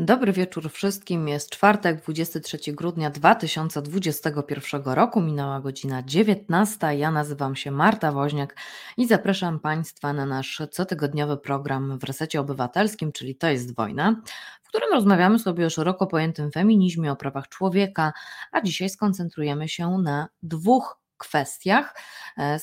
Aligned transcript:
Dobry 0.00 0.32
wieczór 0.32 0.70
wszystkim. 0.70 1.28
Jest 1.28 1.50
czwartek, 1.50 2.02
23 2.02 2.58
grudnia 2.72 3.10
2021 3.10 4.82
roku. 4.84 5.20
Minęła 5.20 5.60
godzina 5.60 6.02
19. 6.02 6.96
Ja 6.96 7.10
nazywam 7.10 7.56
się 7.56 7.70
Marta 7.70 8.12
Woźniak 8.12 8.56
i 8.96 9.06
zapraszam 9.06 9.60
Państwa 9.60 10.12
na 10.12 10.26
nasz 10.26 10.62
cotygodniowy 10.70 11.36
program 11.36 11.98
w 11.98 12.04
Resecie 12.04 12.40
Obywatelskim, 12.40 13.12
czyli 13.12 13.36
To 13.36 13.48
jest 13.48 13.74
wojna, 13.76 14.22
w 14.62 14.68
którym 14.68 14.92
rozmawiamy 14.92 15.38
sobie 15.38 15.66
o 15.66 15.70
szeroko 15.70 16.06
pojętym 16.06 16.50
feminizmie, 16.50 17.12
o 17.12 17.16
prawach 17.16 17.48
człowieka, 17.48 18.12
a 18.52 18.60
dzisiaj 18.60 18.90
skoncentrujemy 18.90 19.68
się 19.68 19.98
na 19.98 20.28
dwóch 20.42 20.98
kwestiach. 21.18 21.94
E, 22.36 22.58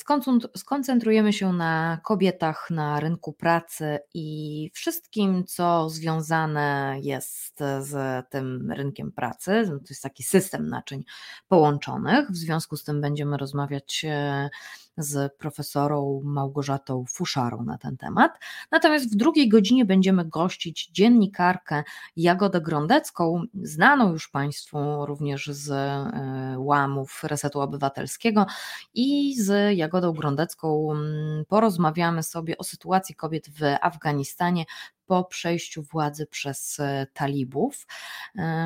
skoncentrujemy 0.57 1.33
się 1.33 1.53
na 1.53 1.99
kobietach 2.03 2.67
na 2.69 2.99
rynku 2.99 3.33
pracy 3.33 3.99
i 4.13 4.71
wszystkim, 4.73 5.45
co 5.45 5.89
związane 5.89 6.97
jest 7.01 7.59
z 7.79 8.23
tym 8.29 8.71
rynkiem 8.71 9.11
pracy. 9.11 9.63
To 9.67 9.89
jest 9.89 10.03
taki 10.03 10.23
system 10.23 10.69
naczyń 10.69 11.03
połączonych. 11.47 12.31
W 12.31 12.35
związku 12.35 12.77
z 12.77 12.83
tym 12.83 13.01
będziemy 13.01 13.37
rozmawiać 13.37 14.05
e, 14.07 14.49
z 14.97 15.37
profesorą 15.37 16.21
Małgorzatą 16.23 17.05
Fuszarą 17.09 17.63
na 17.63 17.77
ten 17.77 17.97
temat. 17.97 18.39
Natomiast 18.71 19.13
w 19.13 19.15
drugiej 19.15 19.49
godzinie 19.49 19.85
będziemy 19.85 20.25
gościć 20.25 20.87
dziennikarkę 20.87 21.83
Jagodę 22.15 22.61
Grondecką, 22.61 23.43
znaną 23.53 24.11
już 24.11 24.29
Państwu 24.29 25.05
również 25.05 25.47
z 25.47 25.71
e, 25.71 26.59
łamów 26.59 27.23
Resetu 27.23 27.61
Obywatelskiego 27.61 28.45
i 28.93 29.35
z 29.41 29.77
Jagodą 29.77 30.13
Grondecką 30.13 30.91
mm, 30.91 31.45
porozmawiamy 31.45 32.23
sobie 32.23 32.57
o 32.57 32.63
sytuacji 32.63 33.15
kobiet 33.15 33.49
w 33.49 33.61
Afganistanie 33.81 34.65
po 35.05 35.23
przejściu 35.23 35.83
władzy 35.83 36.27
przez 36.27 36.79
e, 36.79 37.07
talibów. 37.13 37.87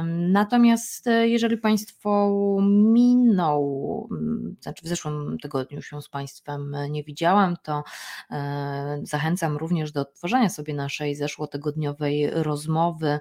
Natomiast 0.05 1.07
e, 1.07 1.27
jeżeli 1.27 1.57
Państwo 1.57 2.29
minął, 2.63 4.07
mm, 4.11 4.55
znaczy 4.61 4.85
w 4.85 4.87
zeszłym 4.87 5.37
tygodniu 5.41 5.81
się 5.81 6.01
z 6.01 6.09
Państwem 6.09 6.75
nie 6.89 7.03
widziałam, 7.03 7.55
to 7.63 7.83
e, 8.31 8.99
zachęcam 9.03 9.57
również 9.57 9.91
do 9.91 10.01
odtworzenia 10.01 10.49
sobie 10.49 10.73
naszej 10.73 11.15
zeszłotygodniowej 11.15 12.29
rozmowy 12.29 13.19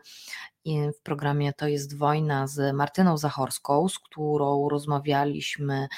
w 0.98 1.02
programie 1.02 1.52
To 1.52 1.68
jest 1.68 1.98
wojna 1.98 2.46
z 2.46 2.74
Martyną 2.74 3.16
Zachorską, 3.16 3.88
z 3.88 3.98
którą 3.98 4.68
rozmawialiśmy 4.68 5.88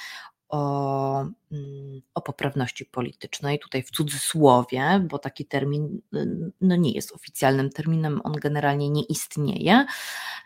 o, 0.50 1.20
mm, 1.52 2.02
o 2.14 2.20
poprawności 2.22 2.84
politycznej, 2.84 3.58
tutaj 3.58 3.82
w 3.82 3.90
cudzysłowie, 3.90 5.06
bo 5.10 5.18
taki 5.18 5.46
termin 5.46 6.00
no 6.60 6.76
nie 6.76 6.92
jest 6.92 7.12
oficjalnym 7.12 7.70
terminem, 7.70 8.20
on 8.24 8.32
generalnie 8.32 8.90
nie 8.90 9.02
istnieje. 9.02 9.86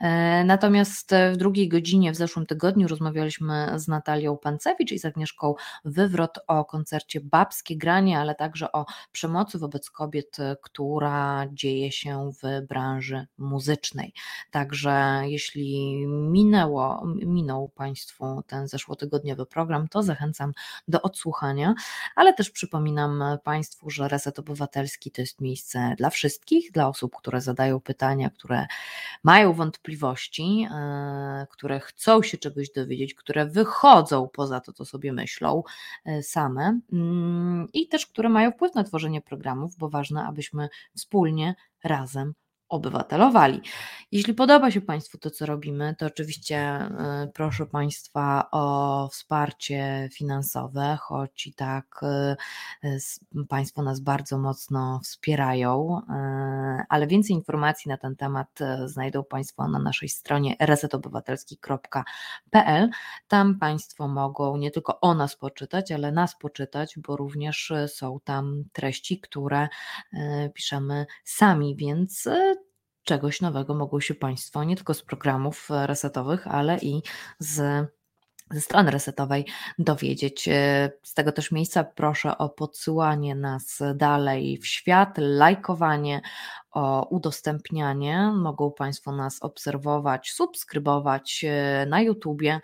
E, 0.01 0.45
natomiast 0.45 1.15
w 1.33 1.37
drugiej 1.37 1.69
godzinie 1.69 2.13
w 2.13 2.17
zeszłym 2.17 2.47
tygodniu 2.47 2.89
rozmawialiśmy 2.89 3.73
z 3.77 3.89
Natalią 3.89 4.37
Pancewicz 4.37 4.93
i 4.93 4.99
z 4.99 5.05
Agnieszką 5.05 5.55
Wywrot 5.85 6.39
o 6.47 6.65
koncercie 6.65 7.21
Babskie 7.21 7.77
Granie, 7.77 8.19
ale 8.19 8.35
także 8.35 8.73
o 8.73 8.85
przemocy 9.13 9.59
wobec 9.59 9.91
kobiet, 9.91 10.37
która 10.63 11.47
dzieje 11.53 11.93
się 11.93 12.31
w 12.43 12.67
branży 12.67 13.27
muzycznej. 13.39 14.13
Także 14.51 15.23
jeśli 15.25 15.97
minęło, 16.07 17.03
minął 17.07 17.69
Państwu 17.69 18.43
ten 18.47 18.69
zeszłotygodniowy 18.69 19.47
program, 19.47 19.89
to 19.95 20.03
zachęcam 20.03 20.53
do 20.89 21.03
odsłuchania, 21.03 21.75
ale 22.17 22.33
też 22.33 22.51
przypominam 22.51 23.23
Państwu, 23.45 23.91
że 23.91 24.09
Reset 24.09 24.39
Obywatelski 24.39 25.11
to 25.11 25.23
jest 25.23 25.41
miejsce 25.41 25.95
dla 25.99 26.11
wszystkich, 26.11 26.73
dla 26.73 26.89
osób, 26.89 27.17
które 27.17 27.41
zadają 27.41 27.81
pytania, 27.81 28.31
które 28.31 28.67
mają 29.23 29.53
wątpliwości, 29.53 30.69
e, 30.75 31.47
które 31.51 31.81
chcą 31.81 32.23
się 32.23 32.39
czegoś 32.39 32.71
dowiedzieć, 32.71 33.15
które 33.15 33.47
wychodzą 33.47 34.29
poza 34.33 34.61
to, 34.61 34.73
co 34.73 34.85
sobie 34.85 35.13
myślą 35.13 35.63
e, 36.05 36.23
same 36.23 36.81
mm, 36.93 37.69
i 37.73 37.89
też 37.89 38.07
które 38.07 38.29
mają 38.29 38.51
wpływ 38.53 38.75
na 38.75 38.85
tworzenie 38.85 39.21
programów, 39.21 39.77
bo 39.77 39.89
ważne, 39.89 40.25
abyśmy 40.27 40.69
wspólnie, 40.97 41.55
razem 41.85 42.35
obywatelowali. 42.75 43.61
Jeśli 44.15 44.35
podoba 44.35 44.71
się 44.71 44.81
Państwu 44.81 45.19
to, 45.19 45.31
co 45.31 45.47
robimy, 45.47 45.95
to 45.99 46.07
oczywiście 46.07 46.89
y, 47.25 47.31
proszę 47.35 47.67
Państwa 47.67 48.49
o 48.51 49.09
wsparcie 49.13 50.09
finansowe, 50.13 50.99
choć 51.01 51.47
i 51.47 51.55
tak 51.55 52.01
y, 52.85 52.99
Państwo 53.49 53.83
nas 53.83 54.01
bardzo 54.01 54.39
mocno 54.39 55.01
wspierają, 55.05 55.99
y, 55.99 56.03
ale 56.89 57.07
więcej 57.07 57.37
informacji 57.37 57.89
na 57.89 57.97
ten 57.97 58.17
temat 58.17 58.59
znajdą 58.85 59.25
Państwo 59.25 59.69
na 59.69 59.79
naszej 59.79 60.09
stronie 60.09 60.57
resetobywatelski.pl. 60.61 62.91
Tam 63.29 63.59
Państwo 63.59 64.09
mogą 64.09 64.57
nie 64.57 64.71
tylko 64.71 65.01
o 65.01 65.15
nas 65.15 65.37
poczytać, 65.37 65.93
ale 65.93 66.13
nas 66.13 66.37
poczytać, 66.37 66.99
bo 66.99 67.17
również 67.17 67.73
są 67.87 68.21
tam 68.25 68.65
treści, 68.73 69.21
które 69.21 69.69
piszemy 70.55 71.07
sami, 71.25 71.77
więc 71.77 72.29
czegoś 73.05 73.41
nowego 73.41 73.75
mogą 73.75 74.01
się 74.01 74.15
Państwo 74.15 74.65
nie 74.65 74.77
tylko 74.77 74.95
z 74.95 75.03
programów 75.03 75.71
e, 75.71 75.87
resetowych, 75.87 76.47
ale 76.47 76.79
i 76.79 77.03
z 77.39 77.87
ze 78.51 78.61
strony 78.61 78.91
resetowej 78.91 79.47
dowiedzieć. 79.79 80.49
E, 80.49 80.91
z 81.03 81.15
tego 81.15 81.33
też 81.33 81.53
miejsca 81.53 81.85
proszę 81.85 82.39
o 82.39 82.49
podsyłanie 82.49 83.35
nas 83.35 83.83
dalej 83.95 84.59
w 84.59 84.67
świat, 84.67 85.15
lajkowanie, 85.19 86.21
o 86.75 87.07
udostępnianie. 87.11 88.33
Mogą 88.35 88.73
Państwo 88.73 89.13
nas 89.13 89.43
obserwować, 89.43 90.31
subskrybować 90.31 91.45
e, 91.49 91.87
na 91.89 92.01
YouTubie, 92.01 92.61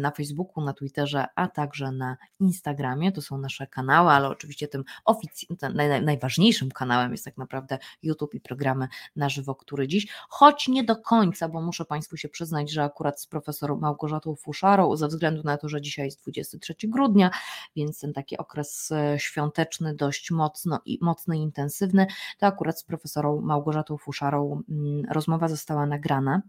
na 0.00 0.10
Facebooku, 0.10 0.64
na 0.64 0.72
Twitterze, 0.72 1.26
a 1.34 1.48
także 1.48 1.92
na 1.92 2.16
Instagramie. 2.40 3.12
To 3.12 3.22
są 3.22 3.38
nasze 3.38 3.66
kanały, 3.66 4.10
ale 4.10 4.28
oczywiście 4.28 4.68
tym 4.68 4.84
ofic- 5.06 5.74
naj, 5.74 6.02
najważniejszym 6.02 6.70
kanałem 6.70 7.12
jest 7.12 7.24
tak 7.24 7.36
naprawdę 7.36 7.78
YouTube 8.02 8.34
i 8.34 8.40
programy 8.40 8.88
na 9.16 9.28
żywo, 9.28 9.54
który 9.54 9.88
dziś, 9.88 10.06
choć 10.28 10.68
nie 10.68 10.84
do 10.84 10.96
końca, 10.96 11.48
bo 11.48 11.62
muszę 11.62 11.84
Państwu 11.84 12.16
się 12.16 12.28
przyznać, 12.28 12.70
że 12.70 12.84
akurat 12.84 13.20
z 13.20 13.26
profesor 13.26 13.76
Małgorzatą 13.76 14.36
Fuszarą, 14.36 14.96
ze 14.96 15.08
względu 15.08 15.42
na 15.44 15.56
to, 15.56 15.68
że 15.68 15.80
dzisiaj 15.80 16.04
jest 16.04 16.22
23 16.22 16.74
grudnia, 16.82 17.30
więc 17.76 18.00
ten 18.00 18.12
taki 18.12 18.38
okres 18.38 18.92
e, 18.92 19.18
świąteczny 19.18 19.94
dość 19.94 20.30
mocno 20.30 20.80
i 20.84 20.98
mocny 21.00 21.38
intensywny, 21.38 22.06
to 22.38 22.46
akurat 22.46 22.67
akurat 22.68 22.80
z 22.80 22.84
profesorą 22.84 23.40
Małgorzatą 23.40 23.96
Fuszarą 23.96 24.62
mm, 24.68 25.04
rozmowa 25.10 25.48
została 25.48 25.86
nagrana. 25.86 26.42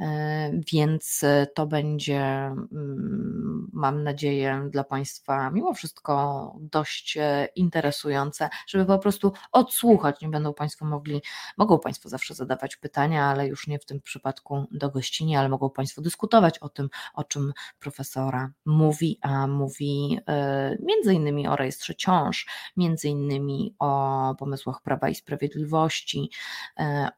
E, 0.00 0.50
więc 0.72 1.24
e, 1.24 1.46
to 1.54 1.66
będzie, 1.66 2.20
mm, 2.20 3.70
mam 3.72 4.02
nadzieję, 4.02 4.68
dla 4.70 4.84
Państwa 4.84 5.50
mimo 5.50 5.74
wszystko 5.74 6.56
dość 6.60 7.16
e, 7.16 7.48
interesujące, 7.56 8.48
żeby 8.66 8.86
po 8.86 8.98
prostu 8.98 9.32
odsłuchać. 9.52 10.20
Nie 10.20 10.28
będą 10.28 10.54
Państwo 10.54 10.84
mogli, 10.84 11.22
mogą 11.56 11.78
Państwo 11.78 12.08
zawsze 12.08 12.34
zadawać 12.34 12.76
pytania, 12.76 13.24
ale 13.24 13.46
już 13.46 13.66
nie 13.66 13.78
w 13.78 13.84
tym 13.84 14.00
przypadku 14.00 14.66
do 14.70 14.90
gościni, 14.90 15.36
ale 15.36 15.48
mogą 15.48 15.70
Państwo 15.70 16.02
dyskutować 16.02 16.58
o 16.58 16.68
tym, 16.68 16.88
o 17.14 17.24
czym 17.24 17.52
profesora 17.78 18.50
mówi, 18.64 19.18
a 19.22 19.46
mówi 19.46 20.18
między 20.80 21.14
innymi 21.14 21.48
o 21.48 21.56
rejestrze 21.56 21.94
ciąż, 21.94 22.46
między 22.76 23.08
innymi 23.08 23.74
o 23.78 24.34
pomysłach 24.38 24.82
Prawa 24.82 25.08
i 25.08 25.14
Sprawiedliwości, 25.14 26.30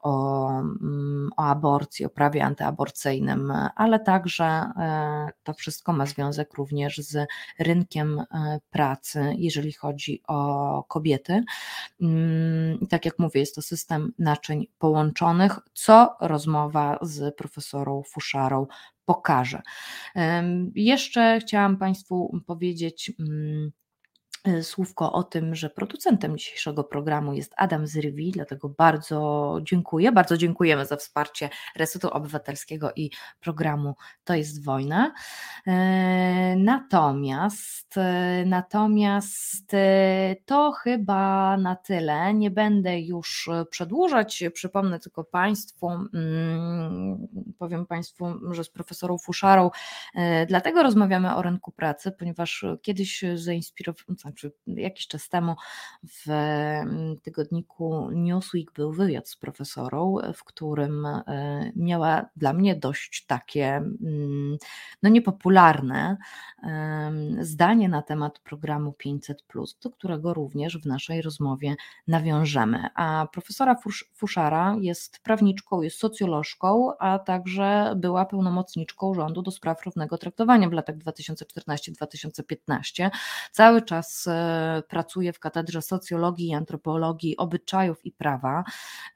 o, 0.03 0.49
mm, 0.61 1.31
o 1.37 1.43
aborcji, 1.43 2.07
o 2.07 2.09
prawie 2.09 2.33
prawie 2.33 2.45
antyaborcyjnym, 2.73 3.53
ale 3.77 4.01
także 4.01 4.45
e, 4.45 5.29
to 5.43 5.55
wszystko 5.55 5.93
ma 5.93 6.07
związek 6.07 6.55
również 6.55 6.99
z 6.99 7.29
rynkiem 7.59 8.19
e, 8.19 8.61
pracy, 8.71 9.35
jeżeli 9.39 9.73
chodzi 9.73 10.23
o 10.29 10.85
kobiety. 10.89 11.45
Mm, 12.01 12.87
tak 12.87 13.05
jak 13.05 13.19
mówię, 13.19 13.41
jest 13.41 13.55
to 13.55 13.63
system 13.63 14.13
naczyń 14.19 14.67
połączonych, 14.79 15.59
co 15.73 16.17
rozmowa 16.21 16.99
z 17.03 17.37
profesorą 17.37 18.03
Fuszarą 18.07 18.67
pokaże. 19.05 19.63
Jeszcze 20.75 21.41
chciałam 21.41 21.77
Państwu 21.77 22.39
powiedzieć, 22.47 23.13
mm, 23.21 23.73
słówko 24.63 25.13
o 25.13 25.23
tym, 25.23 25.55
że 25.55 25.71
producentem 25.71 26.39
dzisiejszego 26.39 26.85
programu 26.85 27.33
jest 27.33 27.55
Adam 27.57 27.87
Zyrwi, 27.87 28.31
dlatego 28.31 28.69
bardzo 28.69 29.59
dziękuję. 29.63 30.13
Bardzo 30.13 30.37
dziękujemy 30.37 30.87
za 30.87 30.97
wsparcie 30.97 31.51
Resetu 31.77 32.11
Obywatelskiego 32.11 32.91
i 32.97 33.11
programu 33.41 33.95
To 34.25 34.35
jest 34.35 34.65
wojna. 34.65 35.15
E, 35.67 36.57
natomiast, 36.57 37.97
e, 37.97 38.45
natomiast 38.47 39.73
to 40.45 40.73
chyba 40.73 41.57
na 41.57 41.77
tyle. 41.77 42.35
Nie 42.35 42.51
będę 42.51 43.01
już 43.01 43.51
przedłużać. 43.71 44.45
Przypomnę 44.53 44.99
tylko 44.99 45.25
Państwu, 45.25 45.91
mm, 45.91 47.29
powiem 47.59 47.87
Państwu, 47.87 48.27
że 48.51 48.65
z 48.65 48.71
profesorą 48.71 49.19
Fuszarą, 49.19 49.71
dlatego 50.49 50.83
rozmawiamy 50.83 51.35
o 51.35 51.43
rynku 51.43 51.73
pracy, 51.73 52.13
ponieważ 52.13 52.65
kiedyś 52.83 53.25
zainspirowałem, 53.35 54.17
znaczy 54.33 54.53
jakiś 54.67 55.07
czas 55.07 55.29
temu 55.29 55.57
w 56.05 56.29
mm, 56.29 57.21
tygodniku 57.21 58.11
Newsweek 58.11 58.73
był 58.73 58.93
wywiad 58.93 59.29
z 59.29 59.37
profesorą, 59.37 60.17
w 60.35 60.45
którym 60.45 61.07
e, 61.07 61.73
miała 61.77 62.27
dla 62.37 62.53
mnie 62.53 62.77
dość 62.77 63.27
takie 63.27 63.77
mm, 63.77 64.57
no 65.03 65.11
niepopularne 65.11 66.17
zdanie 67.41 67.89
na 67.89 68.03
temat 68.03 68.39
programu 68.39 68.93
500, 68.93 69.45
do 69.83 69.91
którego 69.91 70.35
również 70.35 70.79
w 70.79 70.87
naszej 70.87 71.23
rozmowie 71.23 71.75
nawiążemy. 72.09 72.89
A 72.95 73.27
profesora 73.33 73.77
Fuszara 74.15 74.77
jest 74.81 75.21
prawniczką, 75.21 75.83
jest 75.83 75.99
socjolożką, 75.99 76.93
a 76.99 77.19
także 77.19 77.95
była 77.97 78.25
pełnomocniczką 78.25 79.15
rządu 79.15 79.43
do 79.43 79.51
spraw 79.51 79.85
równego 79.85 80.19
traktowania 80.19 80.69
w 80.69 80.73
latach 80.73 80.97
2014-2015. 80.97 83.11
Cały 83.53 83.83
czas 83.83 84.22
e, 84.27 84.83
pracuje 84.89 85.33
w 85.33 85.39
katedrze 85.39 85.83
socjologii 85.83 86.49
i 86.49 86.55
antropologii 86.55 87.37
obyczajów 87.37 88.07
i 88.07 88.13
prawa. 88.13 88.65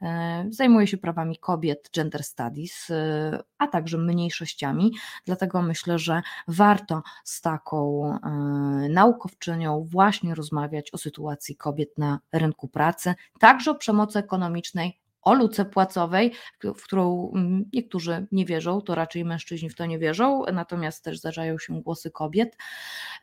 E, 0.02 0.46
zajmuje 0.50 0.86
się 0.86 0.96
prawami 0.96 1.38
kobiet, 1.38 1.90
gender 1.94 2.24
studies, 2.24 2.90
e, 2.90 3.42
a 3.58 3.66
także 3.66 3.98
mniejszościami. 3.98 4.92
Dlatego 5.24 5.62
myślę, 5.62 5.98
że 5.98 6.22
warto 6.48 7.02
z 7.24 7.40
taką 7.40 7.86
naukowczynią 8.90 9.84
właśnie 9.84 10.34
rozmawiać 10.34 10.94
o 10.94 10.98
sytuacji 10.98 11.56
kobiet 11.56 11.98
na 11.98 12.20
rynku 12.32 12.68
pracy, 12.68 13.14
także 13.38 13.70
o 13.70 13.74
przemocy 13.74 14.18
ekonomicznej, 14.18 15.00
o 15.22 15.34
luce 15.34 15.64
płacowej, 15.64 16.32
w 16.62 16.82
którą 16.82 17.32
mm, 17.34 17.64
niektórzy 17.72 18.26
nie 18.32 18.44
wierzą, 18.44 18.80
to 18.80 18.94
raczej 18.94 19.24
mężczyźni 19.24 19.70
w 19.70 19.74
to 19.74 19.86
nie 19.86 19.98
wierzą, 19.98 20.42
natomiast 20.52 21.04
też 21.04 21.18
zdarzają 21.18 21.58
się 21.58 21.82
głosy 21.82 22.10
kobiet. 22.10 22.56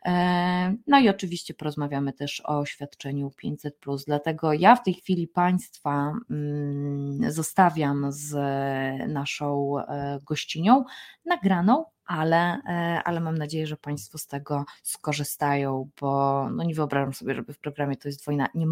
E, 0.04 0.76
no 0.86 1.00
i 1.00 1.08
oczywiście 1.08 1.54
porozmawiamy 1.54 2.12
też 2.12 2.42
o 2.44 2.66
świadczeniu 2.66 3.30
500. 3.30 3.76
Dlatego 4.06 4.52
ja 4.52 4.76
w 4.76 4.82
tej 4.82 4.94
chwili 4.94 5.28
Państwa 5.28 6.12
mm, 6.30 7.32
zostawiam 7.32 8.06
z 8.12 8.34
naszą 9.08 9.78
e, 9.78 10.18
gościnią 10.24 10.84
nagraną 11.24 11.84
ale, 12.06 12.62
e, 12.66 13.02
ale 13.04 13.20
mam 13.20 13.38
nadzieję, 13.38 13.66
że 13.66 13.76
Państwo 13.76 14.18
z 14.18 14.26
tego 14.26 14.64
skorzystają, 14.82 15.90
bo 16.00 16.50
no 16.50 16.64
nie 16.64 16.74
wyobrażam 16.74 17.14
sobie, 17.14 17.34
żeby 17.34 17.52
w 17.52 17.58
programie 17.58 17.96
to 17.96 18.08
jest 18.08 18.24
wojna. 18.24 18.48
Nie, 18.54 18.66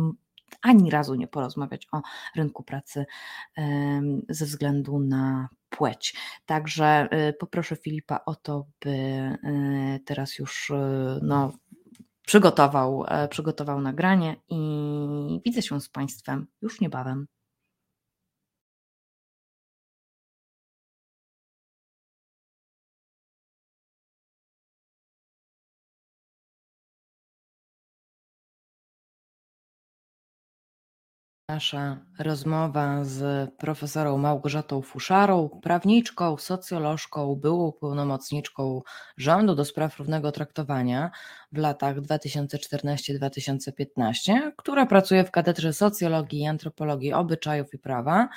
ani 0.62 0.90
razu 0.90 1.14
nie 1.14 1.28
porozmawiać 1.28 1.86
o 1.92 2.02
rynku 2.36 2.62
pracy 2.62 3.06
ze 4.28 4.46
względu 4.46 4.98
na 4.98 5.48
płeć. 5.68 6.14
Także 6.46 7.08
y, 7.28 7.32
poproszę 7.32 7.76
Filipa 7.76 8.20
o 8.26 8.34
to, 8.34 8.66
by 8.84 8.90
y, 8.90 10.00
teraz 10.04 10.38
już 10.38 10.70
y, 10.70 10.74
no, 11.22 11.52
przygotował, 12.26 13.04
e, 13.08 13.28
przygotował 13.28 13.80
nagranie 13.80 14.36
i 14.48 15.40
widzę 15.44 15.62
się 15.62 15.80
z 15.80 15.88
Państwem 15.88 16.46
już 16.62 16.80
niebawem. 16.80 17.26
Nasza 31.52 31.96
rozmowa 32.18 33.04
z 33.04 33.50
profesorą 33.54 34.18
Małgorzatą 34.18 34.82
Fuszarą, 34.82 35.48
prawniczką, 35.62 36.36
socjolożką, 36.36 37.36
byłą 37.36 37.72
pełnomocniczką 37.72 38.82
rządu 39.16 39.54
do 39.54 39.64
spraw 39.64 39.98
równego 39.98 40.32
traktowania 40.32 41.10
w 41.52 41.58
latach 41.58 42.00
2014-2015, 42.00 44.52
która 44.56 44.86
pracuje 44.86 45.24
w 45.24 45.30
Katedrze 45.30 45.72
Socjologii 45.72 46.40
i 46.40 46.46
Antropologii 46.46 47.12
Obyczajów 47.12 47.74
i 47.74 47.78
Prawa. 47.78 48.28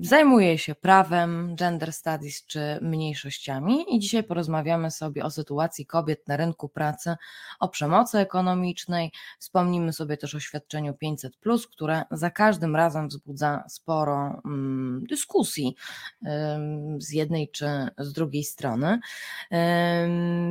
Zajmuje 0.00 0.58
się 0.58 0.74
prawem, 0.74 1.56
gender 1.56 1.92
studies 1.92 2.46
czy 2.46 2.78
mniejszościami 2.82 3.96
i 3.96 3.98
dzisiaj 3.98 4.24
porozmawiamy 4.24 4.90
sobie 4.90 5.24
o 5.24 5.30
sytuacji 5.30 5.86
kobiet 5.86 6.28
na 6.28 6.36
rynku 6.36 6.68
pracy, 6.68 7.16
o 7.60 7.68
przemocy 7.68 8.18
ekonomicznej. 8.18 9.12
Wspomnimy 9.38 9.92
sobie 9.92 10.16
też 10.16 10.34
o 10.34 10.40
świadczeniu 10.40 10.94
500, 10.94 11.36
które 11.72 12.02
za 12.10 12.30
każdym 12.30 12.76
razem 12.76 13.08
wzbudza 13.08 13.64
sporo 13.68 14.40
um, 14.44 15.04
dyskusji 15.08 15.76
z 16.98 17.12
jednej 17.12 17.50
czy 17.50 17.66
z 17.98 18.12
drugiej 18.12 18.44
strony. 18.44 19.00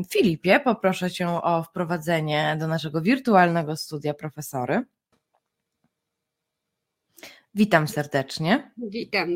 Filipie, 0.10 0.60
poproszę 0.60 1.12
Cię 1.12 1.30
o 1.30 1.64
wprowadzenie 1.64 2.58
do 2.60 2.68
naszego 2.68 3.02
wirtualnego 3.02 3.76
studia 3.76 4.14
profesory. 4.14 4.86
Witam 7.56 7.88
serdecznie. 7.88 8.72
Witam. 8.78 9.30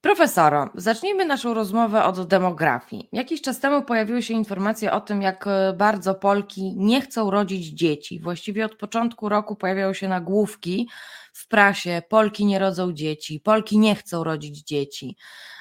Profesoro, 0.00 0.70
zacznijmy 0.74 1.24
naszą 1.24 1.54
rozmowę 1.54 2.04
od 2.04 2.26
demografii. 2.26 3.08
Jakiś 3.12 3.42
czas 3.42 3.60
temu 3.60 3.82
pojawiły 3.82 4.22
się 4.22 4.34
informacje 4.34 4.92
o 4.92 5.00
tym, 5.00 5.22
jak 5.22 5.46
e, 5.46 5.72
bardzo 5.72 6.14
Polki 6.14 6.74
nie 6.76 7.00
chcą 7.00 7.30
rodzić 7.30 7.66
dzieci. 7.66 8.20
Właściwie 8.20 8.64
od 8.64 8.74
początku 8.74 9.28
roku 9.28 9.56
pojawiały 9.56 9.94
się 9.94 10.08
nagłówki 10.08 10.88
w 11.36 11.48
prasie: 11.48 12.02
Polki 12.08 12.46
nie 12.46 12.58
rodzą 12.58 12.92
dzieci, 12.92 13.40
Polki 13.40 13.78
nie 13.78 13.94
chcą 13.94 14.24
rodzić 14.24 14.62
dzieci. 14.62 15.16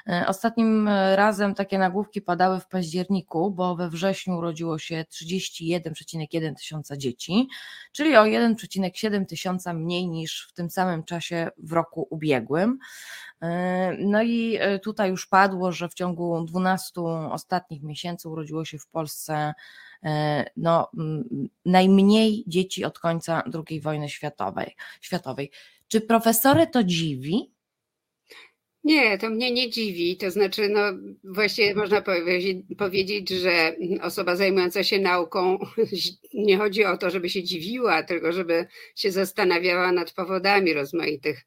E, 0.10 0.26
ostatnim 0.28 0.88
e, 0.88 1.16
razem 1.16 1.56
takie 1.56 1.78
nagłówki 1.78 2.22
padały 2.22 2.60
w 2.60 2.68
październiku, 2.68 3.52
bo 3.52 3.76
we 3.76 3.90
wrześniu 3.90 4.38
urodziło 4.38 4.80
się 4.80 5.06
31,1 5.14 6.56
tysiąca 6.56 6.98
dzieci, 6.98 7.48
czyli 7.92 8.16
o 8.16 8.24
1,7 8.24 9.26
tysiąca 9.26 9.74
mniej 9.74 10.08
niż 10.08 10.48
w 10.50 10.54
tym 10.54 10.70
samym 10.70 11.04
czasie 11.04 11.50
w 11.58 11.72
roku 11.72 12.08
ubiegłym. 12.10 12.78
E, 13.42 13.98
no 14.00 14.24
i 14.24 14.60
tutaj 14.84 15.10
już 15.10 15.28
padło, 15.28 15.72
że 15.72 15.90
w 15.90 15.94
ciągu 15.94 16.46
12 16.46 17.02
ostatnich 17.32 17.84
miesięcy 17.84 18.30
urodziło 18.30 18.66
się 18.66 18.78
w 18.78 18.88
Polsce 18.88 19.54
no, 20.58 20.92
najmniej 21.66 22.44
dzieci 22.48 22.86
od 22.86 23.00
końca 23.00 23.44
II 23.70 23.82
wojny 23.82 24.10
światowej. 24.10 24.76
światowej. 25.02 25.52
Czy 25.88 26.02
profesory 26.02 26.68
to 26.68 26.84
dziwi? 26.84 27.56
Nie, 28.86 29.18
to 29.18 29.30
mnie 29.30 29.52
nie 29.52 29.70
dziwi. 29.70 30.18
To 30.18 30.32
znaczy, 30.32 30.70
no 30.70 30.82
właściwie 31.24 31.76
można 31.76 32.04
powiedzieć, 32.78 33.30
że 33.30 33.76
osoba 34.02 34.36
zajmująca 34.36 34.84
się 34.84 35.00
nauką 35.00 35.60
nie 36.34 36.58
chodzi 36.58 36.86
o 36.86 36.98
to, 36.98 37.10
żeby 37.10 37.30
się 37.30 37.44
dziwiła, 37.44 38.04
tylko 38.04 38.32
żeby 38.32 38.68
się 38.96 39.12
zastanawiała 39.12 39.92
nad 39.92 40.12
powodami 40.14 40.74
rozmaitych 40.74 41.40
e, 41.40 41.46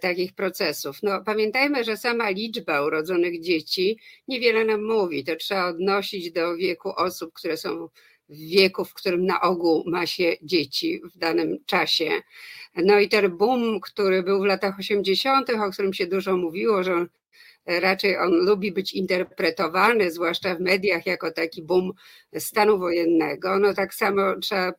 takich 0.00 0.32
procesów. 0.32 1.02
No, 1.02 1.22
pamiętajmy, 1.24 1.84
że 1.84 1.96
sama 1.96 2.30
liczba 2.30 2.82
urodzonych 2.82 3.40
dzieci 3.40 3.98
niewiele 4.28 4.64
nam 4.64 4.84
mówi. 4.84 5.24
To 5.24 5.36
trzeba 5.36 5.66
odnosić 5.66 6.32
do 6.32 6.56
wieku 6.56 6.92
osób, 6.96 7.32
które 7.32 7.56
są 7.56 7.88
w 8.28 8.36
wieku, 8.36 8.84
w 8.84 8.94
którym 8.94 9.26
na 9.26 9.40
ogół 9.40 9.84
ma 9.86 10.06
się 10.06 10.36
dzieci 10.42 11.00
w 11.14 11.18
danym 11.18 11.58
czasie. 11.66 12.10
No 12.76 13.00
i 13.00 13.08
ten 13.08 13.36
boom, 13.36 13.80
który 13.80 14.22
był 14.22 14.40
w 14.40 14.44
latach 14.44 14.78
80., 14.78 15.50
o 15.50 15.70
którym 15.70 15.94
się 15.94 16.06
dużo 16.06 16.36
mówiło, 16.36 16.82
że 16.82 17.06
raczej 17.68 18.16
on 18.16 18.30
lubi 18.32 18.72
być 18.72 18.94
interpretowany, 18.94 20.10
zwłaszcza 20.10 20.54
w 20.54 20.60
mediach, 20.60 21.06
jako 21.06 21.30
taki 21.30 21.62
boom 21.62 21.92
stanu 22.38 22.78
wojennego. 22.78 23.58
No 23.58 23.74
tak 23.74 23.94
samo 23.94 24.22
trzeba 24.40 24.72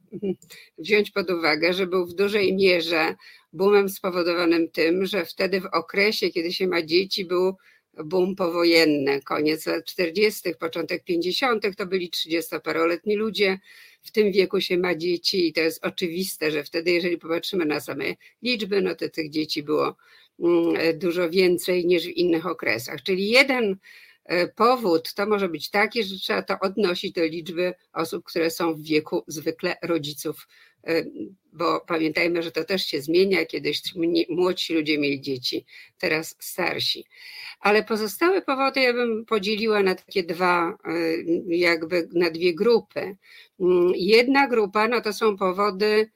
wziąć 0.77 1.11
pod 1.11 1.29
uwagę, 1.29 1.73
że 1.73 1.87
był 1.87 2.05
w 2.05 2.13
dużej 2.13 2.55
mierze 2.55 3.15
boomem 3.53 3.89
spowodowanym 3.89 4.71
tym, 4.71 5.05
że 5.05 5.25
wtedy 5.25 5.61
w 5.61 5.65
okresie, 5.65 6.29
kiedy 6.29 6.53
się 6.53 6.67
ma 6.67 6.81
dzieci, 6.81 7.25
był 7.25 7.55
boom 8.05 8.35
powojenny, 8.35 9.21
koniec 9.21 9.65
lat 9.65 9.85
40., 9.85 10.55
początek 10.59 11.03
50., 11.03 11.63
to 11.77 11.85
byli 11.85 12.09
30-paroletni 12.09 13.15
ludzie. 13.15 13.59
W 14.01 14.11
tym 14.11 14.31
wieku 14.31 14.61
się 14.61 14.77
ma 14.77 14.95
dzieci 14.95 15.47
i 15.47 15.53
to 15.53 15.61
jest 15.61 15.85
oczywiste, 15.85 16.51
że 16.51 16.63
wtedy, 16.63 16.91
jeżeli 16.91 17.17
popatrzymy 17.17 17.65
na 17.65 17.79
same 17.79 18.05
liczby, 18.41 18.81
no 18.81 18.95
to 18.95 19.09
tych 19.09 19.29
dzieci 19.29 19.63
było 19.63 19.95
dużo 20.93 21.29
więcej 21.29 21.85
niż 21.85 22.03
w 22.03 22.17
innych 22.17 22.45
okresach. 22.45 23.03
Czyli 23.03 23.29
jeden 23.29 23.77
e, 24.25 24.47
powód 24.47 25.13
to 25.13 25.25
może 25.25 25.49
być 25.49 25.69
taki, 25.69 26.03
że 26.03 26.15
trzeba 26.15 26.41
to 26.41 26.59
odnosić 26.59 27.11
do 27.13 27.23
liczby 27.23 27.73
osób, 27.93 28.25
które 28.25 28.51
są 28.51 28.73
w 28.73 28.81
wieku 28.81 29.23
zwykle 29.27 29.75
rodziców 29.83 30.47
E, 30.87 31.03
bo 31.53 31.81
pamiętajmy, 31.87 32.43
że 32.43 32.51
to 32.51 32.63
też 32.63 32.85
się 32.85 33.01
zmienia. 33.01 33.45
Kiedyś 33.45 33.81
młodsi 34.29 34.73
ludzie 34.73 34.97
mieli 34.97 35.21
dzieci, 35.21 35.65
teraz 35.97 36.35
starsi. 36.39 37.05
Ale 37.59 37.83
pozostałe 37.83 38.41
powody 38.41 38.81
ja 38.81 38.93
bym 38.93 39.25
podzieliła 39.25 39.83
na 39.83 39.95
takie 39.95 40.23
dwa, 40.23 40.77
e, 40.85 40.93
jakby 41.47 42.09
na 42.13 42.29
dwie 42.29 42.55
grupy. 42.55 43.17
Mm, 43.59 43.91
jedna 43.95 44.47
grupa 44.47 44.87
no 44.87 45.01
to 45.01 45.13
są 45.13 45.37
powody, 45.37 46.11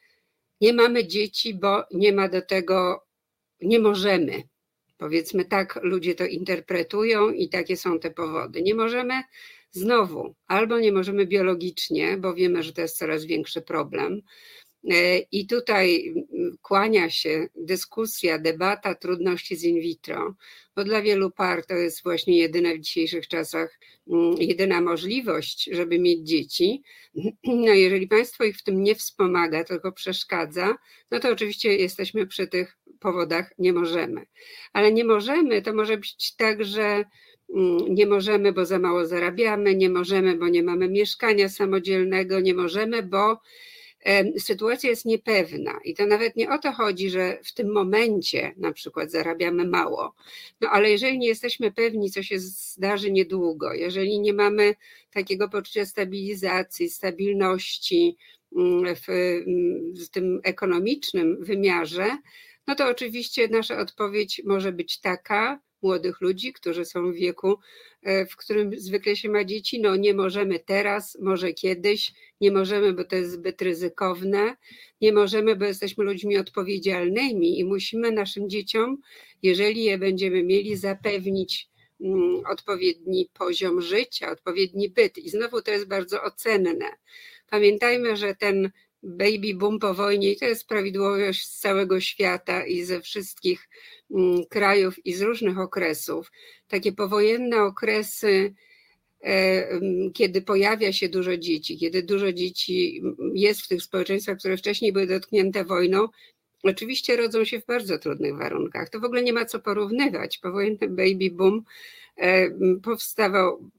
nie 0.61 0.73
mamy 0.73 1.07
dzieci, 1.07 1.53
bo 1.53 1.83
nie 1.93 2.13
ma 2.13 2.29
do 2.29 2.41
tego, 2.41 3.05
nie 3.63 3.79
możemy. 3.79 4.43
Powiedzmy 4.97 5.45
tak, 5.45 5.79
ludzie 5.83 6.15
to 6.15 6.25
interpretują 6.25 7.29
i 7.29 7.49
takie 7.49 7.77
są 7.77 7.99
te 7.99 8.11
powody. 8.11 8.61
Nie 8.61 8.75
możemy 8.75 9.23
Znowu, 9.75 10.35
albo 10.47 10.79
nie 10.79 10.91
możemy 10.91 11.25
biologicznie, 11.25 12.17
bo 12.17 12.33
wiemy, 12.33 12.63
że 12.63 12.73
to 12.73 12.81
jest 12.81 12.97
coraz 12.97 13.25
większy 13.25 13.61
problem, 13.61 14.21
E, 14.91 15.19
I 15.19 15.47
tutaj 15.47 16.13
kłania 16.61 17.09
się 17.09 17.47
dyskusja, 17.55 18.39
debata 18.39 18.95
trudności 18.95 19.55
z 19.55 19.63
in 19.63 19.79
vitro, 19.79 20.35
bo 20.75 20.83
dla 20.83 21.01
wielu 21.01 21.31
par 21.31 21.65
to 21.65 21.73
jest 21.73 22.03
właśnie 22.03 22.37
jedyna 22.37 22.75
w 22.75 22.79
dzisiejszych 22.79 23.27
czasach, 23.27 23.79
jedyna 24.37 24.81
możliwość, 24.81 25.69
żeby 25.71 25.99
mieć 25.99 26.27
dzieci. 26.27 26.83
No 27.43 27.73
jeżeli 27.73 28.07
państwo 28.07 28.43
ich 28.43 28.57
w 28.57 28.63
tym 28.63 28.83
nie 28.83 28.95
wspomaga, 28.95 29.63
tylko 29.63 29.91
przeszkadza, 29.91 30.75
no 31.11 31.19
to 31.19 31.29
oczywiście 31.29 31.75
jesteśmy 31.77 32.27
przy 32.27 32.47
tych 32.47 32.77
powodach 33.03 33.53
nie 33.57 33.73
możemy. 33.73 34.25
Ale 34.73 34.93
nie 34.93 35.03
możemy, 35.03 35.61
to 35.61 35.73
może 35.73 35.97
być 35.97 36.35
tak, 36.35 36.63
że 36.63 37.05
nie 37.89 38.05
możemy, 38.05 38.53
bo 38.53 38.65
za 38.65 38.79
mało 38.79 39.05
zarabiamy, 39.05 39.75
nie 39.75 39.89
możemy, 39.89 40.35
bo 40.35 40.47
nie 40.49 40.63
mamy 40.63 40.89
mieszkania 40.89 41.49
samodzielnego, 41.49 42.39
nie 42.39 42.53
możemy, 42.53 43.03
bo 43.03 43.41
sytuacja 44.39 44.89
jest 44.89 45.05
niepewna 45.05 45.79
i 45.83 45.93
to 45.95 46.05
nawet 46.05 46.35
nie 46.35 46.49
o 46.49 46.57
to 46.57 46.71
chodzi, 46.71 47.09
że 47.09 47.39
w 47.43 47.53
tym 47.53 47.71
momencie 47.71 48.53
na 48.57 48.73
przykład 48.73 49.11
zarabiamy 49.11 49.67
mało, 49.67 50.15
no 50.61 50.69
ale 50.69 50.91
jeżeli 50.91 51.19
nie 51.19 51.27
jesteśmy 51.27 51.71
pewni, 51.71 52.11
co 52.11 52.23
się 52.23 52.39
zdarzy 52.39 53.11
niedługo, 53.11 53.73
jeżeli 53.73 54.19
nie 54.19 54.33
mamy 54.33 54.75
takiego 55.11 55.49
poczucia 55.49 55.85
stabilizacji, 55.85 56.89
stabilności 56.89 58.17
mm, 58.55 58.95
w, 58.95 59.09
mm, 59.09 59.93
w 59.95 60.09
tym 60.09 60.39
ekonomicznym 60.43 61.37
wymiarze, 61.39 62.17
no 62.67 62.75
to 62.75 62.87
oczywiście 62.87 63.47
nasza 63.47 63.79
odpowiedź 63.79 64.41
może 64.45 64.71
być 64.71 64.99
taka, 64.99 65.59
młodych 65.83 66.21
ludzi, 66.21 66.53
którzy 66.53 66.85
są 66.85 67.11
w 67.11 67.15
wieku, 67.15 67.59
e, 68.03 68.25
w 68.25 68.35
którym 68.35 68.79
zwykle 68.79 69.15
się 69.15 69.29
ma 69.29 69.43
dzieci. 69.43 69.81
No 69.81 69.95
nie 69.95 70.13
możemy 70.13 70.59
teraz, 70.59 71.17
może 71.21 71.53
kiedyś, 71.53 72.13
nie 72.41 72.51
możemy, 72.51 72.93
bo 72.93 73.03
to 73.03 73.15
jest 73.15 73.31
zbyt 73.31 73.61
ryzykowne, 73.61 74.55
nie 75.01 75.13
możemy, 75.13 75.55
bo 75.55 75.65
jesteśmy 75.65 76.03
ludźmi 76.03 76.37
odpowiedzialnymi 76.37 77.59
i 77.59 77.65
musimy 77.65 78.11
naszym 78.11 78.49
dzieciom, 78.49 78.97
jeżeli 79.41 79.83
je 79.83 79.97
będziemy 79.97 80.43
mieli, 80.43 80.77
zapewnić 80.77 81.69
mm, 82.01 82.41
odpowiedni 82.49 83.29
poziom 83.33 83.81
życia, 83.81 84.31
odpowiedni 84.31 84.89
byt. 84.89 85.17
I 85.17 85.29
znowu 85.29 85.61
to 85.61 85.71
jest 85.71 85.87
bardzo 85.87 86.23
ocenne. 86.23 86.89
Pamiętajmy, 87.49 88.17
że 88.17 88.35
ten 88.35 88.71
baby 89.03 89.53
boom 89.53 89.79
po 89.79 89.93
wojnie 89.93 90.31
i 90.31 90.37
to 90.37 90.45
jest 90.45 90.67
prawidłowość 90.67 91.47
z 91.47 91.59
całego 91.59 91.99
świata 91.99 92.65
i 92.65 92.83
ze 92.83 93.01
wszystkich 93.01 93.69
mm, 94.11 94.45
krajów 94.49 95.05
i 95.05 95.13
z 95.13 95.21
różnych 95.21 95.59
okresów. 95.59 96.31
Takie 96.67 96.91
powojenne 96.91 97.61
okresy, 97.61 98.53
e, 99.23 99.67
kiedy 100.13 100.41
pojawia 100.41 100.93
się 100.93 101.09
dużo 101.09 101.37
dzieci, 101.37 101.77
kiedy 101.77 102.03
dużo 102.03 102.33
dzieci 102.33 103.01
jest 103.33 103.61
w 103.61 103.67
tych 103.67 103.83
społeczeństwach, 103.83 104.37
które 104.37 104.57
wcześniej 104.57 104.93
były 104.93 105.07
dotknięte 105.07 105.65
wojną, 105.65 106.07
oczywiście 106.63 107.15
rodzą 107.15 107.45
się 107.45 107.59
w 107.59 107.65
bardzo 107.65 107.99
trudnych 107.99 108.37
warunkach. 108.37 108.89
To 108.89 108.99
w 108.99 109.03
ogóle 109.03 109.23
nie 109.23 109.33
ma 109.33 109.45
co 109.45 109.59
porównywać. 109.59 110.37
Powojenny 110.37 110.89
baby 110.89 111.31
boom 111.31 111.63
e, 112.17 112.49
powstawał 112.83 113.69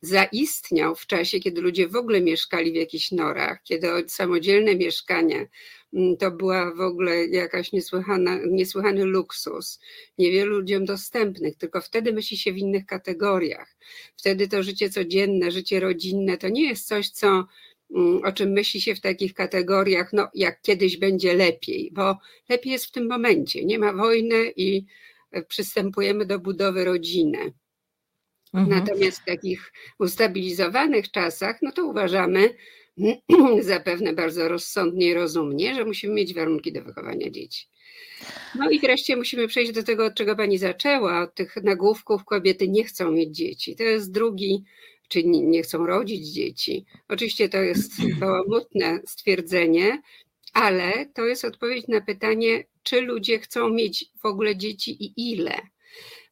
zaistniał 0.00 0.94
w 0.94 1.06
czasie, 1.06 1.40
kiedy 1.40 1.60
ludzie 1.60 1.88
w 1.88 1.96
ogóle 1.96 2.20
mieszkali 2.20 2.72
w 2.72 2.74
jakichś 2.74 3.12
norach, 3.12 3.62
kiedy 3.62 3.88
samodzielne 4.06 4.76
mieszkanie 4.76 5.48
mm, 5.92 6.16
to 6.16 6.30
była 6.30 6.74
w 6.74 6.80
ogóle 6.80 7.26
jakaś 7.26 7.72
niesłychana, 7.72 8.38
niesłychany 8.50 9.04
luksus, 9.04 9.80
niewielu 10.18 10.56
ludziom 10.56 10.84
dostępnych, 10.84 11.56
tylko 11.56 11.80
wtedy 11.80 12.12
myśli 12.12 12.36
się 12.36 12.52
w 12.52 12.58
innych 12.58 12.86
kategoriach. 12.86 13.76
Wtedy 14.16 14.48
to 14.48 14.62
życie 14.62 14.90
codzienne, 14.90 15.50
życie 15.50 15.80
rodzinne 15.80 16.38
to 16.38 16.48
nie 16.48 16.68
jest 16.68 16.86
coś, 16.88 17.10
co 17.10 17.46
mm, 17.96 18.24
o 18.24 18.32
czym 18.32 18.50
myśli 18.50 18.80
się 18.80 18.94
w 18.94 19.00
takich 19.00 19.34
kategoriach, 19.34 20.12
no 20.12 20.28
jak 20.34 20.62
kiedyś 20.62 20.96
będzie 20.96 21.34
lepiej, 21.34 21.90
bo 21.92 22.18
lepiej 22.48 22.72
jest 22.72 22.86
w 22.86 22.92
tym 22.92 23.08
momencie. 23.08 23.64
Nie 23.64 23.78
ma 23.78 23.92
wojny 23.92 24.52
i 24.56 24.86
e, 25.32 25.42
przystępujemy 25.42 26.26
do 26.26 26.38
budowy 26.38 26.84
rodziny. 26.84 27.52
Mhm. 28.56 28.78
Natomiast 28.78 29.20
w 29.20 29.24
takich 29.24 29.72
ustabilizowanych 29.98 31.10
czasach, 31.10 31.58
no 31.62 31.72
to 31.72 31.86
uważamy 31.86 32.54
zapewne 33.60 34.12
bardzo 34.12 34.48
rozsądnie 34.48 35.06
i 35.06 35.14
rozumnie, 35.14 35.74
że 35.74 35.84
musimy 35.84 36.14
mieć 36.14 36.34
warunki 36.34 36.72
do 36.72 36.82
wychowania 36.82 37.30
dzieci. 37.30 37.66
No 38.54 38.70
i 38.70 38.80
wreszcie 38.80 39.16
musimy 39.16 39.48
przejść 39.48 39.72
do 39.72 39.82
tego, 39.82 40.04
od 40.04 40.14
czego 40.14 40.36
pani 40.36 40.58
zaczęła, 40.58 41.22
od 41.22 41.34
tych 41.34 41.56
nagłówków 41.56 42.24
kobiety 42.24 42.68
nie 42.68 42.84
chcą 42.84 43.10
mieć 43.10 43.36
dzieci. 43.36 43.76
To 43.76 43.82
jest 43.82 44.12
drugi, 44.12 44.64
czy 45.08 45.24
nie 45.24 45.62
chcą 45.62 45.86
rodzić 45.86 46.28
dzieci. 46.28 46.86
Oczywiście 47.08 47.48
to 47.48 47.58
jest 47.62 47.92
bałamutne 48.20 49.00
stwierdzenie, 49.06 50.02
ale 50.52 51.06
to 51.14 51.26
jest 51.26 51.44
odpowiedź 51.44 51.88
na 51.88 52.00
pytanie, 52.00 52.64
czy 52.82 53.00
ludzie 53.00 53.38
chcą 53.38 53.70
mieć 53.70 54.04
w 54.22 54.26
ogóle 54.26 54.56
dzieci 54.56 55.04
i 55.04 55.32
ile. 55.32 55.54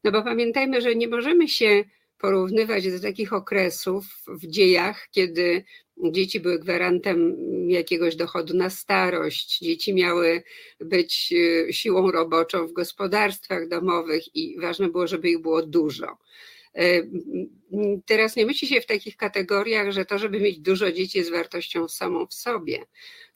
No 0.04 0.12
bo 0.12 0.23
pamiętajmy, 0.23 0.81
że 0.81 0.95
nie 0.95 1.09
możemy 1.09 1.49
się 1.49 1.85
porównywać 2.25 2.90
do 2.90 3.00
takich 3.00 3.33
okresów 3.33 4.04
w 4.26 4.47
dziejach, 4.47 5.09
kiedy 5.11 5.64
dzieci 6.12 6.40
były 6.40 6.59
gwarantem 6.59 7.37
jakiegoś 7.71 8.16
dochodu 8.16 8.57
na 8.57 8.71
starość, 8.71 9.59
dzieci 9.59 9.95
miały 9.95 10.43
być 10.81 11.35
e, 11.69 11.73
siłą 11.73 12.11
roboczą 12.11 12.66
w 12.66 12.73
gospodarstwach 12.73 13.69
domowych 13.69 14.37
i 14.37 14.61
ważne 14.61 14.88
było, 14.88 15.07
żeby 15.07 15.31
ich 15.31 15.38
było 15.38 15.66
dużo. 15.66 16.19
E, 16.75 17.02
teraz 18.07 18.37
nie 18.37 18.47
myśli 18.47 18.69
się 18.69 18.81
w 18.81 18.87
takich 18.87 19.16
kategoriach, 19.16 19.90
że 19.90 20.04
to, 20.04 20.19
żeby 20.19 20.40
mieć 20.40 20.59
dużo 20.59 20.93
dzieci 20.93 21.19
jest 21.19 21.31
wartością 21.31 21.88
samą 21.88 22.26
w 22.26 22.35
sobie. 22.35 22.78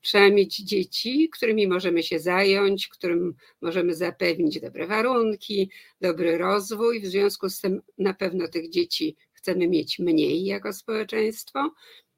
Trzeba 0.01 0.31
mieć 0.31 0.57
dzieci, 0.57 1.29
którymi 1.33 1.69
możemy 1.69 2.03
się 2.03 2.19
zająć, 2.19 2.89
którym 2.89 3.35
możemy 3.61 3.95
zapewnić 3.95 4.61
dobre 4.61 4.87
warunki, 4.87 5.71
dobry 6.01 6.39
rozwój. 6.39 7.01
W 7.01 7.07
związku 7.07 7.49
z 7.49 7.61
tym 7.61 7.83
na 7.99 8.15
pewno 8.15 8.49
tych 8.49 8.71
dzieci 8.71 9.17
chcemy 9.33 9.69
mieć 9.69 9.99
mniej 9.99 10.45
jako 10.45 10.73
społeczeństwo. 10.73 11.75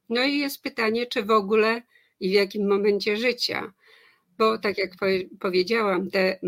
No 0.09 0.25
i 0.25 0.39
jest 0.39 0.63
pytanie, 0.63 1.07
czy 1.07 1.23
w 1.23 1.31
ogóle 1.31 1.83
i 2.21 2.29
w 2.29 2.33
jakim 2.33 2.69
momencie 2.69 3.17
życia 3.17 3.73
bo 4.41 4.59
tak 4.59 4.79
jak 4.79 4.91
powiedziałam, 5.41 6.11
te 6.11 6.39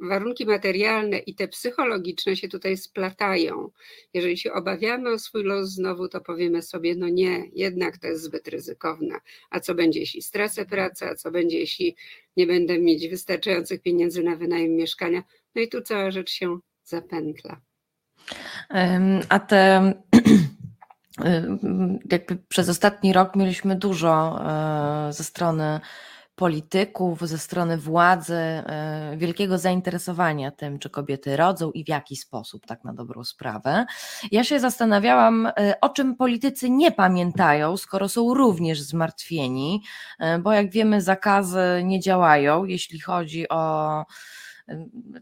warunki 0.00 0.46
materialne 0.46 1.18
i 1.18 1.34
te 1.34 1.48
psychologiczne 1.48 2.36
się 2.36 2.48
tutaj 2.48 2.76
splatają. 2.76 3.70
Jeżeli 4.14 4.38
się 4.38 4.52
obawiamy 4.52 5.10
o 5.10 5.18
swój 5.18 5.44
los 5.44 5.70
znowu, 5.70 6.08
to 6.08 6.20
powiemy 6.20 6.62
sobie, 6.62 6.94
no 6.94 7.08
nie, 7.08 7.44
jednak 7.52 7.98
to 7.98 8.06
jest 8.06 8.22
zbyt 8.22 8.48
ryzykowne. 8.48 9.14
A 9.50 9.60
co 9.60 9.74
będzie, 9.74 10.00
jeśli 10.00 10.22
stracę 10.22 10.66
pracę, 10.66 11.10
a 11.10 11.14
co 11.14 11.30
będzie, 11.30 11.58
jeśli 11.58 11.96
nie 12.36 12.46
będę 12.46 12.78
mieć 12.78 13.08
wystarczających 13.08 13.82
pieniędzy 13.82 14.22
na 14.22 14.36
wynajem 14.36 14.70
mieszkania? 14.70 15.22
No 15.54 15.62
i 15.62 15.68
tu 15.68 15.82
cała 15.82 16.10
rzecz 16.10 16.30
się 16.30 16.58
zapętla. 16.84 17.60
A 19.28 19.38
te 19.38 19.92
jakby 22.12 22.36
przez 22.48 22.68
ostatni 22.68 23.12
rok 23.12 23.36
mieliśmy 23.36 23.76
dużo 23.76 24.40
e, 25.08 25.12
ze 25.12 25.24
strony 25.24 25.80
polityków, 26.36 27.20
ze 27.20 27.38
strony 27.38 27.78
władzy 27.78 28.34
e, 28.34 29.14
wielkiego 29.16 29.58
zainteresowania 29.58 30.50
tym, 30.50 30.78
czy 30.78 30.90
kobiety 30.90 31.36
rodzą 31.36 31.70
i 31.70 31.84
w 31.84 31.88
jaki 31.88 32.16
sposób, 32.16 32.66
tak 32.66 32.84
na 32.84 32.92
dobrą 32.92 33.24
sprawę. 33.24 33.86
Ja 34.32 34.44
się 34.44 34.60
zastanawiałam, 34.60 35.46
e, 35.46 35.74
o 35.80 35.88
czym 35.88 36.16
politycy 36.16 36.70
nie 36.70 36.92
pamiętają, 36.92 37.76
skoro 37.76 38.08
są 38.08 38.34
również 38.34 38.80
zmartwieni, 38.80 39.82
e, 40.18 40.38
bo 40.38 40.52
jak 40.52 40.70
wiemy, 40.70 41.02
zakazy 41.02 41.60
nie 41.84 42.00
działają, 42.00 42.64
jeśli 42.64 43.00
chodzi 43.00 43.48
o 43.48 44.04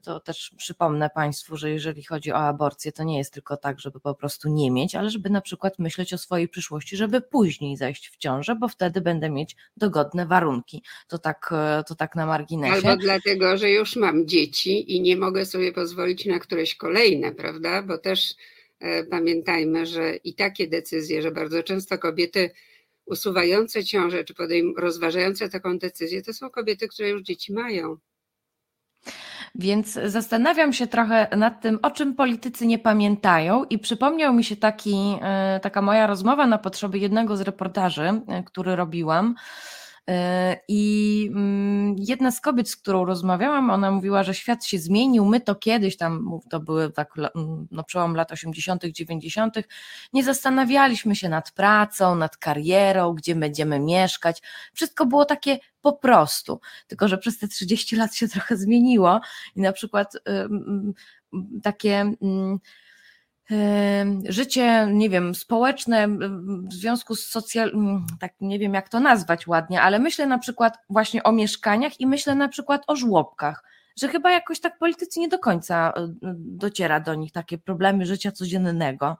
to 0.02 0.20
też 0.20 0.54
przypomnę 0.56 1.10
Państwu, 1.14 1.56
że 1.56 1.70
jeżeli 1.70 2.04
chodzi 2.04 2.32
o 2.32 2.36
aborcję, 2.36 2.92
to 2.92 3.04
nie 3.04 3.18
jest 3.18 3.32
tylko 3.32 3.56
tak, 3.56 3.80
żeby 3.80 4.00
po 4.00 4.14
prostu 4.14 4.48
nie 4.48 4.70
mieć, 4.70 4.94
ale 4.94 5.10
żeby 5.10 5.30
na 5.30 5.40
przykład 5.40 5.78
myśleć 5.78 6.14
o 6.14 6.18
swojej 6.18 6.48
przyszłości, 6.48 6.96
żeby 6.96 7.20
później 7.20 7.76
zajść 7.76 8.08
w 8.08 8.16
ciążę, 8.16 8.56
bo 8.56 8.68
wtedy 8.68 9.00
będę 9.00 9.30
mieć 9.30 9.56
dogodne 9.76 10.26
warunki. 10.26 10.82
To 11.08 11.18
tak, 11.18 11.54
to 11.86 11.94
tak 11.94 12.14
na 12.14 12.26
marginesie. 12.26 12.74
Albo 12.74 12.96
dlatego, 12.96 13.56
że 13.56 13.70
już 13.70 13.96
mam 13.96 14.26
dzieci 14.26 14.96
i 14.96 15.00
nie 15.00 15.16
mogę 15.16 15.46
sobie 15.46 15.72
pozwolić 15.72 16.26
na 16.26 16.38
któreś 16.38 16.74
kolejne, 16.74 17.32
prawda? 17.32 17.82
Bo 17.82 17.98
też 17.98 18.34
e, 18.80 19.04
pamiętajmy, 19.04 19.86
że 19.86 20.16
i 20.16 20.34
takie 20.34 20.68
decyzje, 20.68 21.22
że 21.22 21.30
bardzo 21.30 21.62
często 21.62 21.98
kobiety 21.98 22.50
usuwające 23.06 23.84
ciążę 23.84 24.24
czy 24.24 24.34
rozważające 24.76 25.48
taką 25.48 25.78
decyzję, 25.78 26.22
to 26.22 26.32
są 26.32 26.50
kobiety, 26.50 26.88
które 26.88 27.08
już 27.08 27.22
dzieci 27.22 27.52
mają. 27.52 27.96
Więc 29.54 29.98
zastanawiam 30.04 30.72
się 30.72 30.86
trochę 30.86 31.28
nad 31.36 31.60
tym, 31.60 31.78
o 31.82 31.90
czym 31.90 32.14
politycy 32.14 32.66
nie 32.66 32.78
pamiętają, 32.78 33.64
i 33.64 33.78
przypomniał 33.78 34.34
mi 34.34 34.44
się 34.44 34.56
taki, 34.56 35.18
e, 35.22 35.60
taka 35.62 35.82
moja 35.82 36.06
rozmowa 36.06 36.46
na 36.46 36.58
potrzeby 36.58 36.98
jednego 36.98 37.36
z 37.36 37.40
reportaży, 37.40 38.22
e, 38.28 38.42
który 38.42 38.76
robiłam 38.76 39.34
I 40.68 41.26
mm, 41.32 41.96
jedna 41.98 42.30
z 42.30 42.40
kobiet, 42.40 42.70
z 42.70 42.76
którą 42.76 43.04
rozmawiałam, 43.04 43.70
ona 43.70 43.90
mówiła, 43.90 44.22
że 44.22 44.34
świat 44.34 44.64
się 44.64 44.78
zmienił, 44.78 45.24
my 45.24 45.40
to 45.40 45.54
kiedyś, 45.54 45.96
tam 45.96 46.40
to 46.50 46.60
były 46.60 46.92
tak, 46.92 47.14
no, 47.70 47.84
przełom 47.84 48.14
lat 48.16 48.32
80., 48.32 48.84
90., 48.84 49.56
nie 50.12 50.24
zastanawialiśmy 50.24 51.16
się 51.16 51.28
nad 51.28 51.52
pracą, 51.52 52.14
nad 52.14 52.36
karierą, 52.36 53.12
gdzie 53.12 53.34
będziemy 53.34 53.80
mieszkać. 53.80 54.42
Wszystko 54.72 55.06
było 55.06 55.24
takie 55.24 55.58
po 55.82 55.92
prostu. 55.92 56.60
Tylko, 56.86 57.08
że 57.08 57.18
przez 57.18 57.38
te 57.38 57.48
30 57.48 57.96
lat 57.96 58.14
się 58.14 58.28
trochę 58.28 58.56
zmieniło 58.56 59.20
i 59.56 59.60
na 59.60 59.72
przykład 59.72 60.12
takie 61.62 62.12
życie, 64.28 64.88
nie 64.92 65.10
wiem, 65.10 65.34
społeczne 65.34 66.08
w 66.68 66.72
związku 66.72 67.14
z 67.14 67.26
socjal, 67.26 67.72
tak 68.20 68.32
nie 68.40 68.58
wiem 68.58 68.74
jak 68.74 68.88
to 68.88 69.00
nazwać 69.00 69.46
ładnie, 69.46 69.82
ale 69.82 69.98
myślę 69.98 70.26
na 70.26 70.38
przykład 70.38 70.78
właśnie 70.90 71.22
o 71.22 71.32
mieszkaniach 71.32 72.00
i 72.00 72.06
myślę 72.06 72.34
na 72.34 72.48
przykład 72.48 72.82
o 72.86 72.96
żłobkach, 72.96 73.64
że 73.98 74.08
chyba 74.08 74.32
jakoś 74.32 74.60
tak 74.60 74.78
politycy 74.78 75.20
nie 75.20 75.28
do 75.28 75.38
końca 75.38 75.92
e, 75.96 76.08
dociera 76.36 77.00
do 77.00 77.14
nich 77.14 77.32
takie 77.32 77.58
problemy 77.58 78.06
życia 78.06 78.32
codziennego. 78.32 79.16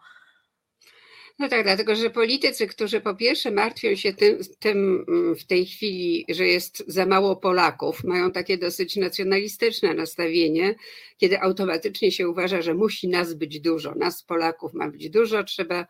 No 1.39 1.49
tak, 1.49 1.65
dlatego 1.65 1.97
że 1.97 2.11
politycy, 2.11 2.67
którzy 2.67 3.01
po 3.01 3.15
pierwsze 3.15 3.51
martwią 3.51 3.95
się 3.95 4.13
tym, 4.13 4.39
tym, 4.59 5.07
w 5.39 5.45
tej 5.45 5.67
chwili, 5.67 6.25
że 6.29 6.47
jest 6.47 6.85
za 6.87 7.07
mało 7.07 7.37
Polaków, 7.37 8.05
mają 8.05 8.31
takie 8.33 8.59
dosyć 8.59 8.97
nacjonalistyczne 8.97 9.95
nastawienie, 9.95 10.75
kiedy 11.17 11.41
automatycznie 11.41 12.13
się 12.13 12.29
uważa, 12.29 12.63
że 12.63 12.75
musi 12.75 13.09
nas 13.09 13.35
być 13.35 13.61
dużo, 13.61 13.95
nas 13.95 14.23
Polaków 14.23 14.75
ma 14.75 14.89
być 14.91 15.11
dużo, 15.11 15.45
trzeba 15.45 15.87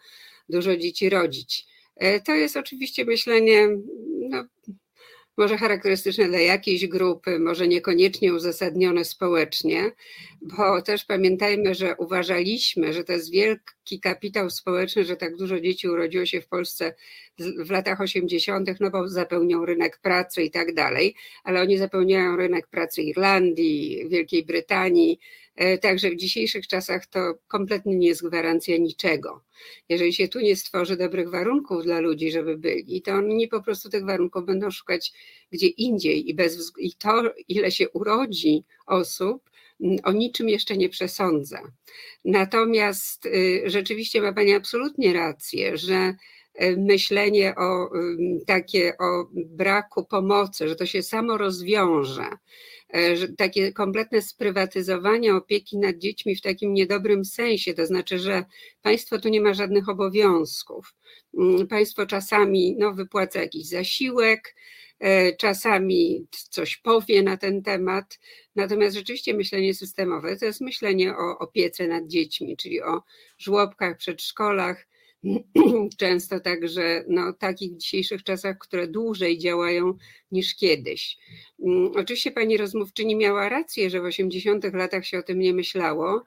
dużo 0.49 0.77
dzieci 0.77 1.11
rodzić. 1.11 1.67
E, 1.97 2.21
to 2.21 2.35
jest 2.35 2.57
oczywiście 2.57 3.05
myślenie 3.05 3.69
no, 4.31 4.45
może 5.37 5.59
charakterystyczne 5.59 6.29
dla 6.29 6.39
jakiejś 6.39 6.87
grupy, 6.87 7.39
może 7.39 7.69
niekoniecznie 7.69 8.35
uzasadnione 8.35 9.05
społecznie, 9.05 9.93
bo 10.43 10.83
też 10.83 11.05
pamiętajmy, 11.05 11.75
że 11.75 11.97
uważaliśmy, 11.97 12.93
że 12.93 13.05
to 13.05 13.13
jest 13.13 13.31
wielki 13.31 14.01
kapitał 14.01 14.51
społeczny, 14.51 15.05
że 15.05 15.17
tak 15.17 15.37
dużo 15.37 15.61
dzieci 15.61 15.89
urodziło 15.89 16.27
się 16.27 16.41
w 16.41 16.49
Polsce 16.49 16.95
w 17.39 17.71
latach 17.71 18.01
80., 18.01 18.69
no 18.81 18.91
bo 18.91 19.09
zapełnią 19.09 19.67
rynek 19.67 19.99
pracy 19.99 20.43
i 20.43 20.51
tak 20.51 20.75
dalej, 20.75 21.15
ale 21.45 21.61
oni 21.61 21.79
zapełniają 21.79 22.37
rynek 22.37 22.67
pracy 22.67 23.03
Irlandii, 23.03 24.09
Wielkiej 24.09 24.45
Brytanii, 24.45 25.19
także 25.83 26.11
w 26.11 26.17
dzisiejszych 26.17 26.67
czasach 26.67 27.07
to 27.07 27.35
kompletnie 27.49 27.97
nie 27.97 28.07
jest 28.07 28.27
gwarancja 28.27 28.77
niczego. 28.77 29.45
Jeżeli 29.89 30.13
się 30.13 30.29
tu 30.29 30.41
nie 30.41 30.57
stworzy 30.57 30.97
dobrych 30.97 31.31
warunków 31.31 31.83
dla 31.83 32.01
ludzi, 32.01 32.31
żeby 32.31 32.59
byli, 32.59 33.03
to 33.03 33.13
oni 33.13 33.49
po 33.49 33.63
prostu 33.63 33.91
tych 33.91 34.05
warunków 34.05 34.45
będą 34.45 34.71
szukać 34.71 35.13
gdzie 35.53 35.67
indziej 35.67 36.31
i, 36.31 36.35
bez, 36.35 36.73
i 36.79 36.93
to, 36.93 37.23
ile 37.49 37.71
się 37.71 37.91
urodzi 37.91 38.65
osób, 38.87 39.51
o 40.05 40.13
niczym 40.13 40.49
jeszcze 40.49 40.77
nie 40.77 40.89
przesądza. 40.89 41.63
Natomiast 42.25 43.27
y, 43.27 43.63
rzeczywiście 43.67 44.23
ma 44.23 44.33
Pani 44.33 44.55
absolutnie 44.55 45.13
rację, 45.13 45.77
że 45.77 46.15
y, 46.63 46.77
myślenie 46.77 47.55
o 47.57 47.91
takie 48.47 48.99
o 48.99 49.29
braku 49.35 50.05
pomocy, 50.05 50.69
że 50.69 50.77
to 50.77 50.87
się 50.87 51.03
samo 51.03 51.39
rozwiąże, 51.39 52.29
E, 52.84 52.84
że 52.84 52.84
takie 53.37 53.73
kompletne 53.73 54.23
sprywatyzowanie 54.23 55.35
opieki 55.35 55.79
nad 55.79 55.99
dziećmi 55.99 56.37
w 56.37 56.41
takim 56.41 56.75
niedobrym 56.75 57.25
sensie, 57.25 57.75
to 57.75 57.87
znaczy, 57.87 58.19
że 58.19 58.45
państwo 58.83 59.19
tu 59.19 59.29
nie 59.29 59.41
ma 59.41 59.55
żadnych 59.55 59.89
obowiązków. 59.89 60.95
Mm, 61.39 61.67
państwo 61.67 62.07
czasami 62.07 62.77
no, 62.79 62.93
wypłaca 62.93 63.41
jakiś 63.41 63.69
zasiłek, 63.69 64.55
e, 65.01 65.37
czasami 65.37 66.27
coś 66.51 66.77
powie 66.77 67.23
na 67.23 67.37
ten 67.37 67.63
temat. 67.63 68.19
Natomiast 68.57 68.97
rzeczywiście 68.97 69.35
myślenie 69.35 69.75
systemowe 69.75 70.37
to 70.37 70.45
jest 70.45 70.61
myślenie 70.61 71.17
o 71.17 71.39
opiece 71.39 71.89
nad 71.89 72.07
dziećmi, 72.07 72.57
czyli 72.57 72.83
o 72.83 73.03
żłobkach, 73.39 73.97
przedszkolach, 73.97 74.87
często 75.99 76.41
także 76.41 77.05
no, 77.09 77.33
takich 77.33 77.73
w 77.73 77.77
dzisiejszych 77.77 78.23
czasach, 78.23 78.59
które 78.59 78.89
dłużej 78.89 79.39
działają 79.39 79.95
niż 80.31 80.57
kiedyś. 80.57 81.19
Mm, 81.67 81.93
oczywiście 81.97 82.31
pani 82.31 82.57
rozmówczyni 82.57 83.17
miała 83.17 83.49
rację, 83.49 83.91
że 83.91 84.01
w 84.01 84.05
80 84.05 84.65
latach 84.75 85.07
się 85.07 85.19
o 85.19 85.23
tym 85.23 85.39
nie 85.39 85.55
myślało, 85.55 86.25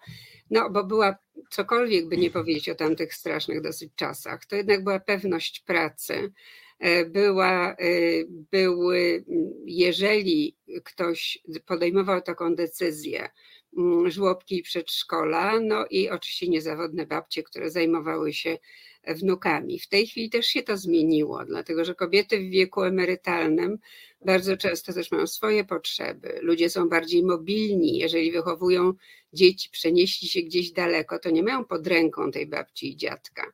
no 0.50 0.70
bo 0.70 0.84
była 0.84 1.18
cokolwiek 1.50 2.10
by 2.10 2.18
nie 2.18 2.32
powiedzieć 2.32 2.70
o 2.70 2.76
tamtych 2.76 3.14
strasznych 3.14 3.62
dosyć 3.62 3.92
czasach, 3.96 4.46
to 4.46 4.56
jednak 4.56 4.84
była 4.84 5.00
pewność 5.00 5.60
pracy, 5.60 6.32
e, 6.80 7.06
była, 7.06 7.72
e, 7.72 7.76
były, 8.52 9.26
jeżeli 9.66 10.58
ktoś 10.84 11.40
podejmował 11.66 12.22
taką 12.22 12.56
decyzję, 12.56 13.20
mm, 13.20 13.32
żłobki 14.08 14.58
i 14.58 14.64
przedszkola, 14.64 15.60
no 15.60 15.86
i 15.90 16.10
oczywiście 16.10 16.48
niezawodne 16.48 17.06
babcie, 17.06 17.44
które 17.44 17.72
zajmowały 17.72 18.34
się 18.34 18.58
wnukami. 19.08 19.80
W 19.80 19.88
tej 19.88 20.08
chwili 20.08 20.30
też 20.30 20.46
się 20.46 20.64
to 20.64 20.78
zmieniło, 20.78 21.46
dlatego 21.46 21.86
że 21.86 21.96
kobiety 21.96 22.38
w 22.40 22.50
wieku 22.50 22.84
emerytalnym 22.84 23.78
bardzo 24.26 24.58
często 24.58 24.94
też 24.94 25.12
mają 25.12 25.28
swoje 25.28 25.64
potrzeby. 25.64 26.40
Ludzie 26.42 26.70
są 26.70 26.90
bardziej 26.90 27.24
mobilni, 27.24 27.98
jeżeli 27.98 28.32
wychowują 28.32 28.94
dzieci, 29.34 29.70
przenieśli 29.70 30.28
się 30.28 30.42
gdzieś 30.42 30.72
daleko, 30.72 31.20
to 31.20 31.30
nie 31.30 31.44
mają 31.44 31.66
pod 31.66 31.88
ręką 31.88 32.32
tej 32.32 32.48
babci 32.48 32.90
i 32.92 32.96
dziadka. 32.96 33.52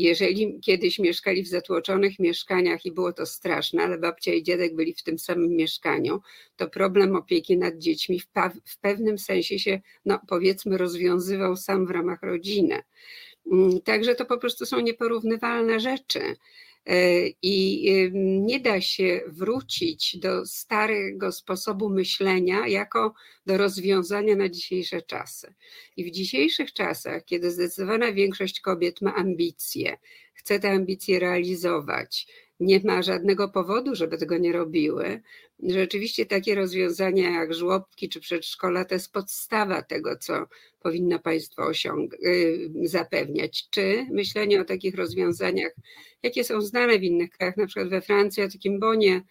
Jeżeli 0.00 0.60
kiedyś 0.60 0.98
mieszkali 0.98 1.42
w 1.42 1.48
zatłoczonych 1.48 2.18
mieszkaniach 2.18 2.86
i 2.86 2.92
było 2.92 3.12
to 3.12 3.26
straszne, 3.26 3.82
ale 3.82 3.98
babcia 3.98 4.32
i 4.32 4.42
dziadek 4.42 4.74
byli 4.74 4.94
w 4.94 5.02
tym 5.02 5.18
samym 5.18 5.56
mieszkaniu, 5.56 6.20
to 6.56 6.68
problem 6.68 7.16
opieki 7.16 7.58
nad 7.58 7.78
dziećmi 7.78 8.20
w, 8.20 8.26
w 8.66 8.78
pewnym 8.78 9.18
sensie 9.18 9.58
się, 9.58 9.80
no 10.04 10.20
powiedzmy, 10.28 10.78
rozwiązywał 10.78 11.56
sam 11.56 11.86
w 11.86 11.90
ramach 11.90 12.22
rodziny. 12.22 12.82
Mm, 13.52 13.80
także 13.80 14.14
to 14.14 14.24
po 14.24 14.38
prostu 14.38 14.66
są 14.66 14.80
nieporównywalne 14.80 15.80
rzeczy. 15.80 16.36
E, 16.90 17.26
I 17.42 18.12
nie 18.14 18.60
da 18.60 18.80
się 18.80 19.20
wrócić 19.26 20.16
do 20.18 20.46
starego 20.46 21.32
sposobu 21.32 21.90
myślenia 21.90 22.66
jako 22.66 23.14
do 23.46 23.58
rozwiązania 23.58 24.36
na 24.36 24.48
dzisiejsze 24.48 25.02
czasy. 25.02 25.54
I 25.96 26.04
w 26.04 26.10
dzisiejszych 26.10 26.72
czasach, 26.72 27.24
kiedy 27.24 27.50
zdecydowana 27.50 28.12
większość 28.12 28.60
kobiet 28.60 29.00
ma 29.00 29.14
ambicje, 29.14 29.98
chce 30.34 30.60
te 30.60 30.70
ambicje 30.70 31.18
realizować, 31.18 32.26
nie 32.60 32.80
ma 32.84 33.02
żadnego 33.02 33.48
powodu, 33.48 33.94
żeby 33.94 34.18
tego 34.18 34.38
nie 34.38 34.52
robiły. 34.52 35.20
Rzeczywiście 35.62 36.26
takie 36.26 36.54
rozwiązania 36.54 37.30
jak 37.30 37.54
żłobki 37.54 38.08
czy 38.08 38.20
przedszkola 38.20 38.84
to 38.84 38.94
jest 38.94 39.12
podstawa 39.12 39.82
tego, 39.82 40.16
co 40.16 40.46
powinno 40.80 41.18
państwo 41.18 41.62
osiąg- 41.62 42.14
y, 42.26 42.70
zapewniać. 42.84 43.68
Czy 43.70 44.06
myślenie 44.10 44.60
o 44.60 44.64
takich 44.64 44.94
rozwiązaniach, 44.94 45.72
jakie 46.22 46.44
są 46.44 46.60
znane 46.60 46.98
w 46.98 47.02
innych 47.02 47.30
krajach, 47.30 47.56
na 47.56 47.66
przykład 47.66 47.88
we 47.88 48.00
Francji, 48.00 48.42
o 48.42 48.48
takim 48.48 48.80
bonie, 48.80 49.22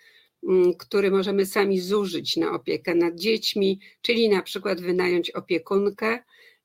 mm, 0.43 0.73
który 0.73 1.11
możemy 1.11 1.45
sami 1.45 1.79
zużyć 1.79 2.37
na 2.37 2.51
opiekę 2.51 2.95
nad 2.95 3.15
dziećmi, 3.15 3.79
czyli 4.01 4.29
na 4.29 4.41
przykład 4.41 4.81
wynająć 4.81 5.31
opiekunkę 5.31 6.19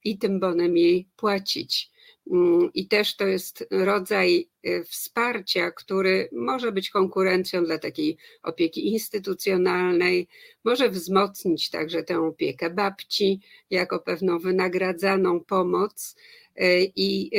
i 0.04 0.18
tym 0.18 0.40
bonem 0.40 0.76
jej 0.76 1.08
płacić. 1.16 1.93
Mm, 2.30 2.70
I 2.74 2.88
też 2.88 3.16
to 3.16 3.26
jest 3.26 3.66
rodzaj 3.70 4.48
y, 4.66 4.84
wsparcia, 4.84 5.70
który 5.70 6.28
może 6.32 6.72
być 6.72 6.90
konkurencją 6.90 7.64
dla 7.64 7.78
takiej 7.78 8.16
opieki 8.42 8.92
instytucjonalnej, 8.92 10.28
może 10.64 10.88
wzmocnić 10.90 11.70
także 11.70 12.02
tę 12.02 12.20
opiekę 12.20 12.70
babci 12.70 13.40
jako 13.70 13.98
pewną 13.98 14.38
wynagradzaną 14.38 15.40
pomoc. 15.40 16.16
Y, 16.60 16.92
I 16.96 17.30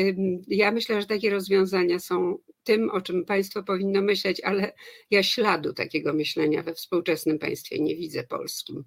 ja 0.48 0.72
myślę, 0.72 1.02
że 1.02 1.08
takie 1.08 1.30
rozwiązania 1.30 2.00
są 2.00 2.38
tym, 2.64 2.90
o 2.90 3.02
czym 3.02 3.26
państwo 3.26 3.64
powinno 3.64 4.02
myśleć, 4.02 4.42
ale 4.42 4.74
ja 5.12 5.24
śladu 5.24 5.74
takiego 5.74 6.14
myślenia 6.14 6.64
we 6.64 6.74
współczesnym 6.74 7.40
państwie 7.40 7.80
nie 7.80 7.96
widzę 7.96 8.24
polskim. 8.24 8.84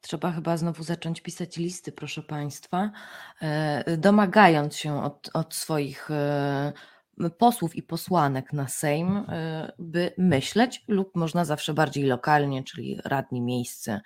Trzeba 0.00 0.32
chyba 0.32 0.56
znowu 0.56 0.82
zacząć 0.82 1.20
pisać 1.20 1.56
listy, 1.56 1.92
proszę 1.92 2.22
Państwa, 2.22 2.90
e, 3.42 3.96
domagając 3.96 4.76
się 4.76 5.02
od, 5.04 5.30
od 5.34 5.54
swoich 5.54 6.10
e, 6.10 6.72
posłów 7.38 7.76
i 7.76 7.82
posłanek 7.82 8.52
na 8.52 8.68
Sejm, 8.68 9.16
e, 9.16 9.72
by 9.78 10.12
myśleć, 10.18 10.84
lub 10.88 11.16
można 11.16 11.44
zawsze 11.44 11.74
bardziej 11.74 12.04
lokalnie, 12.04 12.64
czyli 12.64 13.00
radni 13.04 13.40
miejsce, 13.40 14.00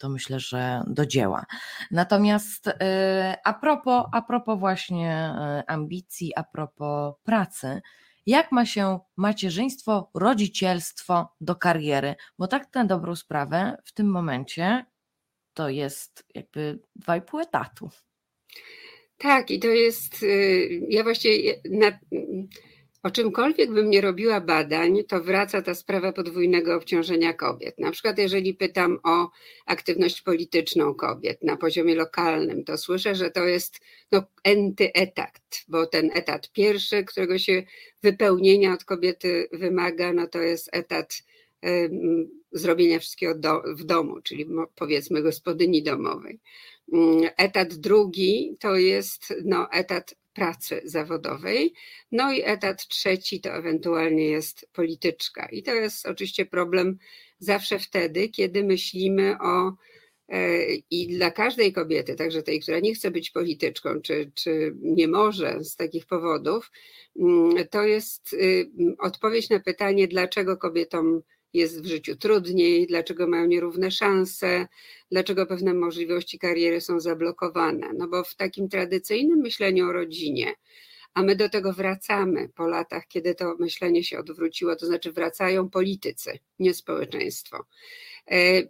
to 0.00 0.08
myślę, 0.08 0.40
że 0.40 0.82
do 0.86 1.06
dzieła. 1.06 1.46
Natomiast 1.90 2.70
a 3.44 3.54
propos, 3.54 4.04
a 4.12 4.22
propos 4.22 4.58
właśnie 4.58 5.34
ambicji, 5.66 6.32
a 6.36 6.42
propos 6.42 7.14
pracy, 7.24 7.80
jak 8.26 8.52
ma 8.52 8.66
się 8.66 8.98
macierzyństwo, 9.16 10.10
rodzicielstwo 10.14 11.28
do 11.40 11.56
kariery, 11.56 12.14
bo 12.38 12.46
tak 12.46 12.74
na 12.74 12.84
dobrą 12.84 13.16
sprawę 13.16 13.76
w 13.84 13.92
tym 13.92 14.10
momencie 14.10 14.84
to 15.54 15.68
jest 15.68 16.24
jakby 16.34 16.78
dwa 16.96 17.16
i 17.16 17.22
pół 17.22 17.40
etatu. 17.40 17.90
Tak, 19.18 19.50
i 19.50 19.60
to 19.60 19.68
jest, 19.68 20.22
y, 20.22 20.80
ja 20.88 21.02
właściwie 21.02 21.60
na, 21.70 21.98
o 23.04 23.10
czymkolwiek 23.10 23.72
bym 23.72 23.90
nie 23.90 24.00
robiła 24.00 24.40
badań, 24.40 25.04
to 25.08 25.20
wraca 25.20 25.62
ta 25.62 25.74
sprawa 25.74 26.12
podwójnego 26.12 26.74
obciążenia 26.74 27.32
kobiet. 27.32 27.78
Na 27.78 27.90
przykład, 27.90 28.18
jeżeli 28.18 28.54
pytam 28.54 28.98
o 29.02 29.30
aktywność 29.66 30.22
polityczną 30.22 30.94
kobiet 30.94 31.42
na 31.42 31.56
poziomie 31.56 31.94
lokalnym, 31.94 32.64
to 32.64 32.78
słyszę, 32.78 33.14
że 33.14 33.30
to 33.30 33.44
jest 33.44 33.80
no, 34.12 34.22
enty 34.44 34.92
etat, 34.92 35.64
bo 35.68 35.86
ten 35.86 36.10
etat 36.14 36.52
pierwszy, 36.52 37.04
którego 37.04 37.38
się 37.38 37.62
wypełnienia 38.02 38.72
od 38.72 38.84
kobiety 38.84 39.48
wymaga, 39.52 40.12
no 40.12 40.26
to 40.26 40.38
jest 40.38 40.68
etat 40.72 41.22
zrobienia 42.52 42.98
wszystkiego 42.98 43.34
do, 43.34 43.62
w 43.66 43.84
domu, 43.84 44.20
czyli 44.20 44.46
powiedzmy 44.74 45.22
gospodyni 45.22 45.82
domowej. 45.82 46.40
Etat 47.36 47.74
drugi 47.74 48.56
to 48.60 48.76
jest 48.76 49.34
no, 49.44 49.70
etat 49.72 50.14
pracy 50.34 50.80
zawodowej. 50.84 51.74
No 52.12 52.32
i 52.32 52.42
etat 52.44 52.88
trzeci 52.88 53.40
to 53.40 53.50
ewentualnie 53.50 54.24
jest 54.24 54.68
polityczka. 54.72 55.48
I 55.52 55.62
to 55.62 55.74
jest 55.74 56.06
oczywiście 56.06 56.46
problem 56.46 56.98
zawsze 57.38 57.78
wtedy, 57.78 58.28
kiedy 58.28 58.64
myślimy 58.64 59.36
o 59.40 59.72
e, 60.28 60.64
i 60.90 61.16
dla 61.16 61.30
każdej 61.30 61.72
kobiety, 61.72 62.14
także 62.14 62.42
tej, 62.42 62.60
która 62.60 62.80
nie 62.80 62.94
chce 62.94 63.10
być 63.10 63.30
polityczką, 63.30 64.00
czy, 64.00 64.32
czy 64.34 64.74
nie 64.80 65.08
może 65.08 65.64
z 65.64 65.76
takich 65.76 66.06
powodów, 66.06 66.70
mm, 67.20 67.68
to 67.70 67.82
jest 67.82 68.32
y, 68.32 68.70
odpowiedź 68.98 69.50
na 69.50 69.60
pytanie, 69.60 70.08
dlaczego 70.08 70.56
kobietom 70.56 71.22
jest 71.54 71.82
w 71.82 71.86
życiu 71.86 72.16
trudniej, 72.16 72.86
dlaczego 72.86 73.26
mają 73.26 73.46
nierówne 73.46 73.90
szanse, 73.90 74.66
dlaczego 75.10 75.46
pewne 75.46 75.74
możliwości 75.74 76.38
kariery 76.38 76.80
są 76.80 77.00
zablokowane. 77.00 77.90
No 77.98 78.08
bo 78.08 78.24
w 78.24 78.34
takim 78.34 78.68
tradycyjnym 78.68 79.38
myśleniu 79.38 79.88
o 79.88 79.92
rodzinie, 79.92 80.54
a 81.14 81.22
my 81.22 81.36
do 81.36 81.48
tego 81.48 81.72
wracamy 81.72 82.48
po 82.48 82.68
latach, 82.68 83.08
kiedy 83.08 83.34
to 83.34 83.56
myślenie 83.58 84.04
się 84.04 84.18
odwróciło, 84.18 84.76
to 84.76 84.86
znaczy 84.86 85.12
wracają 85.12 85.70
politycy, 85.70 86.38
nie 86.58 86.74
społeczeństwo. 86.74 87.64
E, 88.30 88.62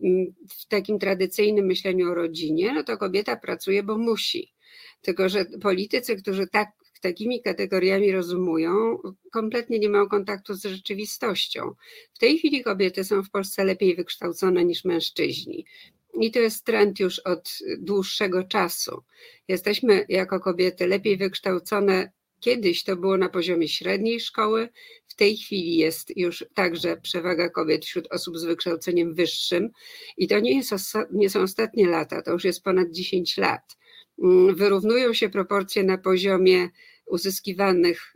w 0.49 0.67
takim 0.69 0.99
tradycyjnym 0.99 1.67
myśleniu 1.67 2.11
o 2.11 2.15
rodzinie, 2.15 2.73
no 2.75 2.85
to 2.85 2.97
kobieta 2.97 3.37
pracuje, 3.37 3.83
bo 3.83 3.99
musi. 3.99 4.53
Tylko, 5.03 5.29
że 5.29 5.45
politycy, 5.45 6.17
którzy 6.17 6.47
tak 6.47 6.69
takimi 7.05 7.43
kategoriami 7.43 8.13
rozumują, 8.13 8.99
kompletnie 9.33 9.79
nie 9.79 9.89
mają 9.89 10.09
kontaktu 10.09 10.55
z 10.55 10.65
rzeczywistością. 10.65 11.75
W 12.15 12.19
tej 12.19 12.39
chwili 12.39 12.63
kobiety 12.63 13.05
są 13.05 13.23
w 13.23 13.31
Polsce 13.31 13.65
lepiej 13.65 13.97
wykształcone 13.97 14.65
niż 14.65 14.85
mężczyźni. 14.85 15.65
I 16.21 16.31
to 16.31 16.39
jest 16.39 16.65
trend 16.65 17.01
już 17.01 17.19
od 17.19 17.59
dłuższego 17.79 18.45
czasu. 18.45 19.03
Jesteśmy 19.49 20.07
jako 20.09 20.41
kobiety 20.41 20.87
lepiej 20.87 21.17
wykształcone. 21.17 22.13
Kiedyś 22.41 22.85
to 22.85 22.97
było 22.97 23.17
na 23.17 23.29
poziomie 23.29 23.69
średniej 23.69 24.21
szkoły, 24.21 24.69
w 25.09 25.15
tej 25.15 25.37
chwili 25.37 25.77
jest 25.77 26.17
już 26.17 26.45
także 26.55 26.97
przewaga 26.97 27.49
kobiet 27.49 27.85
wśród 27.85 28.13
osób 28.13 28.39
z 28.39 28.45
wykształceniem 28.45 29.15
wyższym 29.15 29.71
i 30.17 30.29
to 30.29 30.41
nie, 30.41 30.57
jest, 30.57 30.73
nie 31.13 31.31
są 31.31 31.41
ostatnie 31.41 31.89
lata, 31.89 32.23
to 32.23 32.33
już 32.33 32.45
jest 32.45 32.63
ponad 32.63 32.91
10 32.91 33.37
lat. 33.37 33.77
Mm, 34.23 34.55
wyrównują 34.55 35.15
się 35.15 35.29
proporcje 35.29 35.85
na 35.85 35.99
poziomie 35.99 36.69
uzyskiwanych 37.07 38.15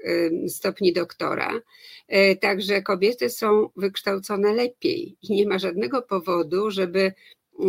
stopni 0.48 0.92
doktora. 0.92 1.60
E, 2.08 2.36
także 2.36 2.82
kobiety 2.82 3.30
są 3.30 3.68
wykształcone 3.76 4.54
lepiej 4.54 5.16
i 5.22 5.34
nie 5.34 5.46
ma 5.48 5.58
żadnego 5.58 6.02
powodu, 6.02 6.70
żeby 6.70 7.12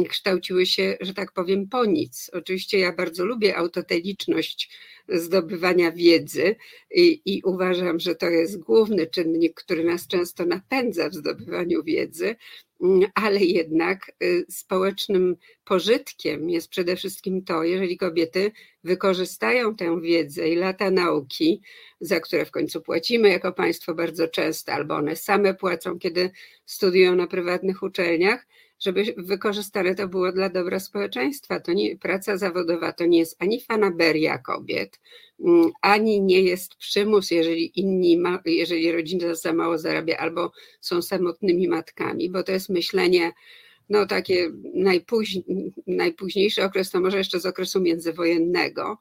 kształciły 0.09 0.65
się, 0.65 0.97
że 1.01 1.13
tak 1.13 1.31
powiem, 1.31 1.67
po 1.67 1.85
nic. 1.85 2.29
Oczywiście 2.33 2.79
ja 2.79 2.93
bardzo 2.93 3.25
lubię 3.25 3.57
autoteliczność 3.57 4.77
zdobywania 5.07 5.91
wiedzy 5.91 6.55
i, 6.95 7.21
i, 7.25 7.41
uważam, 7.43 7.99
że 7.99 8.15
to 8.15 8.29
jest 8.29 8.59
główny 8.59 9.07
czynnik, 9.07 9.53
który 9.53 9.83
nas 9.83 10.07
często 10.07 10.45
napędza 10.45 11.09
w 11.09 11.13
zdobywaniu 11.13 11.83
wiedzy, 11.83 12.35
Mm, 12.35 12.68
ale 13.13 13.39
jednak 13.39 14.11
y, 14.23 14.45
społecznym 14.49 15.35
pożytkiem 15.63 16.49
jest 16.49 16.69
przede 16.69 16.95
wszystkim 16.95 17.43
to, 17.43 17.63
jeżeli 17.63 17.97
kobiety 17.97 18.51
wykorzystają 18.83 19.75
tę 19.75 20.01
wiedzę 20.01 20.49
i 20.49 20.55
lata 20.55 20.91
nauki, 20.91 21.61
za 22.01 22.19
które 22.19 22.45
w 22.45 22.51
końcu 22.51 22.81
płacimy 22.81 23.29
jako 23.29 23.51
państwo 23.51 23.93
bardzo 23.93 24.27
często, 24.27 24.71
albo 24.71 24.95
one 24.95 25.15
same 25.15 25.53
płacą, 25.53 25.99
kiedy 25.99 26.31
studiują 26.65 27.15
na 27.15 27.27
prywatnych 27.27 27.83
uczelniach, 27.83 28.47
żeby 28.79 29.13
wykorzystane 29.17 29.95
to 29.95 30.07
było 30.07 30.31
dla 30.31 30.49
dobra 30.49 30.79
społeczeństwa. 30.79 31.59
To 31.59 31.73
nie, 31.73 31.97
praca 31.97 32.37
zawodowa 32.37 32.93
to 32.93 33.05
nie 33.05 33.19
jest 33.19 33.41
ani 33.41 33.61
fanaberia 33.61 34.37
kobiet, 34.37 34.99
mm, 35.39 35.71
ani 35.81 36.21
nie 36.21 36.41
jest 36.41 36.75
przymus, 36.75 37.31
jeżeli 37.31 37.79
inni, 37.79 38.17
ma, 38.17 38.41
jeżeli 38.45 38.91
rodzina 38.91 39.35
za 39.35 39.53
mało 39.53 39.77
zarabia 39.77 40.17
albo 40.17 40.51
są 40.81 41.01
samotnymi 41.01 41.67
matkami, 41.67 42.29
bo 42.29 42.43
to 42.43 42.51
jest 42.51 42.69
myślenie, 42.69 43.31
no 43.89 44.05
takie 44.05 44.51
najpóźniej, 44.73 45.73
najpóźniejszy 45.87 46.63
okres 46.63 46.91
to 46.91 47.01
może 47.01 47.17
jeszcze 47.17 47.39
z 47.39 47.45
okresu 47.45 47.81
międzywojennego. 47.81 48.97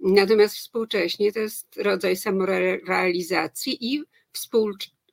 Natomiast 0.00 0.56
współcześnie 0.56 1.32
to 1.32 1.38
jest 1.38 1.76
rodzaj 1.76 2.16
samorealizacji 2.16 3.94
i 3.94 4.02
współ, 4.32 4.70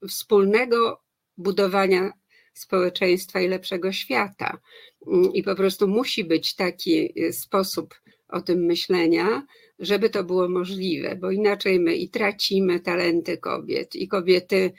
wspólnego 0.07 1.01
budowania 1.37 2.13
społeczeństwa 2.57 3.41
i 3.41 3.47
lepszego 3.47 3.91
świata. 3.91 4.57
Mm, 5.07 5.33
I 5.33 5.43
po 5.43 5.55
prostu 5.55 5.87
musi 5.87 6.23
być 6.23 6.55
taki 6.55 7.23
y, 7.23 7.33
sposób 7.33 7.95
o 8.27 8.41
tym 8.41 8.65
myślenia, 8.65 9.45
żeby 9.79 10.09
to 10.09 10.23
było 10.23 10.49
możliwe, 10.49 11.15
bo 11.15 11.31
inaczej 11.31 11.79
my 11.79 11.95
i 11.95 12.09
tracimy 12.09 12.79
talenty 12.79 13.37
kobiet, 13.37 13.95
i 13.95 14.07
kobiety 14.07 14.73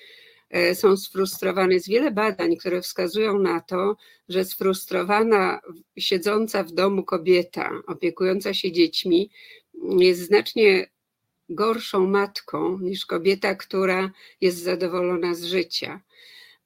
e, 0.50 0.74
są 0.74 0.96
sfrustrowane. 0.96 1.74
Jest 1.74 1.88
wiele 1.88 2.10
badań, 2.10 2.56
które 2.56 2.80
wskazują 2.80 3.38
na 3.38 3.60
to, 3.60 3.96
że 4.28 4.44
sfrustrowana, 4.44 5.60
siedząca 5.98 6.64
w 6.64 6.72
domu 6.72 7.04
kobieta, 7.04 7.70
opiekująca 7.86 8.54
się 8.54 8.72
dziećmi, 8.72 9.30
jest 9.98 10.20
znacznie 10.20 10.90
gorszą 11.48 12.06
matką 12.06 12.78
niż 12.78 13.06
kobieta, 13.06 13.54
która 13.54 14.10
jest 14.40 14.58
zadowolona 14.58 15.34
z 15.34 15.44
życia 15.44 16.00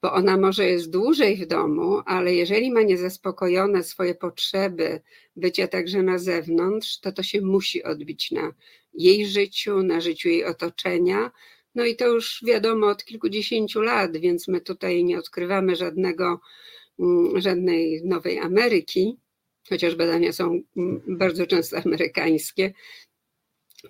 bo 0.02 0.12
ona 0.12 0.36
może 0.36 0.66
jest 0.66 0.90
dłużej 0.90 1.36
w 1.36 1.46
domu, 1.46 2.00
ale 2.06 2.34
jeżeli 2.34 2.70
ma 2.70 2.82
niezaspokojone 2.82 3.82
swoje 3.82 4.14
potrzeby 4.14 5.00
bycia 5.36 5.68
także 5.68 6.02
na 6.02 6.18
zewnątrz, 6.18 7.00
to 7.00 7.12
to 7.12 7.22
się 7.22 7.40
musi 7.40 7.82
odbić 7.82 8.30
na 8.30 8.52
jej 8.94 9.26
życiu, 9.26 9.82
na 9.82 10.00
życiu 10.00 10.28
jej 10.28 10.44
otoczenia. 10.44 11.30
No 11.74 11.84
i 11.84 11.96
to 11.96 12.06
już 12.06 12.44
wiadomo 12.46 12.86
od 12.86 13.04
kilkudziesięciu 13.04 13.80
lat, 13.80 14.16
więc 14.16 14.48
my 14.48 14.60
tutaj 14.60 15.04
nie 15.04 15.18
odkrywamy 15.18 15.76
żadnego, 15.76 16.40
mm, 16.98 17.40
żadnej 17.40 18.02
nowej 18.04 18.38
Ameryki, 18.38 19.16
chociaż 19.68 19.94
badania 19.94 20.32
są 20.32 20.62
mm, 20.76 21.02
bardzo 21.08 21.46
często 21.46 21.76
amerykańskie, 21.84 22.72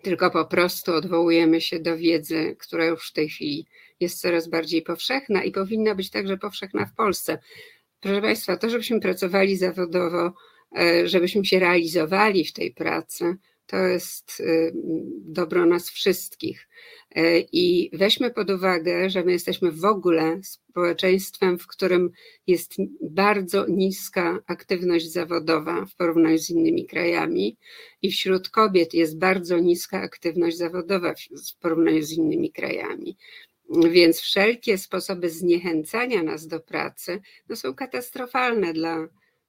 tylko 0.03 0.31
po 0.31 0.45
prostu 0.45 0.93
odwołujemy 0.93 1.61
się 1.61 1.81
do 1.81 1.97
wiedzy, 1.97 2.57
która 2.59 2.87
już 2.87 3.09
w 3.09 3.13
tej 3.13 3.29
chwili 3.29 3.67
jest 4.03 4.21
coraz 4.21 4.49
bardziej 4.49 4.83
powszechna 4.83 5.45
i 5.45 5.53
powinna 5.53 5.95
być 5.95 6.11
także 6.11 6.39
powszechna 6.39 6.87
w 6.87 6.95
Polsce. 6.95 7.39
Proszę 8.01 8.21
Państwa, 8.21 8.57
to, 8.57 8.71
żebyśmy 8.71 9.01
pracowali 9.01 9.57
zawodowo, 9.57 10.33
e, 10.79 11.09
żebyśmy 11.09 11.45
się 11.45 11.59
realizowali 11.59 12.45
w 12.45 12.53
tej 12.53 12.75
pracy, 12.75 13.37
to 13.67 13.77
jest 13.77 14.41
y, 14.41 14.73
dobro 15.25 15.67
nas 15.67 15.91
wszystkich. 15.91 16.69
E, 17.11 17.39
I 17.39 17.91
weźmy 17.93 18.31
pod 18.31 18.51
uwagę, 18.51 19.11
że 19.11 19.25
my 19.25 19.33
jesteśmy 19.33 19.73
w 19.73 19.85
ogóle 19.85 20.41
społeczeństwem, 20.43 21.59
w 21.59 21.67
którym 21.67 22.11
jest 22.47 22.77
bardzo 23.01 23.67
niska 23.69 24.39
aktywność 24.47 25.13
zawodowa 25.13 25.87
w 25.87 25.97
porównaniu 25.97 26.39
z 26.39 26.51
innymi 26.51 26.87
krajami, 26.87 27.57
i 28.03 28.11
wśród 28.11 28.49
kobiet 28.49 28.95
jest 28.95 29.19
bardzo 29.19 29.59
niska 29.59 30.01
aktywność 30.01 30.57
zawodowa 30.57 31.15
w 31.15 31.59
porównaniu 31.61 32.03
z 32.03 32.13
innymi 32.13 32.53
krajami. 32.53 33.17
Więc 33.91 34.21
wszelkie 34.21 34.79
sposoby 34.79 35.31
zniechęcania 35.31 36.23
nas 36.23 36.47
do 36.47 36.61
pracy 36.61 37.21
no 37.49 37.57
są 37.57 37.75
katastrofalne 37.75 38.73
dla 38.73 38.99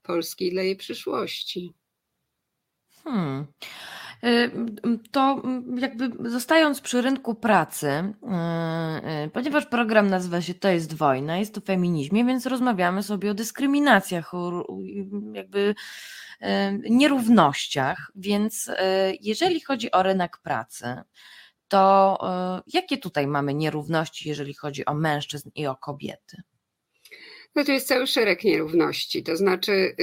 Polski 0.03 0.47
i 0.47 0.51
dla 0.51 0.61
jej 0.61 0.75
przyszłości. 0.75 1.73
Hmm. 3.03 3.45
Y, 4.23 4.51
to 5.11 5.41
jakby 5.77 6.29
zostając 6.29 6.81
przy 6.81 7.01
rynku 7.01 7.35
pracy, 7.35 7.87
y, 7.87 9.25
y, 9.25 9.29
ponieważ 9.29 9.65
program 9.65 10.09
nazywa 10.09 10.41
się 10.41 10.53
To 10.53 10.69
jest 10.69 10.93
wojna, 10.93 11.37
jest 11.37 11.57
o 11.57 11.61
feminizmie, 11.61 12.25
więc 12.25 12.45
rozmawiamy 12.45 13.03
sobie 13.03 13.31
o 13.31 13.33
dyskryminacjach, 13.33 14.33
o 14.33 14.67
jakby 15.33 15.75
nierównościach. 16.89 18.11
Więc 18.15 18.71
jeżeli 19.21 19.61
chodzi 19.61 19.91
o 19.91 20.03
rynek 20.03 20.37
pracy, 20.37 21.01
to 21.73 22.63
jakie 22.73 22.97
tutaj 22.97 23.27
mamy 23.27 23.53
nierówności, 23.53 24.29
jeżeli 24.29 24.53
chodzi 24.53 24.85
o 24.85 24.93
mężczyzn 24.93 25.49
i 25.55 25.67
o 25.67 25.75
kobiety? 25.75 26.37
No 27.55 27.63
to 27.63 27.71
jest 27.71 27.87
cały 27.87 28.07
szereg 28.07 28.43
nierówności. 28.43 29.23
To 29.23 29.37
znaczy, 29.37 29.95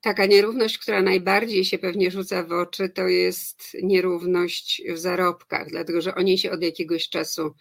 Taka 0.00 0.26
nierówność, 0.26 0.78
która 0.78 1.02
najbardziej 1.02 1.64
się 1.64 1.78
pewnie 1.78 2.10
rzuca 2.10 2.42
w 2.42 2.52
oczy, 2.52 2.88
to 2.88 3.08
jest 3.08 3.76
nierówność 3.82 4.82
w 4.92 4.98
zarobkach, 4.98 5.68
dlatego 5.70 6.00
że 6.00 6.14
o 6.14 6.22
niej 6.22 6.38
się 6.38 6.50
od 6.50 6.62
jakiegoś 6.62 7.08
czasu 7.08 7.54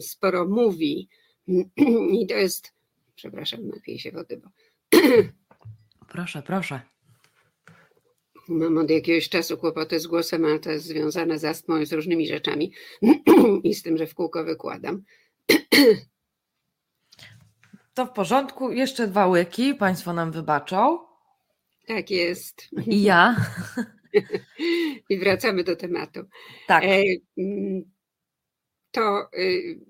sporo 0.00 0.48
mówi. 0.48 1.08
I 2.20 2.26
to 2.28 2.34
jest, 2.34 2.72
przepraszam, 3.14 3.68
napiję 3.68 3.98
się 3.98 4.12
wody, 4.12 4.36
bo. 4.36 4.50
Proszę, 6.12 6.42
proszę. 6.42 6.80
Mam 8.50 8.78
od 8.78 8.90
jakiegoś 8.90 9.28
czasu 9.28 9.58
kłopoty 9.58 10.00
z 10.00 10.06
głosem, 10.06 10.44
ale 10.44 10.58
to 10.58 10.70
jest 10.70 10.86
związane 10.86 11.38
z 11.38 11.44
astmą 11.44 11.80
i 11.80 11.86
z 11.86 11.92
różnymi 11.92 12.26
rzeczami 12.26 12.72
i 13.64 13.74
z 13.74 13.82
tym, 13.82 13.96
że 13.96 14.06
w 14.06 14.14
kółko 14.14 14.44
wykładam. 14.44 15.02
To 17.94 18.06
w 18.06 18.12
porządku. 18.12 18.72
Jeszcze 18.72 19.06
dwa 19.06 19.26
łyki. 19.26 19.74
Państwo 19.74 20.12
nam 20.12 20.32
wybaczą. 20.32 20.98
Tak 21.86 22.10
jest. 22.10 22.68
I 22.86 23.02
ja. 23.02 23.36
I 25.10 25.18
wracamy 25.18 25.64
do 25.64 25.76
tematu. 25.76 26.20
Tak. 26.66 26.84
E, 26.84 27.02
mm, 27.38 27.82
to 28.90 29.28
y, 29.38 29.80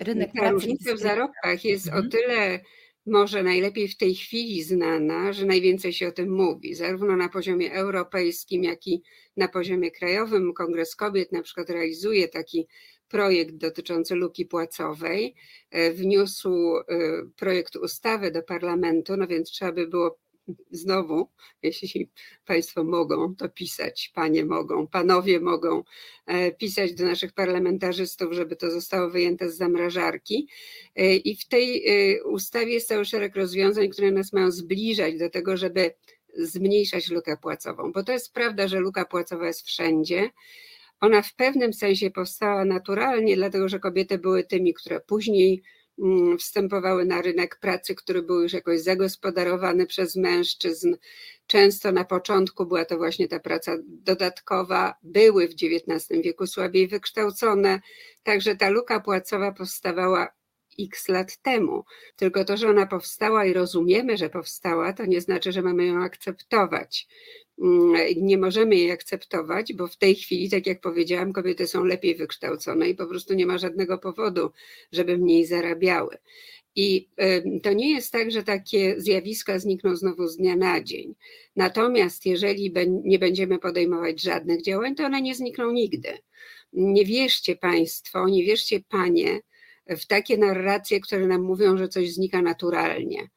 Rynek 0.00 0.30
ta 0.32 0.50
różnica 0.50 0.94
w 0.94 0.98
zarobkach 0.98 1.64
jest 1.64 1.86
mhm. 1.86 2.06
o 2.06 2.10
tyle 2.10 2.60
może 3.06 3.42
najlepiej 3.42 3.88
w 3.88 3.96
tej 3.96 4.14
chwili 4.14 4.62
znana, 4.62 5.32
że 5.32 5.46
najwięcej 5.46 5.92
się 5.92 6.08
o 6.08 6.12
tym 6.12 6.30
mówi, 6.30 6.74
zarówno 6.74 7.16
na 7.16 7.28
poziomie 7.28 7.72
europejskim, 7.72 8.64
jak 8.64 8.86
i 8.86 9.02
na 9.36 9.48
poziomie 9.48 9.90
krajowym. 9.90 10.54
Kongres 10.54 10.96
Kobiet 10.96 11.32
na 11.32 11.42
przykład 11.42 11.70
realizuje 11.70 12.28
taki 12.28 12.66
projekt 13.08 13.54
dotyczący 13.54 14.14
luki 14.14 14.46
płacowej, 14.46 15.34
e, 15.70 15.92
wniósł 15.92 16.76
e, 16.76 16.82
projekt 17.36 17.76
ustawy 17.76 18.30
do 18.30 18.42
parlamentu, 18.42 19.16
no 19.16 19.26
więc 19.26 19.50
trzeba 19.50 19.72
by 19.72 19.86
było 19.86 20.18
znowu, 20.70 21.28
jeśli 21.62 22.10
Państwo 22.46 22.84
mogą 22.84 23.34
to 23.36 23.48
pisać, 23.48 24.12
Panie 24.14 24.44
mogą, 24.44 24.86
Panowie 24.86 25.40
mogą 25.40 25.82
e, 26.26 26.52
pisać 26.52 26.94
do 26.94 27.04
naszych 27.04 27.32
parlamentarzystów, 27.32 28.32
żeby 28.32 28.56
to 28.56 28.70
zostało 28.70 29.10
wyjęte 29.10 29.50
z 29.50 29.56
zamrażarki. 29.56 30.48
E, 30.96 31.16
I 31.16 31.36
w 31.36 31.48
tej 31.48 31.88
e, 31.88 32.24
ustawie 32.24 32.72
jest 32.72 32.88
cały 32.88 33.04
szereg 33.04 33.36
rozwiązań, 33.36 33.88
które 33.88 34.10
nas 34.10 34.32
mają 34.32 34.50
zbliżać 34.50 35.18
do 35.18 35.30
tego, 35.30 35.56
żeby 35.56 35.94
zmniejszać 36.36 37.08
lukę 37.08 37.36
płacową, 37.36 37.92
bo 37.92 38.02
to 38.02 38.12
jest 38.12 38.32
prawda, 38.32 38.68
że 38.68 38.80
luka 38.80 39.04
płacowa 39.04 39.46
jest 39.46 39.66
wszędzie. 39.66 40.30
Ona 41.00 41.22
w 41.22 41.34
pewnym 41.34 41.72
sensie 41.72 42.10
powstała 42.10 42.64
naturalnie, 42.64 43.36
dlatego 43.36 43.68
że 43.68 43.78
kobiety 43.78 44.18
były 44.18 44.44
tymi, 44.44 44.74
które 44.74 45.00
później 45.00 45.62
wstępowały 46.38 47.04
na 47.04 47.22
rynek 47.22 47.58
pracy, 47.60 47.94
który 47.94 48.22
był 48.22 48.42
już 48.42 48.52
jakoś 48.52 48.80
zagospodarowany 48.80 49.86
przez 49.86 50.16
mężczyzn. 50.16 50.96
Często 51.46 51.92
na 51.92 52.04
początku 52.04 52.66
była 52.66 52.84
to 52.84 52.96
właśnie 52.96 53.28
ta 53.28 53.40
praca 53.40 53.76
dodatkowa, 53.86 54.94
były 55.02 55.48
w 55.48 55.52
XIX 55.52 56.22
wieku 56.22 56.46
słabiej 56.46 56.88
wykształcone, 56.88 57.80
także 58.22 58.56
ta 58.56 58.68
luka 58.68 59.00
płacowa 59.00 59.52
powstawała 59.52 60.28
x 60.78 61.08
lat 61.08 61.38
temu. 61.42 61.84
Tylko 62.16 62.44
to, 62.44 62.56
że 62.56 62.68
ona 62.68 62.86
powstała 62.86 63.44
i 63.44 63.52
rozumiemy, 63.52 64.16
że 64.16 64.30
powstała, 64.30 64.92
to 64.92 65.06
nie 65.06 65.20
znaczy, 65.20 65.52
że 65.52 65.62
mamy 65.62 65.86
ją 65.86 66.02
akceptować. 66.02 67.08
Mm, 67.62 67.96
nie 68.16 68.38
możemy 68.38 68.76
jej 68.76 68.90
akceptować, 68.90 69.72
bo 69.72 69.88
w 69.88 69.96
tej 69.96 70.14
chwili, 70.14 70.50
tak 70.50 70.66
jak 70.66 70.80
powiedziałam, 70.80 71.32
kobiety 71.32 71.66
są 71.66 71.84
lepiej 71.84 72.14
wykształcone 72.14 72.88
i 72.88 72.94
po 72.94 73.06
prostu 73.06 73.34
nie 73.34 73.46
ma 73.46 73.58
żadnego 73.58 73.98
powodu, 73.98 74.50
żeby 74.92 75.18
mniej 75.18 75.46
zarabiały. 75.46 76.16
I 76.76 77.08
to 77.62 77.72
nie 77.72 77.90
jest 77.90 78.12
tak, 78.12 78.30
że 78.30 78.42
takie 78.42 79.00
zjawiska 79.00 79.58
znikną 79.58 79.96
znowu 79.96 80.28
z 80.28 80.36
dnia 80.36 80.56
na 80.56 80.82
dzień. 80.82 81.14
Natomiast 81.56 82.26
jeżeli 82.26 82.74
nie 83.04 83.18
będziemy 83.18 83.58
podejmować 83.58 84.22
żadnych 84.22 84.62
działań, 84.62 84.94
to 84.94 85.04
one 85.04 85.22
nie 85.22 85.34
znikną 85.34 85.72
nigdy. 85.72 86.18
Nie 86.72 87.04
wierzcie 87.04 87.56
Państwo, 87.56 88.28
nie 88.28 88.44
wierzcie 88.44 88.80
Panie 88.88 89.40
w 89.96 90.06
takie 90.06 90.38
narracje, 90.38 91.00
które 91.00 91.26
nam 91.26 91.42
mówią, 91.42 91.78
że 91.78 91.88
coś 91.88 92.12
znika 92.12 92.42
naturalnie 92.42 93.30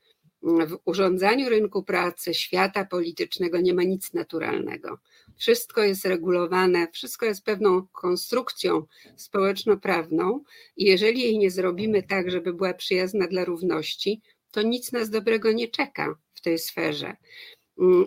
w 0.44 0.78
urządzaniu 0.86 1.50
rynku 1.50 1.84
pracy, 1.84 2.34
świata 2.34 2.86
politycznego 2.86 3.62
nie 3.62 3.74
ma 3.74 3.84
nic 3.84 4.14
naturalnego. 4.14 5.00
Wszystko 5.38 5.84
jest 5.84 6.06
regulowane, 6.06 6.88
wszystko 6.92 7.26
jest 7.26 7.44
pewną 7.44 7.88
konstrukcją 7.88 8.86
społeczno-prawną 9.16 10.44
i 10.78 10.86
jeżeli 10.86 11.22
jej 11.22 11.38
nie 11.38 11.52
zrobimy 11.52 12.04
tak, 12.04 12.32
żeby 12.32 12.54
była 12.54 12.74
przyjazna 12.74 13.28
dla 13.28 13.46
równości, 13.46 14.22
to 14.52 14.62
nic 14.62 14.92
nas 14.92 15.10
dobrego 15.10 15.52
nie 15.52 15.68
czeka 15.68 16.16
w 16.34 16.42
tej 16.42 16.60
sferze. 16.60 17.16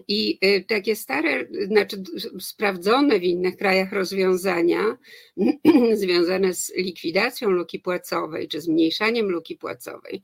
I 0.09 0.39
y, 0.45 0.65
takie 0.69 0.97
stare, 0.97 1.49
znaczy 1.67 2.03
sprawdzone 2.41 3.19
w 3.19 3.23
innych 3.23 3.57
krajach 3.57 3.93
rozwiązania 3.93 4.99
związane 5.95 6.55
z 6.55 6.73
likwidacją 6.77 7.51
luki 7.51 7.79
płacowej 7.79 8.49
czy 8.49 8.61
zmniejszaniem 8.61 9.31
luki 9.31 9.57
płacowej, 9.57 10.23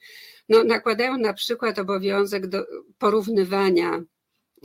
no, 0.49 0.65
nakładają 0.65 1.19
na 1.19 1.33
przykład 1.33 1.79
obowiązek 1.79 2.47
do 2.47 2.67
porównywania 2.99 4.03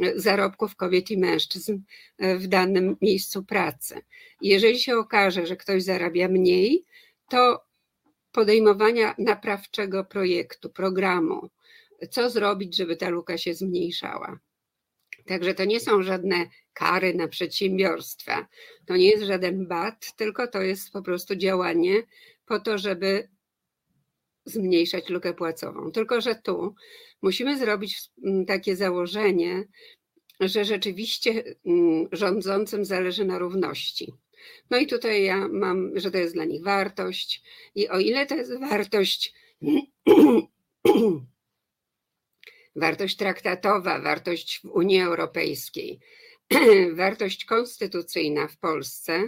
y, 0.03 0.19
zarobków 0.19 0.75
kobiet 0.75 1.11
i 1.11 1.17
mężczyzn 1.17 1.79
y, 2.23 2.37
w 2.37 2.47
danym 2.47 2.97
miejscu 3.01 3.43
pracy. 3.43 4.01
Jeżeli 4.41 4.79
się 4.79 4.97
okaże, 4.97 5.45
że 5.45 5.55
ktoś 5.55 5.83
zarabia 5.83 6.27
mniej, 6.27 6.85
to 7.29 7.65
podejmowania 8.31 9.15
naprawczego 9.17 10.03
projektu, 10.03 10.69
programu, 10.69 11.49
co 12.09 12.29
zrobić, 12.29 12.77
żeby 12.77 12.97
ta 12.97 13.09
luka 13.09 13.37
się 13.37 13.53
zmniejszała. 13.53 14.39
Także 15.27 15.53
to 15.53 15.65
nie 15.65 15.79
są 15.79 16.03
żadne 16.03 16.49
kary 16.73 17.13
na 17.13 17.27
przedsiębiorstwa, 17.27 18.47
to 18.85 18.97
nie 18.97 19.09
jest 19.09 19.23
żaden 19.23 19.67
bat, 19.67 20.15
tylko 20.15 20.47
to 20.47 20.61
jest 20.61 20.91
po 20.91 21.01
prostu 21.01 21.35
działanie 21.35 22.03
po 22.45 22.59
to, 22.59 22.77
żeby 22.77 23.29
zmniejszać 24.45 25.09
lukę 25.09 25.33
płacową. 25.33 25.91
Tylko, 25.91 26.21
że 26.21 26.35
tu 26.35 26.75
musimy 27.21 27.57
zrobić 27.57 28.09
mm, 28.23 28.45
takie 28.45 28.75
założenie, 28.75 29.63
że 30.39 30.65
rzeczywiście 30.65 31.43
mm, 31.65 32.07
rządzącym 32.11 32.85
zależy 32.85 33.25
na 33.25 33.39
równości. 33.39 34.13
No 34.69 34.77
i 34.77 34.87
tutaj 34.87 35.23
ja 35.23 35.47
mam, 35.47 35.99
że 35.99 36.11
to 36.11 36.17
jest 36.17 36.33
dla 36.33 36.45
nich 36.45 36.63
wartość, 36.63 37.43
i 37.75 37.89
o 37.89 37.99
ile 37.99 38.25
to 38.25 38.35
jest 38.35 38.59
wartość 38.59 39.33
wartość 42.77 43.15
traktatowa, 43.17 44.01
wartość 44.01 44.59
w 44.59 44.65
Unii 44.65 45.01
Europejskiej, 45.01 45.99
wartość 46.93 47.45
konstytucyjna 47.45 48.47
w 48.47 48.57
Polsce, 48.57 49.27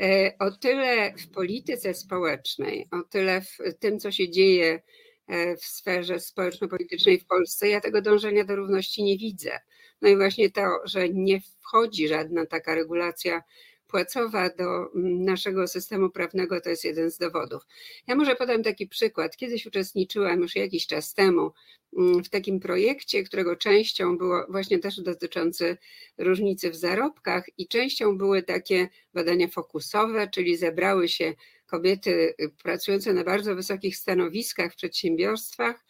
e, 0.00 0.32
o 0.38 0.50
tyle 0.50 1.14
w 1.14 1.30
polityce 1.30 1.94
społecznej, 1.94 2.88
o 2.90 3.02
tyle 3.02 3.40
w 3.40 3.58
tym, 3.78 4.00
co 4.00 4.10
się 4.12 4.30
dzieje 4.30 4.82
e, 5.26 5.56
w 5.56 5.64
sferze 5.64 6.20
społeczno-politycznej 6.20 7.18
w 7.20 7.26
Polsce, 7.26 7.68
ja 7.68 7.80
tego 7.80 8.02
dążenia 8.02 8.44
do 8.44 8.56
równości 8.56 9.02
nie 9.02 9.18
widzę. 9.18 9.58
No 10.02 10.08
i 10.08 10.16
właśnie 10.16 10.50
to, 10.50 10.62
że 10.84 11.08
nie 11.08 11.40
wchodzi 11.40 12.08
żadna 12.08 12.46
taka 12.46 12.74
regulacja 12.74 13.42
płacowa 13.90 14.50
do 14.50 14.92
mm, 14.94 15.24
naszego 15.24 15.68
systemu 15.68 16.10
prawnego 16.10 16.60
to 16.60 16.70
jest 16.70 16.84
jeden 16.84 17.10
z 17.10 17.18
dowodów. 17.18 17.62
Ja 18.06 18.14
może 18.14 18.36
podam 18.36 18.62
taki 18.62 18.86
przykład. 18.86 19.36
Kiedyś 19.36 19.66
uczestniczyłam 19.66 20.40
już 20.40 20.56
jakiś 20.56 20.86
czas 20.86 21.14
temu 21.14 21.52
mm, 21.98 22.24
w 22.24 22.28
takim 22.28 22.60
projekcie, 22.60 23.22
którego 23.22 23.56
częścią 23.56 24.18
było 24.18 24.46
właśnie 24.48 24.78
też 24.78 25.00
dotyczący 25.00 25.76
różnicy 26.18 26.70
w 26.70 26.76
zarobkach 26.76 27.44
i 27.58 27.68
częścią 27.68 28.18
były 28.18 28.42
takie 28.42 28.88
badania 29.14 29.48
fokusowe, 29.48 30.28
czyli 30.28 30.56
zebrały 30.56 31.08
się 31.08 31.34
kobiety 31.70 32.34
y, 32.40 32.50
pracujące 32.62 33.12
na 33.12 33.24
bardzo 33.24 33.54
wysokich 33.54 33.96
stanowiskach 33.96 34.72
w 34.72 34.76
przedsiębiorstwach, 34.76 35.84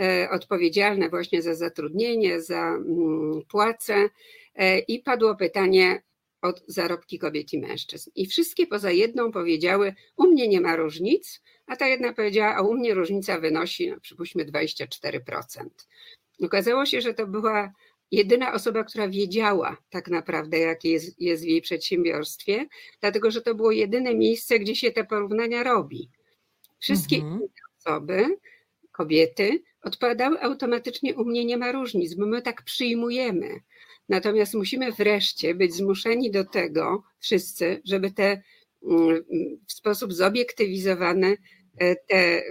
e, 0.00 0.30
odpowiedzialne 0.30 1.08
właśnie 1.08 1.42
za 1.42 1.54
zatrudnienie, 1.54 2.40
za 2.40 2.68
mm, 2.68 3.42
płace. 3.50 4.08
E, 4.54 4.78
I 4.78 4.98
padło 4.98 5.36
pytanie, 5.36 6.02
od 6.42 6.62
zarobki 6.66 7.18
kobiet 7.18 7.52
i 7.52 7.58
mężczyzn. 7.58 8.10
I 8.14 8.26
wszystkie 8.26 8.66
poza 8.66 8.90
jedną 8.90 9.32
powiedziały, 9.32 9.94
u 10.16 10.26
mnie 10.26 10.48
nie 10.48 10.60
ma 10.60 10.76
różnic, 10.76 11.42
a 11.66 11.76
ta 11.76 11.88
jedna 11.88 12.12
powiedziała, 12.12 12.56
a 12.56 12.62
u 12.62 12.74
mnie 12.74 12.94
różnica 12.94 13.40
wynosi, 13.40 13.90
no, 13.90 14.00
przypuśćmy, 14.00 14.44
24%. 14.44 15.18
Okazało 16.42 16.86
się, 16.86 17.00
że 17.00 17.14
to 17.14 17.26
była 17.26 17.72
jedyna 18.10 18.52
osoba, 18.52 18.84
która 18.84 19.08
wiedziała 19.08 19.76
tak 19.90 20.08
naprawdę, 20.08 20.58
jakie 20.58 20.90
jest, 20.90 21.20
jest 21.20 21.44
w 21.44 21.46
jej 21.46 21.62
przedsiębiorstwie, 21.62 22.66
dlatego 23.00 23.30
że 23.30 23.42
to 23.42 23.54
było 23.54 23.72
jedyne 23.72 24.14
miejsce, 24.14 24.58
gdzie 24.58 24.76
się 24.76 24.90
te 24.90 25.04
porównania 25.04 25.62
robi. 25.62 26.10
Wszystkie 26.78 27.16
mhm. 27.16 27.34
inne 27.34 27.48
osoby, 27.78 28.38
kobiety, 28.92 29.62
odpowiadały 29.82 30.40
automatycznie, 30.40 31.14
u 31.14 31.24
mnie 31.24 31.44
nie 31.44 31.56
ma 31.56 31.72
różnic, 31.72 32.14
bo 32.14 32.26
my 32.26 32.42
tak 32.42 32.62
przyjmujemy. 32.62 33.60
Natomiast 34.08 34.54
musimy 34.54 34.92
wreszcie 34.92 35.54
być 35.54 35.74
zmuszeni 35.74 36.30
do 36.30 36.44
tego, 36.44 37.02
wszyscy, 37.18 37.82
żeby 37.84 38.10
te 38.10 38.42
mm, 38.82 39.24
w 39.66 39.72
sposób 39.72 40.12
zobiektywizowany 40.12 41.36
e, 41.78 41.96
te 41.96 42.42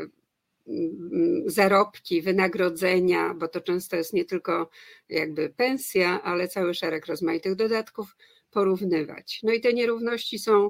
mm, 0.67 1.43
zarobki, 1.45 2.21
wynagrodzenia, 2.21 3.33
bo 3.33 3.47
to 3.47 3.61
często 3.61 3.95
jest 3.95 4.13
nie 4.13 4.25
tylko 4.25 4.69
jakby 5.09 5.49
pensja, 5.49 6.23
ale 6.23 6.47
cały 6.47 6.73
szereg 6.73 7.05
rozmaitych 7.05 7.55
dodatków 7.55 8.15
porównywać. 8.51 9.39
No 9.43 9.53
i 9.53 9.61
te 9.61 9.73
nierówności 9.73 10.39
są 10.39 10.69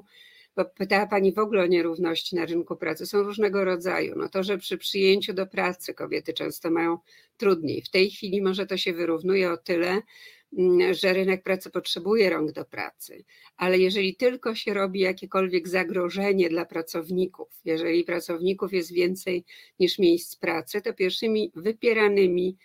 bo 0.56 0.64
pytała 0.64 1.06
Pani 1.06 1.32
w 1.32 1.38
ogóle 1.38 1.62
o 1.62 1.66
nierówności 1.66 2.36
na 2.36 2.46
rynku 2.46 2.76
pracy, 2.76 3.06
są 3.06 3.22
różnego 3.22 3.64
rodzaju. 3.64 4.14
No 4.16 4.28
to, 4.28 4.42
że 4.42 4.58
przy 4.58 4.78
przyjęciu 4.78 5.32
do 5.32 5.46
pracy 5.46 5.94
kobiety 5.94 6.32
często 6.32 6.70
mają 6.70 6.98
trudniej. 7.36 7.82
W 7.82 7.90
tej 7.90 8.10
chwili 8.10 8.42
może 8.42 8.66
to 8.66 8.76
się 8.76 8.92
wyrównuje 8.92 9.52
o 9.52 9.56
tyle, 9.56 10.02
że 10.90 11.12
rynek 11.12 11.42
pracy 11.42 11.70
potrzebuje 11.70 12.30
rąk 12.30 12.52
do 12.52 12.64
pracy, 12.64 13.24
ale 13.56 13.78
jeżeli 13.78 14.16
tylko 14.16 14.54
się 14.54 14.74
robi 14.74 15.00
jakiekolwiek 15.00 15.68
zagrożenie 15.68 16.48
dla 16.48 16.64
pracowników, 16.64 17.48
jeżeli 17.64 18.04
pracowników 18.04 18.72
jest 18.72 18.92
więcej 18.92 19.44
niż 19.80 19.98
miejsc 19.98 20.36
pracy, 20.36 20.80
to 20.80 20.94
pierwszymi 20.94 21.52
wypieranymi 21.54 22.56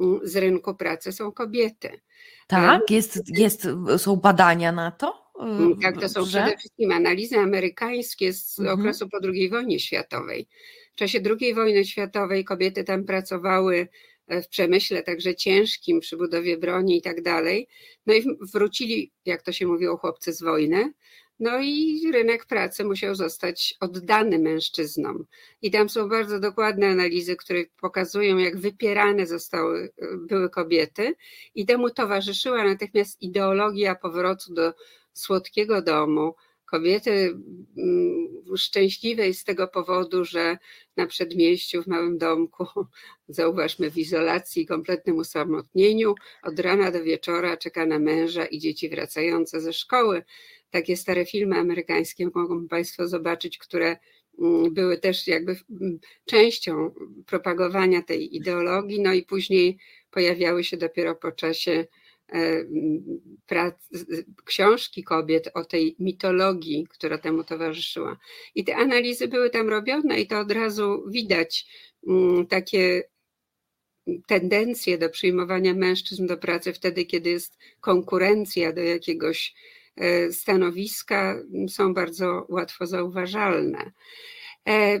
mm, 0.00 0.20
z 0.22 0.36
rynku 0.36 0.74
pracy 0.74 1.12
są 1.12 1.32
kobiety. 1.32 2.00
Tak, 2.46 2.90
jest, 2.90 3.22
jest, 3.38 3.68
są 3.96 4.16
badania 4.16 4.72
na 4.72 4.90
to? 4.90 5.26
Mm, 5.40 5.78
tak, 5.80 6.00
to 6.00 6.08
są 6.08 6.24
że? 6.24 6.42
przede 6.42 6.56
wszystkim 6.56 6.92
analizy 6.92 7.36
amerykańskie 7.38 8.32
z 8.32 8.58
mhm. 8.58 8.80
okresu 8.80 9.08
po 9.08 9.18
II 9.24 9.50
wojnie 9.50 9.80
światowej. 9.80 10.48
W 10.92 10.96
czasie 10.96 11.20
II 11.40 11.54
wojny 11.54 11.84
światowej 11.84 12.44
kobiety 12.44 12.84
tam 12.84 13.04
pracowały 13.04 13.88
w 14.28 14.48
przemyśle 14.48 15.02
także 15.02 15.34
ciężkim, 15.34 16.00
przy 16.00 16.16
budowie 16.16 16.58
broni 16.58 16.98
i 16.98 17.02
tak 17.02 17.22
dalej. 17.22 17.68
No 18.06 18.14
i 18.14 18.24
wrócili, 18.52 19.12
jak 19.24 19.42
to 19.42 19.52
się 19.52 19.66
mówiło, 19.66 19.96
chłopcy 19.96 20.32
z 20.32 20.42
wojny. 20.42 20.92
No 21.40 21.58
i 21.62 22.00
rynek 22.12 22.46
pracy 22.46 22.84
musiał 22.84 23.14
zostać 23.14 23.74
oddany 23.80 24.38
mężczyznom. 24.38 25.26
I 25.62 25.70
tam 25.70 25.88
są 25.88 26.08
bardzo 26.08 26.40
dokładne 26.40 26.86
analizy, 26.88 27.36
które 27.36 27.64
pokazują, 27.80 28.38
jak 28.38 28.56
wypierane 28.56 29.26
zostały, 29.26 29.92
e, 29.98 30.16
były 30.16 30.50
kobiety. 30.50 31.14
I 31.54 31.66
temu 31.66 31.90
towarzyszyła 31.90 32.64
natychmiast 32.64 33.22
ideologia 33.22 33.94
powrotu 33.94 34.54
do 34.54 34.72
słodkiego 35.12 35.82
domu, 35.82 36.34
kobiety 36.66 37.38
mm, 37.78 38.56
szczęśliwej 38.56 39.34
z 39.34 39.44
tego 39.44 39.68
powodu, 39.68 40.24
że 40.24 40.58
na 40.96 41.06
przedmieściu 41.06 41.82
w 41.82 41.86
małym 41.86 42.18
domku, 42.18 42.66
zauważmy 43.28 43.90
w 43.90 43.98
izolacji, 43.98 44.66
kompletnym 44.66 45.16
usamotnieniu, 45.16 46.14
od 46.42 46.60
rana 46.60 46.90
do 46.90 47.02
wieczora 47.02 47.56
czeka 47.56 47.86
na 47.86 47.98
męża 47.98 48.44
i 48.44 48.58
dzieci 48.58 48.88
wracające 48.88 49.60
ze 49.60 49.72
szkoły. 49.72 50.22
Takie 50.70 50.96
stare 50.96 51.26
filmy 51.26 51.56
amerykańskie 51.56 52.28
mogą 52.34 52.68
Państwo 52.68 53.08
zobaczyć, 53.08 53.58
które 53.58 53.96
mm, 54.38 54.74
były 54.74 54.98
też 54.98 55.26
jakby 55.26 55.56
mm, 55.70 55.98
częścią 56.24 56.94
propagowania 57.26 58.02
tej 58.02 58.36
ideologii, 58.36 59.00
no 59.00 59.12
i 59.12 59.22
później 59.22 59.78
pojawiały 60.10 60.64
się 60.64 60.76
dopiero 60.76 61.14
po 61.14 61.32
czasie 61.32 61.86
prac, 63.46 63.74
książki 64.44 65.04
kobiet 65.04 65.50
o 65.54 65.64
tej 65.64 65.96
mitologii, 65.98 66.86
która 66.90 67.18
temu 67.18 67.44
towarzyszyła. 67.44 68.16
I 68.54 68.64
te 68.64 68.76
analizy 68.76 69.28
były 69.28 69.50
tam 69.50 69.68
robione 69.68 70.20
i 70.20 70.26
to 70.26 70.38
od 70.38 70.52
razu 70.52 71.04
widać 71.08 71.66
mm, 72.08 72.46
takie 72.46 73.02
tendencje 74.26 74.98
do 74.98 75.10
przyjmowania 75.10 75.74
mężczyzn 75.74 76.26
do 76.26 76.36
pracy 76.36 76.72
wtedy, 76.72 77.04
kiedy 77.04 77.30
jest 77.30 77.58
konkurencja 77.80 78.72
do 78.72 78.80
jakiegoś 78.80 79.54
e, 79.96 80.32
stanowiska, 80.32 81.42
są 81.68 81.94
bardzo 81.94 82.46
łatwo 82.48 82.86
zauważalne. 82.86 83.92
E, 84.68 85.00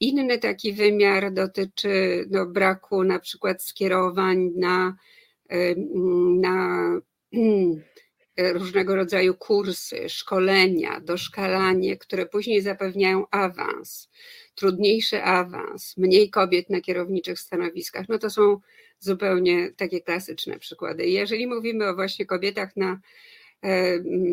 inny 0.00 0.38
taki 0.38 0.72
wymiar 0.72 1.32
dotyczy 1.32 2.26
no, 2.30 2.46
braku 2.46 3.04
na 3.04 3.18
przykład 3.18 3.62
skierowań 3.62 4.50
na 4.56 4.96
na 6.40 6.88
różnego 8.52 8.96
rodzaju 8.96 9.34
kursy, 9.34 10.08
szkolenia, 10.08 11.00
doszkalanie, 11.00 11.96
które 11.96 12.26
później 12.26 12.62
zapewniają 12.62 13.26
awans, 13.30 14.10
trudniejszy 14.54 15.22
awans, 15.22 15.96
mniej 15.96 16.30
kobiet 16.30 16.70
na 16.70 16.80
kierowniczych 16.80 17.38
stanowiskach. 17.38 18.08
No 18.08 18.18
to 18.18 18.30
są 18.30 18.60
zupełnie 18.98 19.70
takie 19.76 20.00
klasyczne 20.00 20.58
przykłady. 20.58 21.06
Jeżeli 21.06 21.46
mówimy 21.46 21.88
o 21.88 21.94
właśnie 21.94 22.26
kobietach 22.26 22.76
na 22.76 23.00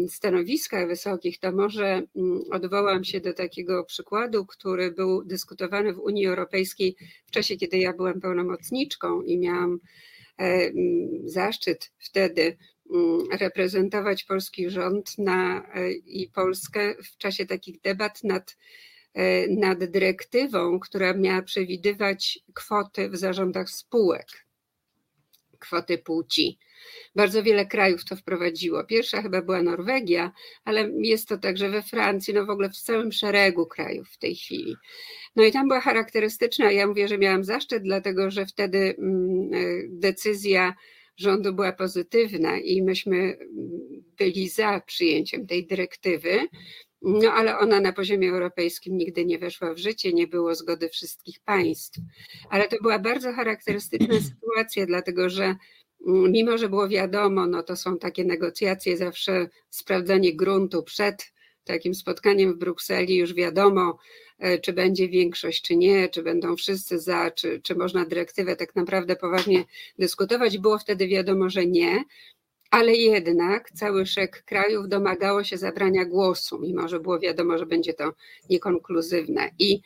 stanowiskach 0.08 0.88
wysokich, 0.88 1.39
to 1.39 1.51
może 1.51 2.01
odwołam 2.51 3.03
się 3.03 3.19
do 3.19 3.34
takiego 3.34 3.84
przykładu, 3.84 4.45
który 4.45 4.91
był 4.91 5.23
dyskutowany 5.23 5.93
w 5.93 5.99
Unii 5.99 6.27
Europejskiej 6.27 6.95
w 7.25 7.32
czasie, 7.32 7.58
kiedy 7.58 7.77
ja 7.77 7.93
byłam 7.93 8.21
pełnomocniczką 8.21 9.21
i 9.21 9.38
miałam 9.38 9.79
E, 9.79 10.18
zaszczyt 11.25 11.91
wtedy 11.99 12.58
reprezentować 13.32 14.23
polski 14.23 14.69
rząd 14.69 15.17
na, 15.17 15.67
e, 15.73 15.91
i 15.91 16.30
Polskę 16.30 16.95
w 17.04 17.17
czasie 17.17 17.45
takich 17.45 17.82
debat 17.82 18.23
nad, 18.23 18.58
e, 19.13 19.47
nad 19.47 19.84
dyrektywą, 19.84 20.80
która 20.80 21.13
miała 21.13 21.41
przewidywać 21.41 22.39
kwoty 22.54 23.10
w 23.10 23.17
zarządach 23.17 23.69
spółek, 23.69 24.28
kwoty 25.59 25.97
płci. 25.97 26.57
Bardzo 27.15 27.43
wiele 27.43 27.65
krajów 27.65 28.05
to 28.05 28.15
wprowadziło. 28.15 28.83
Pierwsza 28.83 29.21
chyba 29.21 29.41
była 29.41 29.63
Norwegia, 29.63 30.31
ale 30.65 30.91
jest 30.97 31.27
to 31.27 31.37
także 31.37 31.69
we 31.69 31.83
Francji, 31.83 32.33
no 32.33 32.45
w 32.45 32.49
ogóle 32.49 32.69
w 32.69 32.77
całym 32.77 33.11
szeregu 33.11 33.65
krajów 33.65 34.09
w 34.09 34.17
tej 34.17 34.35
chwili. 34.35 34.75
No 35.35 35.43
i 35.43 35.51
tam 35.51 35.67
była 35.67 35.81
charakterystyczna, 35.81 36.71
ja 36.71 36.87
mówię, 36.87 37.07
że 37.07 37.17
miałam 37.17 37.43
zaszczyt, 37.43 37.83
dlatego 37.83 38.31
że 38.31 38.45
wtedy 38.45 38.95
mm, 38.97 39.49
e, 39.53 39.57
decyzja 39.89 40.73
rządu 41.17 41.53
była 41.53 41.71
pozytywna 41.71 42.59
i 42.59 42.81
myśmy 42.81 43.17
mm, 43.17 43.37
byli 44.17 44.49
za 44.49 44.81
przyjęciem 44.85 45.47
tej 45.47 45.67
dyrektywy. 45.67 46.47
No 47.01 47.31
ale 47.31 47.57
ona 47.57 47.81
na 47.81 47.93
poziomie 47.93 48.29
europejskim 48.29 48.97
nigdy 48.97 49.25
nie 49.25 49.39
weszła 49.39 49.73
w 49.73 49.77
życie, 49.77 50.13
nie 50.13 50.27
było 50.27 50.55
zgody 50.55 50.89
wszystkich 50.89 51.39
państw. 51.39 51.99
Ale 52.49 52.67
to 52.67 52.77
była 52.81 52.99
bardzo 52.99 53.33
charakterystyczna 53.33 54.15
sytuacja, 54.29 54.85
dlatego 54.85 55.29
że 55.29 55.55
mm, 56.07 56.31
mimo, 56.31 56.57
że 56.57 56.69
było 56.69 56.88
wiadomo, 56.88 57.47
no 57.47 57.63
to 57.63 57.75
są 57.75 57.97
takie 57.97 58.23
negocjacje, 58.23 58.97
zawsze 58.97 59.49
sprawdzanie 59.69 60.35
gruntu 60.35 60.83
przed 60.83 61.31
takim 61.63 61.95
spotkaniem 61.95 62.53
w 62.53 62.57
Brukseli, 62.57 63.15
już 63.15 63.33
wiadomo, 63.33 63.97
E, 64.39 64.59
czy 64.59 64.73
będzie 64.73 65.09
większość, 65.09 65.62
czy 65.62 65.75
nie, 65.75 66.09
czy 66.09 66.23
będą 66.23 66.55
wszyscy 66.55 66.99
za, 66.99 67.31
czy, 67.31 67.62
czy 67.62 67.75
można 67.75 68.05
dyrektywę 68.05 68.55
tak 68.55 68.75
naprawdę 68.75 69.15
poważnie 69.15 69.63
dyskutować. 69.99 70.57
Było 70.57 70.77
wtedy 70.77 71.07
wiadomo, 71.07 71.49
że 71.49 71.65
nie, 71.65 72.03
ale 72.69 72.93
jednak 72.93 73.71
cały 73.71 74.05
szereg 74.05 74.43
krajów 74.43 74.89
domagało 74.89 75.43
się 75.43 75.58
zabrania 75.58 76.05
głosu, 76.05 76.60
mimo 76.60 76.88
że 76.88 76.99
było 76.99 77.19
wiadomo, 77.19 77.58
że 77.58 77.65
będzie 77.65 77.93
to 77.93 78.13
niekonkluzywne. 78.49 79.49
I 79.60 79.82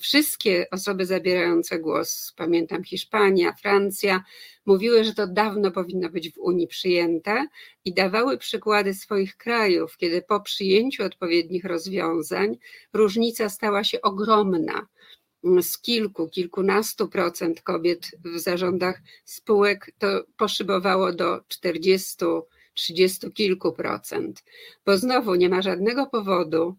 wszystkie 0.00 0.66
osoby 0.70 1.06
zabierające 1.06 1.78
głos, 1.78 2.32
pamiętam 2.36 2.84
Hiszpania, 2.84 3.52
Francja, 3.52 4.24
mówiły, 4.66 5.04
że 5.04 5.14
to 5.14 5.26
dawno 5.26 5.70
powinno 5.70 6.10
być 6.10 6.30
w 6.32 6.38
Unii 6.38 6.66
przyjęte 6.66 7.46
i 7.84 7.94
dawały 7.94 8.38
przykłady 8.38 8.94
swoich 8.94 9.36
krajów, 9.36 9.96
kiedy 9.96 10.22
po 10.22 10.40
przyjęciu 10.40 11.04
odpowiednich 11.04 11.64
rozwiązań 11.64 12.58
różnica 12.92 13.48
stała 13.48 13.84
się 13.84 14.00
ogromna. 14.02 14.86
Z 15.62 15.78
kilku, 15.78 16.28
kilkunastu 16.28 17.08
procent 17.08 17.62
kobiet 17.62 18.10
w 18.24 18.38
zarządach 18.38 19.00
spółek 19.24 19.90
to 19.98 20.24
poszybowało 20.36 21.12
do 21.12 21.40
40, 21.48 22.16
30 22.74 23.32
kilku 23.32 23.72
procent, 23.72 24.44
bo 24.86 24.98
znowu 24.98 25.34
nie 25.34 25.48
ma 25.48 25.62
żadnego 25.62 26.06
powodu, 26.06 26.76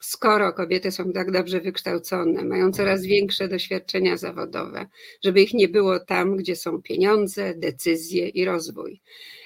skoro 0.00 0.52
kobiety 0.52 0.90
są 0.90 1.12
tak 1.12 1.30
dobrze 1.30 1.60
wykształcone, 1.60 2.44
mają 2.44 2.72
coraz 2.72 3.02
większe 3.02 3.48
doświadczenia 3.48 4.16
zawodowe, 4.16 4.86
żeby 5.24 5.42
ich 5.42 5.54
nie 5.54 5.68
było 5.68 6.00
tam, 6.00 6.36
gdzie 6.36 6.56
są 6.56 6.82
pieniądze, 6.82 7.54
decyzje 7.54 8.28
i 8.28 8.44
rozwój. 8.44 9.00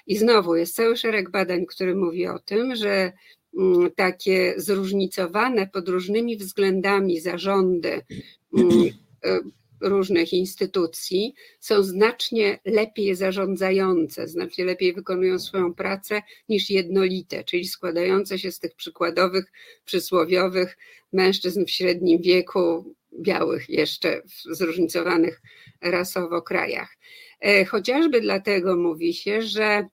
I 0.07 0.17
znowu 0.17 0.57
jest 0.57 0.75
cały 0.75 0.97
szereg 0.97 1.31
badań, 1.31 1.67
który 1.67 1.97
mówi 1.97 2.27
o 2.27 2.39
tym, 2.39 2.77
że 2.77 3.13
takie 3.97 4.55
zróżnicowane 4.57 5.67
pod 5.67 5.89
różnymi 5.89 6.37
względami 6.37 7.21
zarządy 7.21 8.03
różnych 9.81 10.33
instytucji 10.33 11.35
są 11.61 11.83
znacznie 11.83 12.59
lepiej 12.65 13.15
zarządzające, 13.15 14.29
znacznie 14.29 14.65
lepiej 14.65 14.93
wykonują 14.93 15.39
swoją 15.39 15.75
pracę 15.75 16.23
niż 16.49 16.71
jednolite, 16.71 17.45
czyli 17.45 17.65
składające 17.65 18.39
się 18.39 18.53
z 18.53 18.59
tych 18.59 18.75
przykładowych, 18.75 19.53
przysłowiowych 19.85 20.79
mężczyzn 21.13 21.65
w 21.65 21.71
średnim 21.71 22.23
wieku, 22.23 22.95
białych 23.21 23.69
jeszcze 23.69 24.23
w 24.23 24.57
zróżnicowanych 24.57 25.43
rasowo 25.83 26.43
krajach. 26.43 26.97
E, 27.41 27.65
chociażby 27.65 28.21
dlatego 28.21 28.77
mówi 28.77 29.15
się, 29.15 29.43
że 29.43 29.89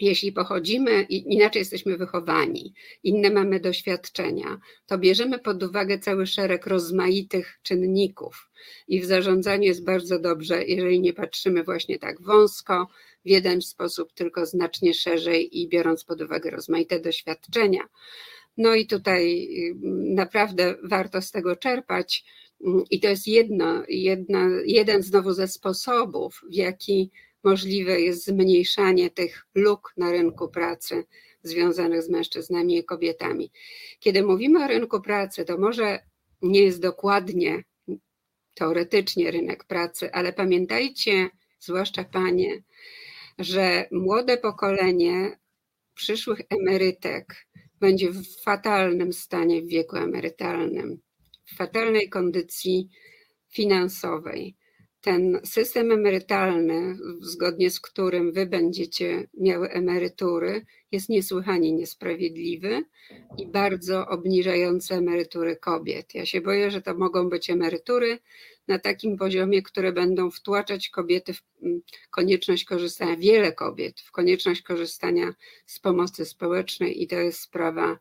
jeśli 0.00 0.32
pochodzimy, 0.32 1.02
inaczej 1.02 1.60
jesteśmy 1.60 1.96
wychowani, 1.96 2.74
inne 3.02 3.30
mamy 3.30 3.60
doświadczenia, 3.60 4.60
to 4.86 4.98
bierzemy 4.98 5.38
pod 5.38 5.62
uwagę 5.62 5.98
cały 5.98 6.26
szereg 6.26 6.66
rozmaitych 6.66 7.58
czynników. 7.62 8.50
I 8.88 9.00
w 9.00 9.04
zarządzaniu 9.04 9.64
jest 9.64 9.84
bardzo 9.84 10.18
dobrze, 10.18 10.64
jeżeli 10.64 11.00
nie 11.00 11.12
patrzymy 11.12 11.64
właśnie 11.64 11.98
tak 11.98 12.22
wąsko, 12.22 12.88
w 13.24 13.28
jeden 13.28 13.62
sposób, 13.62 14.12
tylko 14.12 14.46
znacznie 14.46 14.94
szerzej 14.94 15.60
i 15.60 15.68
biorąc 15.68 16.04
pod 16.04 16.20
uwagę 16.20 16.50
rozmaite 16.50 17.00
doświadczenia. 17.00 17.82
No 18.56 18.74
i 18.74 18.86
tutaj 18.86 19.48
mm, 19.70 20.14
naprawdę 20.14 20.74
warto 20.82 21.22
z 21.22 21.30
tego 21.30 21.56
czerpać. 21.56 22.24
Mm, 22.66 22.84
I 22.90 23.00
to 23.00 23.08
jest 23.08 23.26
jedno, 23.26 23.82
jedna, 23.88 24.48
jeden 24.64 25.02
znowu 25.02 25.32
ze 25.32 25.48
sposobów, 25.48 26.40
w 26.50 26.54
jaki 26.54 27.10
możliwe 27.44 28.00
jest 28.00 28.24
zmniejszanie 28.24 29.10
tych 29.10 29.46
luk 29.54 29.92
na 29.96 30.12
rynku 30.12 30.48
pracy 30.48 31.04
związanych 31.42 32.02
z 32.02 32.10
mężczyznami 32.10 32.78
i 32.78 32.84
kobietami. 32.84 33.50
Kiedy 34.00 34.22
mówimy 34.22 34.64
o 34.64 34.68
rynku 34.68 35.00
pracy, 35.00 35.44
to 35.44 35.58
może 35.58 35.98
nie 36.42 36.62
jest 36.62 36.80
dokładnie 36.80 37.64
teoretycznie 38.54 39.30
rynek 39.30 39.64
pracy, 39.64 40.12
ale 40.12 40.32
pamiętajcie, 40.32 41.30
zwłaszcza 41.58 42.04
panie, 42.04 42.62
że 43.38 43.88
młode 43.90 44.38
pokolenie 44.38 45.38
przyszłych 45.94 46.40
emerytek 46.50 47.46
będzie 47.80 48.10
w 48.10 48.42
fatalnym 48.42 49.12
stanie 49.12 49.62
w 49.62 49.66
wieku 49.66 49.96
emerytalnym, 49.96 51.00
w 51.44 51.56
fatalnej 51.56 52.08
kondycji 52.08 52.88
finansowej 53.48 54.56
ten 55.00 55.40
system 55.44 55.92
emerytalny, 55.92 56.96
zgodnie 57.20 57.70
z 57.70 57.80
którym 57.80 58.32
wy 58.32 58.46
będziecie 58.46 59.26
miały 59.34 59.70
emerytury, 59.70 60.66
jest 60.92 61.08
niesłychanie 61.08 61.72
niesprawiedliwy 61.72 62.84
i 63.38 63.46
bardzo 63.46 64.06
obniżający 64.06 64.94
emerytury 64.94 65.56
kobiet. 65.56 66.14
Ja 66.14 66.26
się 66.26 66.40
boję, 66.40 66.70
że 66.70 66.82
to 66.82 66.94
mogą 66.94 67.28
być 67.28 67.50
emerytury 67.50 68.18
na 68.68 68.78
takim 68.78 69.16
poziomie, 69.16 69.62
które 69.62 69.92
będą 69.92 70.30
wtłaczać 70.30 70.88
kobiety 70.88 71.32
w 71.34 71.42
mm, 71.62 71.80
konieczność 72.10 72.64
korzystania, 72.64 73.16
wiele 73.16 73.52
kobiet 73.52 74.00
w 74.00 74.12
konieczność 74.12 74.62
korzystania 74.62 75.34
z 75.66 75.78
pomocy 75.78 76.24
społecznej 76.24 77.02
i 77.02 77.06
to 77.06 77.16
jest 77.16 77.40
sprawa 77.40 77.98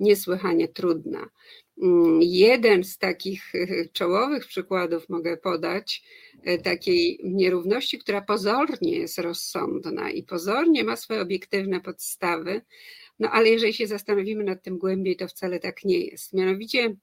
niesłychanie 0.00 0.68
trudna. 0.68 1.30
Mm, 1.82 2.18
jeden 2.22 2.84
z 2.84 2.98
takich 2.98 3.52
czołowych 3.92 4.46
przykładów 4.46 5.08
mogę 5.08 5.36
podać, 5.36 6.02
e, 6.42 6.58
takiej 6.58 7.20
nierówności, 7.24 7.98
która 7.98 8.20
pozornie 8.20 8.98
jest 8.98 9.18
rozsądna 9.18 10.10
i 10.10 10.22
pozornie 10.22 10.84
ma 10.84 10.96
swoje 10.96 11.20
obiektywne 11.20 11.80
podstawy, 11.80 12.62
no 13.18 13.30
ale 13.30 13.48
jeżeli 13.48 13.72
się 13.72 13.86
zastanowimy 13.86 14.44
nad 14.44 14.62
tym 14.62 14.78
głębiej, 14.78 15.16
to 15.16 15.28
wcale 15.28 15.60
tak 15.60 15.84
nie 15.84 15.98
jest. 15.98 16.32
Mianowicie 16.32 16.96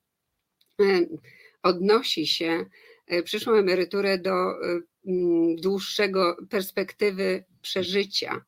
e, 0.81 1.05
odnosi 1.63 2.27
się 2.27 2.65
przyszłą 3.23 3.53
emeryturę 3.53 4.17
do 4.17 4.33
mm, 5.07 5.55
dłuższego 5.55 6.37
perspektywy 6.49 7.43
przeżycia. 7.61 8.45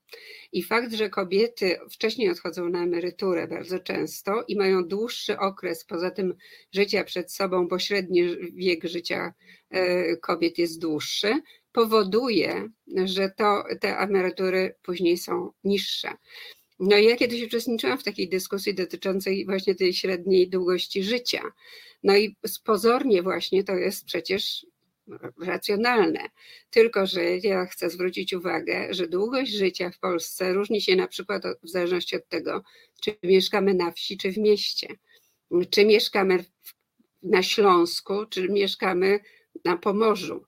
I 0.51 0.63
fakt, 0.63 0.93
że 0.93 1.09
kobiety 1.09 1.77
wcześniej 1.91 2.29
odchodzą 2.29 2.69
na 2.69 2.83
emeryturę 2.83 3.47
bardzo 3.47 3.79
często 3.79 4.43
i 4.47 4.55
mają 4.57 4.87
dłuższy 4.87 5.37
okres 5.37 5.85
poza 5.85 6.11
tym 6.11 6.35
życia 6.71 7.03
przed 7.03 7.33
sobą, 7.33 7.67
bo 7.67 7.79
średni 7.79 8.23
wiek 8.53 8.83
życia 8.83 9.33
e, 9.69 10.17
kobiet 10.17 10.57
jest 10.57 10.81
dłuższy, 10.81 11.33
powoduje, 11.71 12.69
że 13.05 13.29
to, 13.37 13.63
te 13.81 13.97
emerytury 13.97 14.75
później 14.81 15.17
są 15.17 15.51
niższe. 15.63 16.09
No 16.85 16.97
ja 16.97 17.15
kiedyś 17.15 17.43
uczestniczyłam 17.43 17.97
w 17.97 18.03
takiej 18.03 18.29
dyskusji 18.29 18.75
dotyczącej 18.75 19.45
właśnie 19.45 19.75
tej 19.75 19.93
średniej 19.93 20.49
długości 20.49 21.03
życia. 21.03 21.41
No 22.03 22.17
i 22.17 22.35
pozornie 22.63 23.21
właśnie 23.21 23.63
to 23.63 23.75
jest 23.75 24.05
przecież 24.05 24.65
racjonalne. 25.41 26.19
Tylko, 26.69 27.05
że 27.05 27.37
ja 27.37 27.65
chcę 27.65 27.89
zwrócić 27.89 28.33
uwagę, 28.33 28.87
że 28.93 29.07
długość 29.07 29.51
życia 29.51 29.89
w 29.89 29.99
Polsce 29.99 30.53
różni 30.53 30.81
się 30.81 30.95
na 30.95 31.07
przykład 31.07 31.43
w 31.63 31.69
zależności 31.69 32.15
od 32.15 32.27
tego, 32.27 32.63
czy 33.01 33.17
mieszkamy 33.23 33.73
na 33.73 33.91
wsi, 33.91 34.17
czy 34.17 34.31
w 34.31 34.37
mieście. 34.37 34.87
Czy 35.69 35.85
mieszkamy 35.85 36.45
na 37.23 37.43
Śląsku, 37.43 38.25
czy 38.25 38.49
mieszkamy 38.49 39.19
na 39.65 39.77
Pomorzu. 39.77 40.45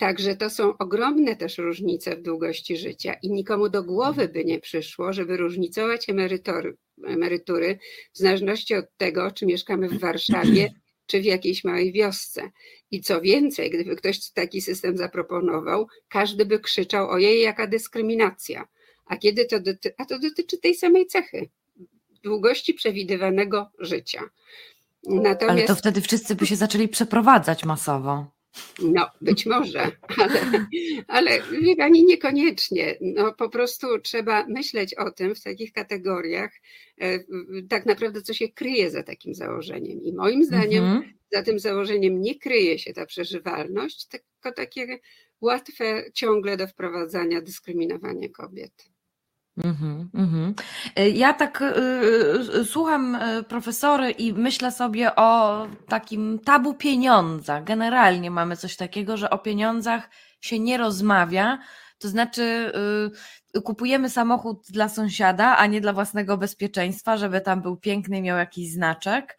Także 0.00 0.36
to 0.36 0.50
są 0.50 0.78
ogromne 0.78 1.36
też 1.36 1.58
różnice 1.58 2.16
w 2.16 2.22
długości 2.22 2.76
życia 2.76 3.14
i 3.22 3.30
nikomu 3.30 3.68
do 3.68 3.82
głowy 3.82 4.28
by 4.28 4.44
nie 4.44 4.60
przyszło, 4.60 5.12
żeby 5.12 5.36
różnicować 5.36 6.08
emerytury, 6.08 6.76
emerytury 7.06 7.78
w 8.12 8.18
zależności 8.18 8.74
od 8.74 8.84
tego, 8.96 9.30
czy 9.30 9.46
mieszkamy 9.46 9.88
w 9.88 10.00
Warszawie, 10.00 10.72
czy 11.06 11.20
w 11.20 11.24
jakiejś 11.24 11.64
małej 11.64 11.92
wiosce. 11.92 12.50
I 12.90 13.00
co 13.00 13.20
więcej, 13.20 13.70
gdyby 13.70 13.96
ktoś 13.96 14.30
taki 14.30 14.60
system 14.60 14.96
zaproponował, 14.96 15.86
każdy 16.08 16.46
by 16.46 16.60
krzyczał: 16.60 17.10
Ojej, 17.10 17.42
jaka 17.42 17.66
dyskryminacja. 17.66 18.68
A 19.06 19.16
kiedy 19.16 19.44
to 19.44 19.60
dotyczy, 19.60 19.94
a 19.98 20.04
to 20.04 20.18
dotyczy 20.18 20.58
tej 20.58 20.74
samej 20.74 21.06
cechy 21.06 21.48
długości 22.22 22.74
przewidywanego 22.74 23.70
życia. 23.78 24.20
Natomiast... 25.08 25.58
Ale 25.58 25.62
to 25.62 25.74
wtedy 25.74 26.00
wszyscy 26.00 26.34
by 26.34 26.46
się 26.46 26.56
zaczęli 26.56 26.88
przeprowadzać 26.88 27.64
masowo. 27.64 28.39
No, 28.82 29.10
być 29.20 29.46
może, 29.46 29.90
ale, 30.18 30.40
ale 31.08 31.42
wie 31.62 31.76
pani, 31.76 32.04
niekoniecznie. 32.04 32.96
No, 33.00 33.32
po 33.32 33.48
prostu 33.48 33.98
trzeba 33.98 34.46
myśleć 34.46 34.94
o 34.94 35.10
tym 35.10 35.34
w 35.34 35.42
takich 35.42 35.72
kategoriach, 35.72 36.50
e, 37.00 37.18
tak 37.68 37.86
naprawdę, 37.86 38.22
co 38.22 38.34
się 38.34 38.48
kryje 38.48 38.90
za 38.90 39.02
takim 39.02 39.34
założeniem. 39.34 40.02
I 40.02 40.12
moim 40.12 40.44
zdaniem 40.44 40.84
mhm. 40.84 41.12
za 41.32 41.42
tym 41.42 41.58
założeniem 41.58 42.20
nie 42.20 42.38
kryje 42.38 42.78
się 42.78 42.92
ta 42.92 43.06
przeżywalność, 43.06 44.06
tylko 44.06 44.52
takie 44.56 44.98
łatwe 45.40 46.04
ciągle 46.14 46.56
do 46.56 46.66
wprowadzania 46.66 47.42
dyskryminowanie 47.42 48.28
kobiet. 48.28 48.89
Mm-hmm, 49.58 50.08
mm-hmm. 50.14 50.54
Ja 51.14 51.32
tak 51.32 51.62
y, 51.62 52.64
słucham 52.64 53.18
profesory 53.48 54.10
i 54.10 54.32
myślę 54.32 54.72
sobie 54.72 55.16
o 55.16 55.66
takim 55.88 56.38
tabu 56.38 56.74
pieniądza. 56.74 57.60
Generalnie 57.60 58.30
mamy 58.30 58.56
coś 58.56 58.76
takiego, 58.76 59.16
że 59.16 59.30
o 59.30 59.38
pieniądzach 59.38 60.10
się 60.40 60.58
nie 60.58 60.78
rozmawia. 60.78 61.58
To 61.98 62.08
znaczy, 62.08 62.72
y, 63.56 63.62
kupujemy 63.62 64.10
samochód 64.10 64.66
dla 64.70 64.88
sąsiada, 64.88 65.56
a 65.56 65.66
nie 65.66 65.80
dla 65.80 65.92
własnego 65.92 66.38
bezpieczeństwa, 66.38 67.16
żeby 67.16 67.40
tam 67.40 67.62
był 67.62 67.76
piękny, 67.76 68.18
i 68.18 68.22
miał 68.22 68.38
jakiś 68.38 68.72
znaczek. 68.72 69.38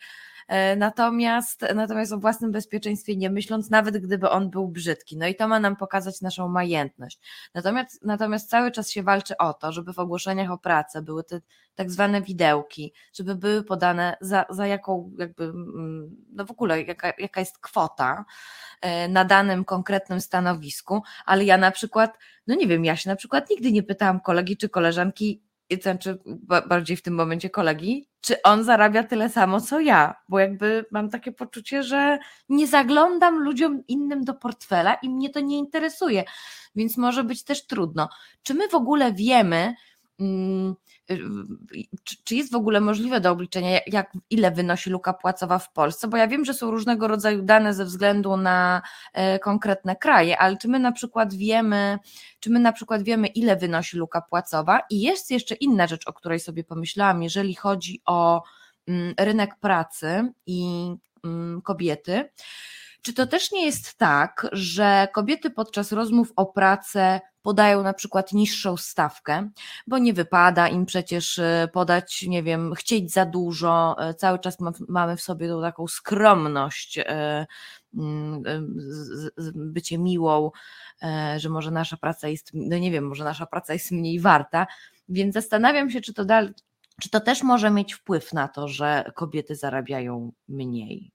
E, 0.51 0.75
natomiast, 0.75 1.65
natomiast 1.75 2.11
o 2.11 2.17
własnym 2.17 2.51
bezpieczeństwie 2.51 3.15
nie 3.15 3.29
myśląc, 3.29 3.69
nawet 3.69 3.97
gdyby 3.97 4.29
on 4.29 4.49
był 4.49 4.67
brzydki. 4.67 5.17
No 5.17 5.27
i 5.27 5.35
to 5.35 5.47
ma 5.47 5.59
nam 5.59 5.75
pokazać 5.75 6.21
naszą 6.21 6.47
majętność. 6.47 7.19
Natomiast, 7.53 8.05
natomiast 8.05 8.49
cały 8.49 8.71
czas 8.71 8.89
się 8.89 9.03
walczy 9.03 9.37
o 9.37 9.53
to, 9.53 9.71
żeby 9.71 9.93
w 9.93 9.99
ogłoszeniach 9.99 10.51
o 10.51 10.57
pracę 10.57 11.01
były 11.01 11.23
te 11.23 11.41
tak 11.75 11.91
zwane 11.91 12.21
widełki, 12.21 12.93
żeby 13.13 13.35
były 13.35 13.63
podane 13.63 14.17
za, 14.21 14.45
za 14.49 14.67
jaką 14.67 15.11
jakby, 15.17 15.43
mm, 15.43 16.15
no 16.33 16.45
w 16.45 16.51
ogóle 16.51 16.81
jaka, 16.81 17.13
jaka 17.17 17.39
jest 17.39 17.59
kwota 17.59 18.25
e, 18.81 19.07
na 19.07 19.25
danym 19.25 19.65
konkretnym 19.65 20.21
stanowisku, 20.21 21.01
ale 21.25 21.43
ja 21.43 21.57
na 21.57 21.71
przykład, 21.71 22.17
no 22.47 22.55
nie 22.55 22.67
wiem, 22.67 22.85
ja 22.85 22.95
się 22.95 23.09
na 23.09 23.15
przykład 23.15 23.49
nigdy 23.49 23.71
nie 23.71 23.83
pytałam 23.83 24.19
kolegi 24.19 24.57
czy 24.57 24.69
koleżanki, 24.69 25.43
znaczy 25.81 26.19
bardziej 26.67 26.97
w 26.97 27.01
tym 27.01 27.15
momencie 27.15 27.49
kolegi, 27.49 28.10
czy 28.21 28.41
on 28.41 28.63
zarabia 28.63 29.03
tyle 29.03 29.29
samo 29.29 29.61
co 29.61 29.79
ja, 29.79 30.15
bo 30.29 30.39
jakby 30.39 30.85
mam 30.91 31.09
takie 31.09 31.31
poczucie, 31.31 31.83
że 31.83 32.19
nie 32.49 32.67
zaglądam 32.67 33.39
ludziom 33.39 33.83
innym 33.87 34.23
do 34.23 34.33
portfela 34.33 34.93
i 34.93 35.09
mnie 35.09 35.29
to 35.29 35.39
nie 35.39 35.57
interesuje, 35.57 36.23
więc 36.75 36.97
może 36.97 37.23
być 37.23 37.43
też 37.43 37.67
trudno. 37.67 38.09
Czy 38.43 38.53
my 38.53 38.67
w 38.67 38.75
ogóle 38.75 39.13
wiemy, 39.13 39.73
czy 42.23 42.35
jest 42.35 42.51
w 42.51 42.55
ogóle 42.55 42.81
możliwe 42.81 43.21
do 43.21 43.31
obliczenia, 43.31 43.79
jak, 43.87 44.13
ile 44.29 44.51
wynosi 44.51 44.89
luka 44.89 45.13
płacowa 45.13 45.59
w 45.59 45.73
Polsce? 45.73 46.07
Bo 46.07 46.17
ja 46.17 46.27
wiem, 46.27 46.45
że 46.45 46.53
są 46.53 46.71
różnego 46.71 47.07
rodzaju 47.07 47.41
dane 47.41 47.73
ze 47.73 47.85
względu 47.85 48.37
na 48.37 48.81
e, 49.13 49.39
konkretne 49.39 49.95
kraje, 49.95 50.37
ale 50.37 50.57
czy 50.57 50.67
my 50.67 50.79
na 50.79 50.91
przykład 50.91 51.33
wiemy, 51.33 51.99
czy 52.39 52.49
my 52.49 52.59
na 52.59 52.71
przykład 52.73 53.03
wiemy, 53.03 53.27
ile 53.27 53.55
wynosi 53.55 53.97
luka 53.97 54.21
płacowa? 54.21 54.81
I 54.89 55.01
jest 55.01 55.31
jeszcze 55.31 55.55
inna 55.55 55.87
rzecz, 55.87 56.07
o 56.07 56.13
której 56.13 56.39
sobie 56.39 56.63
pomyślałam, 56.63 57.23
jeżeli 57.23 57.55
chodzi 57.55 58.01
o 58.05 58.43
mm, 58.87 59.13
rynek 59.19 59.55
pracy 59.59 60.31
i 60.45 60.91
mm, 61.23 61.61
kobiety. 61.61 62.29
Czy 63.01 63.13
to 63.13 63.27
też 63.27 63.51
nie 63.51 63.65
jest 63.65 63.97
tak, 63.97 64.47
że 64.51 65.07
kobiety 65.13 65.49
podczas 65.49 65.91
rozmów 65.91 66.33
o 66.35 66.45
pracę 66.45 67.21
podają 67.41 67.83
na 67.83 67.93
przykład 67.93 68.33
niższą 68.33 68.77
stawkę, 68.77 69.49
bo 69.87 69.97
nie 69.97 70.13
wypada 70.13 70.67
im 70.67 70.85
przecież 70.85 71.39
e, 71.39 71.69
podać, 71.73 72.23
nie 72.27 72.43
wiem, 72.43 72.73
chcieć 72.75 73.13
za 73.13 73.25
dużo, 73.25 73.95
e, 73.99 74.13
cały 74.13 74.39
czas 74.39 74.57
mamy 74.87 75.17
w 75.17 75.21
sobie 75.21 75.47
tą 75.47 75.61
taką 75.61 75.87
skromność, 75.87 76.97
e, 76.97 77.45
mm, 77.97 78.43
bycie 79.55 79.97
miłą, 79.97 80.51
że 81.37 81.49
może 81.49 81.71
nasza 81.71 81.97
praca 81.97 82.27
jest, 82.27 82.51
no 82.53 82.77
nie 82.77 82.91
wiem, 82.91 83.07
może 83.07 83.23
nasza 83.23 83.45
praca 83.45 83.73
jest 83.73 83.91
mniej 83.91 84.19
warta, 84.19 84.67
więc 85.09 85.33
zastanawiam 85.33 85.89
się, 85.89 86.01
czy 86.01 86.13
to, 86.13 86.25
czy 87.01 87.09
to 87.09 87.19
też 87.19 87.43
może 87.43 87.71
mieć 87.71 87.93
wpływ 87.93 88.33
na 88.33 88.47
to, 88.47 88.67
że 88.67 89.11
kobiety 89.15 89.55
zarabiają 89.55 90.31
mniej. 90.47 91.11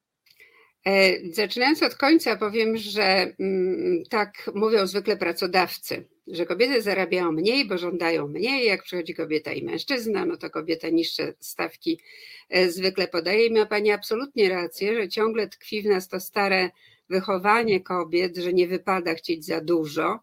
Zaczynając 1.33 1.83
od 1.83 1.95
końca, 1.95 2.37
powiem, 2.37 2.77
że 2.77 3.35
mm, 3.41 4.03
tak 4.11 4.51
mówią 4.55 4.87
zwykle 4.87 5.17
pracodawcy 5.17 6.09
że 6.27 6.47
kobiety 6.47 6.83
zarabiają 6.83 7.33
mniej, 7.33 7.65
bo 7.65 7.79
żądają 7.79 8.29
mniej. 8.29 8.67
Jak 8.67 8.83
przychodzi 8.83 9.15
kobieta 9.15 9.53
i 9.53 9.65
mężczyzna, 9.65 10.25
no 10.25 10.37
to 10.37 10.51
kobieta 10.51 10.89
niższe 10.89 11.35
stawki 11.41 12.01
e, 12.49 12.71
zwykle 12.71 13.09
podaje. 13.09 13.47
I 13.47 13.53
ma 13.53 13.67
Pani 13.67 13.91
absolutnie 13.91 14.49
rację, 14.49 14.95
że 14.95 15.09
ciągle 15.09 15.49
tkwi 15.49 15.83
w 15.83 15.87
nas 15.87 16.09
to 16.09 16.21
stare 16.21 16.71
wychowanie 17.09 17.81
kobiet, 17.81 18.37
że 18.37 18.53
nie 18.53 18.67
wypada 18.67 19.15
chcieć 19.15 19.45
za 19.45 19.61
dużo, 19.61 20.21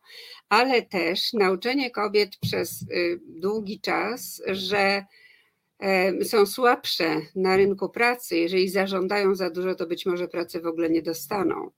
ale 0.49 0.81
też 0.81 1.33
nauczenie 1.33 1.91
kobiet 1.91 2.37
przez 2.41 2.81
y, 2.81 3.19
długi 3.25 3.79
czas, 3.79 4.41
że 4.47 5.05
są 6.23 6.45
słabsze 6.45 7.21
na 7.35 7.57
rynku 7.57 7.89
pracy, 7.89 8.37
jeżeli 8.37 8.69
zażądają 8.69 9.35
za 9.35 9.49
dużo, 9.49 9.75
to 9.75 9.87
być 9.87 10.05
może 10.05 10.27
pracy 10.27 10.61
w 10.61 10.67
ogóle 10.67 10.89
nie 10.89 11.01
dostaną. 11.01 11.71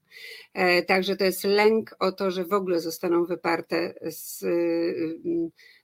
E, 0.53 0.81
także 0.81 1.15
to 1.15 1.23
jest 1.25 1.43
lęk 1.43 1.95
o 1.99 2.11
to, 2.11 2.31
że 2.31 2.45
w 2.45 2.53
ogóle 2.53 2.79
zostaną 2.79 3.25
wyparte 3.25 3.93
z, 4.01 4.39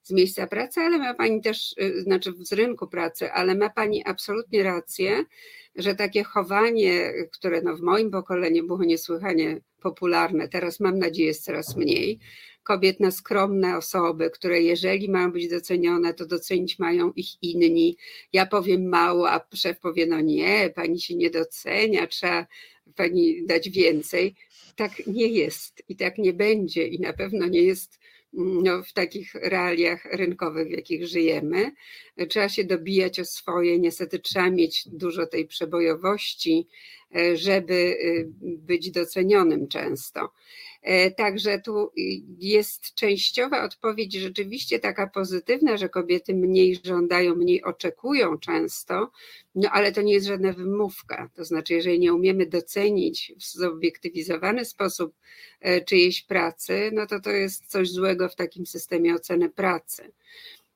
z 0.03 0.11
miejsca 0.11 0.47
pracy, 0.47 0.79
ale 0.79 0.97
ma 0.97 1.13
Pani 1.13 1.41
też, 1.41 1.75
y, 1.81 2.01
znaczy 2.01 2.33
z 2.39 2.53
rynku 2.53 2.87
pracy, 2.87 3.31
ale 3.31 3.55
ma 3.55 3.69
Pani 3.69 4.03
absolutnie 4.05 4.63
rację, 4.63 5.23
że 5.75 5.95
takie 5.95 6.23
chowanie, 6.23 7.13
które 7.31 7.61
no 7.61 7.75
w 7.75 7.81
moim 7.81 8.11
pokoleniu 8.11 8.67
było 8.67 8.83
niesłychanie 8.83 9.61
popularne, 9.81 10.47
teraz 10.47 10.79
mam 10.79 10.99
nadzieję 10.99 11.27
jest 11.27 11.43
coraz 11.43 11.75
mniej, 11.75 12.19
kobiet 12.63 12.99
na 12.99 13.11
skromne 13.11 13.77
osoby, 13.77 14.29
które 14.29 14.61
jeżeli 14.61 15.09
mają 15.09 15.31
być 15.31 15.49
docenione, 15.49 16.13
to 16.13 16.25
docenić 16.25 16.79
mają 16.79 17.11
ich 17.15 17.43
inni. 17.43 17.97
Ja 18.33 18.45
powiem 18.45 18.89
mało, 18.89 19.31
a 19.31 19.47
szef 19.53 19.79
powie, 19.79 20.05
no 20.05 20.21
nie, 20.21 20.69
pani 20.75 21.01
się 21.01 21.15
nie 21.15 21.29
docenia, 21.29 22.07
trzeba 22.07 22.47
pani 22.95 23.45
dać 23.45 23.69
więcej. 23.69 24.35
Tak 24.75 25.07
nie 25.07 25.27
jest 25.27 25.83
i 25.89 25.95
tak 25.95 26.17
nie 26.17 26.33
będzie 26.33 26.87
i 26.87 26.99
na 26.99 27.13
pewno 27.13 27.47
nie 27.47 27.61
jest 27.61 27.99
mm, 28.33 28.63
no, 28.63 28.83
w 28.83 28.93
takich 28.93 29.35
realiach 29.35 30.05
rynkowych, 30.05 30.67
w 30.67 30.71
jakich 30.71 31.07
żyjemy. 31.07 31.71
Trzeba 32.29 32.49
się 32.49 32.63
dobijać 32.63 33.19
o 33.19 33.25
swoje, 33.25 33.79
niestety 33.79 34.19
trzeba 34.19 34.49
mieć 34.49 34.83
dużo 34.87 35.25
tej 35.25 35.47
przebojowości, 35.47 36.67
e, 37.15 37.37
żeby 37.37 37.73
y, 37.73 38.29
być 38.41 38.91
docenionym 38.91 39.67
często. 39.67 40.31
E, 40.81 41.11
także 41.11 41.59
tu 41.59 41.91
jest 42.39 42.93
częściowa 42.95 43.63
odpowiedź 43.63 44.13
rzeczywiście 44.13 44.79
taka 44.79 45.07
pozytywna, 45.07 45.77
że 45.77 45.89
kobiety 45.89 46.33
mniej 46.33 46.79
żądają, 46.85 47.35
mniej 47.35 47.63
oczekują 47.63 48.37
często, 48.37 49.11
no 49.55 49.69
ale 49.69 49.91
to 49.91 50.01
nie 50.01 50.13
jest 50.13 50.27
żadna 50.27 50.53
wymówka. 50.53 51.29
To 51.35 51.45
znaczy, 51.45 51.73
jeżeli 51.73 51.99
nie 51.99 52.13
umiemy 52.13 52.45
docenić 52.45 53.33
w 53.39 53.43
zobiektywizowany 53.43 54.65
sposób 54.65 55.15
e, 55.59 55.81
czyjejś 55.81 56.21
pracy, 56.21 56.89
no 56.93 57.07
to 57.07 57.19
to 57.19 57.29
jest 57.29 57.65
coś 57.65 57.91
złego 57.91 58.29
w 58.29 58.35
takim 58.35 58.65
systemie 58.65 59.15
oceny 59.15 59.49
pracy. 59.49 60.11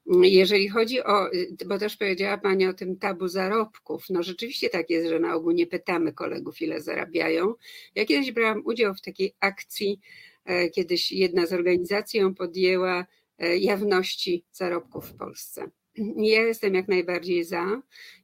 Jeżeli 0.08 0.70
chodzi 0.70 1.04
o, 1.04 1.30
bo 1.66 1.78
też 1.78 1.98
powiedziała 1.98 2.38
Pani 2.38 2.68
o 2.68 2.74
tym 2.74 2.98
tabu 2.98 3.28
zarobków, 3.28 4.06
no 4.10 4.24
rzeczywiście 4.24 4.70
tak 4.70 4.90
jest, 4.90 5.10
że 5.10 5.20
na 5.20 5.36
ogół 5.36 5.52
nie 5.52 5.68
pytamy 5.68 6.14
kolegów, 6.14 6.62
ile 6.62 6.82
zarabiają. 6.82 7.54
Ja 7.96 8.06
kiedyś 8.06 8.32
brałam 8.32 8.62
udział 8.66 8.94
w 8.94 9.02
takiej 9.02 9.36
akcji, 9.40 10.00
e, 10.46 10.70
kiedyś 10.70 11.12
jedna 11.12 11.46
z 11.46 11.54
organizacji 11.54 12.20
ją 12.20 12.34
podjęła 12.34 13.06
e, 13.38 13.58
jawności 13.58 14.46
zarobków 14.52 15.06
w 15.06 15.16
Polsce. 15.16 15.70
Ja 16.18 16.42
jestem 16.42 16.74
jak 16.74 16.88
najbardziej 16.88 17.44
za 17.44 17.82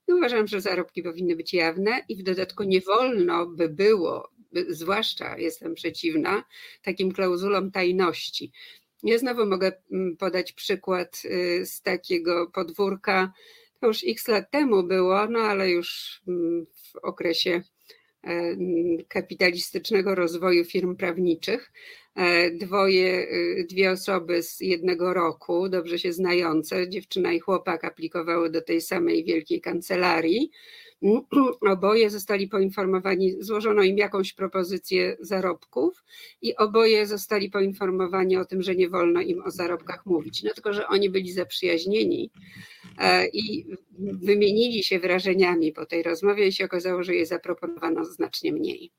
i 0.07 0.13
uważam, 0.13 0.47
że 0.47 0.61
zarobki 0.61 1.03
powinny 1.03 1.35
być 1.35 1.53
jawne 1.53 2.05
i 2.09 2.15
w 2.15 2.23
dodatku 2.23 2.63
nie 2.63 2.81
wolno 2.81 3.45
by 3.47 3.69
było, 3.69 4.29
zwłaszcza 4.69 5.37
jestem 5.37 5.73
przeciwna, 5.73 6.43
takim 6.81 7.11
klauzulom 7.11 7.71
tajności. 7.71 8.51
Ja 9.03 9.17
znowu 9.17 9.45
mogę 9.45 9.71
mm, 9.91 10.17
podać 10.17 10.53
przykład 10.53 11.21
y, 11.25 11.65
z 11.65 11.81
takiego 11.81 12.47
podwórka. 12.53 13.33
To 13.79 13.87
już 13.87 14.03
x 14.07 14.27
lat 14.27 14.51
temu 14.51 14.83
było, 14.83 15.27
no 15.27 15.39
ale 15.39 15.69
już 15.69 16.21
mm, 16.27 16.65
w 16.65 16.95
okresie 16.95 17.61
e, 18.23 18.55
kapitalistycznego 19.07 20.15
rozwoju 20.15 20.65
firm 20.65 20.95
prawniczych. 20.95 21.71
E, 22.15 22.51
dwoje, 22.51 23.27
y, 23.31 23.65
dwie 23.69 23.91
osoby 23.91 24.43
z 24.43 24.59
jednego 24.59 25.13
roku, 25.13 25.69
dobrze 25.69 25.99
się 25.99 26.13
znające, 26.13 26.89
dziewczyna 26.89 27.33
i 27.33 27.39
chłopak 27.39 27.85
aplikowały 27.85 28.49
do 28.49 28.61
tej 28.61 28.81
samej 28.81 29.23
wielkiej 29.23 29.61
kancelarii. 29.61 30.51
Oboje 31.71 32.09
zostali 32.09 32.47
poinformowani, 32.47 33.35
złożono 33.39 33.83
im 33.83 33.97
jakąś 33.97 34.33
propozycję 34.33 35.17
zarobków 35.19 36.03
i 36.41 36.55
oboje 36.55 37.07
zostali 37.07 37.49
poinformowani 37.49 38.37
o 38.37 38.45
tym, 38.45 38.61
że 38.61 38.75
nie 38.75 38.89
wolno 38.89 39.21
im 39.21 39.41
o 39.41 39.51
zarobkach 39.51 40.05
mówić. 40.05 40.43
No 40.43 40.53
tylko, 40.53 40.73
że 40.73 40.87
oni 40.87 41.09
byli 41.09 41.31
zaprzyjaźnieni 41.31 42.31
e, 42.97 43.27
i 43.27 43.65
wymienili 43.99 44.83
się 44.83 44.99
wrażeniami 44.99 45.71
po 45.71 45.85
tej 45.85 46.03
rozmowie 46.03 46.47
i 46.47 46.51
się 46.51 46.65
okazało, 46.65 47.03
że 47.03 47.15
je 47.15 47.25
zaproponowano 47.25 48.05
znacznie 48.05 48.53
mniej. 48.53 48.91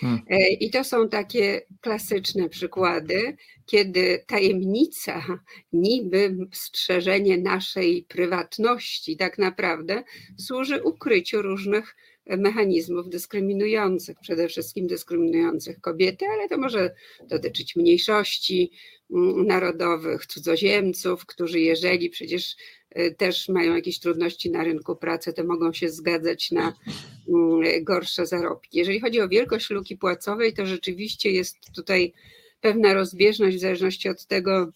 Hmm. 0.00 0.22
E, 0.30 0.48
I 0.48 0.70
to 0.70 0.84
są 0.84 1.08
takie 1.08 1.62
klasyczne 1.80 2.48
przykłady, 2.48 3.36
kiedy 3.66 4.24
tajemnica, 4.26 5.26
niby 5.72 6.36
strzeżenie 6.52 7.38
naszej 7.38 8.02
prywatności, 8.02 9.16
tak 9.16 9.38
naprawdę 9.38 10.02
służy 10.38 10.82
ukryciu 10.82 11.42
różnych 11.42 11.96
mechanizmów 12.26 13.08
dyskryminujących, 13.08 14.20
przede 14.20 14.48
wszystkim 14.48 14.86
dyskryminujących 14.86 15.80
kobiety, 15.80 16.26
ale 16.26 16.48
to 16.48 16.58
może 16.58 16.94
dotyczyć 17.28 17.76
mniejszości 17.76 18.70
mm, 19.10 19.46
narodowych, 19.46 20.26
cudzoziemców, 20.26 21.26
którzy 21.26 21.60
jeżeli 21.60 22.10
przecież 22.10 22.56
y, 22.98 23.14
też 23.18 23.48
mają 23.48 23.74
jakieś 23.74 23.98
trudności 23.98 24.50
na 24.50 24.64
rynku 24.64 24.96
pracy, 24.96 25.32
to 25.32 25.44
mogą 25.44 25.72
się 25.72 25.88
zgadzać 25.88 26.50
na 26.50 26.72
mm, 27.28 27.84
gorsze 27.84 28.26
zarobki. 28.26 28.78
Jeżeli 28.78 29.00
chodzi 29.00 29.20
o 29.20 29.28
wielkość 29.28 29.70
luki 29.70 29.96
płacowej, 29.96 30.52
to 30.52 30.66
rzeczywiście 30.66 31.30
jest 31.30 31.58
tutaj 31.74 32.12
pewna 32.64 32.94
rozbieżność 32.94 33.56
w 33.56 33.60
zależności 33.60 34.08
od 34.08 34.26
tego, 34.26 34.72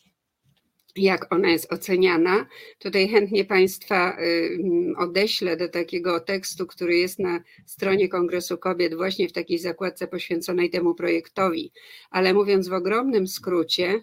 jak 0.97 1.33
ona 1.35 1.51
jest 1.51 1.73
oceniana. 1.73 2.47
Tutaj 2.79 3.09
chętnie 3.09 3.45
Państwa 3.45 4.17
odeślę 4.97 5.57
do 5.57 5.69
takiego 5.69 6.21
tekstu, 6.21 6.67
który 6.67 6.97
jest 6.97 7.19
na 7.19 7.41
stronie 7.67 8.09
Kongresu 8.09 8.59
Kobiet, 8.59 8.95
właśnie 8.95 9.29
w 9.29 9.33
takiej 9.33 9.59
zakładce 9.59 10.07
poświęconej 10.07 10.71
temu 10.71 10.95
projektowi. 10.95 11.73
Ale 12.11 12.35
mówiąc 12.35 12.69
w 12.69 12.73
ogromnym 12.73 13.29
skrócie, 13.29 14.01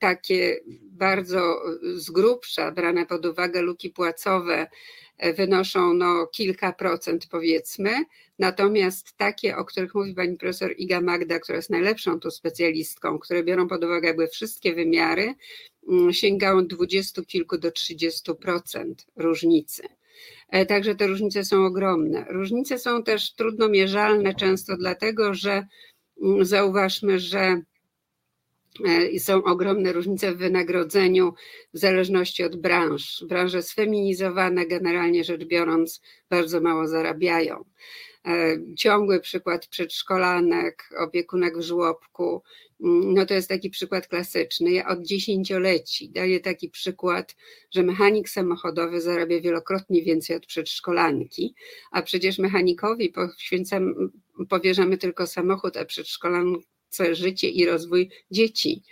takie 0.00 0.60
bardzo 0.82 1.62
z 1.94 2.10
grubsza 2.10 2.72
brane 2.72 3.06
pod 3.06 3.26
uwagę 3.26 3.62
luki 3.62 3.90
płacowe 3.90 4.66
wynoszą 5.36 5.94
no 5.94 6.26
kilka 6.26 6.72
procent 6.72 7.26
powiedzmy, 7.26 7.90
natomiast 8.38 9.16
takie, 9.16 9.56
o 9.56 9.64
których 9.64 9.94
mówi 9.94 10.14
pani 10.14 10.36
profesor 10.36 10.74
Iga 10.78 11.00
Magda, 11.00 11.38
która 11.38 11.56
jest 11.56 11.70
najlepszą 11.70 12.20
tu 12.20 12.30
specjalistką, 12.30 13.18
które 13.18 13.44
biorą 13.44 13.68
pod 13.68 13.84
uwagę 13.84 14.08
jakby 14.08 14.28
wszystkie 14.28 14.74
wymiary, 14.74 15.34
Mm, 15.88 16.12
sięgają 16.12 16.66
dwudziestu 16.66 17.24
kilku 17.24 17.58
do 17.58 17.70
30% 17.70 18.94
różnicy. 19.16 19.82
E, 20.48 20.66
także 20.66 20.94
te 20.94 21.06
różnice 21.06 21.44
są 21.44 21.66
ogromne. 21.66 22.24
Różnice 22.28 22.78
są 22.78 23.02
też 23.02 23.34
trudno 23.34 23.68
mierzalne 23.68 24.34
często 24.34 24.76
dlatego, 24.76 25.34
że 25.34 25.66
mm, 26.22 26.44
zauważmy, 26.44 27.18
że 27.18 27.62
e, 28.86 29.18
są 29.18 29.44
ogromne 29.44 29.92
różnice 29.92 30.32
w 30.32 30.36
wynagrodzeniu 30.36 31.34
w 31.74 31.78
zależności 31.78 32.44
od 32.44 32.56
branż. 32.56 33.24
Branże 33.28 33.62
sfeminizowane 33.62 34.66
generalnie 34.66 35.24
rzecz 35.24 35.44
biorąc 35.44 36.00
bardzo 36.30 36.60
mało 36.60 36.88
zarabiają. 36.88 37.64
E, 38.26 38.56
ciągły 38.76 39.20
przykład 39.20 39.66
przedszkolanek, 39.66 40.88
opiekunek 40.98 41.58
w 41.58 41.62
żłobku, 41.62 42.42
mm, 42.80 43.14
no 43.14 43.26
to 43.26 43.34
jest 43.34 43.48
taki 43.48 43.70
przykład 43.70 44.06
klasyczny. 44.06 44.70
Ja 44.70 44.88
od 44.88 45.02
dziesięcioleci 45.02 46.10
daję 46.10 46.40
taki 46.40 46.68
przykład, 46.68 47.36
że 47.70 47.82
mechanik 47.82 48.28
samochodowy 48.28 49.00
zarabia 49.00 49.40
wielokrotnie 49.40 50.02
więcej 50.02 50.36
od 50.36 50.46
przedszkolanki, 50.46 51.54
a 51.90 52.02
przecież 52.02 52.38
mechanikowi 52.38 53.08
poświęcam, 53.08 54.10
powierzamy 54.48 54.98
tylko 54.98 55.26
samochód, 55.26 55.76
a 55.76 55.84
przedszkolance 55.84 56.60
życie 57.12 57.48
i 57.48 57.66
rozwój 57.66 58.10
dzieci. 58.30 58.82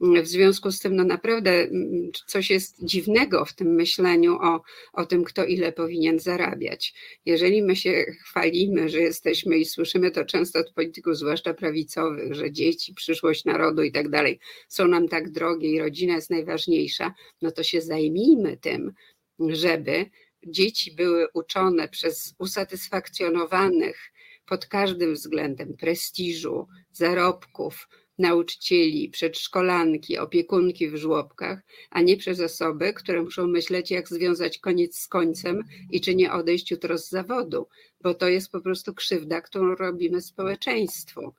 W 0.00 0.26
związku 0.26 0.72
z 0.72 0.80
tym, 0.80 0.96
no 0.96 1.04
naprawdę 1.04 1.50
mm, 1.50 2.10
coś 2.26 2.50
jest 2.50 2.84
dziwnego 2.84 3.44
w 3.44 3.54
tym 3.54 3.74
myśleniu 3.74 4.34
o, 4.34 4.62
o 4.92 5.06
tym, 5.06 5.24
kto 5.24 5.44
ile 5.44 5.72
powinien 5.72 6.18
zarabiać. 6.18 6.94
Jeżeli 7.24 7.62
my 7.62 7.76
się 7.76 8.04
chwalimy, 8.24 8.88
że 8.88 9.00
jesteśmy 9.00 9.58
i 9.58 9.64
słyszymy 9.64 10.10
to 10.10 10.24
często 10.24 10.58
od 10.58 10.72
polityków, 10.72 11.16
zwłaszcza 11.16 11.54
prawicowych, 11.54 12.34
że 12.34 12.52
dzieci, 12.52 12.94
przyszłość 12.94 13.44
narodu 13.44 13.82
i 13.82 13.92
tak 13.92 14.08
dalej 14.08 14.38
są 14.68 14.88
nam 14.88 15.08
tak 15.08 15.30
drogie 15.30 15.70
i 15.70 15.78
rodzina 15.78 16.14
jest 16.14 16.30
najważniejsza, 16.30 17.14
no 17.42 17.50
to 17.50 17.62
się 17.62 17.80
zajmijmy 17.80 18.56
tym, 18.56 18.92
żeby 19.38 20.10
dzieci 20.46 20.94
były 20.94 21.26
uczone 21.34 21.88
przez 21.88 22.34
usatysfakcjonowanych 22.38 24.12
pod 24.46 24.66
każdym 24.66 25.14
względem 25.14 25.76
prestiżu, 25.76 26.66
zarobków, 26.92 27.88
nauczycieli, 28.18 29.08
przedszkolanki, 29.08 30.18
opiekunki 30.18 30.88
w 30.88 30.96
żłobkach, 30.96 31.58
a 31.90 32.02
nie 32.02 32.16
przez 32.16 32.40
osoby, 32.40 32.92
które 32.92 33.22
muszą 33.22 33.46
myśleć, 33.46 33.90
jak 33.90 34.08
związać 34.08 34.58
koniec 34.58 34.98
z 34.98 35.08
końcem 35.08 35.62
i 35.90 36.00
czy 36.00 36.14
nie 36.14 36.32
odejść 36.32 36.70
jutro 36.70 36.98
z 36.98 37.08
zawodu, 37.08 37.68
bo 38.00 38.14
to 38.14 38.28
jest 38.28 38.50
po 38.50 38.60
prostu 38.60 38.94
krzywda, 38.94 39.40
którą 39.40 39.74
robimy 39.74 40.20
społeczeństwu. 40.20 41.32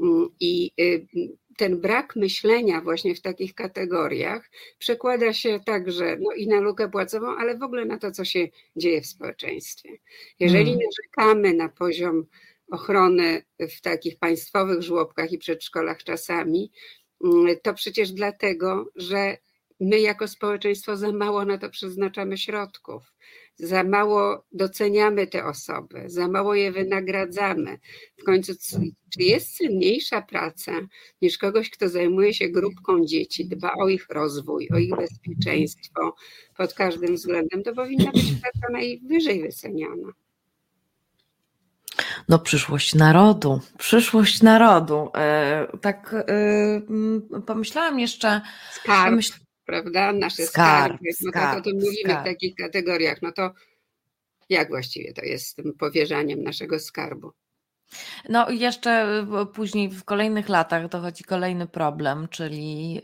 Mm, 0.00 0.28
I 0.40 0.72
y, 0.80 1.06
ten 1.56 1.80
brak 1.80 2.16
myślenia 2.16 2.80
właśnie 2.80 3.14
w 3.14 3.20
takich 3.20 3.54
kategoriach 3.54 4.50
przekłada 4.78 5.32
się 5.32 5.60
także 5.66 6.16
no, 6.20 6.32
i 6.32 6.46
na 6.46 6.60
lukę 6.60 6.90
płacową, 6.90 7.36
ale 7.36 7.58
w 7.58 7.62
ogóle 7.62 7.84
na 7.84 7.98
to, 7.98 8.10
co 8.10 8.24
się 8.24 8.48
dzieje 8.76 9.00
w 9.00 9.06
społeczeństwie. 9.06 9.88
Jeżeli 10.40 10.70
hmm. 10.70 10.86
narzekamy 10.86 11.54
na 11.54 11.68
poziom 11.68 12.26
ochrony 12.70 13.42
w 13.58 13.80
takich 13.80 14.18
państwowych 14.18 14.82
żłobkach 14.82 15.32
i 15.32 15.38
przedszkolach 15.38 16.04
czasami, 16.04 16.72
mm, 17.24 17.56
to 17.62 17.74
przecież 17.74 18.12
dlatego, 18.12 18.90
że 18.96 19.36
my 19.80 20.00
jako 20.00 20.28
społeczeństwo 20.28 20.96
za 20.96 21.12
mało 21.12 21.44
na 21.44 21.58
to 21.58 21.70
przeznaczamy 21.70 22.38
środków, 22.38 23.12
za 23.56 23.84
mało 23.84 24.44
doceniamy 24.52 25.26
te 25.26 25.44
osoby, 25.44 26.02
za 26.06 26.28
mało 26.28 26.54
je 26.54 26.72
wynagradzamy. 26.72 27.78
W 28.16 28.24
końcu, 28.24 28.52
czy 29.12 29.22
jest 29.22 29.56
cenniejsza 29.56 30.22
praca 30.22 30.72
niż 31.22 31.38
kogoś, 31.38 31.70
kto 31.70 31.88
zajmuje 31.88 32.34
się 32.34 32.48
grupką 32.48 33.04
dzieci, 33.04 33.48
dba 33.48 33.72
o 33.74 33.88
ich 33.88 34.06
rozwój, 34.10 34.68
o 34.74 34.78
ich 34.78 34.96
bezpieczeństwo 34.96 36.14
pod 36.56 36.74
każdym 36.74 37.14
względem, 37.14 37.62
to 37.62 37.74
powinna 37.74 38.12
być 38.12 38.32
praca 38.42 38.72
najwyżej 38.72 39.42
wyceniana. 39.42 40.23
No, 42.28 42.38
przyszłość 42.38 42.94
narodu, 42.94 43.60
przyszłość 43.78 44.42
narodu. 44.42 45.10
E, 45.16 45.66
tak 45.80 46.14
e, 46.14 47.40
pomyślałam 47.46 48.00
jeszcze. 48.00 48.40
Skarb, 48.72 49.10
pomyśl... 49.10 49.32
prawda? 49.64 50.12
Nasze 50.12 50.42
skarb, 50.46 50.92
skarby. 50.92 51.08
No 51.20 51.30
skarb, 51.30 51.50
tak 51.50 51.58
o 51.58 51.62
tym 51.62 51.74
mówimy 51.74 52.10
skarb. 52.10 52.20
w 52.20 52.24
takich 52.24 52.54
kategoriach. 52.54 53.22
No 53.22 53.32
to 53.32 53.52
jak 54.48 54.68
właściwie 54.68 55.12
to 55.12 55.24
jest 55.24 55.46
z 55.46 55.54
tym 55.54 55.72
powierzaniem 55.78 56.42
naszego 56.42 56.78
skarbu? 56.78 57.32
No 58.28 58.48
i 58.48 58.58
jeszcze 58.58 59.26
później 59.54 59.88
w 59.88 60.04
kolejnych 60.04 60.48
latach 60.48 60.88
dochodzi 60.88 61.24
kolejny 61.24 61.66
problem, 61.66 62.28
czyli 62.28 63.00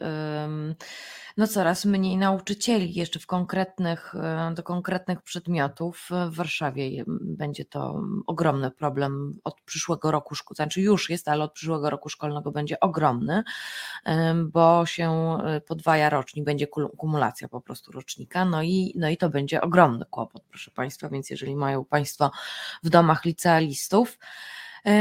no 1.40 1.46
coraz 1.46 1.84
mniej 1.84 2.16
nauczycieli 2.16 2.94
jeszcze 2.94 3.18
w 3.18 3.26
konkretnych, 3.26 4.14
e, 4.14 4.52
do 4.54 4.62
konkretnych 4.62 5.22
przedmiotów. 5.22 6.08
W 6.30 6.34
Warszawie 6.36 7.04
będzie 7.06 7.64
to 7.64 8.02
ogromny 8.26 8.70
problem 8.70 9.38
od 9.44 9.60
przyszłego 9.60 10.10
roku, 10.10 10.34
znaczy 10.54 10.80
już 10.80 11.10
jest, 11.10 11.28
ale 11.28 11.44
od 11.44 11.52
przyszłego 11.52 11.90
roku 11.90 12.08
szkolnego 12.08 12.50
będzie 12.50 12.80
ogromny, 12.80 13.42
bo 14.44 14.86
się 14.86 15.38
e, 15.44 15.60
podwaja 15.60 16.10
rocznik, 16.10 16.44
będzie 16.44 16.66
kumulacja 16.96 17.48
po 17.48 17.60
prostu 17.60 17.92
rocznika, 17.92 18.44
no 18.44 18.62
i, 18.62 18.92
no 18.96 19.08
i 19.08 19.16
to 19.16 19.30
będzie 19.30 19.60
ogromny 19.60 20.04
kłopot, 20.10 20.42
proszę 20.48 20.70
Państwa, 20.70 21.08
więc 21.08 21.30
jeżeli 21.30 21.56
mają 21.56 21.84
Państwo 21.84 22.30
w 22.82 22.90
domach 22.90 23.24
licealistów, 23.24 24.18
E, 24.18 24.59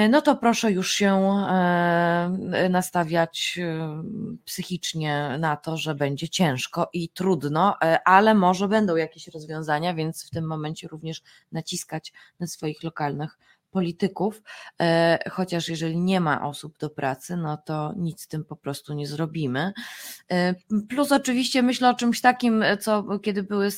no 0.09 0.21
to 0.21 0.35
proszę 0.35 0.71
już 0.71 0.91
się 0.91 1.13
e, 1.13 2.69
nastawiać 2.69 3.59
e, 3.61 4.03
psychicznie 4.45 5.37
na 5.39 5.57
to, 5.57 5.77
że 5.77 5.95
będzie 5.95 6.29
ciężko 6.29 6.89
i 6.93 7.09
trudno, 7.09 7.77
ale 8.05 8.35
może 8.35 8.67
będą 8.67 8.95
jakieś 8.95 9.27
rozwiązania, 9.27 9.93
więc 9.93 10.27
w 10.27 10.29
tym 10.29 10.47
momencie 10.47 10.87
również 10.87 11.21
naciskać 11.51 12.13
na 12.39 12.47
swoich 12.47 12.83
lokalnych 12.83 13.37
polityków, 13.71 14.41
e, 14.81 15.19
chociaż 15.31 15.69
jeżeli 15.69 15.97
nie 15.97 16.19
ma 16.19 16.47
osób 16.47 16.77
do 16.77 16.89
pracy, 16.89 17.37
no 17.37 17.57
to 17.57 17.93
nic 17.97 18.21
z 18.21 18.27
tym 18.27 18.45
po 18.45 18.55
prostu 18.55 18.93
nie 18.93 19.07
zrobimy. 19.07 19.73
E, 20.31 20.55
plus 20.89 21.11
oczywiście 21.11 21.63
myślę 21.63 21.89
o 21.89 21.93
czymś 21.93 22.21
takim, 22.21 22.63
co 22.79 23.19
kiedy 23.19 23.43
były, 23.43 23.69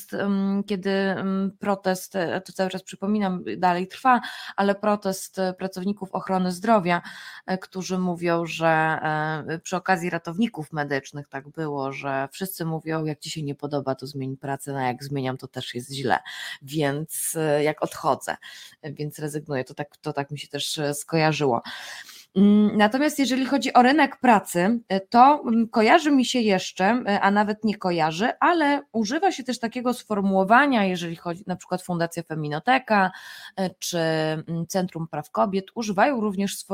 kiedy 0.66 1.14
protest, 1.58 2.16
e, 2.16 2.40
to 2.40 2.52
cały 2.52 2.70
czas 2.70 2.82
przypominam, 2.82 3.44
dalej 3.56 3.88
trwa, 3.88 4.20
ale 4.56 4.74
protest 4.74 5.36
pracowników 5.58 6.12
ochrony 6.12 6.52
zdrowia, 6.52 7.02
którzy 7.60 7.98
mówią, 7.98 8.46
że 8.46 8.98
przy 9.62 9.76
okazji 9.76 10.10
ratowników 10.10 10.72
medycznych 10.72 11.28
tak 11.28 11.48
było, 11.48 11.92
że 11.92 12.28
wszyscy 12.32 12.64
mówią, 12.64 13.04
jak 13.04 13.18
ci 13.18 13.30
się 13.30 13.42
nie 13.42 13.54
podoba, 13.54 13.94
to 13.94 14.06
zmień 14.06 14.36
pracę, 14.36 14.72
no 14.72 14.80
jak 14.80 15.04
zmieniam, 15.04 15.36
to 15.36 15.48
też 15.48 15.74
jest 15.74 15.92
źle, 15.92 16.18
więc 16.62 17.36
jak 17.60 17.82
odchodzę, 17.82 18.36
więc 18.82 19.18
rezygnuję, 19.18 19.64
to 19.64 19.74
tak 19.74 19.81
tak, 19.84 19.96
to 19.96 20.12
tak 20.12 20.30
mi 20.30 20.38
się 20.38 20.48
też 20.48 20.78
e, 20.78 20.94
skojarzyło. 20.94 21.62
Mm, 22.36 22.76
natomiast 22.76 23.18
jeżeli 23.18 23.46
chodzi 23.46 23.72
o 23.72 23.82
rynek 23.82 24.16
pracy, 24.16 24.80
e, 24.88 25.00
to 25.00 25.42
mm, 25.46 25.68
kojarzy 25.68 26.10
mi 26.10 26.24
się 26.24 26.40
jeszcze, 26.40 26.84
e, 26.84 27.20
a 27.20 27.30
nawet 27.30 27.64
nie 27.64 27.76
kojarzy, 27.76 28.32
ale 28.40 28.82
używa 28.92 29.32
się 29.32 29.44
też 29.44 29.58
takiego 29.58 29.94
sformułowania, 29.94 30.84
jeżeli 30.84 31.16
chodzi 31.16 31.44
na 31.46 31.56
przykład 31.56 31.82
Fundacja 31.82 32.22
Feminoteka 32.22 33.10
czy 33.78 33.98
mm, 33.98 34.66
Centrum 34.68 35.08
Praw 35.08 35.30
Kobiet, 35.30 35.66
używają 35.74 36.20
również, 36.20 36.64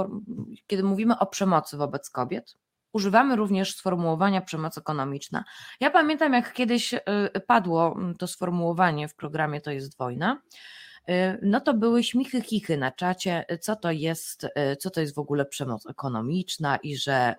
kiedy 0.66 0.82
mówimy 0.82 1.18
o 1.18 1.26
przemocy 1.26 1.76
wobec 1.76 2.10
kobiet, 2.10 2.54
używamy 2.92 3.36
również 3.36 3.76
sformułowania 3.76 4.40
przemoc 4.40 4.78
ekonomiczna. 4.78 5.44
Ja 5.80 5.90
pamiętam, 5.90 6.32
jak 6.32 6.52
kiedyś 6.52 6.94
padło 7.46 7.96
to 8.18 8.26
sformułowanie 8.26 9.08
w 9.08 9.14
programie 9.14 9.60
To 9.60 9.70
jest 9.70 9.98
wojna. 9.98 10.40
Y, 11.10 11.38
no 11.42 11.60
to 11.60 11.74
były 11.74 12.04
śmichy 12.04 12.42
chichy 12.42 12.76
na 12.76 12.92
czacie, 12.92 13.44
y, 13.52 13.58
co 13.58 13.76
to 13.76 13.90
jest, 13.90 14.44
y, 14.44 14.76
co 14.76 14.90
to 14.90 15.00
jest 15.00 15.14
w 15.14 15.18
ogóle 15.18 15.46
przemoc 15.46 15.86
ekonomiczna 15.86 16.76
i 16.76 16.96
że 16.96 17.34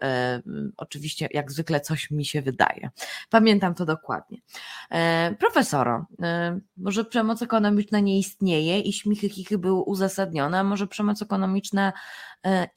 oczywiście 0.78 1.28
jak 1.32 1.52
zwykle 1.52 1.82
coś 1.82 2.12
mi 2.12 2.26
się 2.26 2.42
wydaje. 2.42 2.90
Pamiętam 3.30 3.76
to 3.76 3.86
dokładnie. 3.86 4.38
Profesoro, 5.40 6.06
może 6.78 7.06
przemoc 7.06 7.42
ekonomiczna 7.42 8.00
nie 8.00 8.20
istnieje 8.20 8.80
i 8.80 8.94
śmichy 8.94 9.30
chichy 9.30 9.58
były 9.58 9.82
uzasadnione, 9.82 10.64
może 10.64 10.88
przemoc 10.88 11.22
ekonomiczna 11.22 11.94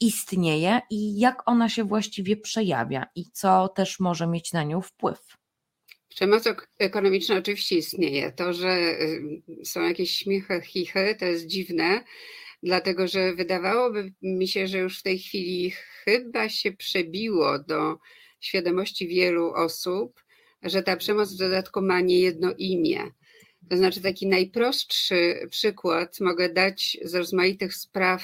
istnieje 0.01 0.81
i 0.91 1.19
jak 1.19 1.43
ona 1.49 1.69
się 1.69 1.85
właściwie 1.85 2.37
przejawia 2.37 3.07
i 3.15 3.31
co 3.31 3.69
też 3.69 4.01
może 4.01 4.27
mieć 4.27 4.53
na 4.53 4.63
nią 4.63 4.81
wpływ? 4.81 5.42
Przemoc 6.15 6.45
ekonomiczna 6.79 7.37
oczywiście 7.37 7.77
istnieje. 7.77 8.33
To, 8.33 8.53
że 8.53 8.79
y, 9.01 9.43
są 9.65 9.83
jakieś 9.83 10.11
śmiechy, 10.11 10.61
chichy, 10.61 11.17
to 11.19 11.25
jest 11.25 11.47
dziwne, 11.47 12.05
dlatego 12.63 13.09
że 13.09 13.35
wydawałoby 13.35 14.13
mi 14.23 14.49
się, 14.49 14.67
że 14.67 14.79
już 14.79 14.99
w 14.99 15.03
tej 15.03 15.19
chwili 15.19 15.73
chyba 16.05 16.49
się 16.49 16.73
przebiło 16.73 17.59
do 17.59 17.99
świadomości 18.41 19.09
wielu 19.09 19.53
osób, 19.55 20.23
że 20.63 20.83
ta 20.83 20.97
przemoc 20.97 21.35
w 21.35 21.39
dodatku 21.39 21.83
ma 21.83 22.01
nie 22.01 22.21
jedno 22.21 22.55
imię. 22.59 23.11
To 23.71 23.77
znaczy, 23.77 24.01
taki 24.01 24.27
najprostszy 24.27 25.47
przykład 25.51 26.21
mogę 26.21 26.49
dać 26.49 26.99
z 27.03 27.15
rozmaitych 27.15 27.75
spraw 27.75 28.23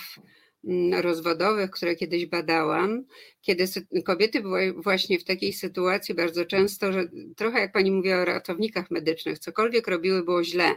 rozwodowych, 1.00 1.70
które 1.70 1.96
kiedyś 1.96 2.26
badałam, 2.26 3.04
kiedy 3.40 3.64
kobiety 4.04 4.40
były 4.40 4.72
właśnie 4.72 5.18
w 5.18 5.24
takiej 5.24 5.52
sytuacji 5.52 6.14
bardzo 6.14 6.44
często, 6.44 6.92
że 6.92 7.08
trochę 7.36 7.60
jak 7.60 7.72
pani 7.72 7.90
mówiła 7.90 8.22
o 8.22 8.24
ratownikach 8.24 8.90
medycznych, 8.90 9.38
cokolwiek 9.38 9.88
robiły 9.88 10.24
było 10.24 10.44
źle. 10.44 10.74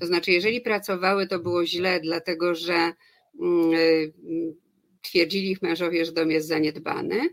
To 0.00 0.06
znaczy, 0.06 0.30
jeżeli 0.32 0.60
pracowały, 0.60 1.26
to 1.26 1.38
było 1.38 1.66
źle, 1.66 2.00
dlatego 2.00 2.54
że 2.54 2.92
mm, 3.40 3.72
y, 3.74 4.12
twierdzili 5.02 5.50
ich 5.50 5.62
mężowie, 5.62 6.04
że 6.04 6.12
dom 6.12 6.30
jest 6.30 6.48
zaniedbany, 6.48 7.28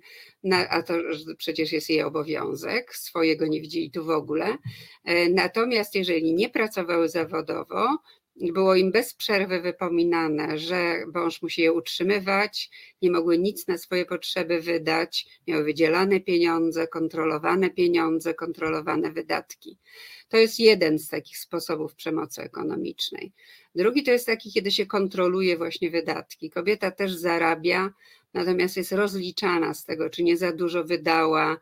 a 0.70 0.82
to 0.82 0.94
przecież 1.38 1.72
jest 1.72 1.90
jej 1.90 2.02
obowiązek, 2.02 2.96
swojego 2.96 3.48
nie 3.48 3.62
widzieli 3.62 3.92
tu 3.92 4.06
w 4.06 4.10
ogóle. 4.10 4.58
E, 5.06 5.30
natomiast 5.30 5.96
jeżeli 5.96 6.34
nie 6.34 6.50
pracowały 6.50 7.10
zawodowo, 7.10 7.98
było 8.36 8.76
im 8.76 8.92
bez 8.92 9.14
przerwy 9.14 9.62
wypominane, 9.62 10.58
że 10.58 11.06
mąż 11.14 11.42
musi 11.42 11.62
je 11.62 11.74
utrzymywać, 11.74 12.70
nie 13.02 13.12
mogły 13.12 13.38
nic 13.38 13.68
na 13.68 13.78
swoje 13.78 14.06
potrzeby 14.06 14.62
wydać, 14.62 15.28
miały 15.48 15.64
wydzielane 15.64 16.20
pieniądze, 16.20 16.88
kontrolowane 16.88 17.70
pieniądze, 17.70 18.34
kontrolowane 18.34 19.12
wydatki. 19.12 19.78
To 20.30 20.38
jest 20.38 20.60
jeden 20.60 21.00
z 21.00 21.08
takich 21.08 21.38
sposobów 21.38 21.96
przemocy 21.96 22.42
ekonomicznej. 22.42 23.32
Drugi 23.76 24.04
to 24.04 24.12
jest 24.12 24.26
taki, 24.26 24.52
kiedy 24.52 24.72
się 24.72 24.86
kontroluje 24.86 25.58
właśnie 25.58 25.92
wydatki. 25.92 26.50
Kobieta 26.50 26.92
też 26.92 27.14
zarabia, 27.14 27.90
natomiast 28.34 28.78
jest 28.78 28.92
rozliczana 28.92 29.74
z 29.74 29.86
tego, 29.86 30.10
czy 30.10 30.24
nie 30.24 30.38
za 30.38 30.52
dużo 30.52 30.84
wydała, 30.84 31.58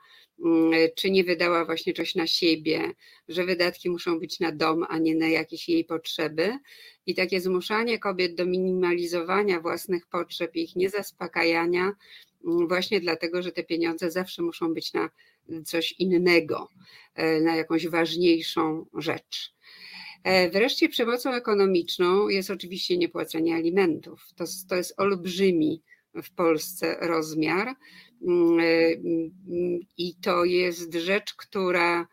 czy 0.96 1.12
nie 1.12 1.24
wydała 1.24 1.66
właśnie 1.66 1.94
coś 1.94 2.16
na 2.16 2.28
siebie, 2.28 2.94
że 3.28 3.46
wydatki 3.46 3.90
muszą 3.90 4.20
być 4.20 4.40
na 4.40 4.52
dom, 4.52 4.86
a 4.90 4.98
nie 4.98 5.16
na 5.16 5.28
jakieś 5.28 5.70
jej 5.70 5.86
potrzeby. 5.86 6.58
I 7.06 7.16
takie 7.16 7.42
zmuszanie 7.42 8.00
kobiet 8.00 8.36
do 8.36 8.46
minimalizowania 8.46 9.60
własnych 9.60 10.08
potrzeb, 10.08 10.56
ich 10.56 10.76
niezaspokajania, 10.76 11.92
mm, 12.46 12.68
właśnie 12.68 13.02
dlatego, 13.02 13.42
że 13.42 13.52
te 13.52 13.64
pieniądze 13.64 14.12
zawsze 14.12 14.42
muszą 14.42 14.74
być 14.74 14.94
na 14.94 15.10
coś 15.66 15.92
innego, 15.92 16.70
e, 17.16 17.42
na 17.42 17.56
jakąś 17.56 17.88
ważniejszą 17.88 18.86
rzecz. 18.94 19.54
E, 20.24 20.50
wreszcie 20.50 20.90
przemocą 20.90 21.34
ekonomiczną 21.34 22.30
jest 22.30 22.50
oczywiście 22.50 22.98
niepłacenie 22.98 23.56
alimentów. 23.56 24.28
To, 24.36 24.46
to 24.70 24.76
jest 24.76 24.94
olbrzymi 24.98 25.82
w 26.16 26.32
Polsce 26.32 26.98
rozmiar. 27.02 27.76
I 29.98 30.16
to 30.22 30.46
jest 30.46 30.94
rzecz, 30.94 31.34
która 31.34 32.08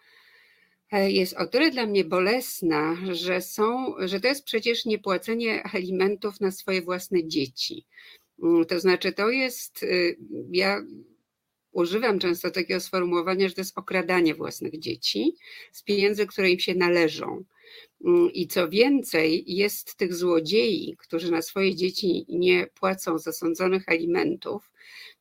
jest 0.93 1.35
o 1.35 1.47
tyle 1.47 1.71
dla 1.71 1.87
mnie 1.87 2.05
bolesna, 2.05 2.97
że, 3.13 3.41
są, 3.41 3.95
że 3.99 4.21
to 4.21 4.29
jest 4.29 4.45
przecież 4.45 4.85
niepłacenie 4.85 5.63
alimentów 5.63 6.41
na 6.41 6.51
swoje 6.51 6.83
własne 6.83 7.29
dzieci. 7.29 7.87
To 8.69 8.81
znaczy, 8.81 9.13
to 9.13 9.31
jest, 9.31 9.87
ja 10.51 10.83
używam 11.73 12.19
często 12.19 12.51
takiego 12.51 12.81
sformułowania, 12.81 13.49
że 13.49 13.55
to 13.55 13.61
jest 13.61 13.79
okradanie 13.79 14.35
własnych 14.35 14.79
dzieci 14.79 15.35
z 15.73 15.83
pieniędzy, 15.83 16.27
które 16.27 16.51
im 16.51 16.59
się 16.59 16.75
należą. 16.75 17.45
Mm, 18.05 18.33
I 18.33 18.47
co 18.47 18.69
więcej, 18.69 19.45
jest 19.47 19.97
tych 19.97 20.15
złodziei, 20.15 20.97
którzy 20.99 21.31
na 21.31 21.43
swoje 21.43 21.75
dzieci 21.77 22.27
nie 22.29 22.67
płacą 22.67 23.19
zasądzonych 23.19 23.89
alimentów, 23.89 24.71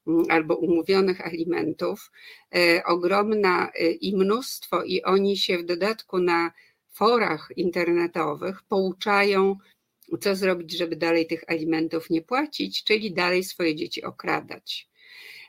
Mm, 0.07 0.25
albo 0.30 0.55
umówionych 0.55 1.21
alimentów, 1.21 2.11
e, 2.55 2.84
ogromna 2.86 3.71
e, 3.71 3.91
i 3.91 4.15
mnóstwo, 4.17 4.84
i 4.84 5.03
oni 5.03 5.38
się 5.38 5.57
w 5.57 5.65
dodatku 5.65 6.19
na 6.19 6.51
forach 6.89 7.49
internetowych 7.55 8.63
pouczają, 8.63 9.55
co 10.21 10.36
zrobić, 10.36 10.78
żeby 10.78 10.95
dalej 10.95 11.28
tych 11.28 11.43
alimentów 11.47 12.09
nie 12.09 12.21
płacić, 12.21 12.84
czyli 12.84 13.13
dalej 13.13 13.43
swoje 13.43 13.75
dzieci 13.75 14.03
okradać. 14.03 14.89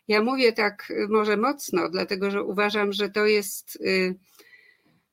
Ja 0.09 0.23
mówię 0.23 0.53
tak 0.53 0.91
e, 0.91 1.09
może 1.09 1.37
mocno, 1.37 1.89
dlatego 1.89 2.31
że 2.31 2.43
uważam, 2.43 2.93
że 2.93 3.11
to 3.11 3.27
jest 3.27 3.79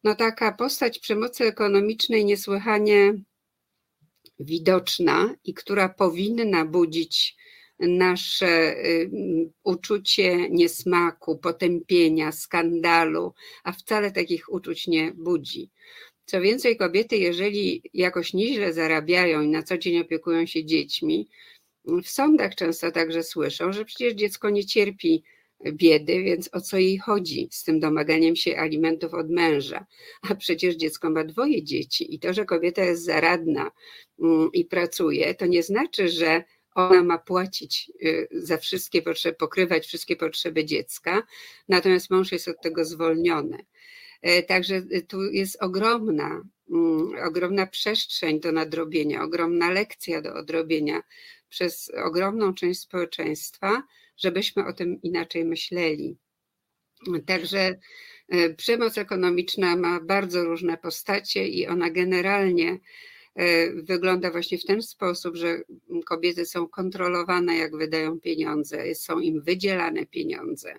no, 0.05 0.15
taka 0.15 0.51
postać 0.51 0.99
przemocy 0.99 1.45
ekonomicznej 1.45 2.25
niesłychanie 2.25 3.13
widoczna 4.39 5.35
i 5.43 5.53
która 5.53 5.89
powinna 5.89 6.65
budzić 6.65 7.35
nasze 7.79 8.77
y, 8.85 9.09
uczucie 9.63 10.49
niesmaku, 10.49 11.37
potępienia, 11.37 12.31
skandalu, 12.31 13.33
a 13.63 13.71
wcale 13.71 14.11
takich 14.11 14.53
uczuć 14.53 14.87
nie 14.87 15.11
budzi. 15.11 15.71
Co 16.25 16.41
więcej, 16.41 16.77
kobiety, 16.77 17.17
jeżeli 17.17 17.81
jakoś 17.93 18.33
nieźle 18.33 18.73
zarabiają 18.73 19.41
i 19.41 19.47
na 19.47 19.63
co 19.63 19.77
dzień 19.77 19.99
opiekują 19.99 20.45
się 20.45 20.65
dziećmi, 20.65 21.29
w 21.85 22.09
sądach 22.09 22.55
często 22.55 22.91
także 22.91 23.23
słyszą, 23.23 23.73
że 23.73 23.85
przecież 23.85 24.13
dziecko 24.13 24.49
nie 24.49 24.65
cierpi 24.65 25.23
biedy, 25.71 26.23
więc 26.23 26.49
o 26.53 26.61
co 26.61 26.77
jej 26.77 26.97
chodzi 26.97 27.47
z 27.51 27.63
tym 27.63 27.79
domaganiem 27.79 28.35
się 28.35 28.57
alimentów 28.57 29.13
od 29.13 29.29
męża? 29.29 29.85
A 30.29 30.35
przecież 30.35 30.75
dziecko 30.75 31.09
ma 31.09 31.23
dwoje 31.23 31.63
dzieci 31.63 32.15
i 32.15 32.19
to, 32.19 32.33
że 32.33 32.45
kobieta 32.45 32.83
jest 32.83 33.05
zaradna 33.05 33.71
mm, 34.19 34.49
i 34.53 34.65
pracuje, 34.65 35.35
to 35.35 35.45
nie 35.45 35.63
znaczy, 35.63 36.09
że 36.09 36.43
ona 36.75 37.03
ma 37.03 37.17
płacić 37.17 37.91
y, 38.03 38.27
za 38.31 38.57
wszystkie 38.57 39.01
potrzeby, 39.01 39.35
pokrywać 39.35 39.87
wszystkie 39.87 40.15
potrzeby 40.15 40.65
dziecka, 40.65 41.23
natomiast 41.69 42.09
mąż 42.09 42.31
jest 42.31 42.47
od 42.47 42.61
tego 42.61 42.85
zwolniony. 42.85 43.65
E, 44.21 44.43
także 44.43 44.75
y, 44.75 45.01
tu 45.07 45.23
jest 45.23 45.63
ogromna, 45.63 46.41
mm, 46.69 47.27
ogromna 47.27 47.67
przestrzeń 47.67 48.39
do 48.39 48.51
nadrobienia, 48.51 49.23
ogromna 49.23 49.71
lekcja 49.71 50.21
do 50.21 50.33
odrobienia 50.33 51.01
przez 51.49 51.91
ogromną 52.05 52.53
część 52.53 52.79
społeczeństwa, 52.79 53.83
żebyśmy 54.17 54.65
o 54.65 54.73
tym 54.73 55.01
inaczej 55.01 55.45
myśleli. 55.45 56.17
Także 57.25 57.79
e, 58.29 58.49
przemoc 58.53 58.97
ekonomiczna 58.97 59.75
ma 59.75 59.99
bardzo 59.99 60.43
różne 60.43 60.77
postacie 60.77 61.47
i 61.47 61.67
ona 61.67 61.89
generalnie 61.89 62.79
E, 63.35 63.71
wygląda 63.71 64.31
właśnie 64.31 64.57
w 64.57 64.65
ten 64.65 64.81
sposób, 64.81 65.35
że 65.35 65.61
kobiety 66.05 66.45
są 66.45 66.67
kontrolowane, 66.67 67.57
jak 67.57 67.77
wydają 67.77 68.19
pieniądze, 68.19 68.95
są 68.95 69.19
im 69.19 69.41
wydzielane 69.41 70.05
pieniądze. 70.05 70.75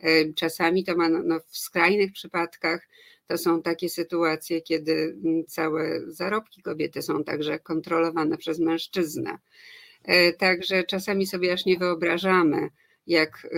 E, 0.00 0.32
czasami 0.32 0.84
to 0.84 0.96
ma 0.96 1.08
no, 1.08 1.40
w 1.40 1.56
skrajnych 1.56 2.12
przypadkach 2.12 2.88
to 3.26 3.38
są 3.38 3.62
takie 3.62 3.88
sytuacje, 3.88 4.62
kiedy 4.62 5.16
całe 5.48 6.00
zarobki 6.06 6.62
kobiety 6.62 7.02
są 7.02 7.24
także 7.24 7.58
kontrolowane 7.58 8.36
przez 8.36 8.58
mężczyznę. 8.58 9.38
E, 10.04 10.32
także 10.32 10.84
czasami 10.84 11.26
sobie 11.26 11.52
aż 11.52 11.64
nie 11.66 11.78
wyobrażamy, 11.78 12.68
jak 13.06 13.48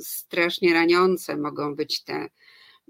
strasznie 0.00 0.74
raniące 0.74 1.36
mogą 1.36 1.74
być 1.74 2.04
te 2.04 2.28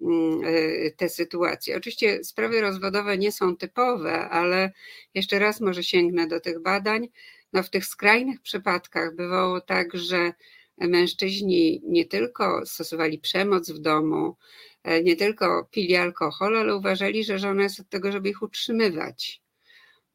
Mm, 0.02 0.40
e, 0.44 0.90
te 0.90 1.08
sytuacje. 1.08 1.76
Oczywiście 1.76 2.24
sprawy 2.24 2.60
rozwodowe 2.60 3.18
nie 3.18 3.32
są 3.32 3.56
typowe, 3.56 4.28
ale 4.28 4.72
jeszcze 5.14 5.38
raz 5.38 5.60
może 5.60 5.82
sięgnę 5.82 6.26
do 6.26 6.40
tych 6.40 6.62
badań. 6.62 7.08
No 7.52 7.62
w 7.62 7.70
tych 7.70 7.86
skrajnych 7.86 8.40
przypadkach 8.42 9.16
bywało 9.16 9.60
tak, 9.60 9.96
że 9.96 10.32
mężczyźni 10.78 11.82
nie 11.84 12.04
tylko 12.06 12.66
stosowali 12.66 13.18
przemoc 13.18 13.70
w 13.70 13.78
domu, 13.78 14.36
e, 14.84 15.02
nie 15.02 15.16
tylko 15.16 15.68
pili 15.70 15.96
alkohol, 15.96 16.56
ale 16.56 16.76
uważali, 16.76 17.24
że 17.24 17.38
żona 17.38 17.62
jest 17.62 17.80
od 17.80 17.88
tego, 17.88 18.12
żeby 18.12 18.28
ich 18.28 18.42
utrzymywać. 18.42 19.42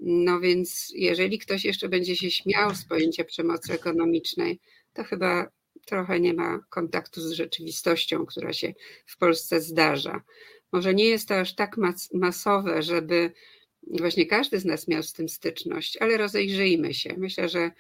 No 0.02 0.40
więc 0.40 0.92
jeżeli 0.96 1.40
ktoś 1.40 1.66
jeszcze 1.66 1.90
będzie 1.90 2.16
się 2.16 2.32
śmiał 2.32 2.76
z 2.76 2.86
pojęcia 2.86 3.24
przemocy 3.24 3.74
ekonomicznej, 3.74 4.60
to 4.94 5.04
chyba 5.04 5.48
trochę 5.86 6.20
nie 6.20 6.34
ma 6.34 6.60
kontaktu 6.70 7.22
z 7.22 7.32
rzeczywistością, 7.32 8.26
która 8.26 8.54
się 8.54 8.74
w 9.06 9.18
Polsce 9.18 9.62
zdarza. 9.62 10.22
Może 10.72 10.94
nie 10.94 11.06
jest 11.06 11.28
to 11.28 11.40
aż 11.40 11.56
tak 11.56 11.78
mas 11.78 12.14
masowe, 12.14 12.84
żeby 12.84 13.32
właśnie 13.84 14.26
każdy 14.26 14.60
z 14.60 14.66
nas 14.66 14.88
miał 14.88 15.04
z 15.04 15.14
tym 15.14 15.30
styczność, 15.30 15.98
ale 15.98 16.18
rozejrzyjmy 16.18 16.94
się. 16.94 17.16
Myślę, 17.18 17.50
że 17.50 17.72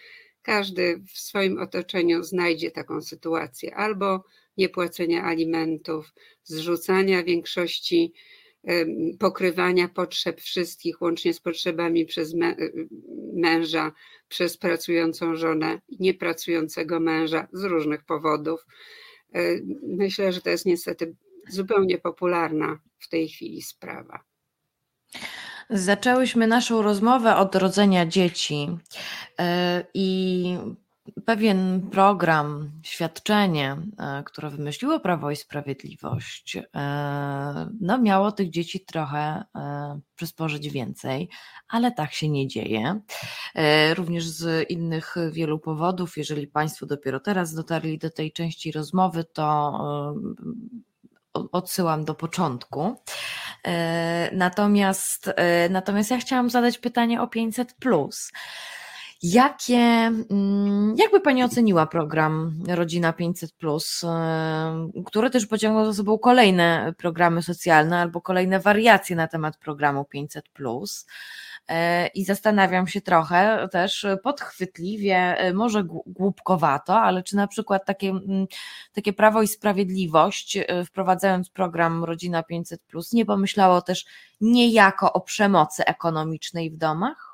każdy 0.41 1.01
w 1.13 1.19
swoim 1.19 1.59
otoczeniu 1.59 2.23
znajdzie 2.23 2.71
taką 2.71 3.01
sytuację 3.01 3.75
albo 3.75 4.23
niepłacenia 4.57 5.23
alimentów, 5.23 6.13
zrzucania 6.43 7.23
większości 7.23 8.13
pokrywania 9.19 9.87
potrzeb 9.87 10.41
wszystkich, 10.41 11.01
łącznie 11.01 11.33
z 11.33 11.39
potrzebami 11.39 12.05
przez 12.05 12.33
męża, 13.33 13.91
przez 14.27 14.57
pracującą 14.57 15.35
żonę 15.35 15.81
niepracującego 15.99 16.99
męża 16.99 17.47
z 17.53 17.63
różnych 17.63 18.03
powodów. 18.03 18.65
Myślę, 19.83 20.31
że 20.31 20.41
to 20.41 20.49
jest 20.49 20.65
niestety 20.65 21.15
zupełnie 21.49 21.97
popularna 21.97 22.79
w 22.99 23.09
tej 23.09 23.29
chwili 23.29 23.61
sprawa. 23.61 24.23
Zaczęłyśmy 25.69 26.47
naszą 26.47 26.81
rozmowę 26.81 27.35
od 27.35 27.55
rodzenia 27.55 28.05
dzieci 28.05 28.77
e, 29.39 29.83
i 29.93 30.57
pewien 31.25 31.89
program, 31.91 32.71
świadczenie, 32.83 33.77
e, 33.99 34.23
które 34.23 34.49
wymyśliło 34.49 34.99
Prawo 34.99 35.31
i 35.31 35.35
Sprawiedliwość, 35.35 36.57
e, 36.57 37.69
no 37.81 37.97
miało 37.97 38.31
tych 38.31 38.49
dzieci 38.49 38.85
trochę 38.85 39.43
e, 39.55 39.99
przysporzyć 40.15 40.69
więcej, 40.69 41.29
ale 41.67 41.91
tak 41.91 42.13
się 42.13 42.29
nie 42.29 42.47
dzieje. 42.47 43.01
Również 43.95 44.27
z 44.27 44.69
innych 44.69 45.15
wielu 45.31 45.59
powodów, 45.59 46.17
jeżeli 46.17 46.47
Państwo 46.47 46.85
dopiero 46.85 47.19
teraz 47.19 47.53
dotarli 47.53 47.97
do 47.97 48.09
tej 48.09 48.31
części 48.31 48.71
rozmowy, 48.71 49.23
to 49.23 50.15
odsyłam 51.33 52.05
do 52.05 52.15
początku. 52.15 52.95
Natomiast, 54.31 55.33
natomiast 55.69 56.11
ja 56.11 56.17
chciałam 56.17 56.49
zadać 56.49 56.77
pytanie 56.77 57.21
o 57.21 57.27
500. 57.27 57.75
Jakie, 59.23 60.11
mm, 60.29 60.95
jakby 60.97 61.19
Pani 61.19 61.43
oceniła 61.43 61.87
program 61.87 62.63
Rodzina 62.67 63.13
500, 63.13 63.51
który 65.05 65.29
też 65.29 65.45
pociągnął 65.45 65.85
za 65.85 65.93
sobą 65.93 66.17
kolejne 66.17 66.93
programy 66.97 67.41
socjalne 67.41 67.99
albo 67.99 68.21
kolejne 68.21 68.59
wariacje 68.59 69.15
na 69.15 69.27
temat 69.27 69.57
programu 69.57 70.05
500? 70.05 70.45
E, 71.67 72.07
I 72.07 72.25
zastanawiam 72.25 72.87
się 72.87 73.01
trochę 73.01 73.67
też 73.71 74.05
podchwytliwie, 74.23 75.37
e, 75.37 75.53
może 75.53 75.83
głupkowato, 76.05 77.01
ale 77.01 77.23
czy 77.23 77.35
na 77.35 77.47
przykład 77.47 77.85
takie, 77.85 78.09
mm, 78.09 78.47
takie 78.93 79.13
Prawo 79.13 79.41
i 79.41 79.47
Sprawiedliwość, 79.47 80.57
e, 80.57 80.85
wprowadzając 80.85 81.49
program 81.49 82.03
Rodzina 82.03 82.43
500, 82.43 82.81
nie 83.13 83.25
pomyślało 83.25 83.81
też 83.81 84.05
niejako 84.41 85.13
o 85.13 85.21
przemocy 85.21 85.85
ekonomicznej 85.85 86.71
w 86.71 86.77
domach? 86.77 87.30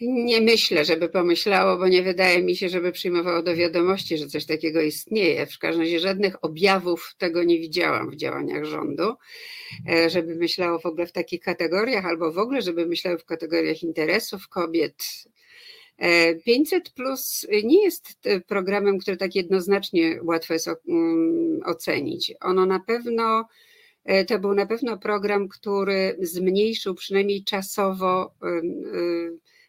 Nie 0.00 0.40
myślę, 0.40 0.84
żeby 0.84 1.08
pomyślało, 1.08 1.78
bo 1.78 1.88
nie 1.88 2.02
wydaje 2.02 2.42
mi 2.42 2.56
się, 2.56 2.68
żeby 2.68 2.92
przyjmowało 2.92 3.42
do 3.42 3.56
wiadomości, 3.56 4.18
że 4.18 4.26
coś 4.26 4.46
takiego 4.46 4.80
istnieje. 4.80 5.46
W 5.46 5.58
każdym 5.58 5.82
razie 5.82 6.00
żadnych 6.00 6.44
objawów 6.44 7.14
tego 7.18 7.44
nie 7.44 7.58
widziałam 7.58 8.10
w 8.10 8.16
działaniach 8.16 8.64
rządu, 8.64 9.14
e, 9.88 10.10
żeby 10.10 10.34
myślało 10.34 10.78
w 10.78 10.86
ogóle 10.86 11.06
w 11.06 11.12
takich 11.12 11.40
kategoriach, 11.40 12.06
albo 12.06 12.32
w 12.32 12.38
ogóle, 12.38 12.62
żeby 12.62 12.86
myślało 12.86 13.18
w 13.18 13.24
kategoriach 13.24 13.82
interesów 13.82 14.48
kobiet. 14.48 15.04
500 16.44 16.88
e, 16.88 16.90
plus 16.90 17.46
nie 17.64 17.84
jest 17.84 18.18
programem, 18.46 18.98
który 18.98 19.16
tak 19.16 19.34
jednoznacznie 19.34 20.20
łatwo 20.22 20.52
jest 20.52 20.68
mm, 20.68 21.60
ocenić. 21.64 22.32
Ono 22.40 22.66
na 22.66 22.80
pewno 22.80 23.48
e, 24.04 24.24
to 24.24 24.38
był 24.38 24.54
na 24.54 24.66
pewno 24.66 24.98
program, 24.98 25.48
który 25.48 26.16
zmniejszył 26.20 26.94
przynajmniej 26.94 27.44
czasowo 27.44 28.34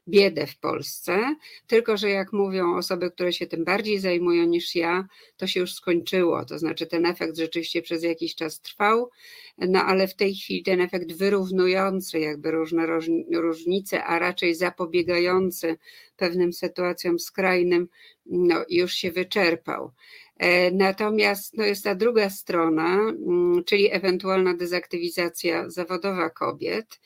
biedę 0.08 0.48
w 0.48 0.58
Polsce, 0.58 1.36
tylko 1.68 1.98
że 1.98 2.10
jak 2.10 2.34
mówią 2.34 2.78
osoby, 2.78 3.12
które 3.12 3.34
się 3.34 3.48
tym 3.48 3.64
bardziej 3.64 4.00
zajmują 4.00 4.46
niż 4.46 4.76
ja, 4.76 5.08
to 5.38 5.48
się 5.48 5.60
już 5.60 5.74
skończyło. 5.74 6.46
To 6.46 6.60
znaczy 6.60 6.88
ten 6.88 7.06
efekt 7.06 7.38
rzeczywiście 7.38 7.82
przez 7.82 8.04
jakiś 8.04 8.36
czas 8.36 8.62
trwał, 8.62 9.10
no 9.58 9.84
ale 9.84 10.08
w 10.08 10.16
tej 10.16 10.36
chwili 10.36 10.64
ten 10.64 10.82
efekt 10.82 11.12
wyrównujący 11.12 12.20
jakby 12.20 12.52
różne 12.52 12.88
różnice, 13.34 14.04
a 14.04 14.20
raczej 14.20 14.56
zapobiegający 14.56 15.78
pewnym 16.18 16.54
sytuacjom 16.54 17.20
skrajnym, 17.20 17.88
no, 18.26 18.66
już 18.70 18.94
się 18.94 19.12
wyczerpał. 19.12 19.92
E, 20.38 20.72
natomiast 20.72 21.58
no, 21.58 21.66
jest 21.66 21.84
ta 21.84 21.96
druga 21.96 22.30
strona, 22.30 22.96
mm, 22.96 23.64
czyli 23.64 23.94
ewentualna 23.94 24.54
dezaktywizacja 24.54 25.70
zawodowa 25.70 26.30
kobiet, 26.30 27.00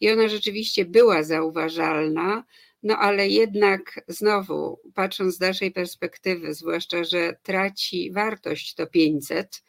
i 0.00 0.10
ona 0.10 0.28
rzeczywiście 0.28 0.84
była 0.84 1.22
zauważalna, 1.22 2.44
no 2.82 2.98
ale 2.98 3.28
jednak 3.28 4.04
znowu, 4.08 4.80
patrząc 4.94 5.34
z 5.34 5.38
dalszej 5.38 5.72
perspektywy, 5.72 6.54
zwłaszcza, 6.54 7.04
że 7.04 7.36
traci 7.42 8.12
wartość 8.12 8.74
to 8.74 8.86
500 8.86 9.62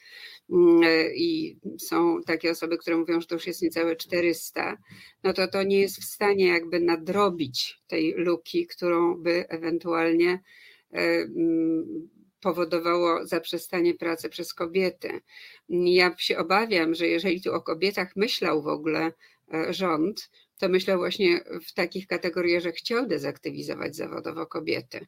mm, 0.50 0.84
i 1.16 1.58
są 1.80 2.22
takie 2.26 2.52
osoby, 2.52 2.78
które 2.78 2.98
mówią, 2.98 3.22
że 3.22 3.28
to 3.28 3.36
już 3.36 3.48
jest 3.48 3.62
niecałe 3.62 3.96
400, 3.96 4.78
no 5.24 5.34
to 5.34 5.48
to 5.48 5.64
nie 5.64 5.80
jest 5.80 6.02
w 6.02 6.04
stanie 6.04 6.48
jakby 6.48 6.80
nadrobić 6.80 7.82
tej 7.88 8.14
luki, 8.18 8.68
którą 8.68 9.16
by 9.16 9.50
ewentualnie 9.50 10.44
e, 10.92 11.00
mm, 11.00 12.10
powodowało 12.42 13.28
zaprzestanie 13.28 13.94
pracy 13.94 14.30
przez 14.30 14.54
kobiety. 14.54 15.22
Ja 15.70 16.16
się 16.18 16.38
obawiam, 16.38 16.96
że 16.96 17.08
jeżeli 17.08 17.42
tu 17.42 17.54
o 17.54 17.62
kobietach 17.62 18.16
myślał 18.16 18.64
w 18.64 18.68
ogóle 18.68 19.12
e, 19.54 19.74
rząd, 19.74 20.30
to 20.58 20.70
myślał 20.70 20.98
właśnie 20.98 21.40
w 21.68 21.74
takich 21.74 22.08
kategoriach, 22.08 22.64
że 22.64 22.72
chciał 22.72 23.08
dezaktywizować 23.08 23.96
zawodowo 23.96 24.46
kobiety 24.46 25.08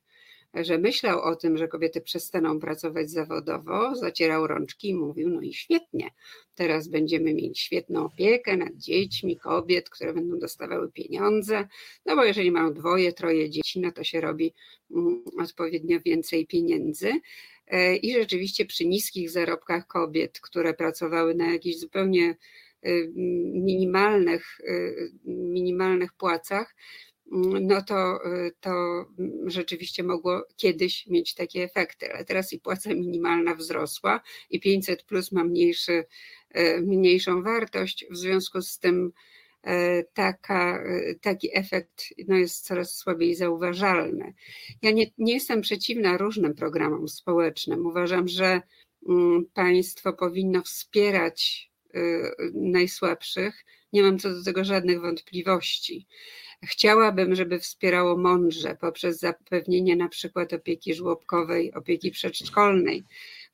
że 0.54 0.78
myślał 0.78 1.22
o 1.22 1.36
tym, 1.36 1.58
że 1.58 1.68
kobiety 1.68 2.02
przestaną 2.02 2.60
pracować 2.60 3.12
zawodowo, 3.12 3.96
zacierał 3.96 4.48
rączki 4.48 4.90
i 4.90 4.96
mówił: 4.96 5.30
No 5.30 5.42
i 5.42 5.54
świetnie, 5.54 6.10
teraz 6.56 6.88
będziemy 6.88 7.34
mieć 7.34 7.60
świetną 7.60 8.06
opiekę 8.06 8.58
nad 8.58 8.76
dziećmi 8.76 9.38
kobiet, 9.38 9.90
które 9.90 10.14
będą 10.14 10.40
dostawały 10.40 10.92
pieniądze. 10.92 11.68
No 12.06 12.16
bo 12.16 12.24
jeżeli 12.24 12.52
mają 12.52 12.74
dwoje, 12.74 13.14
troje 13.14 13.50
dzieci, 13.50 13.80
no 13.80 13.92
to 13.92 14.04
się 14.04 14.22
robi 14.22 14.54
mm, 14.92 15.24
odpowiednio 15.40 16.00
więcej 16.06 16.48
pieniędzy. 16.48 17.12
E, 17.68 17.96
I 17.96 18.14
rzeczywiście 18.14 18.66
przy 18.66 18.86
niskich 18.86 19.30
zarobkach 19.30 19.88
kobiet, 19.88 20.40
które 20.40 20.74
pracowały 20.74 21.36
na 21.36 21.52
jakichś 21.52 21.78
zupełnie 21.78 22.36
y, 22.86 23.12
minimalnych, 23.54 24.60
y, 24.60 25.12
minimalnych 25.26 26.14
płacach, 26.14 26.76
no 27.62 27.82
to, 27.82 28.26
y, 28.26 28.52
to 28.60 29.06
rzeczywiście 29.46 30.04
mogło 30.04 30.46
kiedyś 30.58 31.08
mieć 31.08 31.34
takie 31.34 31.64
efekty, 31.64 32.14
ale 32.14 32.26
teraz 32.26 32.54
i 32.54 32.60
płaca 32.60 32.94
minimalna 32.94 33.56
wzrosła 33.56 34.22
i 34.50 34.60
500 34.60 35.04
plus 35.04 35.32
ma 35.32 35.44
mniejszy, 35.44 36.06
y, 36.58 36.82
mniejszą 36.82 37.44
wartość, 37.44 38.06
w 38.12 38.18
związku 38.18 38.62
z 38.62 38.80
tym 38.80 39.12
y, 39.68 40.06
taka, 40.14 40.84
taki 41.22 41.58
efekt 41.58 42.04
no 42.28 42.36
jest 42.36 42.66
coraz 42.66 42.96
słabiej 42.96 43.36
zauważalny. 43.36 44.34
Ja 44.82 44.92
nie, 44.92 45.12
nie 45.18 45.34
jestem 45.34 45.62
przeciwna 45.62 46.18
różnym 46.18 46.56
programom 46.56 47.08
społecznym. 47.08 47.86
Uważam, 47.86 48.28
że 48.28 48.62
mm, 49.10 49.46
państwo 49.54 50.14
powinno 50.14 50.62
wspierać 50.62 51.70
najsłabszych. 52.54 53.66
Nie 53.94 54.04
mam 54.04 54.20
co 54.20 54.30
do 54.30 54.44
tego 54.44 54.64
żadnych 54.64 55.02
wątpliwości. 55.02 56.08
Chciałabym, 56.66 57.36
żeby 57.36 57.60
wspierało 57.60 58.18
mądrze 58.18 58.78
poprzez 58.82 59.20
zapewnienie 59.20 59.96
na 59.96 60.10
przykład 60.10 60.54
opieki 60.54 60.94
żłobkowej, 60.94 61.74
opieki 61.74 62.12
przedszkolnej, 62.12 63.04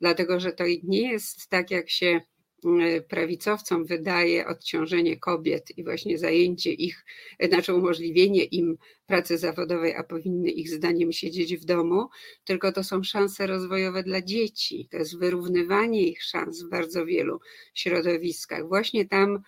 dlatego 0.02 0.40
że 0.40 0.52
to 0.52 0.64
nie 0.84 1.12
jest 1.12 1.50
tak, 1.50 1.72
jak 1.72 1.90
się 1.90 2.22
mm, 2.66 3.04
prawicowcom 3.04 3.86
wydaje 3.86 4.48
odciążenie 4.48 5.18
kobiet 5.18 5.78
i 5.78 5.84
właśnie 5.84 6.18
zajęcie 6.18 6.74
ich, 6.74 7.06
znaczy 7.50 7.74
umożliwienie 7.74 8.44
im 8.44 8.78
pracy 9.06 9.38
zawodowej, 9.38 9.96
a 9.96 10.04
powinny 10.04 10.50
ich 10.50 10.70
zdaniem 10.70 11.12
siedzieć 11.12 11.58
w 11.58 11.66
domu, 11.66 12.10
tylko 12.44 12.72
to 12.72 12.84
są 12.84 13.04
szanse 13.04 13.48
rozwojowe 13.48 14.04
dla 14.04 14.22
dzieci. 14.22 14.88
To 14.92 14.98
jest 14.98 15.20
wyrównywanie 15.20 16.08
ich 16.08 16.24
szans 16.24 16.64
w 16.64 16.70
bardzo 16.70 17.06
wielu 17.06 17.40
środowiskach. 17.74 18.68
Właśnie 18.68 19.06
tam 19.06 19.44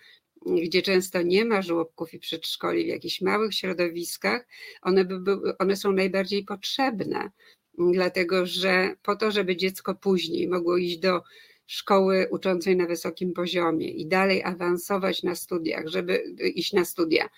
gdzie 0.46 0.82
często 0.82 1.22
nie 1.22 1.44
ma 1.44 1.62
żłobków 1.62 2.14
i 2.14 2.18
przedszkoli, 2.18 2.84
w 2.84 2.88
jakichś 2.88 3.20
małych 3.20 3.54
środowiskach, 3.54 4.46
one, 4.82 5.04
by 5.04 5.20
były, 5.20 5.58
one 5.58 5.76
są 5.76 5.92
najbardziej 5.92 6.44
potrzebne, 6.44 7.30
dlatego 7.78 8.46
że 8.46 8.96
po 9.02 9.16
to, 9.16 9.30
żeby 9.30 9.56
dziecko 9.56 9.94
później 9.94 10.48
mogło 10.48 10.76
iść 10.76 10.98
do 10.98 11.22
szkoły 11.66 12.28
uczącej 12.30 12.76
na 12.76 12.86
wysokim 12.86 13.32
poziomie 13.32 13.88
i 13.88 14.06
dalej 14.06 14.42
awansować 14.42 15.22
na 15.22 15.34
studiach, 15.34 15.88
żeby 15.88 16.24
iść 16.54 16.72
na 16.72 16.84
studia, 16.84 17.28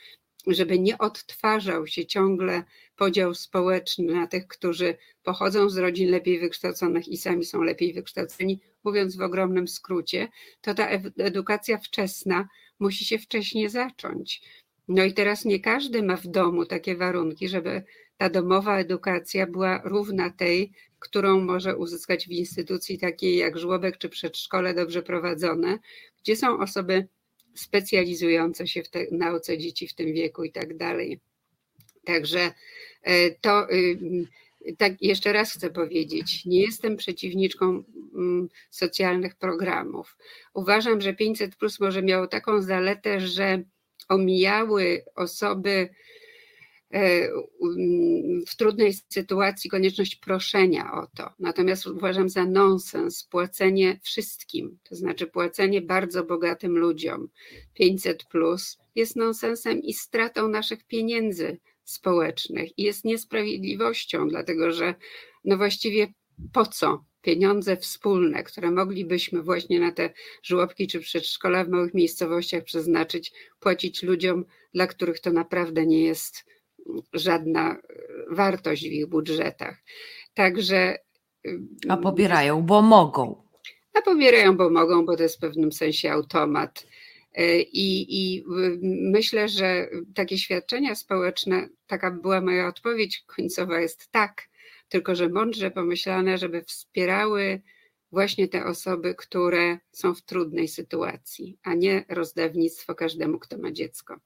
żeby 0.46 0.78
nie 0.78 0.98
odtwarzał 0.98 1.86
się 1.86 2.06
ciągle 2.06 2.62
podział 2.96 3.34
społeczny 3.34 4.14
na 4.14 4.26
tych, 4.26 4.46
którzy 4.46 4.96
pochodzą 5.22 5.68
z 5.70 5.76
rodzin 5.76 6.10
lepiej 6.10 6.38
wykształconych 6.38 7.08
i 7.08 7.16
sami 7.16 7.44
są 7.44 7.62
lepiej 7.62 7.92
wykształceni, 7.92 8.60
mówiąc 8.84 9.16
w 9.16 9.20
ogromnym 9.20 9.68
skrócie, 9.68 10.28
to 10.60 10.74
ta 10.74 10.88
edukacja 11.18 11.78
wczesna 11.78 12.48
musi 12.80 13.04
się 13.04 13.18
wcześniej 13.18 13.68
zacząć. 13.68 14.42
No 14.88 15.04
i 15.04 15.14
teraz 15.14 15.44
nie 15.44 15.60
każdy 15.60 16.02
ma 16.02 16.16
w 16.16 16.26
domu 16.26 16.66
takie 16.66 16.96
warunki, 16.96 17.48
żeby 17.48 17.82
ta 18.16 18.30
domowa 18.30 18.78
edukacja 18.78 19.46
była 19.46 19.82
równa 19.84 20.30
tej, 20.30 20.72
którą 20.98 21.40
może 21.40 21.76
uzyskać 21.76 22.26
w 22.26 22.30
instytucji 22.30 22.98
takiej 22.98 23.36
jak 23.36 23.58
żłobek 23.58 23.98
czy 23.98 24.08
przedszkole 24.08 24.74
dobrze 24.74 25.02
prowadzone, 25.02 25.78
gdzie 26.22 26.36
są 26.36 26.58
osoby 26.58 27.08
specjalizujące 27.54 28.66
się 28.66 28.82
w 28.82 28.88
te, 28.88 29.06
nauce 29.12 29.58
dzieci 29.58 29.88
w 29.88 29.94
tym 29.94 30.12
wieku 30.12 30.44
i 30.44 30.52
tak 30.52 30.76
dalej. 30.76 31.20
Także 32.04 32.52
e, 33.02 33.30
to 33.30 33.72
y, 33.72 33.98
tak 34.78 35.02
jeszcze 35.02 35.32
raz 35.32 35.52
chcę 35.52 35.70
powiedzieć, 35.70 36.44
nie 36.44 36.60
jestem 36.60 36.96
przeciwniczką 36.96 37.84
mm, 38.14 38.48
socjalnych 38.70 39.34
programów. 39.34 40.16
Uważam, 40.54 41.00
że 41.00 41.14
500 41.14 41.56
plus 41.56 41.80
może 41.80 42.02
miało 42.02 42.26
taką 42.26 42.62
zaletę, 42.62 43.20
że 43.20 43.62
omijały 44.08 45.04
osoby 45.16 45.88
e, 46.90 47.28
w 48.46 48.56
trudnej 48.56 48.92
sytuacji 49.08 49.70
konieczność 49.70 50.16
proszenia 50.16 50.92
o 50.92 51.06
to. 51.16 51.30
Natomiast 51.38 51.86
uważam 51.86 52.28
za 52.28 52.44
nonsens 52.44 53.24
płacenie 53.24 54.00
wszystkim, 54.02 54.78
to 54.88 54.96
znaczy 54.96 55.26
płacenie 55.26 55.82
bardzo 55.82 56.24
bogatym 56.24 56.78
ludziom 56.78 57.28
500 57.74 58.24
plus 58.24 58.78
jest 58.94 59.16
nonsensem 59.16 59.82
i 59.82 59.92
stratą 59.92 60.48
naszych 60.48 60.86
pieniędzy 60.86 61.58
społecznych 61.90 62.78
i 62.78 62.82
jest 62.82 63.04
niesprawiedliwością, 63.04 64.28
dlatego 64.28 64.72
że 64.72 64.94
no 65.44 65.56
właściwie 65.56 66.06
po 66.52 66.66
co 66.66 67.04
pieniądze 67.22 67.76
wspólne, 67.76 68.42
które 68.42 68.70
moglibyśmy 68.70 69.42
właśnie 69.42 69.80
na 69.80 69.92
te 69.92 70.10
żłobki 70.42 70.86
czy 70.86 71.00
przedszkola 71.00 71.64
w 71.64 71.68
małych 71.68 71.94
miejscowościach 71.94 72.64
przeznaczyć, 72.64 73.32
płacić 73.60 74.02
ludziom, 74.02 74.44
dla 74.74 74.86
których 74.86 75.20
to 75.20 75.32
naprawdę 75.32 75.86
nie 75.86 76.04
jest 76.04 76.44
żadna 77.12 77.76
wartość 78.30 78.82
w 78.82 78.92
ich 78.92 79.06
budżetach. 79.06 79.82
Także. 80.34 80.98
A 81.88 81.96
pobierają, 81.96 82.62
bo 82.62 82.82
mogą. 82.82 83.42
A 83.94 84.02
pobierają, 84.02 84.56
bo 84.56 84.70
mogą, 84.70 85.06
bo 85.06 85.16
to 85.16 85.22
jest 85.22 85.36
w 85.36 85.40
pewnym 85.40 85.72
sensie 85.72 86.12
automat 86.12 86.84
E, 86.84 86.99
I, 87.72 88.06
I 88.08 88.44
myślę, 89.12 89.48
że 89.48 89.88
takie 90.14 90.38
świadczenia 90.38 90.94
społeczne, 90.94 91.68
taka 91.86 92.10
była 92.10 92.40
moja 92.40 92.68
odpowiedź 92.68 93.24
końcowa, 93.26 93.80
jest 93.80 94.10
tak, 94.10 94.48
tylko 94.88 95.14
że 95.14 95.28
mądrze 95.28 95.70
pomyślane, 95.70 96.38
żeby 96.38 96.62
wspierały 96.62 97.62
właśnie 98.12 98.48
te 98.48 98.64
osoby, 98.64 99.14
które 99.14 99.78
są 99.92 100.14
w 100.14 100.22
trudnej 100.22 100.68
sytuacji, 100.68 101.58
a 101.62 101.74
nie 101.74 102.04
rozdawnictwo 102.08 102.94
każdemu, 102.94 103.38
kto 103.38 103.58
ma 103.58 103.72
dziecko. 103.72 104.16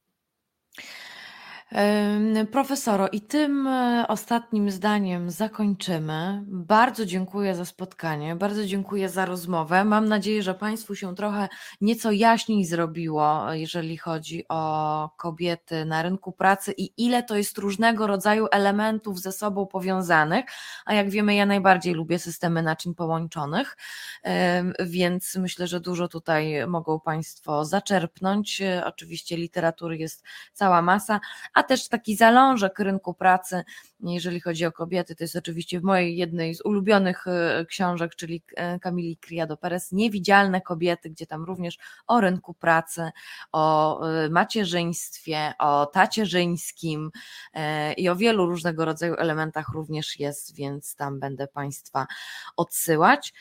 Profesoro, 2.52 3.08
i 3.08 3.20
tym 3.20 3.66
e, 3.66 4.04
ostatnim 4.08 4.70
zdaniem 4.70 5.30
zakończymy. 5.30 6.42
Bardzo 6.46 7.06
dziękuję 7.06 7.54
za 7.54 7.64
spotkanie, 7.64 8.36
bardzo 8.36 8.66
dziękuję 8.66 9.08
za 9.08 9.24
rozmowę. 9.24 9.84
Mam 9.84 10.08
nadzieję, 10.08 10.42
że 10.42 10.54
Państwu 10.54 10.94
się 10.94 11.14
trochę 11.14 11.48
nieco 11.80 12.12
jaśniej 12.12 12.64
zrobiło, 12.64 13.52
jeżeli 13.52 13.96
chodzi 13.96 14.44
o 14.48 15.10
kobiety 15.16 15.84
na 15.84 16.02
rynku 16.02 16.32
pracy 16.32 16.74
i 16.76 16.92
ile 16.96 17.22
to 17.22 17.36
jest 17.36 17.58
różnego 17.58 18.06
rodzaju 18.06 18.46
elementów 18.50 19.20
ze 19.20 19.32
sobą 19.32 19.66
powiązanych. 19.66 20.44
A 20.86 20.94
jak 20.94 21.10
wiemy, 21.10 21.34
ja 21.34 21.46
najbardziej 21.46 21.94
lubię 21.94 22.18
systemy 22.18 22.62
naczyń 22.62 22.94
połączonych, 22.94 23.76
więc 24.80 25.36
myślę, 25.36 25.66
że 25.66 25.80
dużo 25.80 26.08
tutaj 26.08 26.66
mogą 26.66 27.00
Państwo 27.00 27.64
zaczerpnąć. 27.64 28.62
Oczywiście 28.84 29.36
literatury 29.36 29.96
jest 29.96 30.24
cała 30.52 30.82
masa 30.82 31.20
a 31.54 31.62
też 31.62 31.88
taki 31.88 32.16
zalążek 32.16 32.78
rynku 32.78 33.14
pracy, 33.14 33.64
jeżeli 34.00 34.40
chodzi 34.40 34.66
o 34.66 34.72
kobiety, 34.72 35.16
to 35.16 35.24
jest 35.24 35.36
oczywiście 35.36 35.80
w 35.80 35.82
mojej 35.82 36.16
jednej 36.16 36.54
z 36.54 36.64
ulubionych 36.64 37.26
e, 37.26 37.64
książek, 37.68 38.14
czyli 38.14 38.42
e, 38.56 38.78
Kamili 38.78 39.16
Criado 39.16 39.56
Perez, 39.56 39.92
Niewidzialne 39.92 40.60
kobiety, 40.60 41.10
gdzie 41.10 41.26
tam 41.26 41.44
również 41.44 41.78
o 42.06 42.20
rynku 42.20 42.54
pracy, 42.54 43.10
o 43.52 44.06
e, 44.08 44.28
macierzyństwie, 44.28 45.52
o 45.58 45.86
tacierzyńskim 45.86 47.10
i 47.96 48.08
o 48.08 48.16
wielu 48.16 48.46
różnego 48.46 48.84
rodzaju 48.84 49.14
elementach 49.14 49.68
również 49.74 50.20
jest, 50.20 50.56
więc 50.56 50.96
tam 50.96 51.20
będę 51.20 51.46
Państwa 51.46 52.06
odsyłać. 52.56 53.32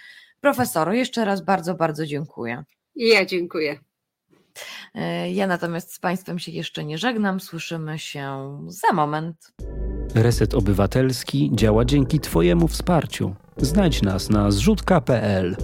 Profesoro, 0.42 0.94
jeszcze 0.94 1.26
raz 1.26 1.42
bardzo, 1.42 1.76
bardzo 1.76 2.06
dziękuję. 2.06 2.64
Ja 2.96 3.26
dziękuję. 3.26 3.80
Ja 5.34 5.48
natomiast 5.48 5.94
z 5.94 6.00
Państwem 6.00 6.40
się 6.40 6.52
jeszcze 6.52 6.86
nie 6.86 6.98
żegnam. 6.98 7.40
Słyszymy 7.40 8.00
się 8.00 8.58
za 8.68 8.94
moment. 8.94 9.54
Reset 10.16 10.54
Obywatelski 10.54 11.52
działa 11.54 11.86
dzięki 11.86 12.20
Twojemu 12.20 12.68
wsparciu. 12.68 13.36
Znajdź 13.58 14.02
nas 14.02 14.30
na 14.30 14.52
zrzutka.pl. 14.52 15.56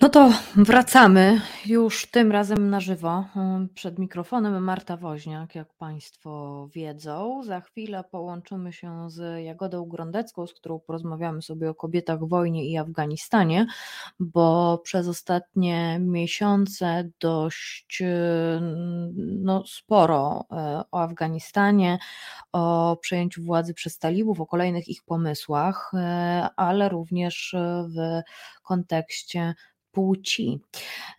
No 0.00 0.08
to 0.08 0.32
wracamy 0.56 1.40
już 1.66 2.06
tym 2.06 2.32
razem 2.32 2.70
na 2.70 2.80
żywo. 2.80 3.24
Przed 3.74 3.98
mikrofonem 3.98 4.64
Marta 4.64 4.96
Woźniak, 4.96 5.54
jak 5.54 5.74
Państwo 5.74 6.68
wiedzą. 6.74 7.42
Za 7.44 7.60
chwilę 7.60 8.04
połączymy 8.10 8.72
się 8.72 9.10
z 9.10 9.44
Jagodą 9.44 9.86
Grondecką, 9.86 10.46
z 10.46 10.54
którą 10.54 10.78
porozmawiamy 10.78 11.42
sobie 11.42 11.70
o 11.70 11.74
kobietach 11.74 12.20
w 12.20 12.28
wojnie 12.28 12.64
i 12.64 12.76
Afganistanie, 12.76 13.66
bo 14.20 14.78
przez 14.78 15.08
ostatnie 15.08 15.98
miesiące 16.00 17.10
dość 17.20 18.02
no, 19.16 19.64
sporo 19.66 20.44
e, 20.52 20.82
o 20.90 21.02
Afganistanie, 21.02 21.98
o 22.52 22.96
przejęciu 23.00 23.42
władzy 23.42 23.74
przez 23.74 23.98
talibów, 23.98 24.40
o 24.40 24.46
kolejnych 24.46 24.88
ich 24.88 25.02
pomysłach, 25.04 25.90
e, 25.94 26.48
ale 26.56 26.88
również 26.88 27.56
w 27.96 28.22
kontekście 28.62 29.54
płci. 29.92 30.60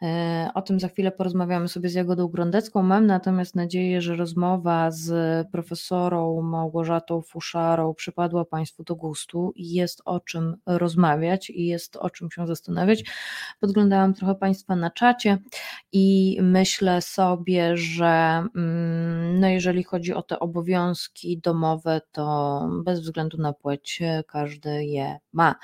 E, 0.01 0.49
o 0.53 0.61
tym 0.61 0.79
za 0.79 0.87
chwilę 0.87 1.11
porozmawiamy 1.11 1.67
sobie 1.67 1.89
z 1.89 1.93
Jagodą 1.93 2.27
Grondecką. 2.27 2.83
Mam 2.83 3.05
natomiast 3.05 3.55
nadzieję, 3.55 4.01
że 4.01 4.15
rozmowa 4.15 4.91
z 4.91 5.11
profesorą 5.51 6.41
Małgorzatą 6.41 7.21
Fuszarą 7.21 7.93
przypadła 7.93 8.45
Państwu 8.45 8.83
do 8.83 8.95
gustu 8.95 9.53
i 9.55 9.73
jest 9.73 10.01
o 10.05 10.19
czym 10.19 10.55
rozmawiać 10.65 11.49
i 11.49 11.65
jest 11.65 11.95
o 11.95 12.09
czym 12.09 12.31
się 12.31 12.47
zastanawiać. 12.47 13.03
Podglądałam 13.59 14.13
trochę 14.13 14.35
Państwa 14.35 14.75
na 14.75 14.91
czacie 14.91 15.37
i 15.91 16.37
myślę 16.41 17.01
sobie, 17.01 17.77
że 17.77 18.43
mm, 18.55 19.39
no 19.39 19.47
jeżeli 19.47 19.83
chodzi 19.83 20.13
o 20.13 20.21
te 20.21 20.39
obowiązki 20.39 21.37
domowe, 21.37 22.01
to 22.11 22.67
bez 22.83 22.99
względu 22.99 23.37
na 23.37 23.53
płeć 23.53 24.01
każdy 24.27 24.85
je 24.85 25.17
ma. 25.33 25.55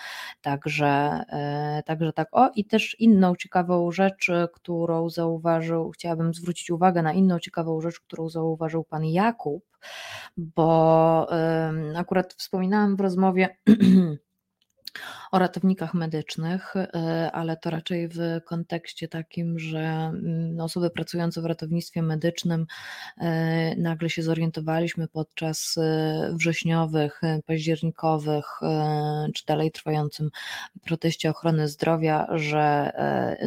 Także, 0.41 0.87
e, 1.29 1.83
także 1.85 2.13
tak. 2.13 2.27
O 2.31 2.49
i 2.55 2.65
też 2.65 2.96
inną 2.99 3.35
ciekawą 3.35 3.91
rzecz, 3.91 4.31
którą 4.53 5.09
zauważył, 5.09 5.91
chciałabym 5.91 6.33
zwrócić 6.33 6.69
uwagę 6.71 7.01
na 7.01 7.13
inną 7.13 7.39
ciekawą 7.39 7.81
rzecz, 7.81 7.99
którą 7.99 8.29
zauważył 8.29 8.83
pan 8.83 9.05
Jakub, 9.05 9.63
bo 10.37 11.27
akurat 11.95 12.33
wspominałam 12.33 12.95
w 12.95 13.01
rozmowie 13.01 13.57
o 15.31 15.39
ratownikach 15.39 15.93
medycznych, 15.93 16.75
e, 16.75 17.31
ale 17.31 17.57
to 17.57 17.69
raczej 17.69 18.07
w 18.07 18.19
kontekście 18.45 19.07
takim, 19.07 19.59
że 19.59 19.79
mm, 19.79 20.59
osoby 20.59 20.89
pracujące 20.89 21.41
w 21.41 21.45
ratownictwie 21.45 22.01
medycznym 22.01 22.65
e, 23.17 23.75
nagle 23.75 24.09
się 24.09 24.23
zorientowaliśmy 24.23 25.07
podczas 25.07 25.77
e, 25.77 26.33
wrześniowych, 26.33 27.21
październikowych 27.45 28.45
czy 29.33 29.45
dalej 29.45 29.71
trwającym 29.71 30.29
proteście 30.85 31.29
ochrony 31.29 31.67
zdrowia, 31.67 32.27
że 32.35 32.91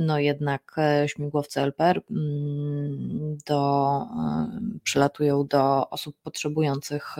no 0.00 0.18
jednak 0.18 0.76
śmigłowce 1.06 1.62
LPR 1.62 2.00
mm, 2.10 3.38
do, 3.46 4.00
przylatują 4.82 5.46
do 5.46 5.90
osób 5.90 6.16
potrzebujących, 6.22 7.16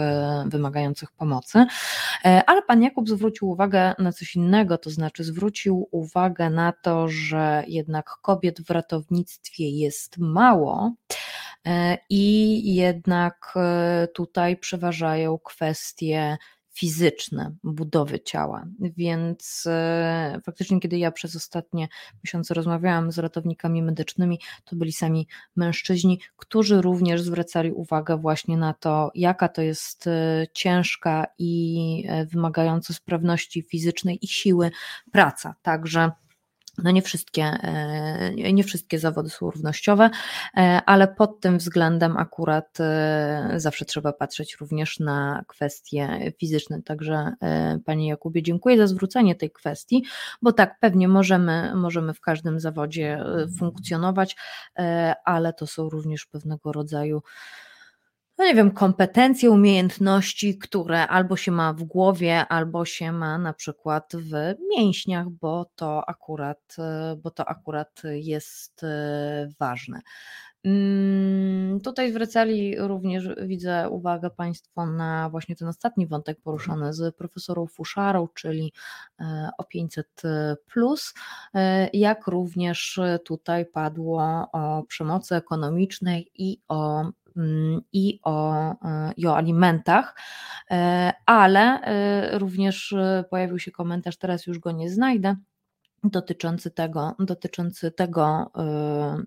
wymagających 0.46 1.12
pomocy. 1.12 1.66
Ale 2.46 2.62
pan 2.62 2.82
Jakub 2.82 3.08
zwrócił 3.08 3.50
uwagę 3.50 3.94
na 3.98 4.12
coś 4.20 4.36
innego 4.36 4.78
to 4.78 4.90
znaczy 4.90 5.24
zwrócił 5.24 5.88
uwagę 5.90 6.50
na 6.50 6.72
to, 6.72 7.08
że 7.08 7.64
jednak 7.66 8.10
kobiet 8.22 8.62
w 8.62 8.70
ratownictwie 8.70 9.68
jest 9.70 10.18
mało 10.18 10.94
e, 11.66 11.98
i 12.10 12.74
jednak 12.74 13.52
e, 13.56 14.08
tutaj 14.14 14.56
przeważają 14.56 15.38
kwestie 15.38 16.38
fizyczne 16.80 17.54
budowy 17.64 18.20
ciała. 18.20 18.66
Więc 18.80 19.64
e, 19.66 20.40
faktycznie, 20.44 20.80
kiedy 20.80 20.98
ja 20.98 21.12
przez 21.12 21.36
ostatnie 21.36 21.88
miesiące 22.24 22.54
rozmawiałam 22.54 23.12
z 23.12 23.18
ratownikami 23.18 23.82
medycznymi, 23.82 24.40
to 24.64 24.76
byli 24.76 24.92
sami 24.92 25.28
mężczyźni, 25.56 26.20
którzy 26.36 26.82
również 26.82 27.22
zwracali 27.22 27.72
uwagę 27.72 28.16
właśnie 28.16 28.56
na 28.56 28.74
to, 28.74 29.10
jaka 29.14 29.48
to 29.48 29.62
jest 29.62 30.06
e, 30.06 30.46
ciężka 30.54 31.26
i 31.38 32.04
e, 32.08 32.26
wymagająca 32.26 32.94
sprawności 32.94 33.62
fizycznej 33.62 34.18
i 34.22 34.28
siły 34.28 34.70
praca. 35.12 35.54
Także 35.62 36.10
no 36.84 36.90
nie 36.90 37.02
wszystkie, 37.02 37.42
e, 37.42 38.52
nie 38.52 38.64
wszystkie 38.64 38.98
zawody 38.98 39.30
są 39.30 39.50
równościowe, 39.50 40.10
e, 40.56 40.82
ale 40.86 41.08
pod 41.08 41.40
tym 41.40 41.58
względem 41.58 42.16
akurat 42.16 42.78
e, 42.80 43.52
zawsze 43.56 43.84
trzeba 43.84 44.12
patrzeć 44.12 44.56
również 44.60 45.00
na 45.00 45.44
kwestie 45.46 46.32
fizyczne. 46.38 46.82
Także 46.82 47.32
Panie 47.84 48.08
Jakubie, 48.08 48.42
dziękuję 48.42 48.76
za 48.78 48.86
zwrócenie 48.86 49.34
tej 49.34 49.50
kwestii, 49.50 50.04
bo 50.42 50.52
tak, 50.52 50.78
pewnie 50.80 51.08
możemy, 51.08 51.74
możemy 51.74 52.14
w 52.14 52.20
każdym 52.20 52.60
zawodzie 52.60 53.24
funkcjonować, 53.58 54.36
ale 55.24 55.52
to 55.52 55.66
są 55.66 55.88
również 55.88 56.26
pewnego 56.26 56.72
rodzaju 56.72 57.22
no 58.40 58.46
nie 58.46 58.54
wiem, 58.54 58.70
kompetencje, 58.70 59.50
umiejętności, 59.50 60.58
które 60.58 61.08
albo 61.08 61.36
się 61.36 61.52
ma 61.52 61.72
w 61.72 61.82
głowie, 61.82 62.46
albo 62.48 62.84
się 62.84 63.12
ma 63.12 63.38
na 63.38 63.52
przykład 63.52 64.12
w 64.14 64.54
mięśniach, 64.76 65.30
bo 65.30 65.70
to 65.76 66.08
akurat, 66.08 66.76
bo 67.22 67.30
to 67.30 67.48
akurat 67.48 68.02
jest 68.04 68.84
e, 68.84 69.48
ważne. 69.58 70.00
Mm, 70.64 71.80
tutaj 71.80 72.10
zwracali 72.12 72.76
również, 72.78 73.28
widzę, 73.42 73.88
uwagę 73.90 74.30
Państwo 74.30 74.86
na 74.86 75.30
właśnie 75.30 75.56
ten 75.56 75.68
ostatni 75.68 76.06
wątek 76.06 76.40
poruszany 76.40 76.92
z 76.92 77.16
profesorą 77.16 77.66
Fuszarą, 77.66 78.28
czyli 78.34 78.72
e, 79.20 79.50
o 79.58 79.64
500, 79.64 80.22
e, 81.54 81.88
jak 81.92 82.26
również 82.26 83.00
tutaj 83.24 83.66
padło 83.66 84.48
o 84.52 84.82
przemocy 84.88 85.34
ekonomicznej 85.34 86.30
i 86.34 86.60
o 86.68 87.04
i 87.92 88.20
o, 88.22 88.54
e, 88.54 89.12
i 89.16 89.26
o 89.26 89.36
alimentach, 89.36 90.14
e, 90.70 91.12
ale 91.26 91.80
e, 91.80 92.38
również 92.38 92.94
pojawił 93.30 93.58
się 93.58 93.70
komentarz, 93.70 94.16
teraz 94.16 94.46
już 94.46 94.58
go 94.58 94.72
nie 94.72 94.90
znajdę, 94.90 95.36
dotyczący 96.04 96.70
tego, 96.70 97.16
dotyczący 97.18 97.90
tego, 97.90 98.52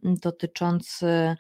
dotyczący 0.04 1.36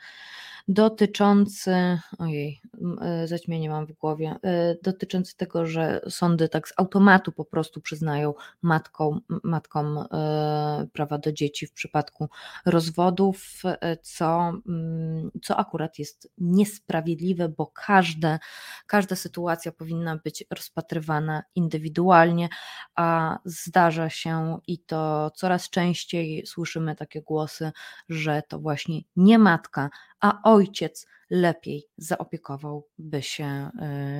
dotyczący, 0.67 1.99
ojej, 2.19 2.61
e, 3.01 3.27
zaćmienie 3.27 3.69
mam 3.69 3.85
w 3.85 3.91
głowie, 3.91 4.35
e, 4.43 4.75
dotyczący 4.83 5.37
tego, 5.37 5.65
że 5.65 6.01
sądy 6.09 6.49
tak 6.49 6.67
z 6.67 6.73
automatu 6.77 7.31
po 7.31 7.45
prostu 7.45 7.81
przyznają 7.81 8.33
matkom, 8.61 9.21
matkom 9.43 9.97
e, 9.97 10.87
prawa 10.93 11.17
do 11.17 11.31
dzieci 11.31 11.67
w 11.67 11.73
przypadku 11.73 12.29
rozwodów, 12.65 13.61
co, 14.01 14.53
mm, 14.67 15.31
co 15.43 15.57
akurat 15.57 15.99
jest 15.99 16.31
niesprawiedliwe, 16.37 17.49
bo 17.49 17.67
każde, 17.67 18.39
każda 18.87 19.15
sytuacja 19.15 19.71
powinna 19.71 20.17
być 20.23 20.45
rozpatrywana 20.49 21.43
indywidualnie, 21.55 22.49
a 22.95 23.37
zdarza 23.45 24.09
się 24.09 24.57
i 24.67 24.79
to 24.79 25.31
coraz 25.35 25.69
częściej 25.69 26.45
słyszymy 26.45 26.95
takie 26.95 27.21
głosy, 27.21 27.71
że 28.09 28.43
to 28.47 28.59
właśnie 28.59 29.01
nie 29.15 29.39
matka, 29.39 29.89
a 30.23 30.41
ojciec 30.43 31.07
lepiej 31.29 31.87
zaopiekowałby 31.97 33.21
się 33.21 33.45
e, 33.45 33.69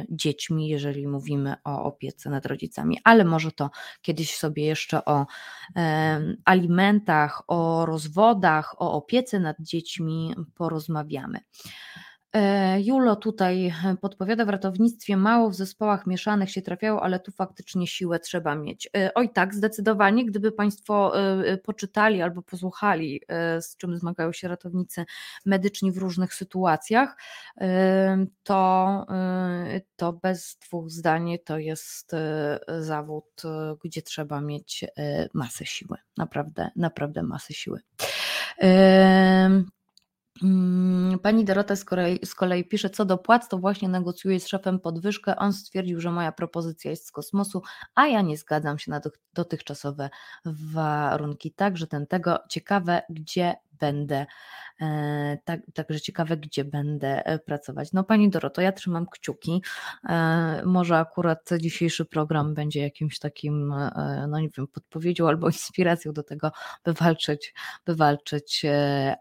dziećmi, 0.09 0.67
jeżeli 0.67 1.07
mówimy 1.07 1.55
o 1.63 1.83
opiece 1.83 2.29
nad 2.29 2.45
rodzicami. 2.45 2.99
Ale 3.03 3.25
może 3.25 3.51
to 3.51 3.69
kiedyś 4.01 4.37
sobie 4.37 4.65
jeszcze 4.65 5.05
o 5.05 5.25
alimentach, 6.45 7.43
o 7.47 7.85
rozwodach, 7.85 8.81
o 8.81 8.93
opiece 8.93 9.39
nad 9.39 9.57
dziećmi 9.59 10.35
porozmawiamy. 10.55 11.39
E, 12.34 12.81
Julo 12.81 13.15
tutaj 13.15 13.73
podpowiada, 14.01 14.45
w 14.45 14.49
ratownictwie 14.49 15.17
mało 15.17 15.49
w 15.49 15.55
zespołach 15.55 16.07
mieszanych 16.07 16.51
się 16.51 16.61
trafiało, 16.61 17.03
ale 17.03 17.19
tu 17.19 17.31
faktycznie 17.31 17.88
siłę 17.88 18.19
trzeba 18.19 18.55
mieć. 18.55 18.89
E, 18.97 19.13
oj 19.13 19.29
tak, 19.29 19.53
zdecydowanie, 19.55 20.25
gdyby 20.25 20.51
Państwo 20.51 21.19
e, 21.19 21.57
poczytali 21.57 22.21
albo 22.21 22.41
posłuchali, 22.41 23.21
z 23.61 23.77
czym 23.77 23.97
zmagają 23.97 24.34
się 24.34 24.47
ratownicy 24.47 25.05
medyczni 25.45 25.91
w 25.91 25.97
różnych 25.97 26.34
sytuacjach, 26.34 27.17
to, 28.43 29.05
to 29.95 30.13
bez 30.13 30.57
dwóch 30.57 30.89
zdań 30.89 31.38
to 31.45 31.57
jest 31.57 32.11
zawód, 32.79 33.41
gdzie 33.84 34.01
trzeba 34.01 34.41
mieć 34.41 34.86
masę 35.34 35.65
siły, 35.65 35.97
naprawdę, 36.17 36.69
naprawdę 36.75 37.23
masę 37.23 37.53
siły. 37.53 37.79
Mm, 40.43 41.19
pani 41.19 41.45
Dorota 41.45 41.75
z 41.75 41.85
kolei, 41.85 42.19
z 42.25 42.35
kolei, 42.35 42.63
pisze, 42.63 42.89
co 42.89 43.05
do 43.05 43.17
płac, 43.17 43.47
to 43.47 43.57
właśnie 43.57 43.89
negocjuję 43.89 44.39
z 44.39 44.47
szefem 44.47 44.79
podwyżkę. 44.79 45.35
On 45.35 45.53
stwierdził, 45.53 46.01
że 46.01 46.11
moja 46.11 46.31
propozycja 46.31 46.91
jest 46.91 47.07
z 47.07 47.11
kosmosu, 47.11 47.61
a 47.95 48.07
ja 48.07 48.21
nie 48.21 48.37
zgadzam 48.37 48.79
się 48.79 48.91
na 48.91 49.01
dotychczasowe 49.33 50.09
warunki. 50.45 51.51
Także 51.51 51.87
ten 51.87 52.07
tego 52.07 52.39
ciekawe, 52.49 53.01
gdzie 53.09 53.55
będę 53.84 54.25
E, 54.81 55.38
tak, 55.45 55.59
także 55.73 56.01
ciekawe, 56.01 56.38
gdzie 56.38 56.65
będę 56.65 57.25
e, 57.25 57.39
pracować. 57.39 57.93
No 57.93 58.03
Pani 58.03 58.29
Doroto, 58.29 58.61
ja 58.61 58.71
trzymam 58.71 59.05
kciuki. 59.05 59.61
E, 60.09 60.61
może 60.65 60.97
akurat 60.97 61.49
dzisiejszy 61.59 62.05
program 62.05 62.53
będzie 62.53 62.81
jakimś 62.81 63.19
takim, 63.19 63.73
no 64.27 64.39
nie 64.39 64.49
wiem, 64.57 64.67
podpowiedzią 64.67 65.27
albo 65.27 65.47
inspiracją 65.57 66.13
do 66.13 66.23
tego, 66.23 66.51
by 66.84 66.93
walczyć, 66.93 67.53
by 67.86 67.95
walczyć 67.95 68.65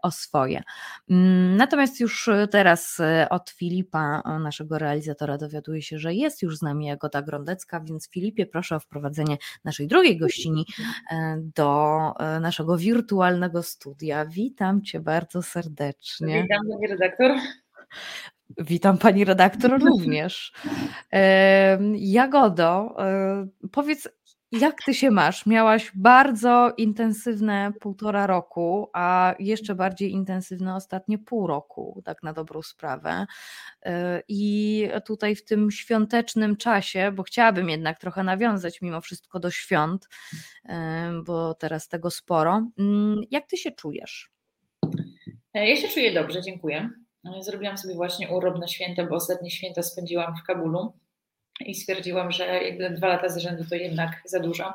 o 0.01 0.11
swoje. 0.11 0.63
Mm, 1.09 1.57
natomiast 1.57 1.99
już 1.99 2.29
teraz 2.51 3.01
od 3.29 3.49
Filipa, 3.49 4.21
naszego 4.39 4.77
realizatora, 4.77 5.37
dowiaduję 5.37 5.81
się, 5.81 5.99
że 5.99 6.13
jest 6.13 6.41
już 6.41 6.57
z 6.57 6.61
nami 6.61 6.85
Jagoda 6.85 7.21
Grondecka, 7.21 7.79
więc 7.79 8.09
Filipie 8.09 8.45
proszę 8.45 8.75
o 8.75 8.79
wprowadzenie 8.79 9.37
naszej 9.63 9.87
drugiej 9.87 10.17
gościni 10.17 10.65
do 11.55 11.99
naszego 12.41 12.77
wirtualnego 12.77 13.63
studia. 13.63 14.25
Witam 14.25 14.52
Cię 14.83 14.99
bardzo 14.99 15.41
serdecznie. 15.41 16.41
Witam 16.41 16.67
pani 16.71 16.87
redaktor. 16.87 17.31
Witam 18.57 18.97
pani 18.97 19.25
redaktor 19.25 19.79
również. 19.85 20.53
Jagodo, 21.93 22.95
powiedz, 23.71 24.09
jak 24.51 24.83
ty 24.83 24.93
się 24.93 25.11
masz? 25.11 25.45
Miałaś 25.45 25.91
bardzo 25.95 26.73
intensywne 26.77 27.71
półtora 27.79 28.27
roku, 28.27 28.89
a 28.93 29.35
jeszcze 29.39 29.75
bardziej 29.75 30.11
intensywne 30.11 30.75
ostatnie 30.75 31.17
pół 31.17 31.47
roku, 31.47 32.01
tak 32.05 32.23
na 32.23 32.33
dobrą 32.33 32.61
sprawę. 32.61 33.25
I 34.27 34.89
tutaj 35.05 35.35
w 35.35 35.45
tym 35.45 35.71
świątecznym 35.71 36.57
czasie, 36.57 37.11
bo 37.11 37.23
chciałabym 37.23 37.69
jednak 37.69 37.99
trochę 37.99 38.23
nawiązać 38.23 38.81
mimo 38.81 39.01
wszystko 39.01 39.39
do 39.39 39.51
świąt, 39.51 40.07
bo 41.25 41.53
teraz 41.53 41.87
tego 41.87 42.11
sporo. 42.11 42.67
Mm, 42.79 43.21
jak 43.31 43.47
ty 43.47 43.57
się 43.57 43.71
czujesz? 43.71 44.32
E, 45.53 45.69
ja 45.69 45.75
się 45.75 45.87
czuję 45.87 46.13
dobrze, 46.13 46.41
dziękuję. 46.41 46.89
E, 47.25 47.43
zrobiłam 47.43 47.77
sobie 47.77 47.95
właśnie 47.95 48.29
urlop 48.29 48.59
na 48.59 48.67
święta, 48.67 49.03
bo 49.03 49.15
ostatnie 49.15 49.51
święta 49.51 49.83
spędziłam 49.83 50.35
w 50.35 50.43
Kabulu 50.43 50.93
i 51.65 51.75
stwierdziłam, 51.75 52.31
że 52.31 52.61
dwa 52.91 53.07
lata 53.07 53.29
z 53.29 53.37
rzędu 53.37 53.65
to 53.69 53.75
jednak 53.75 54.21
za 54.25 54.39
dużo. 54.39 54.73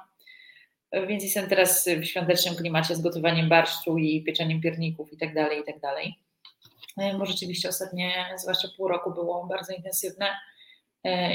E, 0.90 1.06
więc 1.06 1.24
jestem 1.24 1.48
teraz 1.48 1.88
w 2.00 2.04
świątecznym 2.04 2.54
klimacie 2.54 2.94
z 2.94 3.00
gotowaniem 3.00 3.48
barszczu 3.48 3.98
i 3.98 4.24
pieczeniem 4.24 4.60
pierników 4.60 5.12
i 5.12 5.16
tak 5.16 5.34
dalej, 5.34 5.60
i 5.60 5.64
tak 5.64 5.80
dalej. 5.80 6.14
Bo 7.18 7.26
rzeczywiście 7.26 7.68
ostatnie, 7.68 8.24
zwłaszcza 8.36 8.68
pół 8.76 8.88
roku 8.88 9.10
było 9.10 9.46
bardzo 9.46 9.72
intensywne 9.72 10.26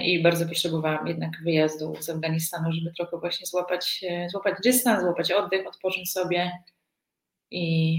i 0.04 0.22
bardzo 0.24 0.46
potrzebowałam 0.46 1.08
jednak 1.08 1.32
wyjazdu 1.44 1.96
z 2.00 2.10
Afganistanu, 2.10 2.74
żeby 2.74 2.94
trochę 2.98 3.18
właśnie 3.18 3.46
złapać, 3.46 4.06
złapać 4.32 4.56
dystans, 4.64 5.04
złapać 5.04 5.32
oddech, 5.32 5.68
odpocząć 5.68 6.12
sobie 6.12 6.52
i 7.52 7.98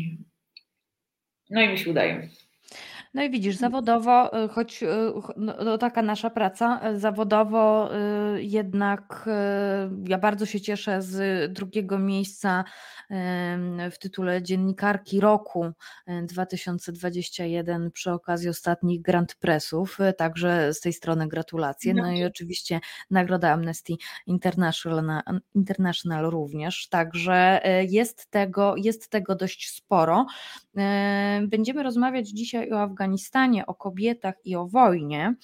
no 1.51 1.62
i 1.62 1.68
mi 1.68 1.78
się 1.78 1.90
udaje. 1.90 2.28
No 3.14 3.22
i 3.22 3.30
widzisz, 3.30 3.56
zawodowo, 3.56 4.44
y, 4.44 4.48
choć 4.48 4.82
y, 4.82 4.86
no, 5.36 5.54
no, 5.64 5.78
taka 5.78 6.02
nasza 6.02 6.30
praca, 6.30 6.90
y, 6.90 7.00
zawodowo 7.00 7.90
jednak 8.36 9.28
ja 10.08 10.18
bardzo 10.18 10.46
się 10.46 10.60
cieszę 10.60 11.02
z 11.02 11.52
drugiego 11.52 11.98
miejsca 11.98 12.64
w 13.90 13.98
tytule 14.00 14.42
Dziennikarki 14.42 15.20
Roku 15.20 15.70
2021 16.22 17.90
przy 17.90 18.12
okazji 18.12 18.48
ostatnich 18.48 19.02
Grand 19.02 19.34
Pressów, 19.34 19.98
także 20.16 20.74
z 20.74 20.80
tej 20.80 20.92
strony 20.92 21.28
gratulacje. 21.28 21.94
No 21.94 22.12
i 22.12 22.24
oczywiście 22.24 22.80
Nagroda 23.10 23.52
Amnesty 23.52 23.92
International, 24.26 25.22
International 25.54 26.30
również, 26.30 26.88
także 26.88 27.60
jest 27.88 28.30
tego, 28.30 28.74
jest 28.76 29.08
tego 29.08 29.34
dość 29.34 29.70
sporo. 29.70 30.26
Będziemy 31.48 31.82
rozmawiać 31.82 32.28
dzisiaj 32.28 32.72
o 32.72 32.80
Afganistanie, 32.82 33.03
o 33.66 33.74
kobietach 33.74 34.34
i 34.44 34.57
o 34.57 34.66
wojnie, 34.66 35.34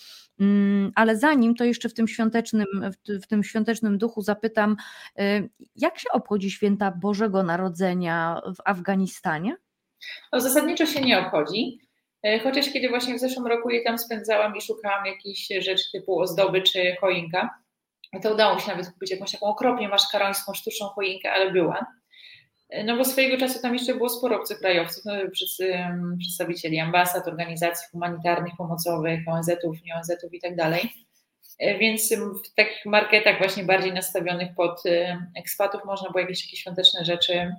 mm, 0.41 0.93
ale 0.95 1.17
zanim 1.17 1.55
to 1.55 1.65
jeszcze 1.65 1.89
w 1.89 1.95
tym 1.95 2.09
świątecznym, 2.09 2.67
w 3.23 3.27
tym 3.27 3.45
świątecznym 3.45 3.99
duchu 3.99 4.23
zapytam, 4.23 4.77
y, 5.21 5.51
jak 5.77 5.99
się 5.99 6.09
obchodzi 6.13 6.51
święta 6.51 6.91
Bożego 6.91 7.43
Narodzenia 7.43 8.41
w 8.47 8.61
Afganistanie? 8.65 9.57
No, 10.33 10.41
zasadniczo 10.41 10.87
się 10.87 11.01
nie 11.01 11.19
obchodzi. 11.19 11.79
E, 12.23 12.39
chociaż 12.39 12.73
kiedy 12.73 12.89
właśnie 12.89 13.15
w 13.15 13.21
zeszłym 13.21 13.47
roku 13.47 13.71
je 13.71 13.85
tam 13.85 13.99
spędzałam 13.99 14.57
i 14.57 14.61
szukałam 14.61 15.07
jakichś 15.07 15.49
rzeczy 15.61 15.85
typu 15.93 16.21
ozdoby 16.21 16.63
czy 16.63 16.97
choinka, 17.01 17.51
to 18.23 18.35
udało 18.35 18.55
mi 18.55 18.61
się 18.61 18.71
nawet 18.71 18.91
kupić 18.91 19.11
jakąś 19.11 19.33
taką 19.33 19.47
okropnie 19.47 19.89
maszkarońską 19.89 20.55
sztuczną 20.55 20.87
choinkę, 20.87 21.33
ale 21.33 21.53
była. 21.53 21.87
No 22.85 22.97
bo 22.97 23.05
swojego 23.05 23.37
czasu 23.37 23.63
tam 23.63 23.75
jeszcze 23.75 23.95
było 23.95 24.09
sporo 24.09 24.37
obcokrajowców, 24.37 25.05
no, 25.05 25.13
przedstawicieli 26.19 26.79
ambasad, 26.79 27.29
organizacji 27.29 27.89
humanitarnych, 27.91 28.53
pomocowych, 28.59 29.21
ONZ-ów, 29.27 29.85
nie 29.85 29.95
ONZ-ów 29.95 30.35
i 30.35 30.41
tak 30.41 30.57
dalej. 30.57 30.93
E, 31.59 31.79
więc 31.79 32.15
w 32.45 32.55
takich 32.55 32.87
marketach 32.87 33.39
właśnie 33.39 33.65
bardziej 33.65 33.93
nastawionych 33.93 34.55
pod 34.55 34.83
ekspatów 35.37 35.85
można 35.85 36.11
było 36.11 36.21
jakieś 36.21 36.45
takie 36.45 36.57
świąteczne 36.57 37.05
rzeczy 37.05 37.55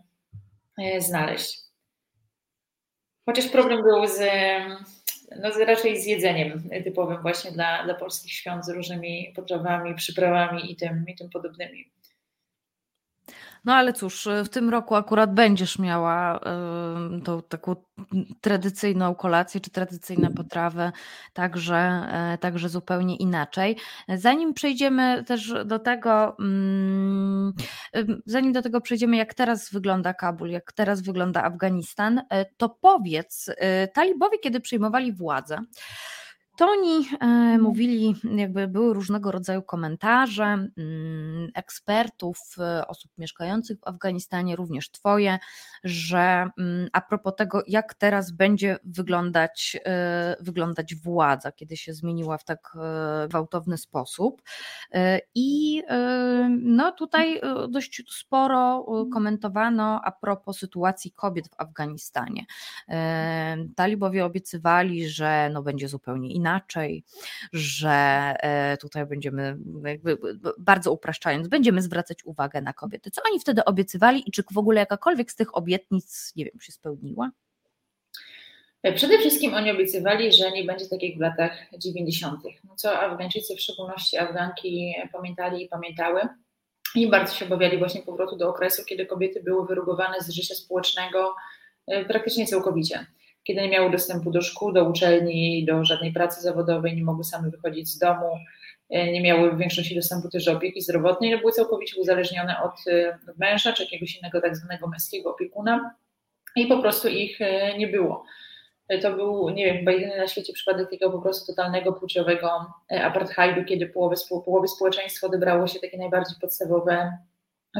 e, 0.77 1.01
znaleźć. 1.01 1.59
Chociaż 3.25 3.47
problem 3.47 3.83
był 3.83 4.07
z, 4.07 4.19
no, 5.41 5.65
raczej 5.65 6.01
z 6.01 6.05
jedzeniem 6.05 6.69
typowym 6.83 7.21
właśnie 7.21 7.51
dla, 7.51 7.83
dla 7.83 7.93
polskich 7.93 8.33
świąt 8.33 8.65
z 8.65 8.69
różnymi 8.69 9.33
potrawami, 9.35 9.95
przyprawami 9.95 10.71
i 10.71 10.75
tym, 10.75 11.05
i 11.07 11.15
tym 11.15 11.29
podobnymi. 11.29 11.91
No 13.65 13.73
ale 13.73 13.93
cóż, 13.93 14.27
w 14.45 14.49
tym 14.49 14.69
roku 14.69 14.95
akurat 14.95 15.33
będziesz 15.33 15.79
miała 15.79 16.39
tą 17.23 17.41
taką 17.41 17.75
tradycyjną 18.41 19.15
kolację 19.15 19.61
czy 19.61 19.69
tradycyjne 19.69 20.31
potrawy, 20.31 20.91
także, 21.33 21.75
e, 22.11 22.37
także 22.37 22.69
zupełnie 22.69 23.15
inaczej. 23.15 23.77
Zanim 24.09 24.53
przejdziemy 24.53 25.23
też 25.23 25.53
do 25.65 25.79
tego, 25.79 26.37
mm, 26.39 27.53
zanim 28.25 28.53
do 28.53 28.61
tego 28.61 28.81
przejdziemy, 28.81 29.17
jak 29.17 29.33
teraz 29.33 29.71
wygląda 29.71 30.13
Kabul, 30.13 30.49
jak 30.49 30.71
teraz 30.71 31.01
wygląda 31.01 31.43
Afganistan, 31.43 32.21
e, 32.29 32.45
to 32.45 32.69
powiedz, 32.69 33.49
e, 33.57 33.87
talibowie, 33.87 34.39
kiedy 34.39 34.59
przejmowali 34.59 35.13
władzę, 35.13 35.57
to 36.55 36.65
oni 36.65 37.07
e, 37.19 37.57
mówili, 37.57 38.15
jakby 38.35 38.67
były 38.67 38.93
różnego 38.93 39.31
rodzaju 39.31 39.61
komentarze 39.61 40.43
mm, 40.43 41.51
ekspertów, 41.55 42.39
e, 42.59 42.87
osób 42.87 43.11
mieszkających 43.17 43.79
w 43.79 43.87
Afganistanie, 43.87 44.55
również 44.55 44.91
Twoje, 44.91 45.39
że 45.83 46.49
mm, 46.57 46.89
a 46.93 47.01
propos 47.01 47.33
tego, 47.37 47.63
jak 47.67 47.93
teraz 47.93 48.31
będzie 48.31 48.77
wyglądać, 48.83 49.77
e, 49.85 50.35
wyglądać 50.39 50.95
władza, 50.95 51.51
kiedy 51.51 51.77
się 51.77 51.93
zmieniła 51.93 52.37
w 52.37 52.43
tak 52.43 52.77
gwałtowny 53.29 53.77
sposób. 53.77 54.41
I 55.35 55.83
no 56.49 56.91
tutaj 56.91 57.41
dość 57.69 58.03
sporo 58.09 58.85
komentowano 59.13 60.01
a 60.03 60.11
propos 60.11 60.57
sytuacji 60.57 61.11
kobiet 61.11 61.47
w 61.47 61.59
Afganistanie. 61.61 62.45
Talibowie 63.75 64.25
obiecywali, 64.25 65.09
że 65.09 65.49
no 65.53 65.63
będzie 65.63 65.87
zupełnie 65.87 66.33
inaczej 66.33 66.40
inaczej, 66.41 67.03
że 67.53 67.89
e, 68.39 68.77
tutaj 68.77 69.05
będziemy, 69.05 69.57
jakby 69.85 70.17
bardzo 70.57 70.91
upraszczając, 70.91 71.47
będziemy 71.47 71.81
zwracać 71.81 72.25
uwagę 72.25 72.61
na 72.61 72.73
kobiety. 72.73 73.11
Co 73.11 73.21
oni 73.31 73.39
wtedy 73.39 73.65
obiecywali 73.65 74.23
i 74.29 74.31
czy 74.31 74.43
w 74.51 74.57
ogóle 74.57 74.79
jakakolwiek 74.79 75.31
z 75.31 75.35
tych 75.35 75.57
obietnic, 75.57 76.33
nie 76.35 76.45
wiem, 76.45 76.61
się 76.61 76.71
spełniła? 76.71 77.31
E, 78.83 78.93
przede 78.93 79.19
wszystkim 79.19 79.53
oni 79.53 79.71
obiecywali, 79.71 80.31
że 80.31 80.51
nie 80.51 80.63
będzie 80.63 80.85
tak 80.85 81.03
jak 81.03 81.17
w 81.17 81.19
latach 81.19 81.51
90., 81.77 82.43
no 82.63 82.75
co 82.75 82.99
Afgańczycy, 82.99 83.55
w 83.55 83.61
szczególności 83.61 84.17
Afganki, 84.17 84.93
pamiętali 85.11 85.63
i 85.63 85.67
pamiętały. 85.67 86.21
I 86.95 87.09
bardzo 87.09 87.35
się 87.35 87.45
obawiali 87.45 87.77
właśnie 87.77 88.01
powrotu 88.01 88.37
do 88.37 88.49
okresu, 88.49 88.85
kiedy 88.85 89.05
kobiety 89.05 89.43
były 89.43 89.67
wyrugowane 89.67 90.21
z 90.21 90.29
życia 90.29 90.55
społecznego 90.55 91.35
e, 91.87 92.05
praktycznie 92.05 92.47
całkowicie. 92.47 93.05
Kiedy 93.43 93.61
nie 93.61 93.69
miały 93.69 93.91
dostępu 93.91 94.31
do 94.31 94.41
szkół, 94.41 94.71
do 94.71 94.89
uczelni, 94.89 95.65
do 95.65 95.85
żadnej 95.85 96.13
pracy 96.13 96.41
zawodowej, 96.41 96.95
nie 96.95 97.03
mogły 97.03 97.23
same 97.23 97.49
wychodzić 97.49 97.89
z 97.89 97.97
domu, 97.97 98.37
e, 98.89 99.11
nie 99.11 99.21
miały 99.21 99.51
w 99.51 99.57
większości 99.57 99.95
dostępu 99.95 100.29
też 100.29 100.45
do 100.45 100.51
opieki 100.51 100.81
zdrowotnej, 100.81 101.39
były 101.39 101.51
całkowicie 101.51 102.01
uzależnione 102.01 102.63
od, 102.63 102.73
od 103.29 103.37
męża 103.37 103.73
czy 103.73 103.83
jakiegoś 103.83 104.17
innego 104.17 104.41
tak 104.41 104.55
zwanego 104.55 104.87
męskiego 104.87 105.31
opiekuna 105.31 105.95
i 106.55 106.67
po 106.67 106.81
prostu 106.81 107.07
ich 107.07 107.39
nie 107.77 107.87
było. 107.87 108.23
To 109.01 109.13
był, 109.13 109.49
nie 109.49 109.65
wiem, 109.65 109.77
chyba 109.77 109.91
jedyny 109.91 110.17
na 110.17 110.27
świecie 110.27 110.53
przypadek 110.53 110.85
takiego 110.89 111.11
po 111.11 111.21
prostu 111.21 111.55
totalnego 111.55 111.93
płciowego 111.93 112.73
apartheidu, 113.03 113.65
kiedy 113.65 113.87
połowy, 113.87 114.15
połowy 114.45 114.67
społeczeństwa 114.67 115.27
odebrało 115.27 115.67
się 115.67 115.79
takie 115.79 115.97
najbardziej 115.97 116.35
podstawowe 116.41 117.17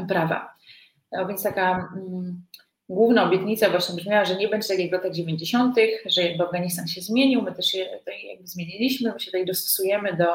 prawa. 0.08 0.54
No 1.12 1.26
więc 1.26 1.42
taka 1.42 1.88
mm, 1.96 2.42
główna 2.92 3.24
obietnica 3.24 3.70
właśnie 3.70 3.94
brzmiała, 3.94 4.24
że 4.24 4.36
nie 4.36 4.48
będzie 4.48 4.68
tak 4.68 4.78
jak 4.78 4.88
w 4.88 4.92
latach 4.92 5.12
90., 5.12 5.76
że 6.06 6.22
jakby 6.22 6.44
Afganistan 6.44 6.88
się 6.88 7.00
zmienił, 7.00 7.42
my 7.42 7.54
też 7.54 7.66
się 7.66 7.78
jakby 8.28 8.46
zmieniliśmy, 8.46 9.12
my 9.12 9.20
się 9.20 9.26
tutaj 9.26 9.46
dostosujemy 9.46 10.16
do 10.16 10.26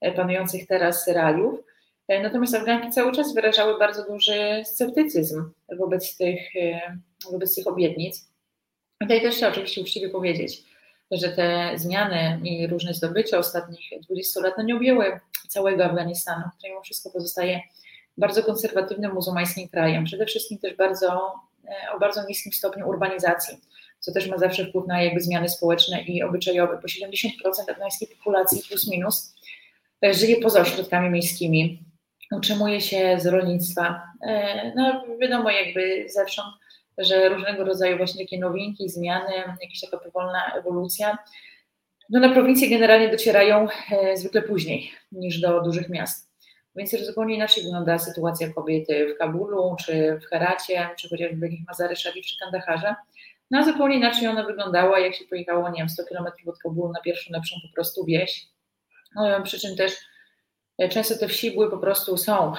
e, 0.00 0.12
panujących 0.12 0.66
teraz 0.66 1.08
realiów. 1.08 1.60
E, 2.08 2.22
natomiast 2.22 2.54
Afganki 2.54 2.90
cały 2.90 3.12
czas 3.12 3.34
wyrażały 3.34 3.78
bardzo 3.78 4.04
duży 4.04 4.62
sceptycyzm 4.64 5.50
wobec 5.78 6.16
tych, 6.16 6.56
e, 6.56 6.96
wobec 7.32 7.54
tych 7.54 7.66
obietnic. 7.66 8.28
Tutaj 9.00 9.22
też 9.22 9.36
trzeba 9.36 9.52
oczywiście 9.52 9.80
uczciwie 9.80 10.08
powiedzieć, 10.08 10.62
że 11.10 11.28
te 11.28 11.72
zmiany 11.76 12.40
i 12.44 12.66
różne 12.66 12.94
zdobycia 12.94 13.38
ostatnich 13.38 13.80
20 14.02 14.40
lat 14.40 14.54
no 14.58 14.64
nie 14.64 14.76
objęły 14.76 15.20
całego 15.48 15.84
Afganistanu, 15.84 16.42
który 16.58 16.70
mimo 16.70 16.82
wszystko 16.82 17.10
pozostaje 17.10 17.60
bardzo 18.16 18.42
konserwatywnym 18.42 19.14
muzułmańskim 19.14 19.68
krajem, 19.68 20.04
przede 20.04 20.26
wszystkim 20.26 20.58
też 20.58 20.76
bardzo, 20.76 21.34
o 21.94 21.98
bardzo 21.98 22.26
niskim 22.28 22.52
stopniu 22.52 22.88
urbanizacji, 22.88 23.58
co 24.00 24.12
też 24.12 24.28
ma 24.28 24.38
zawsze 24.38 24.66
wpływ 24.66 24.86
na 24.86 25.02
jakby 25.02 25.20
zmiany 25.20 25.48
społeczne 25.48 26.02
i 26.02 26.22
obyczajowe, 26.22 26.78
bo 26.82 26.88
70% 26.88 27.70
afgańskiej 27.70 28.08
populacji 28.08 28.62
plus 28.68 28.90
minus 28.90 29.34
e, 30.04 30.14
żyje 30.14 30.36
poza 30.36 30.60
ośrodkami 30.60 31.10
miejskimi, 31.10 31.84
utrzymuje 32.32 32.80
się 32.80 33.16
z 33.20 33.26
rolnictwa. 33.26 34.02
E, 34.26 34.72
no 34.76 35.04
wiadomo 35.20 35.50
jakby 35.50 36.06
zewsząd, 36.08 36.54
że 36.98 37.28
różnego 37.28 37.64
rodzaju 37.64 37.96
właśnie 37.96 38.24
takie 38.24 38.38
nowinki, 38.38 38.88
zmiany, 38.88 39.32
jakaś 39.34 39.80
taka 39.90 40.04
powolna 40.04 40.52
ewolucja, 40.54 41.18
no 42.10 42.20
na 42.20 42.28
prowincje 42.28 42.68
generalnie 42.68 43.08
docierają 43.08 43.68
zwykle 44.14 44.42
później 44.42 44.90
niż 45.12 45.40
do 45.40 45.60
dużych 45.60 45.88
miast. 45.88 46.31
Więc 46.76 47.06
zupełnie 47.06 47.34
inaczej 47.34 47.64
wygląda 47.64 47.98
sytuacja 47.98 48.52
kobiety 48.52 49.14
w 49.14 49.18
Kabulu, 49.18 49.76
czy 49.86 50.18
w 50.22 50.24
Heracie, 50.24 50.88
czy 50.98 51.08
chociażby 51.08 51.48
w 51.48 51.66
Mazary 51.66 51.96
Sharif, 51.96 52.26
czy 52.26 52.36
Kandaharze. 52.38 52.94
No 53.50 53.58
a 53.58 53.64
zupełnie 53.64 53.96
inaczej 53.96 54.28
ona 54.28 54.44
wyglądała, 54.44 54.98
jak 54.98 55.14
się 55.14 55.24
pojechało, 55.24 55.70
nie 55.70 55.78
wiem, 55.78 55.88
100 55.88 56.02
km 56.04 56.26
od 56.46 56.58
Kabulu 56.58 56.92
na 56.92 57.00
pierwszą 57.00 57.32
lepszą 57.32 57.56
po 57.68 57.74
prostu 57.74 58.04
wieś. 58.04 58.46
No, 59.14 59.42
przy 59.42 59.60
czym 59.60 59.76
też 59.76 59.92
e, 60.78 60.88
często 60.88 61.18
te 61.18 61.28
wsi 61.28 61.50
były 61.50 61.70
po 61.70 61.78
prostu, 61.78 62.16
są 62.16 62.52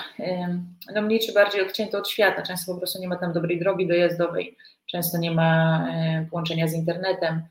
no, 0.95 1.01
mniej 1.01 1.19
czy 1.19 1.33
bardziej 1.33 1.61
odcięte 1.61 1.97
od 1.97 2.09
świata. 2.09 2.41
Często 2.41 2.73
po 2.73 2.77
prostu 2.77 3.01
nie 3.01 3.07
ma 3.07 3.15
tam 3.15 3.33
dobrej 3.33 3.59
drogi 3.59 3.87
dojazdowej, 3.87 4.57
często 4.91 5.17
nie 5.17 5.31
ma 5.31 5.83
e, 5.93 6.27
połączenia 6.29 6.67
z 6.67 6.73
internetem. 6.73 7.43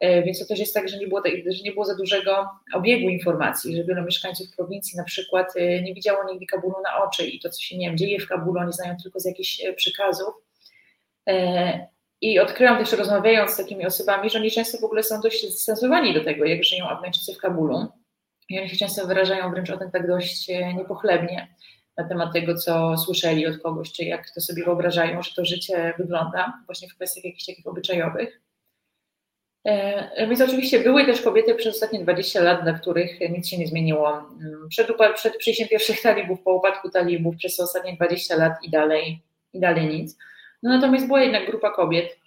E, 0.00 0.22
więc 0.22 0.38
to 0.38 0.46
też 0.46 0.58
jest 0.58 0.74
tak, 0.74 0.88
że 0.88 0.98
nie, 0.98 1.08
było, 1.08 1.22
że 1.46 1.62
nie 1.64 1.72
było 1.72 1.84
za 1.84 1.96
dużego 1.96 2.48
obiegu 2.74 3.08
informacji, 3.08 3.76
że 3.76 3.84
wielu 3.84 4.04
mieszkańców 4.04 4.56
prowincji 4.56 4.96
na 4.96 5.04
przykład 5.04 5.56
e, 5.56 5.82
nie 5.82 5.94
widziało 5.94 6.24
nigdy 6.32 6.46
Kabulu 6.46 6.74
na 6.84 7.04
oczy 7.04 7.26
i 7.26 7.40
to, 7.40 7.50
co 7.50 7.60
się 7.60 7.78
nie 7.78 7.86
wiem, 7.86 7.98
dzieje 7.98 8.20
w 8.20 8.28
Kabulu, 8.28 8.60
oni 8.60 8.72
znają 8.72 8.96
tylko 9.02 9.20
z 9.20 9.24
jakichś 9.24 9.64
e, 9.64 9.72
przykazów. 9.72 10.34
I 12.20 12.38
odkryłam 12.38 12.78
też 12.78 12.92
rozmawiając 12.92 13.50
z 13.50 13.56
takimi 13.56 13.86
osobami, 13.86 14.30
że 14.30 14.38
oni 14.38 14.50
często 14.50 14.78
w 14.78 14.84
ogóle 14.84 15.02
są 15.02 15.20
dość 15.20 15.48
zdystansowani 15.48 16.14
do 16.14 16.24
tego, 16.24 16.44
jak 16.44 16.64
żyją 16.64 16.88
Afgańczycy 16.88 17.34
w 17.34 17.38
Kabulu. 17.38 17.86
I 18.48 18.58
oni 18.58 18.68
się 18.68 18.76
często 18.76 19.06
wyrażają 19.06 19.50
wręcz 19.50 19.70
o 19.70 19.76
tym 19.76 19.90
tak 19.90 20.06
dość 20.06 20.48
niepochlebnie 20.76 21.54
na 21.96 22.08
temat 22.08 22.32
tego, 22.32 22.54
co 22.54 22.98
słyszeli 22.98 23.46
od 23.46 23.58
kogoś, 23.58 23.92
czy 23.92 24.04
jak 24.04 24.30
to 24.34 24.40
sobie 24.40 24.64
wyobrażają, 24.64 25.22
że 25.22 25.30
to 25.36 25.44
życie 25.44 25.94
wygląda, 25.98 26.52
właśnie 26.66 26.88
w 26.88 26.94
kwestiach 26.94 27.24
jakichś 27.24 27.46
takich 27.46 27.66
obyczajowych. 27.66 28.40
E, 29.64 30.26
więc 30.26 30.40
oczywiście 30.40 30.80
były 30.80 31.06
też 31.06 31.22
kobiety 31.22 31.54
przez 31.54 31.74
ostatnie 31.74 32.00
20 32.00 32.42
lat, 32.42 32.62
dla 32.62 32.72
których 32.72 33.30
nic 33.30 33.48
się 33.48 33.58
nie 33.58 33.66
zmieniło. 33.66 34.18
Mm, 34.18 34.68
przed, 34.68 34.88
przed 35.14 35.36
przyjściem 35.36 35.68
pierwszych 35.68 36.02
talibów, 36.08 36.42
po 36.42 36.54
upadku 36.54 36.90
talibów 36.90 37.36
przez 37.36 37.60
ostatnie 37.60 37.96
20 37.96 38.36
lat 38.36 38.52
i 38.62 38.70
dalej, 38.70 39.22
i 39.52 39.60
dalej 39.60 39.86
nic. 39.86 40.18
No 40.62 40.70
natomiast 40.70 41.06
była 41.06 41.22
jednak 41.22 41.46
grupa 41.46 41.70
kobiet, 41.70 42.18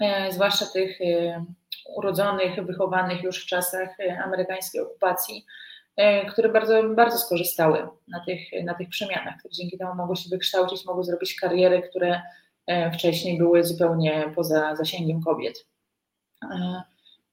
e, 0.00 0.32
zwłaszcza 0.32 0.66
tych 0.66 1.00
e, 1.00 1.44
urodzonych, 1.96 2.64
wychowanych 2.64 3.22
już 3.22 3.44
w 3.44 3.46
czasach 3.46 3.88
amerykańskiej 4.24 4.80
okupacji, 4.80 5.44
które 6.28 6.48
bardzo, 6.48 6.82
bardzo 6.82 7.18
skorzystały 7.18 7.88
na 8.08 8.24
tych, 8.24 8.40
na 8.64 8.74
tych 8.74 8.88
przemianach, 8.88 9.34
dzięki 9.50 9.78
temu 9.78 9.94
mogły 9.94 10.16
się 10.16 10.28
wykształcić, 10.30 10.86
mogły 10.86 11.04
zrobić 11.04 11.40
kariery, 11.40 11.82
które 11.82 12.22
wcześniej 12.94 13.38
były 13.38 13.64
zupełnie 13.64 14.32
poza 14.34 14.76
zasięgiem 14.76 15.22
kobiet. 15.22 15.66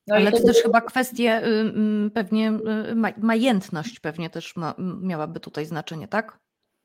No 0.07 0.15
Ale 0.15 0.31
to 0.31 0.43
też 0.43 0.57
chyba 0.63 0.81
kwestie, 0.81 1.41
y, 1.47 2.09
pewnie 2.13 2.51
y, 2.51 2.95
majętność 3.17 3.99
pewnie 3.99 4.29
też 4.29 4.55
ma, 4.55 4.75
miałaby 5.01 5.39
tutaj 5.39 5.65
znaczenie, 5.65 6.07
tak? 6.07 6.39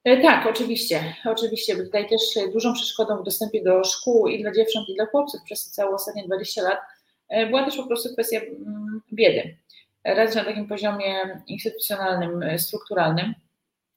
E, 0.04 0.22
tak, 0.22 0.46
oczywiście. 0.46 1.14
Oczywiście. 1.24 1.76
Tutaj 1.76 2.08
też 2.08 2.20
dużą 2.52 2.74
przeszkodą 2.74 3.16
w 3.16 3.24
dostępie 3.24 3.62
do 3.62 3.84
szkół 3.84 4.28
i 4.28 4.42
dla 4.42 4.52
dziewcząt, 4.52 4.88
i 4.88 4.94
dla 4.94 5.06
chłopców 5.06 5.42
przez 5.42 5.70
całe 5.70 5.94
ostatnie 5.94 6.24
20 6.24 6.62
lat 6.62 6.78
e, 7.28 7.46
była 7.46 7.64
też 7.64 7.76
po 7.76 7.86
prostu 7.86 8.12
kwestia 8.12 8.40
biedy. 9.12 9.56
Raz 10.04 10.34
na 10.34 10.44
takim 10.44 10.68
poziomie 10.68 11.42
instytucjonalnym, 11.46 12.42
e, 12.42 12.58
strukturalnym, 12.58 13.34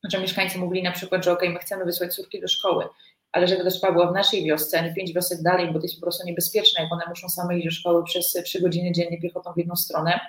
że 0.04 0.20
mieszkańcy 0.20 0.58
mówili 0.58 0.84
na 0.84 0.92
przykład, 0.92 1.26
że 1.26 1.32
ok, 1.32 1.42
my 1.42 1.60
chcemy 1.60 1.86
wysłać 1.86 2.16
córki 2.16 2.42
do 2.42 2.48
szkoły, 2.48 2.86
ale 3.32 3.48
żeby 3.48 3.64
ta 3.64 3.70
szkoła 3.70 3.94
była 3.94 4.12
w 4.12 4.14
naszej 4.14 4.44
wiosce, 4.44 4.80
a 4.80 4.84
nie 4.84 4.94
pięć 4.94 5.14
wiosek 5.14 5.42
dalej, 5.42 5.68
bo 5.68 5.80
to 5.80 5.86
jest 5.86 5.96
po 5.96 6.02
prostu 6.02 6.28
niebezpieczne, 6.28 6.84
jak 6.84 6.94
one 6.94 7.04
muszą 7.10 7.30
same 7.30 7.58
iść 7.58 7.66
do 7.66 7.72
szkoły 7.72 8.04
przez 8.04 8.34
trzy 8.46 8.62
godziny 8.62 8.92
dziennie 8.92 9.22
piechotą 9.22 9.54
w 9.54 9.58
jedną 9.58 9.76
stronę. 9.76 10.20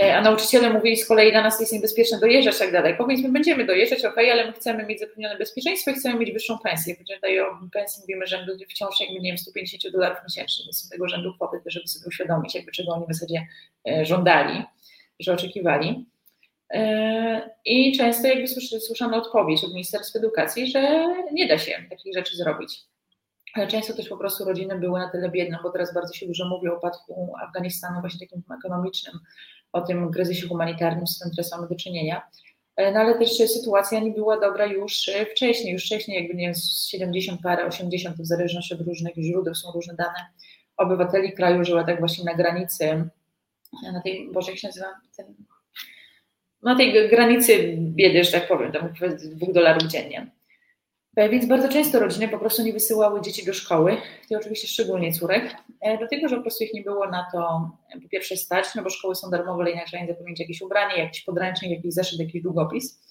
E, 0.00 0.16
a 0.16 0.20
nauczyciele 0.20 0.70
mówili 0.70 0.96
z 0.96 1.08
kolei, 1.08 1.32
dla 1.32 1.42
nas 1.42 1.60
jest 1.60 1.72
niebezpieczne 1.72 2.20
dojeżdżać 2.20 2.58
tak 2.58 2.72
dalej. 2.72 2.94
Powiedz, 2.98 3.20
my 3.20 3.32
będziemy 3.32 3.66
dojeżdżać, 3.66 4.04
ok, 4.04 4.18
ale 4.18 4.46
my 4.46 4.52
chcemy 4.52 4.86
mieć 4.86 5.00
zapewnione 5.00 5.38
bezpieczeństwo 5.38 5.90
i 5.90 5.94
chcemy 5.94 6.18
mieć 6.18 6.32
wyższą 6.32 6.58
pensję. 6.58 6.96
Tutaj 6.96 7.40
o 7.40 7.46
pensji 7.72 8.00
mówimy 8.00 8.26
rzędu 8.26 8.52
wciąż 8.70 9.00
jakby, 9.00 9.14
nie 9.14 9.30
wiem, 9.30 9.38
150 9.38 9.92
dolarów 9.92 10.18
miesięcznie, 10.24 10.64
więc 10.64 10.82
są 10.82 10.88
tego 10.88 11.08
rzędu 11.08 11.34
kwoty, 11.34 11.60
żeby 11.66 11.88
sobie 11.88 12.06
uświadomić, 12.06 12.54
jakby 12.54 12.72
czego 12.72 12.92
oni 12.92 13.04
w 13.08 13.14
zasadzie 13.14 13.46
e, 13.88 14.06
żądali, 14.06 14.62
że 15.20 15.32
oczekiwali. 15.32 16.06
E, 16.70 17.50
I 17.64 17.96
często 17.96 18.28
jakby 18.28 18.46
słyszano 18.80 19.16
odpowiedź 19.16 19.64
od 19.64 19.74
Ministerstwa 19.74 20.18
Edukacji, 20.18 20.66
że 20.66 21.06
nie 21.32 21.48
da 21.48 21.58
się 21.58 21.84
takich 21.90 22.14
rzeczy 22.14 22.36
zrobić. 22.36 22.84
Często 23.68 23.94
też 23.94 24.08
po 24.08 24.16
prostu 24.16 24.44
rodziny 24.44 24.78
były 24.78 25.00
na 25.00 25.10
tyle 25.10 25.30
biedne, 25.30 25.58
bo 25.62 25.70
teraz 25.70 25.94
bardzo 25.94 26.12
się 26.12 26.26
dużo 26.26 26.48
mówi 26.48 26.68
o 26.68 26.76
upadku 26.76 27.32
Afganistanu, 27.42 28.00
właśnie 28.00 28.26
takim 28.26 28.42
ekonomicznym, 28.58 29.18
o 29.72 29.80
tym 29.80 30.12
kryzysie 30.12 30.48
humanitarnym, 30.48 31.06
z 31.06 31.16
którym 31.16 31.34
teraz 31.34 31.52
mamy 31.52 31.68
do 31.68 31.74
czynienia. 31.74 32.22
E, 32.76 32.92
no 32.92 33.00
ale 33.00 33.18
też 33.18 33.36
sytuacja 33.36 34.00
nie 34.00 34.10
była 34.10 34.40
dobra 34.40 34.66
już 34.66 35.10
wcześniej, 35.32 35.72
już 35.72 35.84
wcześniej, 35.84 36.22
jakby 36.22 36.34
nie 36.34 36.46
wiem, 36.46 36.54
70 36.88 37.40
parę, 37.42 37.66
80, 37.66 38.16
w 38.16 38.26
zależności 38.26 38.74
od 38.74 38.80
różnych 38.80 39.14
źródeł, 39.16 39.54
są 39.54 39.72
różne 39.72 39.94
dane. 39.94 40.26
Obywateli 40.76 41.32
kraju 41.32 41.64
żyła 41.64 41.84
tak 41.84 41.98
właśnie 41.98 42.24
na 42.24 42.34
granicy, 42.34 43.08
na 43.92 44.02
tej, 44.02 44.32
Boże, 44.32 44.50
jak 44.50 44.60
się 44.60 44.68
nazywa 44.68 44.86
ten 45.16 45.34
na 46.64 46.76
tej 46.76 47.08
granicy 47.10 47.74
biedy, 47.78 48.24
że 48.24 48.32
tak 48.32 48.48
powiem, 48.48 48.72
tam 48.72 48.92
dwóch 49.36 49.52
dolarów 49.52 49.82
dziennie. 49.82 50.30
E, 51.16 51.28
więc 51.28 51.46
bardzo 51.46 51.68
często 51.68 52.00
rodziny 52.00 52.28
po 52.28 52.38
prostu 52.38 52.62
nie 52.62 52.72
wysyłały 52.72 53.20
dzieci 53.20 53.46
do 53.46 53.54
szkoły, 53.54 53.96
i 54.30 54.36
oczywiście 54.36 54.68
szczególnie 54.68 55.12
córek, 55.12 55.56
e, 55.80 55.98
dlatego 55.98 56.28
że 56.28 56.36
po 56.36 56.42
prostu 56.42 56.64
ich 56.64 56.74
nie 56.74 56.82
było 56.82 57.10
na 57.10 57.26
to 57.32 57.70
e, 57.96 58.00
po 58.00 58.08
pierwsze 58.08 58.36
stać, 58.36 58.66
no 58.74 58.82
bo 58.82 58.90
szkoły 58.90 59.14
są 59.14 59.30
darmowe, 59.30 59.62
ale 59.62 59.70
inaczej 59.70 60.02
nie 60.02 60.08
zapewnić 60.08 60.40
jakieś 60.40 60.60
ubranie, 60.60 60.98
jakiś 60.98 61.24
podręcznik, 61.24 61.70
jakiś 61.70 61.94
zeszyt, 61.94 62.20
jakiś 62.20 62.42
długopis. 62.42 63.04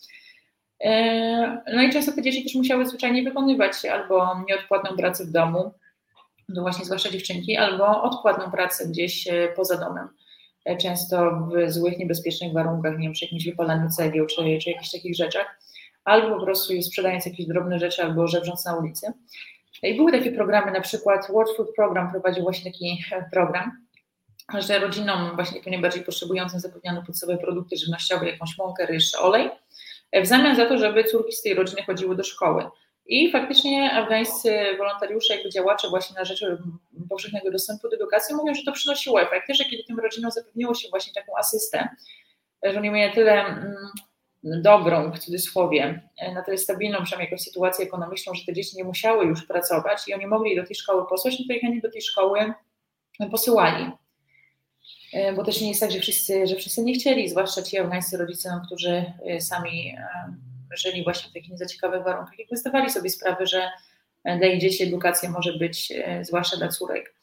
No 1.74 1.84
i 1.84 1.90
często 1.94 2.12
te 2.12 2.22
dzieci 2.22 2.44
też 2.44 2.56
musiały 2.56 2.86
zwyczajnie 2.86 3.24
wykonywać 3.24 3.86
albo 3.86 4.44
nieodpłatną 4.50 4.98
pracę 4.98 5.26
w 5.26 5.32
domu, 5.32 5.72
no 6.50 6.62
właśnie 6.62 6.86
zwłaszcza 6.86 7.10
dziewczynki, 7.10 7.58
albo 7.58 8.04
odpłatną 8.04 8.52
pracę 8.52 8.88
gdzieś 8.88 9.28
poza 9.56 9.78
domem 9.78 10.08
często 10.82 11.32
w 11.32 11.72
złych, 11.72 11.98
niebezpiecznych 11.98 12.54
warunkach, 12.54 12.98
nie 12.98 13.04
wiem, 13.04 13.14
przy 13.14 13.26
jakimś 13.26 13.46
wypalaniu 13.46 13.90
cegieł 13.90 14.26
czy, 14.26 14.36
czy 14.36 14.70
jakichś 14.70 14.92
takich 14.92 15.16
rzeczach, 15.16 15.60
albo 16.04 16.40
po 16.40 16.46
prostu 16.46 16.82
sprzedając 16.82 17.26
jakieś 17.26 17.46
drobne 17.46 17.80
rzeczy, 17.80 18.04
albo 18.04 18.28
żebrząc 18.28 18.66
na 18.66 18.78
ulicy. 18.78 19.14
I 19.84 19.96
były 19.96 20.12
takie 20.12 20.32
programy, 20.32 20.72
na 20.72 20.82
przykład 20.82 21.28
World 21.34 21.58
Food 21.58 21.76
Program 21.76 22.12
prowadził 22.12 22.44
właśnie 22.44 22.72
taki 22.72 23.04
program, 23.32 23.72
że 24.60 24.80
rodzinom 24.80 25.36
właśnie 25.36 25.58
takim 25.58 25.72
najbardziej 25.72 26.04
potrzebującym 26.04 26.60
zapewniano 26.60 27.04
podstawowe 27.06 27.38
produkty 27.38 27.78
żywnościowe, 27.78 28.30
jakąś 28.30 28.58
mąkę, 28.58 28.86
ryż, 28.86 29.16
olej, 29.16 29.50
w 30.22 30.26
zamian 30.26 30.56
za 30.56 30.66
to, 30.66 30.78
żeby 30.78 31.04
córki 31.04 31.32
z 31.32 31.42
tej 31.42 31.54
rodziny 31.54 31.84
chodziły 31.84 32.16
do 32.16 32.24
szkoły. 32.24 32.66
I 33.06 33.32
faktycznie 33.32 33.92
afgańscy 33.92 34.78
wolontariusze, 34.78 35.36
jakby 35.36 35.50
działacze 35.50 35.90
właśnie 35.90 36.16
na 36.16 36.26
rzecz 36.26 36.46
powszechnego 37.10 37.52
dostępu 37.52 37.90
do 37.90 37.96
edukacji 37.96 38.36
mówią, 38.36 38.54
że 38.54 38.64
to 38.66 38.72
przynosiło 38.72 39.22
efekty, 39.22 39.54
że 39.54 39.66
kiedy 39.66 39.84
tym 39.84 40.00
rodzinom 40.00 40.32
zapewniło 40.32 40.76
się 40.76 40.90
właśnie 40.90 41.14
taką 41.14 41.38
asystę, 41.38 41.90
że 42.64 42.80
oni 42.80 42.90
mieli 42.90 43.14
tyle 43.14 43.46
mm, 43.46 43.76
dobrą, 44.44 45.12
w 45.12 45.20
cudzysłowie, 45.20 46.10
na 46.34 46.44
tyle 46.44 46.58
stabilną 46.58 47.04
przynajmniej 47.04 47.26
jakąś 47.32 47.42
sytuację 47.42 47.86
ekonomiczną, 47.86 48.34
że 48.34 48.46
te 48.46 48.54
dzieci 48.54 48.78
nie 48.78 48.84
musiały 48.84 49.26
już 49.26 49.46
pracować 49.46 50.08
i 50.08 50.14
oni 50.14 50.28
mogli 50.28 50.56
do 50.56 50.66
tej 50.66 50.76
szkoły 50.76 51.08
posłać, 51.10 51.40
no 51.40 51.46
to 51.48 51.54
ich 51.54 51.64
oni 51.64 51.82
do 51.82 51.92
tej 51.92 52.02
szkoły 52.02 52.54
posyłali. 53.32 53.92
E, 55.14 55.34
bo 55.34 55.44
też 55.44 55.62
nie 55.62 55.70
jest 55.70 55.82
tak, 55.82 55.92
że 55.92 56.00
wszyscy, 56.00 56.48
że 56.48 56.56
wszyscy 56.56 56.84
nie 56.84 56.94
chcieli, 56.94 57.30
zwłaszcza 57.30 57.62
ci 57.62 57.78
afgańscy 57.78 58.18
rodzice, 58.18 58.50
no, 58.50 58.62
którzy 58.66 59.14
e, 59.26 59.42
sami 59.42 59.96
e, 59.98 60.34
żyli 60.78 61.04
właśnie 61.04 61.30
w 61.30 61.34
takich 61.34 61.52
nieciekawych 61.52 62.04
warunkach, 62.04 62.40
jakby 62.40 62.58
zdawali 62.58 62.90
sobie 62.90 63.10
sprawę, 63.10 63.48
że 63.48 63.72
dla 64.26 64.48
ich 64.48 64.62
dzieci 64.62 64.84
edukacja 64.84 65.30
może 65.30 65.54
być, 65.54 65.94
zwłaszcza 66.22 66.58
dla 66.58 66.68
córek, 66.68 67.16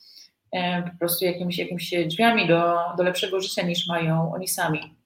po 0.93 0.99
prostu 0.99 1.25
jakimiś, 1.25 1.59
jakimiś 1.59 1.95
drzwiami 2.07 2.49
do, 2.49 2.75
do 2.97 3.03
lepszego 3.03 3.41
życia 3.41 3.63
niż 3.63 3.87
mają 3.89 4.33
oni 4.35 4.49
sami. 4.49 4.97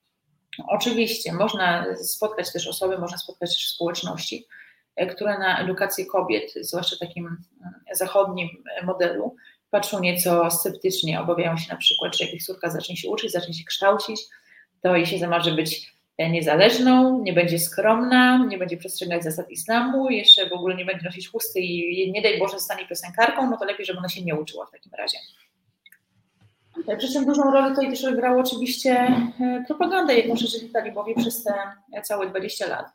Oczywiście 0.66 1.32
można 1.32 1.96
spotkać 1.96 2.52
też 2.52 2.68
osoby, 2.68 2.98
można 2.98 3.18
spotkać 3.18 3.50
też 3.50 3.68
społeczności, 3.68 4.46
które 5.10 5.38
na 5.38 5.60
edukację 5.60 6.06
kobiet, 6.06 6.52
zwłaszcza 6.60 6.96
takim 7.00 7.36
zachodnim 7.92 8.48
modelu, 8.84 9.36
patrzą 9.70 10.00
nieco 10.00 10.50
sceptycznie, 10.50 11.20
obawiają 11.20 11.56
się 11.56 11.72
na 11.72 11.78
przykład, 11.78 12.16
że 12.16 12.24
jak 12.24 12.34
ich 12.34 12.44
córka 12.44 12.70
zacznie 12.70 12.96
się 12.96 13.10
uczyć, 13.10 13.32
zacznie 13.32 13.54
się 13.54 13.64
kształcić, 13.64 14.20
to 14.82 14.96
jej 14.96 15.06
się 15.06 15.18
zamarzy 15.18 15.52
być 15.52 15.93
niezależną, 16.18 17.22
nie 17.22 17.32
będzie 17.32 17.58
skromna, 17.58 18.46
nie 18.46 18.58
będzie 18.58 18.76
przestrzegać 18.76 19.24
zasad 19.24 19.50
islamu, 19.50 20.10
jeszcze 20.10 20.48
w 20.48 20.52
ogóle 20.52 20.76
nie 20.76 20.84
będzie 20.84 21.04
nosić 21.04 21.28
chusty 21.28 21.60
i 21.60 22.12
nie 22.12 22.22
daj 22.22 22.38
Boże 22.38 22.58
zostanie 22.58 22.86
piosenkarką, 22.88 23.50
no 23.50 23.56
to 23.56 23.64
lepiej, 23.64 23.86
żeby 23.86 23.98
ona 23.98 24.08
się 24.08 24.22
nie 24.22 24.34
uczyła 24.34 24.66
w 24.66 24.70
takim 24.70 24.92
razie. 24.98 25.18
Przy 26.98 27.12
czym 27.12 27.26
dużą 27.26 27.42
rolę 27.42 27.70
tutaj 27.70 27.90
też 27.90 28.04
odegrała 28.04 28.42
oczywiście 28.42 28.92
e, 29.40 29.64
propaganda, 29.66 30.12
jaką 30.12 30.34
przeżyli 30.34 30.70
talibowie 30.70 31.14
przez 31.14 31.44
te 31.44 31.52
całe 32.02 32.26
20 32.26 32.66
lat. 32.66 32.86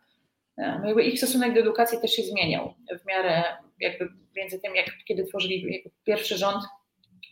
E, 0.58 0.82
jakby 0.86 1.04
ich 1.04 1.18
stosunek 1.18 1.54
do 1.54 1.60
edukacji 1.60 2.00
też 2.02 2.12
się 2.12 2.24
zmieniał 2.24 2.74
w 3.02 3.06
miarę 3.06 3.44
jakby 3.80 4.10
między 4.36 4.60
tym, 4.60 4.76
jak 4.76 4.86
kiedy 5.06 5.24
tworzyli 5.24 5.84
pierwszy 6.04 6.38
rząd, 6.38 6.64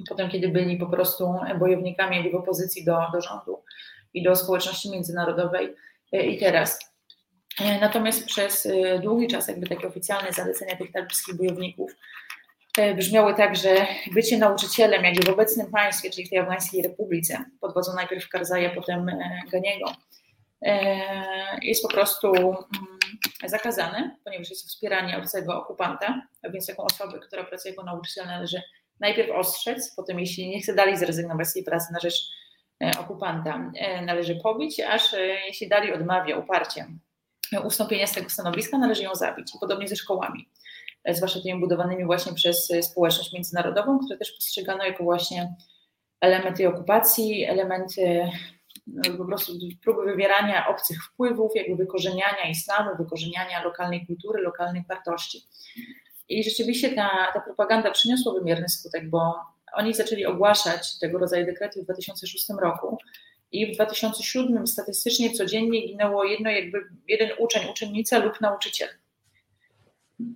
potem 0.10 0.30
kiedy 0.30 0.48
byli 0.48 0.78
po 0.78 0.86
prostu 0.86 1.34
bojownikami 1.60 2.32
w 2.32 2.36
opozycji 2.36 2.86
do, 2.86 2.98
do 3.14 3.22
rządu 3.22 3.64
i 4.18 4.24
do 4.24 4.36
społeczności 4.36 4.92
międzynarodowej 4.92 5.76
e, 6.14 6.26
i 6.26 6.40
teraz. 6.40 6.80
E, 7.62 7.80
natomiast 7.80 8.26
przez 8.26 8.68
długi 9.02 9.28
czas 9.28 9.48
jakby 9.48 9.68
takie 9.68 9.88
oficjalne 9.88 10.34
zalecenia 10.34 10.76
tych 10.76 10.92
talibskich 10.92 11.36
bojowników 11.36 11.92
brzmiały 12.98 13.34
tak, 13.36 13.56
że 13.56 13.88
bycie 14.14 14.38
nauczycielem 14.38 15.04
jakby 15.04 15.24
w 15.24 15.34
obecnym 15.34 15.72
państwie, 15.72 16.10
czyli 16.10 16.28
w 16.28 16.30
tej 16.30 16.40
Afgańskiej 16.40 16.82
Republice, 16.82 17.46
pod 17.62 17.74
najpierw 17.96 18.30
Karzaja, 18.30 18.70
potem 18.70 19.12
Ganiego, 19.52 19.94
jest 21.62 21.84
po 21.84 21.88
prostu 21.88 22.36
mm, 22.36 22.58
zakazane, 23.46 24.18
ponieważ 24.24 24.50
jest 24.50 24.64
to 24.64 24.70
wspieranie 24.70 25.18
obcego 25.18 25.62
okupanta, 25.62 26.22
a 26.44 26.50
więc 26.50 26.68
taką 26.68 26.84
osobę, 26.84 27.20
która 27.20 27.44
pracuje 27.44 27.74
jako 27.74 27.86
nauczyciel 27.86 28.26
należy 28.26 28.62
najpierw 29.00 29.32
ostrzec, 29.32 29.96
potem 29.96 30.20
jeśli 30.20 30.50
nie 30.50 30.62
chce 30.62 30.76
dalej 30.76 30.98
zrezygnować 30.98 31.48
z 31.48 31.54
tej 31.54 31.64
pracy 31.64 31.94
na 31.94 32.00
rzecz 32.00 32.16
e, 32.16 32.28
okupanta, 33.00 33.72
e, 33.76 34.06
należy 34.06 34.36
pobić, 34.36 34.80
aż 34.80 35.14
e, 35.14 35.20
jeśli 35.48 35.70
dalej 35.70 35.94
odmawia 35.94 36.38
uparcie 36.38 36.86
ustąpienia 37.66 38.08
z 38.08 38.14
tego 38.14 38.30
stanowiska, 38.30 38.78
należy 38.78 39.04
ją 39.04 39.16
zabić. 39.16 39.52
Podobnie 39.60 39.88
ze 39.88 39.96
szkołami, 39.96 40.50
zwłaszcza 41.10 41.40
tymi 41.42 41.60
budowanymi 41.60 42.06
właśnie 42.06 42.34
przez 42.34 42.72
społeczność 42.82 43.34
międzynarodową, 43.34 44.00
które 44.00 44.18
też 44.18 44.32
postrzegano 44.32 44.84
jako 44.84 45.04
właśnie 45.04 45.56
elementy 46.22 46.68
okupacji, 46.68 47.46
elementy 47.46 48.30
po 49.18 49.26
prostu 49.26 49.52
próby 49.84 50.06
wywierania 50.06 50.68
obcych 50.68 51.04
wpływów, 51.04 51.52
jakby 51.56 51.76
wykorzeniania 51.76 52.50
islamu, 52.50 52.98
wykorzeniania 52.98 53.64
lokalnej 53.64 54.08
kultury, 54.08 54.42
lokalnych 54.42 54.88
wartości. 54.88 55.48
I 56.30 56.44
rzeczywiście 56.44 56.96
ta, 56.96 57.10
ta 57.34 57.42
propaganda 57.42 57.92
przyniosła 57.92 58.34
wymierny 58.34 58.70
skutek, 58.70 59.10
bo 59.10 59.36
oni 59.74 59.94
zaczęli 59.94 60.26
ogłaszać 60.26 61.00
tego 61.00 61.20
rodzaju 61.20 61.46
dekrety 61.46 61.82
w 61.82 61.84
2006 61.84 62.50
roku 62.62 62.98
i 63.52 63.74
w 63.74 63.76
2007 63.76 64.68
statystycznie 64.68 65.34
codziennie 65.34 65.88
ginęło 65.88 66.24
jedno, 66.24 66.50
jakby 66.50 66.84
jeden 67.08 67.30
uczeń, 67.40 67.70
uczennica 67.72 68.20
lub 68.20 68.42
nauczyciel. 68.42 68.90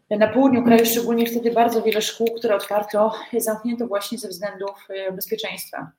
Na 0.09 0.27
południu 0.27 0.63
kraju 0.63 0.85
szczególnie 0.85 1.25
wtedy 1.25 1.51
bardzo 1.51 1.81
wiele 1.81 2.01
szkół, 2.01 2.27
które 2.37 2.55
otwarto, 2.55 3.13
zamknięto 3.37 3.87
właśnie 3.87 4.17
ze 4.17 4.27
względów 4.27 4.87
e, 4.89 5.11
bezpieczeństwa. 5.11 5.91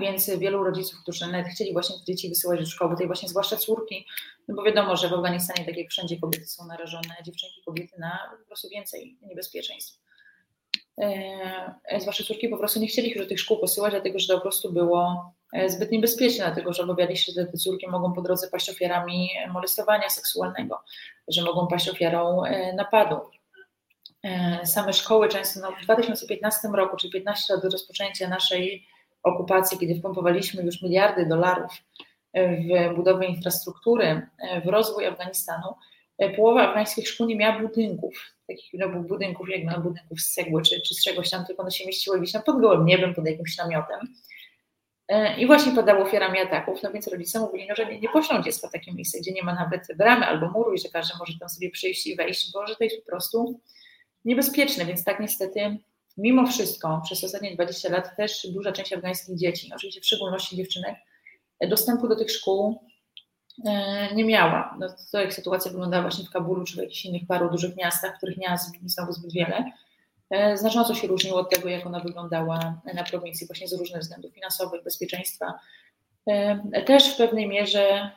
Więc 0.00 0.30
wielu 0.30 0.64
rodziców, 0.64 1.02
którzy 1.02 1.26
nawet 1.26 1.46
chcieli 1.46 1.72
właśnie 1.72 1.96
dzieci 2.06 2.28
wysyłać 2.28 2.60
do 2.60 2.66
szkoły, 2.66 2.96
tej 2.96 3.06
właśnie 3.06 3.28
zwłaszcza 3.28 3.56
córki, 3.56 4.06
no 4.48 4.54
bo 4.54 4.62
wiadomo, 4.62 4.96
że 4.96 5.08
w 5.08 5.12
Afganistanie, 5.12 5.66
tak 5.66 5.76
jak 5.76 5.88
wszędzie, 5.88 6.20
kobiety 6.20 6.46
są 6.46 6.66
narażone, 6.66 7.14
dziewczynki, 7.24 7.62
kobiety 7.66 7.98
na 7.98 8.18
po 8.40 8.46
prostu 8.46 8.68
więcej 8.68 9.16
niebezpieczeństw. 9.22 10.05
E, 11.00 12.00
zwłaszcza 12.00 12.24
córki 12.24 12.48
po 12.48 12.56
prostu 12.56 12.80
nie 12.80 12.86
chcieli 12.86 13.10
ich 13.10 13.18
do 13.18 13.26
tych 13.26 13.40
szkół 13.40 13.58
posyłać, 13.58 13.92
dlatego 13.92 14.18
że 14.18 14.26
to 14.26 14.34
po 14.34 14.40
prostu 14.40 14.72
było 14.72 15.32
e, 15.52 15.70
zbyt 15.70 15.90
niebezpieczne, 15.90 16.44
dlatego 16.44 16.72
że 16.72 16.82
obawiali 16.82 17.16
się, 17.16 17.32
że 17.32 17.46
te 17.46 17.58
córki 17.58 17.88
mogą 17.88 18.12
po 18.12 18.22
drodze 18.22 18.48
paść 18.48 18.70
ofiarami 18.70 19.28
molestowania 19.52 20.10
seksualnego, 20.10 20.82
że 21.28 21.42
mogą 21.42 21.66
paść 21.66 21.88
ofiarą 21.88 22.44
e, 22.44 22.72
napadu. 22.72 23.16
E, 24.22 24.66
same 24.66 24.92
szkoły 24.92 25.28
często 25.28 25.60
no, 25.60 25.72
w 25.72 25.84
2015 25.84 26.68
roku, 26.68 26.96
czyli 26.96 27.12
15 27.12 27.54
lat 27.54 27.62
do 27.62 27.68
rozpoczęcia 27.68 28.28
naszej 28.28 28.86
okupacji, 29.22 29.78
kiedy 29.78 29.94
wpompowaliśmy 29.94 30.62
już 30.62 30.82
miliardy 30.82 31.26
dolarów 31.26 31.72
e, 32.32 32.56
w 32.92 32.96
budowę 32.96 33.26
infrastruktury, 33.26 34.28
e, 34.38 34.60
w 34.60 34.66
rozwój 34.66 35.06
Afganistanu, 35.06 35.68
e, 35.68 35.74
połowa 36.36 36.68
afgańskich 36.68 37.08
szkół 37.08 37.26
nie 37.26 37.36
miała 37.36 37.60
budynków, 37.60 38.34
takich 38.46 38.70
no, 38.74 38.88
budynków 38.88 39.48
jak 39.48 39.64
na 39.64 39.78
budynków 39.78 40.20
z 40.20 40.34
cegły 40.34 40.62
czy, 40.62 40.80
czy 40.80 40.94
z 40.94 41.04
czegoś 41.04 41.30
tam, 41.30 41.46
tylko 41.46 41.62
one 41.62 41.70
się 41.70 41.86
mieściły 41.86 42.20
gdzieś 42.20 42.32
tam 42.32 42.42
pod 42.42 42.60
gołym 42.60 42.86
niebem, 42.86 43.14
pod 43.14 43.26
jakimś 43.26 43.56
namiotem. 43.56 44.00
I 45.38 45.46
właśnie 45.46 45.72
padało 45.72 46.04
ofiarami 46.04 46.38
ataków, 46.38 46.82
no 46.82 46.92
więc 46.92 47.08
rodzice 47.08 47.40
mówili, 47.40 47.66
no, 47.68 47.74
że 47.74 47.86
nie, 47.86 48.00
nie 48.00 48.08
poślą 48.08 48.42
dziecka 48.42 48.68
w 48.68 48.72
takie 48.72 48.92
miejsce, 48.92 49.18
gdzie 49.20 49.32
nie 49.32 49.42
ma 49.42 49.54
nawet 49.54 49.86
bramy 49.96 50.26
albo 50.26 50.50
muru 50.50 50.72
i 50.74 50.78
że 50.78 50.88
każdy 50.88 51.14
może 51.18 51.38
tam 51.40 51.48
sobie 51.48 51.70
przyjść 51.70 52.06
i 52.06 52.16
wejść, 52.16 52.52
bo 52.52 52.66
że 52.66 52.76
to 52.76 52.84
jest 52.84 52.96
po 53.04 53.10
prostu 53.10 53.60
niebezpieczne, 54.24 54.84
więc 54.84 55.04
tak 55.04 55.20
niestety 55.20 55.78
mimo 56.16 56.46
wszystko 56.46 57.00
przez 57.04 57.24
ostatnie 57.24 57.54
20 57.54 57.88
lat 57.88 58.16
też 58.16 58.46
duża 58.50 58.72
część 58.72 58.92
afgańskich 58.92 59.36
dzieci, 59.36 59.70
oczywiście 59.74 60.00
w 60.00 60.06
szczególności 60.06 60.56
dziewczynek, 60.56 60.96
dostępu 61.68 62.08
do 62.08 62.16
tych 62.16 62.30
szkół 62.30 62.68
e, 62.70 62.95
nie 64.14 64.24
miała. 64.24 64.76
No, 64.78 64.86
to 65.12 65.20
jak 65.20 65.34
sytuacja 65.34 65.70
wyglądała 65.70 66.02
właśnie 66.02 66.24
w 66.24 66.30
Kabulu 66.30 66.64
czy 66.64 66.74
w 66.74 66.78
jakichś 66.78 67.04
innych 67.04 67.26
paru 67.28 67.50
dużych 67.50 67.76
miastach, 67.76 68.16
których 68.16 68.36
nie 68.36 68.48
ma 68.48 68.56
znowu 68.86 69.12
zbyt 69.12 69.32
wiele, 69.32 69.64
e, 70.30 70.56
znacząco 70.56 70.94
się 70.94 71.06
różniło 71.06 71.40
od 71.40 71.50
tego, 71.50 71.68
jak 71.68 71.86
ona 71.86 72.00
wyglądała 72.00 72.80
na 72.94 73.04
prowincji, 73.04 73.46
właśnie 73.46 73.68
z 73.68 73.72
różnych 73.72 74.00
względów 74.00 74.34
finansowych, 74.34 74.84
bezpieczeństwa, 74.84 75.58
e, 76.26 76.82
też 76.82 77.14
w 77.14 77.16
pewnej 77.16 77.48
mierze 77.48 78.10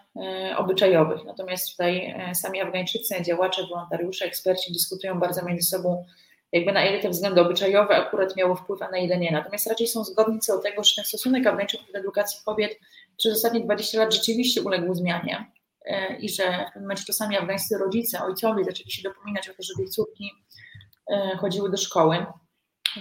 obyczajowych. 0.57 1.25
Natomiast 1.25 1.71
tutaj 1.71 2.15
sami 2.33 2.61
Afgańczycy, 2.61 3.23
działacze, 3.23 3.67
wolontariusze, 3.67 4.25
eksperci 4.25 4.73
dyskutują 4.73 5.19
bardzo 5.19 5.45
między 5.45 5.67
sobą 5.67 6.05
jakby 6.51 6.71
na 6.71 6.85
ile 6.85 6.99
te 6.99 7.09
względy 7.09 7.41
obyczajowe 7.41 7.95
akurat 7.95 8.35
miało 8.35 8.55
wpływ, 8.55 8.81
a 8.81 8.89
na 8.89 8.97
ile 8.97 9.17
nie. 9.17 9.31
Natomiast 9.31 9.67
raczej 9.67 9.87
są 9.87 10.03
zgodni 10.03 10.39
co 10.39 10.55
do 10.57 10.63
tego, 10.63 10.83
że 10.83 10.95
ten 10.95 11.05
stosunek 11.05 11.47
Afgańczyków 11.47 11.91
do 11.91 11.99
edukacji 11.99 12.39
kobiet 12.45 12.79
przez 13.17 13.33
ostatnie 13.33 13.59
20 13.59 13.99
lat 13.99 14.13
rzeczywiście 14.13 14.61
uległ 14.61 14.93
zmianie 14.93 15.51
e, 15.85 16.15
i 16.15 16.29
że 16.29 16.43
w 16.43 16.65
pewnym 16.65 16.83
momencie 16.83 17.03
czasami 17.03 17.37
afgańscy 17.37 17.77
rodzice, 17.77 18.23
ojcowie 18.23 18.63
zaczęli 18.63 18.91
się 18.91 19.01
dopominać 19.03 19.49
o 19.49 19.53
to, 19.53 19.63
żeby 19.63 19.83
ich 19.83 19.89
córki 19.89 20.31
e, 21.11 21.37
chodziły 21.37 21.71
do 21.71 21.77
szkoły. 21.77 22.25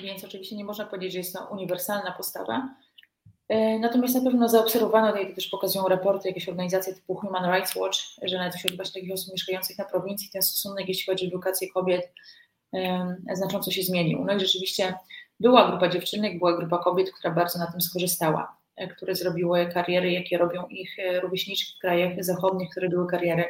Więc 0.03 0.25
oczywiście 0.25 0.57
nie 0.57 0.65
można 0.65 0.85
powiedzieć, 0.85 1.13
że 1.13 1.19
jest 1.19 1.35
to 1.35 1.49
uniwersalna 1.53 2.13
postawa. 2.13 2.69
E, 3.49 3.79
natomiast 3.79 4.15
na 4.15 4.31
pewno 4.31 4.49
zaobserwowano, 4.49 5.13
to 5.13 5.35
też 5.35 5.49
pokazują 5.49 5.89
raporty 5.89 6.29
jakieś 6.29 6.49
organizacje 6.49 6.95
typu 6.95 7.15
Human 7.15 7.55
Rights 7.55 7.77
Watch, 7.77 7.99
że 8.23 8.39
nawet 8.39 8.55
wśród 8.55 8.77
właśnie 8.77 9.01
takich 9.01 9.15
osób 9.15 9.33
mieszkających 9.33 9.79
na 9.79 9.85
prowincji 9.85 10.31
ten 10.33 10.43
stosunek, 10.43 10.89
jeśli 10.89 11.07
chodzi 11.07 11.25
o 11.25 11.29
edukację 11.29 11.69
kobiet, 11.73 12.13
znacząco 13.35 13.71
się 13.71 13.83
zmienił. 13.83 14.25
No 14.25 14.37
i 14.37 14.41
rzeczywiście 14.41 14.95
była 15.41 15.71
grupa 15.71 15.89
dziewczynek, 15.89 16.39
była 16.39 16.57
grupa 16.57 16.79
kobiet, 16.79 17.13
która 17.13 17.35
bardzo 17.35 17.59
na 17.59 17.67
tym 17.67 17.81
skorzystała, 17.81 18.57
e, 18.77 18.89
które 18.89 19.15
zrobiły 19.15 19.67
kariery, 19.67 20.13
jakie 20.13 20.39
robią 20.39 20.67
ich 20.67 20.99
e, 20.99 21.21
rówieśniczki 21.21 21.73
w 21.77 21.81
krajach 21.81 22.25
zachodnich, 22.25 22.71
które 22.71 22.89
były 22.89 23.07
kariery 23.07 23.45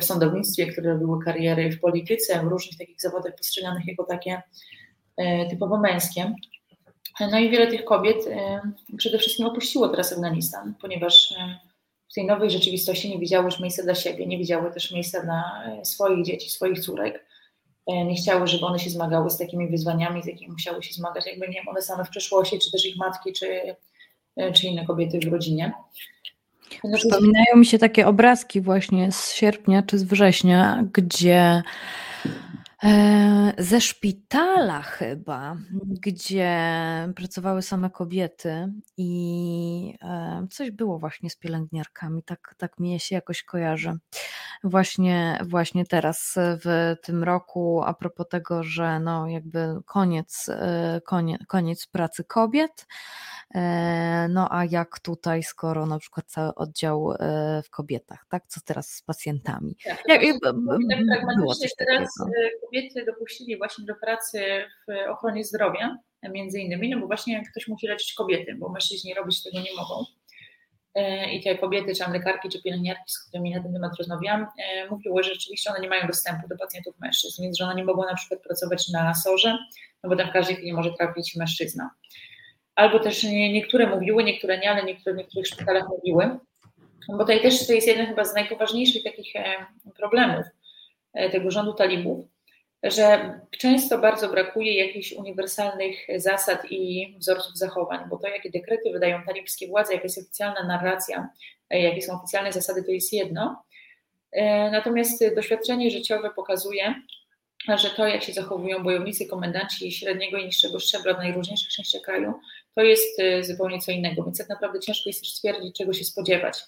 w 0.00 0.04
sądownictwie, 0.04 0.66
które 0.66 0.92
robiły 0.92 1.24
kariery 1.24 1.70
w 1.70 1.80
polityce, 1.80 2.40
w 2.40 2.48
różnych 2.48 2.78
takich 2.78 3.00
zawodach 3.00 3.34
postrzeganych 3.36 3.86
jako 3.86 4.04
takie 4.04 4.42
e, 5.16 5.48
typowo 5.48 5.78
męskie. 5.78 6.34
No 7.20 7.38
i 7.38 7.50
wiele 7.50 7.66
tych 7.66 7.84
kobiet 7.84 8.16
przede 8.96 9.18
wszystkim 9.18 9.46
opuściło 9.46 9.88
teraz 9.88 10.12
Afganistan, 10.12 10.74
ponieważ 10.80 11.34
w 12.10 12.14
tej 12.14 12.26
nowej 12.26 12.50
rzeczywistości 12.50 13.10
nie 13.10 13.18
widziały 13.18 13.44
już 13.44 13.60
miejsca 13.60 13.82
dla 13.82 13.94
siebie, 13.94 14.26
nie 14.26 14.38
widziały 14.38 14.72
też 14.72 14.90
miejsca 14.90 15.22
dla 15.22 15.62
swoich 15.84 16.24
dzieci, 16.24 16.50
swoich 16.50 16.80
córek. 16.80 17.26
Nie 18.04 18.14
chciały, 18.14 18.46
żeby 18.46 18.66
one 18.66 18.78
się 18.78 18.90
zmagały 18.90 19.30
z 19.30 19.38
takimi 19.38 19.68
wyzwaniami, 19.68 20.22
z 20.22 20.26
jakimi 20.26 20.52
musiały 20.52 20.82
się 20.82 20.94
zmagać, 20.94 21.26
jakby 21.26 21.48
nie 21.48 21.62
one 21.66 21.82
same 21.82 22.04
w 22.04 22.10
przeszłości, 22.10 22.58
czy 22.58 22.70
też 22.70 22.86
ich 22.86 22.96
matki, 22.96 23.32
czy, 23.32 23.76
czy 24.52 24.66
inne 24.66 24.86
kobiety 24.86 25.18
w 25.18 25.32
rodzinie. 25.32 25.72
No 26.84 26.96
Przypominają 26.96 27.56
mi 27.56 27.66
się 27.66 27.78
takie 27.78 28.06
obrazki 28.06 28.60
właśnie 28.60 29.12
z 29.12 29.32
sierpnia 29.32 29.82
czy 29.82 29.98
z 29.98 30.02
września, 30.02 30.84
gdzie 30.92 31.36
e, 31.36 31.62
ze 33.58 33.80
szpitala 33.80 34.82
chyba, 34.82 35.56
gdzie 35.82 36.58
pracowały 37.16 37.62
same 37.62 37.90
kobiety 37.90 38.72
i 38.96 39.94
e, 40.02 40.46
coś 40.50 40.70
było 40.70 40.98
właśnie 40.98 41.30
z 41.30 41.36
pielęgniarkami, 41.36 42.22
tak, 42.22 42.54
tak 42.58 42.78
mi 42.78 43.00
się 43.00 43.14
jakoś 43.14 43.42
kojarzy. 43.42 43.92
Właśnie, 44.64 45.38
właśnie 45.44 45.86
teraz 45.86 46.34
w 46.36 46.96
tym 47.02 47.24
roku, 47.24 47.82
a 47.82 47.94
propos 47.94 48.28
tego, 48.28 48.62
że 48.62 49.00
no 49.00 49.28
jakby 49.28 49.76
koniec, 49.86 50.48
e, 50.48 51.00
koniec, 51.04 51.40
koniec 51.46 51.86
pracy 51.86 52.24
kobiet, 52.24 52.86
E, 53.54 54.28
no 54.28 54.48
a 54.50 54.64
jak 54.64 55.00
tutaj, 55.00 55.42
skoro 55.42 55.86
na 55.86 55.98
przykład 55.98 56.26
cały 56.26 56.54
oddział 56.54 57.12
e, 57.12 57.62
w 57.64 57.70
kobietach, 57.70 58.26
tak? 58.28 58.44
Co 58.46 58.60
teraz 58.64 58.88
z 58.88 59.02
pacjentami? 59.02 59.76
Tak, 59.84 60.22
jak, 60.22 60.36
tak 60.42 60.54
pragmatycznie 61.08 61.68
teraz 61.78 62.08
e, 62.20 62.50
kobiety 62.70 63.04
dopuścili 63.04 63.58
właśnie 63.58 63.84
do 63.84 63.94
pracy 63.94 64.64
w 64.88 65.10
ochronie 65.10 65.44
zdrowia, 65.44 65.96
między 66.22 66.60
innymi, 66.60 66.90
no 66.90 67.00
bo 67.00 67.06
właśnie 67.06 67.42
ktoś 67.50 67.68
musi 67.68 67.86
leczyć 67.86 68.14
kobiety, 68.14 68.54
bo 68.58 68.68
mężczyźni 68.68 69.14
robić 69.14 69.42
tego 69.42 69.60
nie 69.60 69.74
mogą. 69.76 70.04
I 71.32 71.42
te 71.42 71.58
kobiety, 71.58 71.94
czy 71.94 72.10
lekarki, 72.10 72.48
czy 72.48 72.62
pielęgniarki, 72.62 73.12
z 73.12 73.18
którymi 73.18 73.50
na 73.50 73.62
ten 73.62 73.72
temat 73.72 73.92
rozmawiałam, 73.98 74.46
mówiły, 74.90 75.22
że 75.22 75.34
rzeczywiście 75.34 75.70
one 75.70 75.80
nie 75.80 75.88
mają 75.88 76.06
dostępu 76.06 76.48
do 76.48 76.56
pacjentów 76.56 76.94
mężczyzn, 77.00 77.42
więc 77.42 77.58
że 77.58 77.64
one 77.64 77.74
nie 77.74 77.84
mogą 77.84 78.02
na 78.02 78.14
przykład 78.14 78.42
pracować 78.42 78.88
na 78.88 79.14
sorze, 79.14 79.58
no 80.04 80.10
bo 80.10 80.16
tam 80.16 80.28
w 80.28 80.32
każdej 80.32 80.56
chwili 80.56 80.72
może 80.72 80.92
trafić 80.92 81.36
mężczyzna 81.36 81.90
albo 82.80 82.98
też 82.98 83.24
nie, 83.24 83.52
niektóre 83.52 83.86
mówiły, 83.86 84.24
niektóre 84.24 84.58
nie, 84.58 84.70
ale 84.70 84.84
niektóre 84.84 85.14
w 85.14 85.18
niektórych 85.18 85.46
szpitalach 85.46 85.88
mówiły. 85.88 86.38
Bo 87.08 87.18
tutaj 87.18 87.42
też 87.42 87.66
to 87.66 87.72
jest 87.72 87.86
jeden 87.86 88.06
chyba 88.06 88.24
z 88.24 88.34
najpoważniejszych 88.34 89.02
takich 89.02 89.36
e, 89.36 89.66
problemów 89.96 90.46
e, 91.12 91.30
tego 91.30 91.50
rządu 91.50 91.74
talibów, 91.74 92.26
że 92.82 93.40
często 93.58 93.98
bardzo 93.98 94.28
brakuje 94.28 94.86
jakichś 94.86 95.12
uniwersalnych 95.12 96.06
zasad 96.16 96.70
i 96.70 97.14
wzorców 97.18 97.56
zachowań, 97.56 98.08
bo 98.10 98.16
to, 98.16 98.28
jakie 98.28 98.50
dekrety 98.50 98.92
wydają 98.92 99.22
talibskie 99.26 99.68
władze, 99.68 99.92
jaka 99.92 100.04
jest 100.04 100.18
oficjalna 100.18 100.66
narracja, 100.66 101.28
e, 101.70 101.80
jakie 101.80 102.02
są 102.02 102.14
oficjalne 102.14 102.52
zasady, 102.52 102.82
to 102.82 102.90
jest 102.90 103.12
jedno. 103.12 103.62
Natomiast 104.72 105.34
doświadczenie 105.34 105.90
życiowe 105.90 106.30
pokazuje, 106.36 106.94
że 107.68 107.90
to, 107.90 108.06
jak 108.06 108.22
się 108.22 108.32
zachowują 108.32 108.82
bojownicy, 108.82 109.26
komendanci 109.26 109.92
średniego 109.92 110.38
i 110.38 110.46
niższego 110.46 110.80
szczebla 110.80 111.14
w 111.14 111.18
najróżniejszych 111.18 111.68
częściach 111.68 112.02
kraju, 112.02 112.34
to 112.74 112.82
jest 112.82 113.20
y, 113.20 113.44
zupełnie 113.44 113.80
co 113.80 113.92
innego. 113.92 114.24
Więc 114.24 114.38
tak 114.38 114.48
naprawdę 114.48 114.80
ciężko 114.80 115.08
jest 115.08 115.26
stwierdzić, 115.26 115.76
czego 115.76 115.92
się 115.92 116.04
spodziewać. 116.04 116.58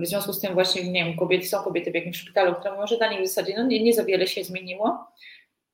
W 0.00 0.06
związku 0.06 0.32
z 0.32 0.40
tym 0.40 0.54
właśnie, 0.54 0.90
nie 0.90 1.04
wiem, 1.04 1.16
kobiety, 1.16 1.46
są 1.46 1.62
kobiety 1.62 1.90
w 1.90 1.94
jakimś 1.94 2.16
szpitalu, 2.16 2.54
które 2.54 2.74
mówią, 2.74 2.86
że 2.86 2.96
dla 2.96 3.10
nich 3.10 3.20
w 3.20 3.26
zasadzie 3.26 3.54
no, 3.56 3.66
nie, 3.66 3.82
nie 3.82 3.92
za 3.92 4.04
wiele 4.04 4.26
się 4.26 4.44
zmieniło, 4.44 5.06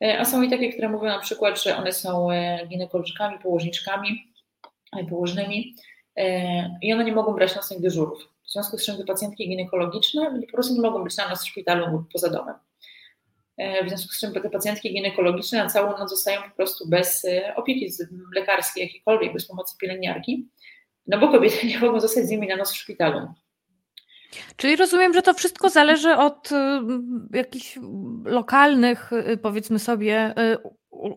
y, 0.05 0.19
a 0.19 0.25
są 0.25 0.43
i 0.43 0.51
takie, 0.51 0.73
które 0.73 0.89
mówią 0.89 1.05
na 1.05 1.19
przykład, 1.19 1.63
że 1.63 1.77
one 1.77 1.93
są 1.93 2.31
y, 2.31 2.67
ginekolożkami, 2.69 3.39
położniczkami, 3.39 4.33
położnymi 5.11 5.75
i 6.83 6.93
one 6.93 7.05
nie 7.05 7.13
mogą 7.13 7.33
brać 7.33 7.57
nocnych 7.57 7.81
dyżurów. 7.81 8.29
W 8.47 8.53
związku 8.53 8.79
z 8.79 8.85
czym 8.85 8.97
te 8.97 9.05
pacjentki 9.05 9.49
ginekologiczne 9.49 10.41
po 10.47 10.53
prostu 10.53 10.75
nie 10.75 10.81
mogą 10.81 11.05
być 11.05 11.17
na 11.17 11.29
nas 11.29 11.45
w 11.45 11.49
szpitalu 11.49 11.93
lub 11.93 12.13
poza 12.13 12.31
domem. 12.31 12.55
E, 13.61 13.85
w 13.85 13.89
związku 13.89 14.13
z 14.13 14.21
czym 14.21 14.33
te 14.33 14.51
pacjentki 14.51 14.95
ginekologiczne 14.95 15.59
na 15.59 15.71
całą 15.71 15.99
noc 15.99 16.11
zostają 16.11 16.43
po 16.43 16.57
prostu 16.57 16.89
bez 16.89 17.25
e, 17.25 17.55
opieki 17.57 17.93
lekarskiej 18.35 18.83
jakiejkolwiek, 18.83 19.33
bez 19.33 19.47
pomocy 19.47 19.77
pielęgniarki, 19.81 20.49
no 21.07 21.19
bo 21.19 21.29
kobiety 21.29 21.67
nie 21.67 21.79
mogą 21.79 22.01
zostać 22.01 22.25
z 22.25 22.31
nimi 22.31 22.49
na 22.49 22.57
noc 22.57 22.73
w 22.73 22.77
szpitalu. 22.77 23.29
Czyli 24.57 24.77
rozumiem, 24.77 25.15
że 25.15 25.23
to 25.23 25.35
wszystko 25.35 25.69
zależy 25.69 26.17
od 26.17 26.53
y, 26.53 26.57
jakichś 27.33 27.79
lokalnych, 28.25 29.13
y, 29.13 29.37
powiedzmy 29.37 29.79
sobie, 29.79 30.35
y, 30.53 30.57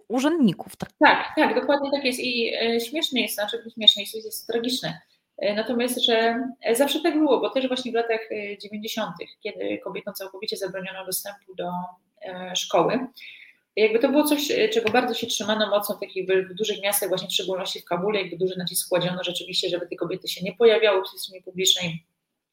urzędników. 0.07 0.75
Tak, 0.75 0.89
tak, 0.99 1.35
tak 1.35 1.55
dokładnie 1.55 1.91
tak 1.91 2.05
jest. 2.05 2.19
I 2.19 2.51
śmieszne 2.89 3.21
jest, 3.21 3.35
znaczy 3.35 3.57
śmieszne 3.73 4.01
jest, 4.01 4.15
jest 4.15 4.47
tragiczne. 4.47 5.01
Natomiast, 5.55 6.05
że 6.05 6.47
zawsze 6.73 6.99
tak 7.01 7.13
było, 7.13 7.39
bo 7.39 7.49
też 7.49 7.67
właśnie 7.67 7.91
w 7.91 7.95
latach 7.95 8.19
90., 8.61 9.11
kiedy 9.43 9.79
kobietom 9.83 10.13
całkowicie 10.13 10.57
zabroniono 10.57 11.05
dostępu 11.05 11.55
do 11.55 11.71
E, 12.25 12.55
szkoły. 12.55 13.07
Jakby 13.75 13.99
to 13.99 14.09
było 14.09 14.23
coś, 14.23 14.51
e, 14.51 14.69
czego 14.69 14.91
bardzo 14.91 15.13
się 15.13 15.27
trzymano 15.27 15.69
mocno 15.69 15.95
w 15.95 15.99
takich 15.99 16.27
w 16.27 16.53
dużych 16.53 16.81
miastach, 16.81 17.09
właśnie 17.09 17.27
w 17.27 17.33
szczególności 17.33 17.79
w 17.79 17.85
Kabule, 17.85 18.21
jakby 18.21 18.37
duży 18.37 18.57
nacisk 18.57 18.89
kładziono 18.89 19.23
rzeczywiście, 19.23 19.69
żeby 19.69 19.87
te 19.87 19.95
kobiety 19.95 20.27
się 20.27 20.45
nie 20.45 20.53
pojawiały 20.53 21.01
w 21.01 21.03
przestrzeni 21.03 21.43
publicznej, 21.43 22.03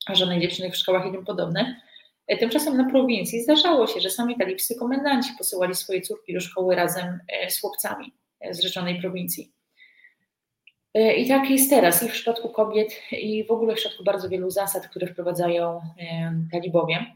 a 0.06 0.14
żadnej 0.14 0.40
dziewczyny 0.40 0.70
w 0.70 0.76
szkołach 0.76 1.06
i 1.06 1.12
tym 1.12 1.24
podobne. 1.24 1.80
E, 2.26 2.36
tymczasem 2.36 2.76
na 2.76 2.90
prowincji 2.90 3.42
zdarzało 3.42 3.86
się, 3.86 4.00
że 4.00 4.10
sami 4.10 4.38
talibscy 4.38 4.74
komendanci 4.74 5.30
posyłali 5.38 5.74
swoje 5.74 6.00
córki 6.00 6.34
do 6.34 6.40
szkoły 6.40 6.74
razem 6.74 7.18
z 7.48 7.60
chłopcami 7.60 8.12
z 8.50 8.60
rzeczonej 8.62 9.00
prowincji. 9.00 9.52
I 11.16 11.28
tak 11.28 11.50
jest 11.50 11.70
teraz 11.70 12.02
i 12.02 12.08
w 12.08 12.12
przypadku 12.12 12.48
kobiet, 12.48 13.02
i 13.12 13.44
w 13.44 13.50
ogóle 13.50 13.74
w 13.74 13.76
przypadku 13.76 14.04
bardzo 14.04 14.28
wielu 14.28 14.50
zasad, 14.50 14.88
które 14.88 15.06
wprowadzają 15.06 15.80
talibowie. 16.52 17.06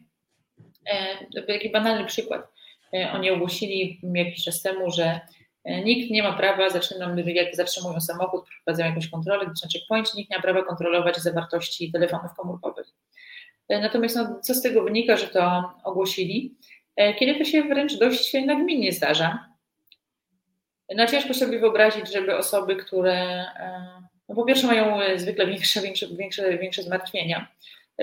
Taki 1.47 1.71
banalny 1.71 2.05
przykład. 2.05 2.55
E, 2.95 3.13
oni 3.13 3.31
ogłosili 3.31 4.01
jakiś 4.15 4.45
czas 4.45 4.63
temu, 4.63 4.91
że 4.91 5.05
e, 5.05 5.21
nikt 5.65 6.11
nie 6.11 6.23
ma 6.23 6.33
prawa, 6.33 6.71
zaczynam, 6.71 7.19
jak 7.19 7.57
zatrzymują 7.57 8.01
samochód, 8.01 8.45
prowadzą 8.65 8.85
jakąś 8.85 9.09
kontrolę, 9.11 9.47
na 9.47 9.69
checkpoint, 9.73 10.15
nikt 10.15 10.31
nie 10.31 10.37
ma 10.37 10.43
prawa 10.43 10.63
kontrolować 10.63 11.17
zawartości 11.17 11.93
telefonów 11.93 12.35
komórkowych. 12.37 12.87
E, 13.69 13.81
natomiast 13.81 14.17
no, 14.17 14.41
co 14.43 14.55
z 14.55 14.63
tego 14.63 14.85
wynika, 14.85 15.17
że 15.17 15.27
to 15.27 15.63
ogłosili, 15.85 16.55
kiedy 17.19 17.35
to 17.35 17.45
się 17.45 17.63
wręcz 17.63 17.99
dość 17.99 18.33
nagminnie 18.47 18.93
zdarza. 18.93 19.49
No 20.97 21.07
ciężko 21.07 21.35
sobie 21.35 21.59
wyobrazić, 21.59 22.13
żeby 22.13 22.37
osoby, 22.37 22.77
które 22.77 23.45
no, 24.29 24.35
po 24.35 24.45
pierwsze 24.45 24.67
mają 24.67 24.99
zwykle 25.17 25.47
większe, 25.47 25.81
większe, 25.81 26.07
większe, 26.09 26.59
większe 26.59 26.83
zmartwienia, 26.83 27.49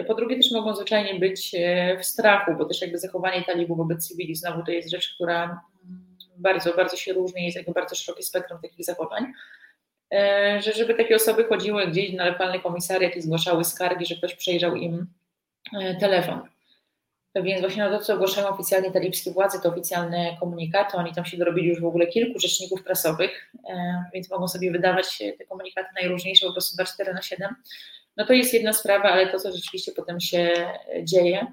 po 0.07 0.15
drugie 0.15 0.35
też 0.35 0.51
mogą 0.51 0.75
zwyczajnie 0.75 1.19
być 1.19 1.55
e, 1.55 1.97
w 1.97 2.05
strachu, 2.05 2.51
bo 2.57 2.65
też 2.65 2.81
jakby 2.81 2.97
zachowanie 2.97 3.43
talibów 3.43 3.77
wobec 3.77 4.07
cywili 4.07 4.35
znowu 4.35 4.63
to 4.63 4.71
jest 4.71 4.89
rzecz, 4.89 5.15
która 5.15 5.61
bardzo, 6.41 6.73
bardzo 6.73 6.97
się 6.97 7.13
różni, 7.13 7.45
jest 7.45 7.57
jakby 7.57 7.71
bardzo 7.71 7.95
szerokie 7.95 8.23
spektrum 8.23 8.59
takich 8.61 8.85
zachowań. 8.85 9.33
E, 10.13 10.61
że 10.61 10.73
żeby 10.73 10.93
takie 10.93 11.15
osoby 11.15 11.43
chodziły 11.43 11.87
gdzieś 11.87 12.13
na 12.13 12.25
lokalny 12.25 12.59
komisariat 12.59 13.15
i 13.15 13.21
zgłaszały 13.21 13.65
skargi, 13.65 14.05
że 14.05 14.15
ktoś 14.15 14.35
przejrzał 14.35 14.75
im 14.75 15.07
e, 15.81 15.95
telefon. 15.95 16.41
Więc 17.35 17.61
właśnie 17.61 17.83
no 17.83 17.97
to, 17.97 18.05
co 18.05 18.13
ogłaszają 18.13 18.49
oficjalnie 18.49 18.91
talibskie 18.91 19.31
władze, 19.31 19.59
to 19.59 19.69
oficjalne 19.69 20.37
komunikaty. 20.39 20.97
Oni 20.97 21.13
tam 21.13 21.25
się 21.25 21.37
dorobili 21.37 21.67
już 21.67 21.81
w 21.81 21.85
ogóle 21.85 22.07
kilku 22.07 22.39
rzeczników 22.39 22.83
prasowych, 22.83 23.51
więc 24.13 24.29
mogą 24.29 24.47
sobie 24.47 24.71
wydawać 24.71 25.17
te 25.37 25.45
komunikaty 25.45 25.89
najróżniejsze 25.95 26.45
po 26.47 26.53
prostu 26.53 26.75
24 26.75 27.13
na 27.13 27.21
7 27.21 27.55
no 28.17 28.25
to 28.25 28.33
jest 28.33 28.53
jedna 28.53 28.73
sprawa, 28.73 29.09
ale 29.09 29.27
to, 29.31 29.39
co 29.39 29.51
rzeczywiście 29.51 29.91
potem 29.91 30.19
się 30.19 30.73
dzieje, 31.03 31.47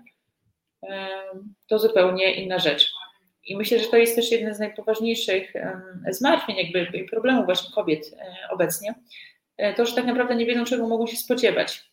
to 1.67 1.79
zupełnie 1.79 2.35
inna 2.35 2.59
rzecz. 2.59 2.93
I 3.45 3.57
myślę, 3.57 3.79
że 3.79 3.87
to 3.87 3.97
jest 3.97 4.17
też 4.17 4.31
jeden 4.31 4.55
z 4.55 4.59
najpoważniejszych 4.59 5.53
zmartwień, 6.11 6.57
jakby 6.57 6.99
i 6.99 7.05
problemów 7.05 7.45
właśnie 7.45 7.71
kobiet 7.75 8.15
e, 8.19 8.35
obecnie. 8.51 8.95
E, 9.57 9.75
to, 9.75 9.87
że 9.87 9.95
tak 9.95 10.07
naprawdę 10.07 10.37
nie 10.37 10.47
wiedzą, 10.47 10.65
czego 10.65 10.89
mogą 10.89 11.07
się 11.07 11.17
spodziewać. 11.17 11.91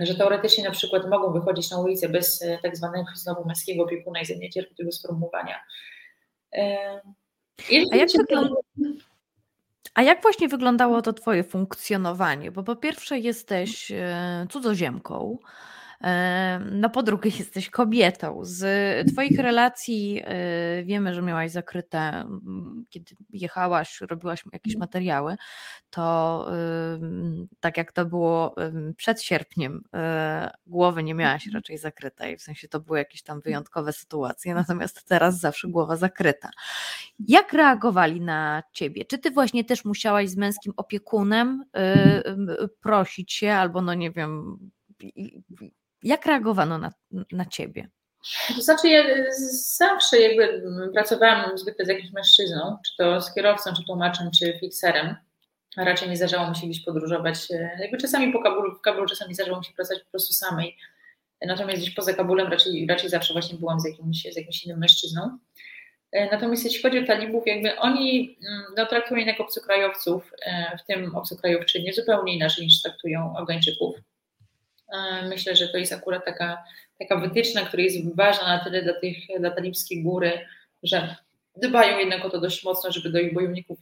Że 0.00 0.14
teoretycznie 0.14 0.64
na 0.64 0.70
przykład 0.70 1.10
mogą 1.10 1.32
wychodzić 1.32 1.70
na 1.70 1.80
ulicę 1.80 2.08
bez 2.08 2.42
e, 2.42 2.58
tak 2.62 2.76
zwanego 2.76 3.06
znowu 3.14 3.44
męskiego 3.44 3.84
opiekuna 3.84 4.20
i 4.20 4.38
nie 4.38 4.50
cierpi 4.50 4.74
tego 4.74 4.92
sformułowania. 4.92 5.60
A 7.92 7.96
jak 7.96 8.08
wygląda, 8.16 8.56
a 9.94 10.02
jak 10.02 10.22
właśnie 10.22 10.48
wyglądało 10.48 11.02
to 11.02 11.12
Twoje 11.12 11.44
funkcjonowanie? 11.44 12.50
Bo 12.50 12.62
po 12.62 12.76
pierwsze 12.76 13.18
jesteś 13.18 13.92
cudzoziemką, 14.50 15.38
no 16.72 16.90
po 16.90 17.02
drugie, 17.02 17.30
jesteś 17.38 17.70
kobietą. 17.70 18.38
Z 18.42 18.62
Twoich 19.12 19.38
relacji 19.38 20.22
e, 20.24 20.84
wiemy, 20.84 21.14
że 21.14 21.22
miałaś 21.22 21.50
zakryte, 21.50 22.28
kiedy 22.90 23.16
jechałaś, 23.30 24.00
robiłaś 24.00 24.44
jakieś 24.52 24.76
materiały, 24.76 25.36
to 25.90 26.46
tak 27.60 27.76
jak 27.76 27.92
to 27.92 28.04
było 28.04 28.54
przed 28.96 29.22
sierpniem, 29.22 29.82
e, 29.94 30.50
głowy 30.66 31.02
nie 31.02 31.14
miałaś 31.14 31.46
mhm. 31.46 31.54
raczej 31.54 31.78
zakrytej, 31.78 32.36
w 32.36 32.42
sensie 32.42 32.68
to 32.68 32.80
były 32.80 32.98
jakieś 32.98 33.22
tam 33.22 33.40
wyjątkowe 33.40 33.92
sytuacje, 33.92 34.54
natomiast 34.54 35.04
teraz 35.04 35.40
zawsze 35.40 35.68
głowa 35.68 35.96
zakryta. 35.96 36.50
Jak 37.18 37.52
reagowali 37.52 38.20
na 38.20 38.62
Ciebie? 38.72 39.04
Czy 39.04 39.18
Ty 39.18 39.30
właśnie 39.30 39.64
też 39.64 39.84
musiałaś 39.84 40.28
z 40.28 40.36
męskim 40.36 40.72
opiekunem 40.76 41.64
y, 42.64 42.68
prosić 42.80 43.32
się, 43.32 43.52
albo 43.52 43.82
no 43.82 43.94
nie 43.94 44.10
wiem, 44.10 44.58
jak 46.02 46.26
reagowano 46.26 46.78
na, 46.78 46.92
na 47.32 47.44
ciebie? 47.44 47.88
To 48.56 48.62
znaczy, 48.62 48.88
ja 48.88 49.04
zawsze 49.78 50.20
jakby 50.20 50.62
pracowałam 50.92 51.58
zwykle 51.58 51.84
z 51.84 51.88
jakimś 51.88 52.12
mężczyzną, 52.12 52.76
czy 52.86 52.92
to 52.98 53.20
z 53.20 53.34
kierowcą, 53.34 53.72
czy 53.76 53.84
tłumaczem, 53.84 54.30
czy 54.38 54.58
fikserem. 54.60 55.16
Raczej 55.76 56.08
nie 56.08 56.16
zdarzało 56.16 56.50
mi 56.50 56.56
się 56.56 56.66
gdzieś 56.66 56.84
podróżować. 56.84 57.48
Jakby 57.80 57.98
czasami 57.98 58.32
po 58.32 58.42
Kabulu, 58.42 58.74
w 58.74 58.80
Kabulu 58.80 59.06
czasami 59.06 59.34
zdarzało 59.34 59.58
mi 59.58 59.64
się 59.64 59.72
pracować 59.72 60.02
po 60.04 60.10
prostu 60.10 60.32
samej. 60.32 60.76
Natomiast 61.46 61.82
gdzieś 61.82 61.94
poza 61.94 62.14
Kabulem 62.14 62.48
raczej, 62.48 62.86
raczej 62.86 63.10
zawsze 63.10 63.32
właśnie 63.32 63.58
byłam 63.58 63.80
z 63.80 63.84
jakimś, 63.84 64.22
z 64.32 64.36
jakimś 64.36 64.64
innym 64.64 64.78
mężczyzną. 64.78 65.38
Natomiast 66.32 66.64
jeśli 66.64 66.82
chodzi 66.82 66.98
o 66.98 67.06
talibów, 67.06 67.46
jakby 67.46 67.78
oni 67.78 68.38
mm, 68.48 68.64
no, 68.76 68.86
traktują 68.86 69.18
jednak 69.18 69.40
obcokrajowców, 69.40 70.32
w 70.82 70.86
tym 70.86 71.16
obcokrajowczynie, 71.16 71.92
zupełnie 71.92 72.34
inaczej 72.34 72.64
niż 72.64 72.82
traktują 72.82 73.34
Afgańczyków. 73.38 73.96
Myślę, 75.28 75.56
że 75.56 75.68
to 75.68 75.78
jest 75.78 75.92
akurat 75.92 76.24
taka 76.24 76.64
taka 76.98 77.16
wytyczna, 77.16 77.62
która 77.62 77.82
jest 77.82 78.14
ważna 78.14 78.46
na 78.46 78.64
tyle 78.64 78.82
dla, 78.82 79.00
tych, 79.00 79.16
dla 79.40 79.50
talibskiej 79.50 80.02
góry, 80.02 80.32
że 80.82 81.16
dbają 81.56 81.98
jednak 81.98 82.24
o 82.24 82.30
to 82.30 82.40
dość 82.40 82.64
mocno, 82.64 82.92
żeby 82.92 83.10
do 83.10 83.18
ich 83.18 83.34
bojowników 83.34 83.78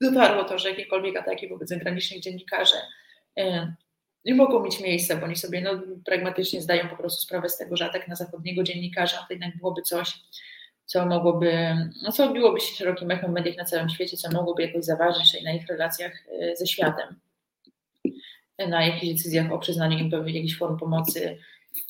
dotarło 0.00 0.44
to, 0.44 0.58
że 0.58 0.70
jakiekolwiek 0.70 1.16
ataki 1.16 1.48
wobec 1.48 1.68
zagranicznych 1.68 2.20
dziennikarzy 2.20 2.76
e, 3.38 3.74
nie 4.24 4.34
mogą 4.34 4.62
mieć 4.62 4.80
miejsca, 4.80 5.16
bo 5.16 5.24
oni 5.24 5.36
sobie 5.36 5.60
no, 5.60 5.70
pragmatycznie 6.04 6.62
zdają 6.62 6.88
po 6.88 6.96
prostu 6.96 7.22
sprawę 7.22 7.48
z 7.48 7.56
tego, 7.56 7.76
że 7.76 7.84
atak 7.84 8.08
na 8.08 8.14
zachodniego 8.14 8.62
dziennikarza 8.62 9.16
to 9.16 9.26
jednak 9.30 9.56
byłoby 9.56 9.82
coś, 9.82 10.14
co 10.84 11.06
mogłoby, 11.06 11.76
no, 12.02 12.12
co 12.12 12.24
odbiłoby 12.24 12.60
się 12.60 12.74
szerokim 12.74 13.10
echem 13.10 13.32
mediach 13.32 13.56
na 13.56 13.64
całym 13.64 13.88
świecie, 13.88 14.16
co 14.16 14.30
mogłoby 14.30 14.62
jakoś 14.62 14.84
zaważyć 14.84 15.42
na 15.44 15.52
ich 15.52 15.66
relacjach 15.66 16.12
e, 16.40 16.56
ze 16.56 16.66
światem, 16.66 17.16
na 18.68 18.86
jakichś 18.86 19.12
decyzjach 19.12 19.52
o 19.52 19.58
przyznaniu 19.58 19.98
im 19.98 20.10
jakichś 20.26 20.58
form 20.58 20.78
pomocy 20.78 21.38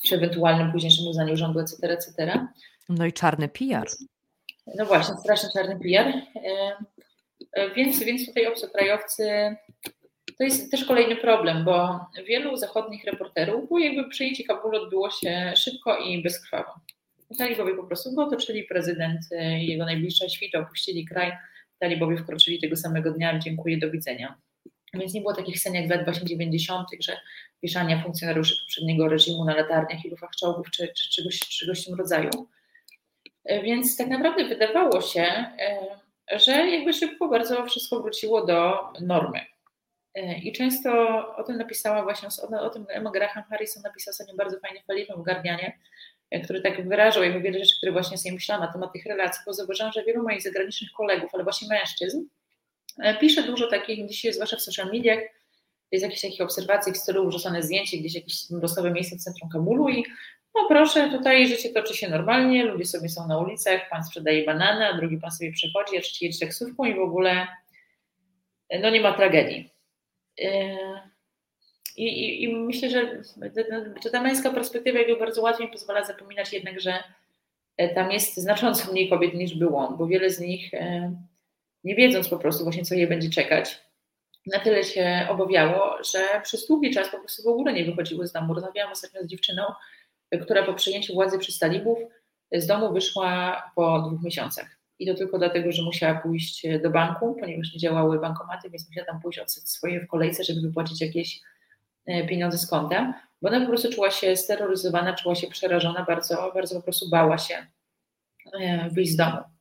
przy 0.02 0.14
ewentualnym 0.14 0.72
późniejszym 0.72 1.06
uznaniu 1.06 1.36
rządu, 1.36 1.60
etc., 1.60 1.88
etc. 1.90 2.46
No 2.88 3.06
i 3.06 3.12
czarny 3.12 3.48
PR. 3.48 3.86
No 4.76 4.86
właśnie, 4.86 5.14
straszny 5.14 5.48
czarny 5.52 5.78
PR. 5.80 6.06
E, 6.06 6.22
e, 7.52 7.74
więc, 7.74 8.02
więc 8.02 8.26
tutaj 8.26 8.46
obcokrajowcy 8.46 9.56
to 10.38 10.44
jest 10.44 10.70
też 10.70 10.84
kolejny 10.84 11.16
problem, 11.16 11.64
bo 11.64 12.00
wielu 12.26 12.56
zachodnich 12.56 13.04
reporterów, 13.04 13.68
bo 13.68 13.78
jakby 13.78 14.08
przejęcie 14.08 14.44
Kabulu 14.44 14.82
odbyło 14.82 15.10
się 15.10 15.52
szybko 15.56 15.98
i 15.98 16.22
bezkrwawo. 16.22 16.70
Talibowie 17.38 17.74
po 17.74 17.84
prostu 17.84 18.20
otoczyli 18.20 18.64
prezydent 18.64 19.20
i 19.60 19.66
jego 19.66 19.84
najbliższa 19.84 20.28
świta, 20.28 20.58
opuścili 20.58 21.04
kraj. 21.04 21.32
Talibowie 21.78 22.16
wkroczyli 22.16 22.60
tego 22.60 22.76
samego 22.76 23.12
dnia, 23.12 23.38
dziękuję, 23.38 23.78
do 23.78 23.90
widzenia. 23.90 24.38
Więc 24.94 25.14
nie 25.14 25.20
było 25.20 25.34
takich 25.34 25.58
scen 25.58 25.74
jak 25.74 25.86
w 25.86 25.90
lat 25.90 26.04
właśnie 26.04 26.26
90., 26.26 26.88
że 27.00 27.20
wieszania 27.62 28.02
funkcjonariuszy 28.02 28.54
poprzedniego 28.64 29.08
reżimu 29.08 29.44
na 29.44 29.54
latarniach 29.54 30.04
i 30.04 30.10
lufach 30.10 30.30
czołgów 30.40 30.70
czy, 30.70 30.88
czy 30.96 31.10
czegoś, 31.10 31.38
czegoś 31.38 31.82
w 31.82 31.84
tym 31.84 31.94
rodzaju. 31.94 32.30
E, 33.44 33.62
więc 33.62 33.96
tak 33.96 34.08
naprawdę 34.08 34.44
wydawało 34.44 35.00
się, 35.00 35.22
e, 35.22 36.38
że 36.38 36.52
jakby 36.52 36.92
szybko 36.92 37.28
bardzo 37.28 37.66
wszystko 37.66 38.02
wróciło 38.02 38.46
do 38.46 38.78
normy. 39.00 39.40
E, 40.14 40.38
I 40.38 40.52
często 40.52 40.90
o 41.36 41.42
tym 41.42 41.56
napisała 41.56 42.02
właśnie, 42.02 42.28
o, 42.60 42.70
tym 42.70 42.86
Emma 42.88 43.10
Graham 43.10 43.44
Harrison 43.44 43.82
napisał 43.82 44.12
ostatnio 44.12 44.34
bardzo 44.34 44.60
fajny 44.60 44.80
felieton 44.86 45.20
w 45.20 45.24
Guardianie, 45.24 45.78
który 46.44 46.60
tak 46.60 46.88
wyrażał 46.88 47.22
jakby 47.22 47.40
wiele 47.40 47.58
rzeczy, 47.58 47.76
które 47.76 47.92
właśnie 47.92 48.18
sobie 48.18 48.34
myślałam 48.34 48.66
na 48.66 48.72
temat 48.72 48.92
tych 48.92 49.06
relacji, 49.06 49.42
bo 49.46 49.52
zauważyłam, 49.52 49.92
że 49.92 50.04
wielu 50.04 50.22
moich 50.22 50.42
zagranicznych 50.42 50.90
kolegów, 50.92 51.30
ale 51.34 51.44
właśnie 51.44 51.68
mężczyzn, 51.68 52.18
pisze 53.20 53.42
dużo 53.42 53.66
takich, 53.66 54.08
dzisiaj 54.08 54.32
zwłaszcza 54.32 54.56
w 54.56 54.62
social 54.62 54.86
mediach, 54.92 55.18
jest 55.92 56.04
jakieś 56.04 56.20
takich 56.20 56.40
obserwacji 56.40 56.92
w 56.92 56.96
stylu 56.96 57.26
urzucone 57.26 57.62
zdjęcie 57.62 57.98
gdzieś 57.98 58.14
jakieś 58.14 58.50
losowe 58.50 58.90
miejsce 58.90 59.16
w 59.16 59.20
centrum 59.20 59.50
Kabulu 59.50 59.88
i 59.88 60.04
no 60.54 60.68
proszę, 60.68 61.10
tutaj 61.10 61.48
życie 61.48 61.72
toczy 61.72 61.94
się 61.94 62.08
normalnie, 62.08 62.64
ludzie 62.64 62.84
sobie 62.84 63.08
są 63.08 63.28
na 63.28 63.38
ulicach, 63.38 63.90
pan 63.90 64.04
sprzedaje 64.04 64.44
banany, 64.44 64.86
a 64.86 64.96
drugi 64.96 65.18
pan 65.18 65.30
sobie 65.30 65.52
przychodzi, 65.52 65.98
a 65.98 66.00
trzeci 66.00 66.24
jedzie 66.24 66.38
taksówką 66.46 66.84
i 66.84 66.94
w 66.94 66.98
ogóle 66.98 67.46
no 68.82 68.90
nie 68.90 69.00
ma 69.00 69.12
tragedii. 69.12 69.70
I, 71.96 72.04
i, 72.06 72.42
i 72.42 72.54
myślę, 72.54 72.90
że, 72.90 73.22
że 74.04 74.10
ta 74.10 74.22
męska 74.22 74.50
perspektywa 74.50 74.98
jakby 74.98 75.16
bardzo 75.16 75.42
łatwiej 75.42 75.68
pozwala 75.68 76.04
zapominać 76.04 76.52
jednak, 76.52 76.80
że 76.80 77.04
tam 77.94 78.12
jest 78.12 78.36
znacząco 78.36 78.92
mniej 78.92 79.08
kobiet 79.08 79.34
niż 79.34 79.54
było, 79.54 79.94
bo 79.98 80.06
wiele 80.06 80.30
z 80.30 80.40
nich 80.40 80.70
nie 81.88 81.94
wiedząc 81.94 82.28
po 82.28 82.38
prostu 82.38 82.64
właśnie 82.64 82.84
co 82.84 82.94
je 82.94 83.06
będzie 83.06 83.30
czekać, 83.30 83.80
na 84.46 84.58
tyle 84.60 84.84
się 84.84 85.26
obawiało, 85.30 85.96
że 86.12 86.40
przez 86.42 86.66
długi 86.66 86.94
czas 86.94 87.08
po 87.10 87.18
prostu 87.18 87.42
w 87.42 87.46
ogóle 87.46 87.72
nie 87.72 87.84
wychodziły 87.84 88.26
z 88.26 88.32
domu. 88.32 88.54
Rozmawiałam 88.54 88.92
ostatnio 88.92 89.22
z 89.22 89.26
dziewczyną, 89.26 89.62
która 90.42 90.62
po 90.62 90.74
przyjęciu 90.74 91.14
władzy 91.14 91.38
przez 91.38 91.58
talibów 91.58 91.98
z 92.52 92.66
domu 92.66 92.92
wyszła 92.92 93.62
po 93.74 93.98
dwóch 94.00 94.22
miesiącach. 94.22 94.78
I 94.98 95.06
to 95.06 95.14
tylko 95.14 95.38
dlatego, 95.38 95.72
że 95.72 95.82
musiała 95.82 96.14
pójść 96.14 96.66
do 96.82 96.90
banku, 96.90 97.36
ponieważ 97.40 97.74
nie 97.74 97.80
działały 97.80 98.20
bankomaty, 98.20 98.70
więc 98.70 98.88
musiała 98.88 99.06
tam 99.06 99.20
pójść 99.20 99.38
odsać 99.38 99.70
swoje 99.70 100.00
w 100.00 100.08
kolejce, 100.08 100.44
żeby 100.44 100.60
wypłacić 100.60 101.00
jakieś 101.00 101.40
e, 102.06 102.26
pieniądze 102.26 102.58
z 102.58 102.66
konta, 102.66 103.14
bo 103.42 103.48
ona 103.48 103.60
po 103.60 103.66
prostu 103.66 103.92
czuła 103.92 104.10
się 104.10 104.36
steroryzowana, 104.36 105.14
czuła 105.14 105.34
się 105.34 105.46
przerażona, 105.46 106.04
bardzo, 106.04 106.52
bardzo 106.54 106.76
po 106.76 106.82
prostu 106.82 107.10
bała 107.10 107.38
się 107.38 107.66
e, 108.60 108.90
wyjść 108.90 109.12
z 109.12 109.16
domu. 109.16 109.57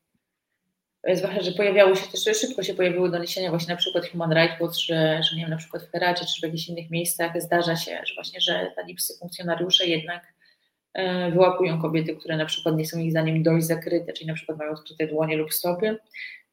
Zwłaszcza, 1.14 1.42
że 1.42 1.52
pojawiały 1.52 1.96
się 1.96 2.08
też, 2.26 2.38
szybko 2.38 2.64
się 2.64 2.74
pojawiły 2.74 3.12
doniesienia 3.12 3.50
właśnie 3.50 3.74
na 3.74 3.78
przykład 3.78 4.06
Human 4.06 4.32
Rights 4.34 4.62
Watch, 4.62 4.80
że, 4.80 5.24
że 5.24 5.36
nie 5.36 5.42
wiem, 5.42 5.50
na 5.50 5.58
przykład 5.58 5.84
w 5.84 5.92
Heracie 5.92 6.26
czy 6.26 6.42
w 6.42 6.44
jakichś 6.44 6.70
innych 6.70 6.90
miejscach 6.90 7.42
zdarza 7.42 7.76
się, 7.76 7.92
że 8.06 8.16
właśnie, 8.16 8.42
że 8.42 8.72
talibscy 8.76 9.20
funkcjonariusze 9.20 9.86
jednak 9.86 10.34
e, 10.94 11.32
wyłapują 11.32 11.82
kobiety, 11.82 12.16
które 12.16 12.38
na 12.38 12.46
przykład 12.46 12.78
nie 12.78 12.86
są 12.86 13.00
ich 13.00 13.12
zdaniem 13.12 13.44
dość 13.44 13.66
zakryte, 13.66 14.14
czyli 14.14 14.28
na 14.28 14.34
przykład 14.34 14.58
mają 14.58 14.72
odkryte 14.72 15.08
dłonie 15.08 15.38
lub 15.38 15.54
stopy, 15.54 15.98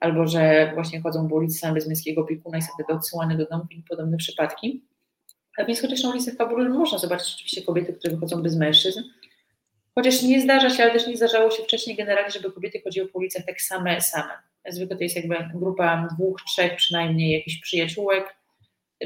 albo 0.00 0.26
że 0.26 0.70
właśnie 0.74 1.00
chodzą 1.00 1.28
po 1.28 1.34
ulicy 1.34 1.58
same 1.58 1.74
bez 1.74 1.88
męskiego 1.88 2.20
opiekuna 2.20 2.58
i 2.58 2.62
są 2.62 2.68
wtedy 2.74 2.98
odsyłane 2.98 3.36
do 3.36 3.46
domów 3.46 3.72
i 3.72 3.82
podobne 3.88 4.16
przypadki. 4.16 4.84
A 5.58 5.64
więc 5.64 5.80
chociaż 5.80 6.02
na 6.02 6.10
ulicach 6.10 6.36
Kabulu 6.36 6.78
można 6.78 6.98
zobaczyć 6.98 7.34
oczywiście 7.34 7.62
kobiety, 7.62 7.92
które 7.92 8.14
wychodzą 8.14 8.42
bez 8.42 8.56
mężczyzn, 8.56 9.00
Chociaż 9.94 10.22
nie 10.22 10.40
zdarza 10.40 10.70
się, 10.70 10.82
ale 10.82 10.92
też 10.92 11.06
nie 11.06 11.16
zdarzało 11.16 11.50
się 11.50 11.62
wcześniej 11.62 11.96
generalnie, 11.96 12.30
żeby 12.30 12.52
kobiety 12.52 12.80
chodziły 12.84 13.08
po 13.08 13.18
ulicach 13.18 13.44
tak 13.46 13.60
same, 13.60 14.00
same. 14.00 14.32
Zwykle 14.68 14.96
to 14.96 15.02
jest 15.02 15.16
jakby 15.16 15.36
grupa 15.54 16.08
dwóch, 16.14 16.42
trzech 16.46 16.76
przynajmniej 16.76 17.32
jakichś 17.32 17.60
przyjaciółek, 17.60 18.36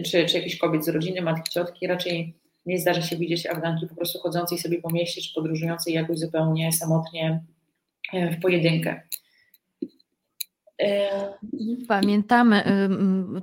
czy, 0.05 0.27
czy 0.27 0.36
jakichś 0.39 0.56
kobiet 0.56 0.85
z 0.85 0.89
rodziny, 0.89 1.23
matki, 1.23 1.51
ciotki. 1.51 1.86
Raczej 1.86 2.35
nie 2.66 2.78
zdarza 2.78 3.02
się 3.02 3.16
widzieć 3.16 3.47
Afganki 3.47 3.86
po 3.86 3.94
prostu 3.94 4.19
chodzącej 4.19 4.59
sobie 4.59 4.81
po 4.82 4.90
mieście, 4.90 5.23
czy 5.23 5.35
podróżującej 5.35 5.94
jakoś 5.94 6.19
zupełnie 6.19 6.73
samotnie 6.73 7.44
e, 8.12 8.31
w 8.31 8.40
pojedynkę. 8.40 9.02
Pamiętamy, 11.88 12.64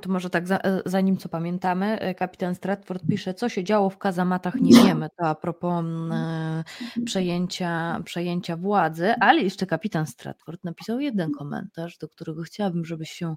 to 0.02 0.10
może 0.10 0.30
tak 0.30 0.44
e, 0.52 0.82
zanim 0.86 1.18
co 1.18 1.30
pamiętamy, 1.30 2.16
kapitan 2.18 2.56
Stratford 2.56 3.04
pisze, 3.10 3.34
co 3.34 3.50
się 3.50 3.64
działo 3.64 3.90
w 3.90 3.98
kazamatach, 3.98 4.56
nie 4.56 4.84
wiemy, 4.84 5.10
to 5.18 5.28
a 5.28 5.36
propos 5.36 5.86
e, 6.12 6.64
przejęcia, 7.06 8.02
przejęcia 8.06 8.58
władzy, 8.58 9.14
ale 9.20 9.42
jeszcze 9.42 9.66
kapitan 9.66 10.08
Stratford 10.08 10.64
napisał 10.64 11.00
jeden 11.00 11.32
komentarz, 11.32 11.98
do 11.98 12.10
którego 12.10 12.44
chciałabym, 12.44 12.86
żebyś 12.86 13.12
się 13.12 13.36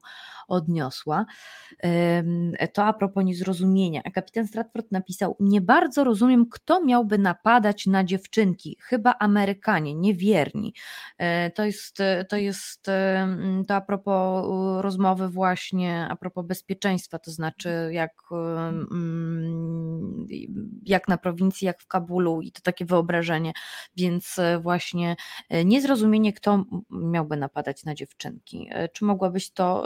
odniosła. 0.48 1.26
To 2.72 2.84
a 2.84 2.92
propos 2.92 3.24
niezrozumienia. 3.24 4.02
Kapitan 4.02 4.46
Stratford 4.46 4.92
napisał, 4.92 5.36
nie 5.40 5.60
bardzo 5.60 6.04
rozumiem, 6.04 6.46
kto 6.50 6.84
miałby 6.84 7.18
napadać 7.18 7.86
na 7.86 8.04
dziewczynki, 8.04 8.76
chyba 8.80 9.14
Amerykanie, 9.18 9.94
niewierni. 9.94 10.74
To 11.54 11.64
jest, 11.64 11.98
to 12.28 12.36
jest 12.36 12.90
to 13.66 13.74
a 13.74 13.80
propos 13.88 14.44
y, 14.78 14.82
rozmowy 14.82 15.28
właśnie, 15.28 16.06
a 16.10 16.16
propos 16.16 16.46
bezpieczeństwa, 16.46 17.18
to 17.18 17.30
znaczy 17.30 17.90
jak, 17.92 18.12
mm, 18.32 20.26
jak 20.84 21.08
na 21.08 21.18
prowincji, 21.18 21.66
jak 21.66 21.80
w 21.82 21.86
Kabulu 21.86 22.40
i 22.40 22.52
to 22.52 22.60
takie 22.60 22.84
wyobrażenie, 22.84 23.52
więc 23.96 24.38
e, 24.38 24.58
właśnie 24.58 25.16
niezrozumienie, 25.64 26.32
kto 26.32 26.64
miałby 26.90 27.36
napadać 27.36 27.84
na 27.84 27.94
dziewczynki. 27.94 28.70
Czy 28.92 29.04
mogłabyś 29.04 29.50
to 29.50 29.84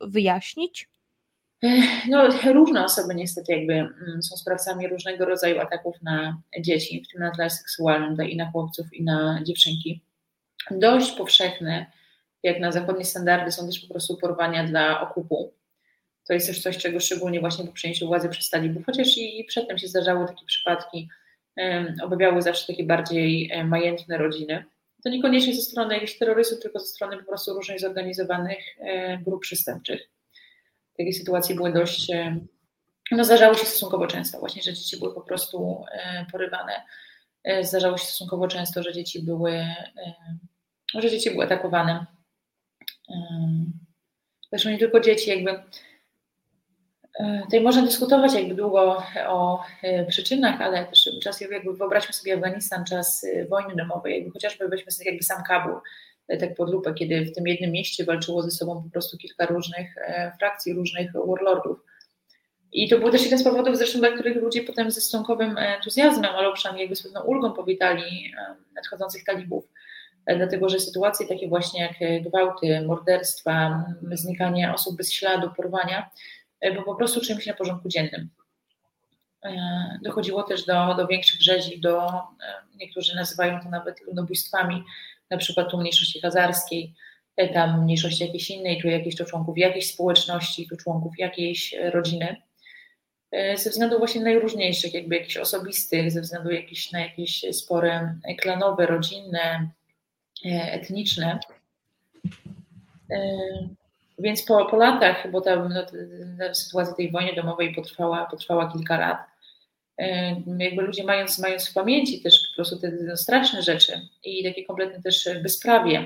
wyjaśnić? 0.00 0.88
No, 2.08 2.28
różne 2.52 2.84
osoby 2.84 3.14
niestety 3.14 3.52
jakby 3.52 3.72
mm, 3.72 4.22
są 4.22 4.36
sprawcami 4.36 4.88
różnego 4.88 5.24
rodzaju 5.24 5.60
ataków 5.60 6.02
na 6.02 6.42
dzieci, 6.60 7.04
w 7.04 7.12
tym 7.12 7.20
na 7.20 7.30
tle 7.30 7.50
seksualnym, 7.50 8.28
i 8.28 8.36
na 8.36 8.50
chłopców, 8.50 8.94
i 8.94 9.04
na 9.04 9.40
dziewczynki. 9.44 10.02
Dość 10.70 11.12
powszechne 11.12 11.86
jak 12.42 12.60
na 12.60 12.72
zachodnie 12.72 13.04
standardy 13.04 13.52
są 13.52 13.66
też 13.66 13.80
po 13.80 13.88
prostu 13.88 14.16
porwania 14.16 14.64
dla 14.64 15.00
okupu. 15.00 15.52
To 16.28 16.34
jest 16.34 16.46
też 16.46 16.62
coś, 16.62 16.78
czego 16.78 17.00
szczególnie 17.00 17.40
właśnie 17.40 17.64
po 17.64 17.72
przejęciu 17.72 18.06
władzy 18.06 18.28
przez 18.28 18.50
talibów, 18.50 18.86
chociaż 18.86 19.18
i 19.18 19.44
przedtem 19.48 19.78
się 19.78 19.88
zdarzały 19.88 20.26
takie 20.26 20.46
przypadki, 20.46 21.08
um, 21.56 21.96
obawiały 22.02 22.42
zawsze 22.42 22.66
takie 22.66 22.84
bardziej 22.84 23.52
majętne 23.64 24.18
rodziny. 24.18 24.64
To 25.04 25.08
niekoniecznie 25.08 25.54
ze 25.54 25.62
strony 25.62 25.94
jakichś 25.94 26.18
terrorystów, 26.18 26.60
tylko 26.60 26.78
ze 26.78 26.86
strony 26.86 27.16
po 27.16 27.24
prostu 27.24 27.54
różnych 27.54 27.80
zorganizowanych 27.80 28.58
grup 29.24 29.42
przestępczych. 29.42 30.10
Takie 30.98 31.12
sytuacje 31.12 31.54
były 31.54 31.72
dość, 31.72 32.12
no 33.10 33.24
zdarzały 33.24 33.54
się 33.54 33.66
stosunkowo 33.66 34.06
często 34.06 34.38
właśnie, 34.38 34.62
że 34.62 34.74
dzieci 34.74 34.98
były 34.98 35.14
po 35.14 35.20
prostu 35.20 35.84
porywane 36.32 36.72
Zdarzało 37.62 37.98
się 37.98 38.04
stosunkowo 38.04 38.48
często, 38.48 38.82
że 38.82 38.92
dzieci 38.92 39.22
były, 39.22 39.64
że 40.94 41.10
dzieci 41.10 41.30
były 41.30 41.44
atakowane. 41.44 42.06
Zresztą 44.50 44.70
nie 44.70 44.78
tylko 44.78 45.00
dzieci, 45.00 45.30
jakby 45.30 45.62
Tutaj 47.44 47.60
można 47.60 47.82
dyskutować 47.82 48.34
jakby 48.34 48.54
długo 48.54 49.02
o 49.26 49.64
przyczynach, 50.08 50.60
ale 50.60 50.86
też 50.86 51.10
czas 51.22 51.40
jakby 51.40 51.72
wyobraźmy 51.74 52.12
sobie 52.12 52.34
Afganistan, 52.34 52.84
czas 52.84 53.26
wojny 53.48 53.76
domowej, 53.76 54.14
jakby 54.14 54.30
chociażby 54.30 54.68
weźmy 54.68 54.92
sobie 54.92 55.10
jakby 55.10 55.24
sam 55.24 55.42
Kabul, 55.42 55.80
tak 56.40 56.54
pod 56.54 56.70
lupę, 56.70 56.94
kiedy 56.94 57.24
w 57.24 57.32
tym 57.32 57.46
jednym 57.46 57.70
mieście 57.70 58.04
walczyło 58.04 58.42
ze 58.42 58.50
sobą 58.50 58.82
po 58.82 58.90
prostu 58.90 59.18
kilka 59.18 59.46
różnych 59.46 59.94
frakcji, 60.38 60.72
różnych 60.72 61.12
warlordów. 61.12 61.78
I 62.72 62.88
to 62.88 62.98
był 62.98 63.10
też 63.10 63.24
jeden 63.24 63.38
z 63.38 63.44
powodów 63.44 63.76
zresztą, 63.76 63.98
dla 63.98 64.10
których 64.10 64.36
ludzie 64.36 64.62
potem 64.62 64.90
ze 64.90 65.00
stosunkowym 65.00 65.58
entuzjazmem, 65.58 66.30
ale 66.36 66.52
przynajmniej 66.52 66.82
jakby 66.82 66.96
z 66.96 67.02
pewną 67.02 67.22
ulgą 67.22 67.52
powitali 67.52 68.34
nadchodzących 68.74 69.24
talibów. 69.24 69.64
Dlatego, 70.26 70.68
że 70.68 70.80
sytuacje 70.80 71.26
takie 71.26 71.48
właśnie 71.48 71.80
jak 71.80 72.22
gwałty, 72.22 72.80
morderstwa, 72.86 73.84
znikanie 74.12 74.74
osób 74.74 74.96
bez 74.96 75.12
śladu, 75.12 75.50
porwania, 75.56 76.10
bo 76.76 76.82
po 76.82 76.94
prostu 76.94 77.20
czymś 77.20 77.46
na 77.46 77.54
porządku 77.54 77.88
dziennym. 77.88 78.30
Dochodziło 80.02 80.42
też 80.42 80.66
do, 80.66 80.94
do 80.94 81.06
większych 81.06 81.42
rzezi, 81.42 81.80
do, 81.80 82.10
niektórzy 82.76 83.16
nazywają 83.16 83.60
to 83.60 83.68
nawet 83.68 84.00
ludobójstwami, 84.06 84.84
na 85.30 85.36
przykład 85.36 85.70
tu 85.70 85.78
mniejszości 85.78 86.20
hazarskiej, 86.20 86.94
tam 87.54 87.82
mniejszości 87.82 88.24
jakiejś 88.24 88.50
innej, 88.50 88.82
tu 88.82 88.88
jakieś 88.88 89.16
to 89.16 89.24
członków 89.24 89.58
jakiejś 89.58 89.94
społeczności, 89.94 90.68
tu 90.68 90.76
członków 90.76 91.18
jakiejś 91.18 91.74
rodziny. 91.92 92.36
E, 93.32 93.56
ze 93.56 93.70
względów 93.70 93.98
właśnie 93.98 94.20
najróżniejszych, 94.20 94.94
jakby 94.94 95.16
jakichś 95.16 95.36
osobistych, 95.36 96.10
ze 96.10 96.20
względu 96.20 96.50
jakieś, 96.50 96.92
na 96.92 97.00
jakieś 97.00 97.44
spory 97.52 98.00
klanowe, 98.38 98.86
rodzinne, 98.86 99.40
e, 99.40 99.70
etniczne. 100.44 101.38
E, 103.10 103.18
więc 104.18 104.42
po, 104.42 104.66
po 104.66 104.76
latach, 104.76 105.30
bo 105.30 105.40
ta, 105.40 105.56
no, 105.56 105.86
ta 106.38 106.54
sytuacja 106.54 106.94
tej 106.94 107.10
wojny 107.10 107.34
domowej 107.34 107.74
potrwała, 107.74 108.26
potrwała 108.26 108.72
kilka 108.72 108.98
lat, 108.98 109.18
jakby 110.58 110.82
ludzie 110.82 111.04
mając, 111.04 111.38
mając 111.38 111.70
w 111.70 111.74
pamięci 111.74 112.22
też 112.22 112.48
po 112.48 112.54
prostu 112.54 112.78
te, 112.78 112.92
te 112.92 113.16
straszne 113.16 113.62
rzeczy 113.62 114.08
i 114.24 114.44
takie 114.44 114.64
kompletne 114.64 115.02
też 115.02 115.28
bezprawie, 115.42 116.04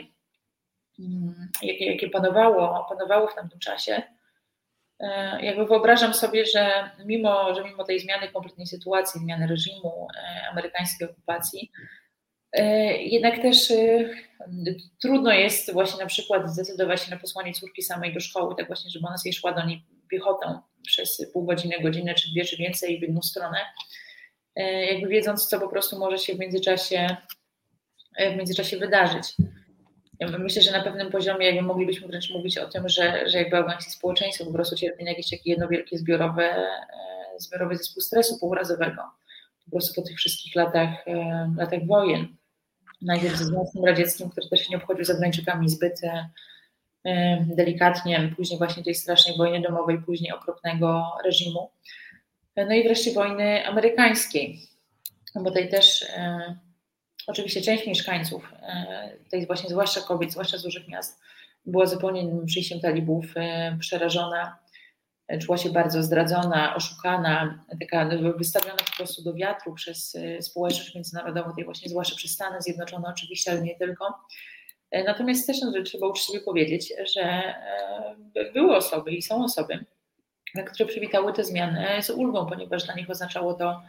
mm, 0.98 1.50
jakie, 1.62 1.92
jakie 1.92 2.10
panowało, 2.10 2.86
panowało 2.88 3.28
w 3.28 3.34
tamtym 3.34 3.58
czasie, 3.58 4.02
E, 5.00 5.44
jakby 5.44 5.66
wyobrażam 5.66 6.14
sobie, 6.14 6.46
że 6.46 6.90
mimo, 7.04 7.54
że 7.54 7.64
mimo 7.64 7.84
tej 7.84 8.00
zmiany 8.00 8.28
kompletnej 8.28 8.66
sytuacji, 8.66 9.20
zmiany 9.20 9.46
reżimu 9.46 10.08
e, 10.16 10.48
amerykańskiej 10.50 11.08
okupacji, 11.10 11.72
e, 11.74 12.03
jednak 12.98 13.42
też 13.42 13.72
trudno 15.02 15.32
jest 15.32 15.72
właśnie 15.72 16.00
na 16.00 16.06
przykład 16.06 16.50
zdecydować 16.50 17.02
się 17.02 17.10
na 17.10 17.16
posłanie 17.16 17.52
córki 17.52 17.82
samej 17.82 18.14
do 18.14 18.20
szkoły, 18.20 18.54
tak 18.58 18.66
właśnie, 18.66 18.90
żeby 18.90 19.06
ona 19.06 19.18
sobie 19.18 19.32
szła 19.32 19.52
do 19.52 19.66
niej 19.66 19.82
piechotą 20.08 20.58
przez 20.86 21.26
pół 21.32 21.44
godziny, 21.44 21.74
godzinę, 21.82 22.14
czy 22.14 22.30
dwie, 22.30 22.44
czy 22.44 22.56
więcej 22.56 22.98
w 22.98 23.02
jedną 23.02 23.22
stronę, 23.22 23.58
jakby 24.90 25.08
wiedząc, 25.08 25.46
co 25.46 25.60
po 25.60 25.68
prostu 25.68 25.98
może 25.98 26.18
się 26.18 26.34
w 26.34 26.38
międzyczasie, 26.38 27.16
w 28.18 28.36
międzyczasie 28.36 28.76
wydarzyć. 28.76 29.34
Myślę, 30.38 30.62
że 30.62 30.72
na 30.72 30.82
pewnym 30.82 31.10
poziomie 31.10 31.46
jakby 31.46 31.62
moglibyśmy 31.62 32.08
wręcz 32.08 32.30
mówić 32.30 32.58
o 32.58 32.68
tym, 32.68 32.88
że, 32.88 33.28
że 33.28 33.38
jakby 33.38 33.56
afgańskie 33.56 33.90
społeczeństwo 33.90 34.44
po 34.44 34.52
prostu 34.52 34.76
cierpi 34.76 35.04
na 35.04 35.10
jakieś 35.10 35.30
takie 35.30 35.50
jedno 35.50 35.68
wielkie 35.68 35.98
zbiorowe, 35.98 36.44
e, 36.44 36.66
zbiorowy 37.38 37.76
zespół 37.76 38.02
stresu 38.02 38.38
pourazowego. 38.38 39.02
Po 39.64 39.70
prostu 39.70 39.94
po 39.94 40.08
tych 40.08 40.16
wszystkich 40.16 40.54
latach, 40.54 41.08
e, 41.08 41.54
latach 41.58 41.86
wojen. 41.86 42.36
Najpierw 43.04 43.36
ze 43.36 43.44
Związkiem 43.44 43.84
Radzieckim, 43.84 44.30
który 44.30 44.48
też 44.48 44.60
się 44.60 44.70
nie 44.70 44.76
obchodził 44.76 45.04
z 45.04 45.10
Afgańczykami 45.10 45.68
zbyt 45.68 46.00
e, 46.04 47.46
delikatnie, 47.56 48.32
później 48.36 48.58
właśnie 48.58 48.84
tej 48.84 48.94
strasznej 48.94 49.36
wojny 49.36 49.60
domowej, 49.60 49.98
później 49.98 50.32
okropnego 50.32 51.02
reżimu. 51.24 51.70
No 52.56 52.74
i 52.74 52.82
wreszcie 52.84 53.12
wojny 53.12 53.66
amerykańskiej, 53.66 54.58
bo 55.34 55.50
tej 55.50 55.68
też 55.68 56.06
Oczywiście 57.26 57.60
część 57.60 57.86
mieszkańców, 57.86 58.52
e, 58.62 59.12
tej 59.30 59.46
właśnie 59.46 59.70
zwłaszcza 59.70 60.00
kobiet, 60.00 60.32
zwłaszcza 60.32 60.58
z 60.58 60.62
dużych 60.62 60.88
miast, 60.88 61.20
była 61.66 61.86
zupełnie 61.86 62.44
przyjściem 62.46 62.80
talibów 62.80 63.24
e, 63.36 63.76
przerażona, 63.80 64.46
e, 64.46 64.63
czuła 65.42 65.58
się 65.58 65.70
bardzo 65.70 66.02
zdradzona, 66.02 66.74
oszukana, 66.74 67.64
taka 67.80 68.08
wystawiona 68.36 68.76
po 68.76 68.96
prostu 68.96 69.22
do 69.22 69.34
wiatru 69.34 69.74
przez 69.74 70.16
społeczność 70.40 70.94
międzynarodową, 70.94 71.54
tej 71.54 71.64
właśnie 71.64 71.88
zwłaszcza 71.88 72.16
przez 72.16 72.30
Stany 72.30 72.62
Zjednoczone 72.62 73.08
oczywiście, 73.08 73.50
ale 73.50 73.62
nie 73.62 73.76
tylko. 73.76 74.14
Natomiast 75.06 75.46
też 75.46 75.60
no, 75.60 75.82
trzeba 75.82 76.06
uczciwie 76.06 76.40
powiedzieć, 76.40 76.92
że 77.14 77.54
były 78.54 78.76
osoby 78.76 79.10
i 79.10 79.22
są 79.22 79.44
osoby, 79.44 79.84
które 80.66 80.88
przywitały 80.88 81.32
te 81.32 81.44
zmiany 81.44 82.02
z 82.02 82.10
ulgą, 82.10 82.46
ponieważ 82.46 82.84
dla 82.84 82.94
nich 82.94 83.10
oznaczało 83.10 83.54
to 83.54 83.82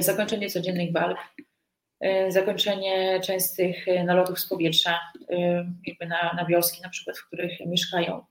zakończenie 0.00 0.50
codziennych 0.50 0.92
walk, 0.92 1.18
E, 2.00 2.32
zakończenie 2.32 3.20
częstych 3.20 3.88
e, 3.88 4.04
nalotów 4.04 4.40
z 4.40 4.48
powietrza 4.48 5.00
e, 5.30 5.36
jakby 5.86 6.06
na, 6.06 6.32
na 6.36 6.44
wioski 6.44 6.82
na 6.82 6.88
przykład, 6.88 7.18
w 7.18 7.26
których 7.26 7.60
mieszkają. 7.66 8.24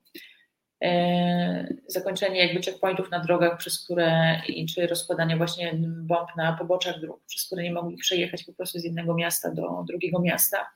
Zakończenie 1.88 2.46
jakby 2.46 2.62
checkpointów 2.62 3.12
na 3.12 3.20
drogach, 3.20 3.58
przez 3.58 3.84
które, 3.84 4.42
czy 4.76 4.88
rozkładanie 4.88 5.38
właśnie 5.38 5.74
bomb 5.84 6.30
na 6.38 6.54
poboczach 6.54 7.00
dróg, 7.00 7.22
przez 7.28 7.46
które 7.46 7.64
nie 7.64 7.74
mogli 7.74 7.98
przejechać 7.98 8.44
po 8.44 8.54
prostu 8.54 8.80
z 8.80 8.84
jednego 8.84 9.14
miasta 9.14 9.52
do 9.52 9.84
drugiego 9.88 10.20
miasta. 10.20 10.70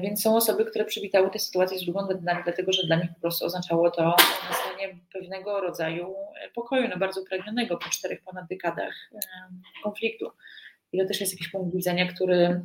Więc 0.00 0.22
są 0.22 0.36
osoby, 0.36 0.64
które 0.64 0.84
przywitały 0.84 1.30
tę 1.30 1.38
sytuację 1.38 1.78
z 1.78 1.84
drugą 1.84 2.06
wydaniu, 2.06 2.40
dlatego 2.44 2.72
że 2.72 2.86
dla 2.86 2.96
nich 2.96 3.10
po 3.14 3.20
prostu 3.20 3.44
oznaczało 3.44 3.90
to 3.90 4.16
nastanie 4.50 4.96
pewnego 5.12 5.60
rodzaju 5.60 6.14
pokoju, 6.54 6.88
no 6.88 6.96
bardzo 6.96 7.20
upragnionego 7.20 7.76
po 7.76 7.88
czterech 7.90 8.22
ponad 8.22 8.46
dekadach 8.48 8.94
konfliktu. 9.82 10.30
I 10.92 10.98
to 10.98 11.06
też 11.06 11.20
jest 11.20 11.32
jakiś 11.32 11.48
punkt 11.48 11.76
widzenia, 11.76 12.06
który, 12.06 12.60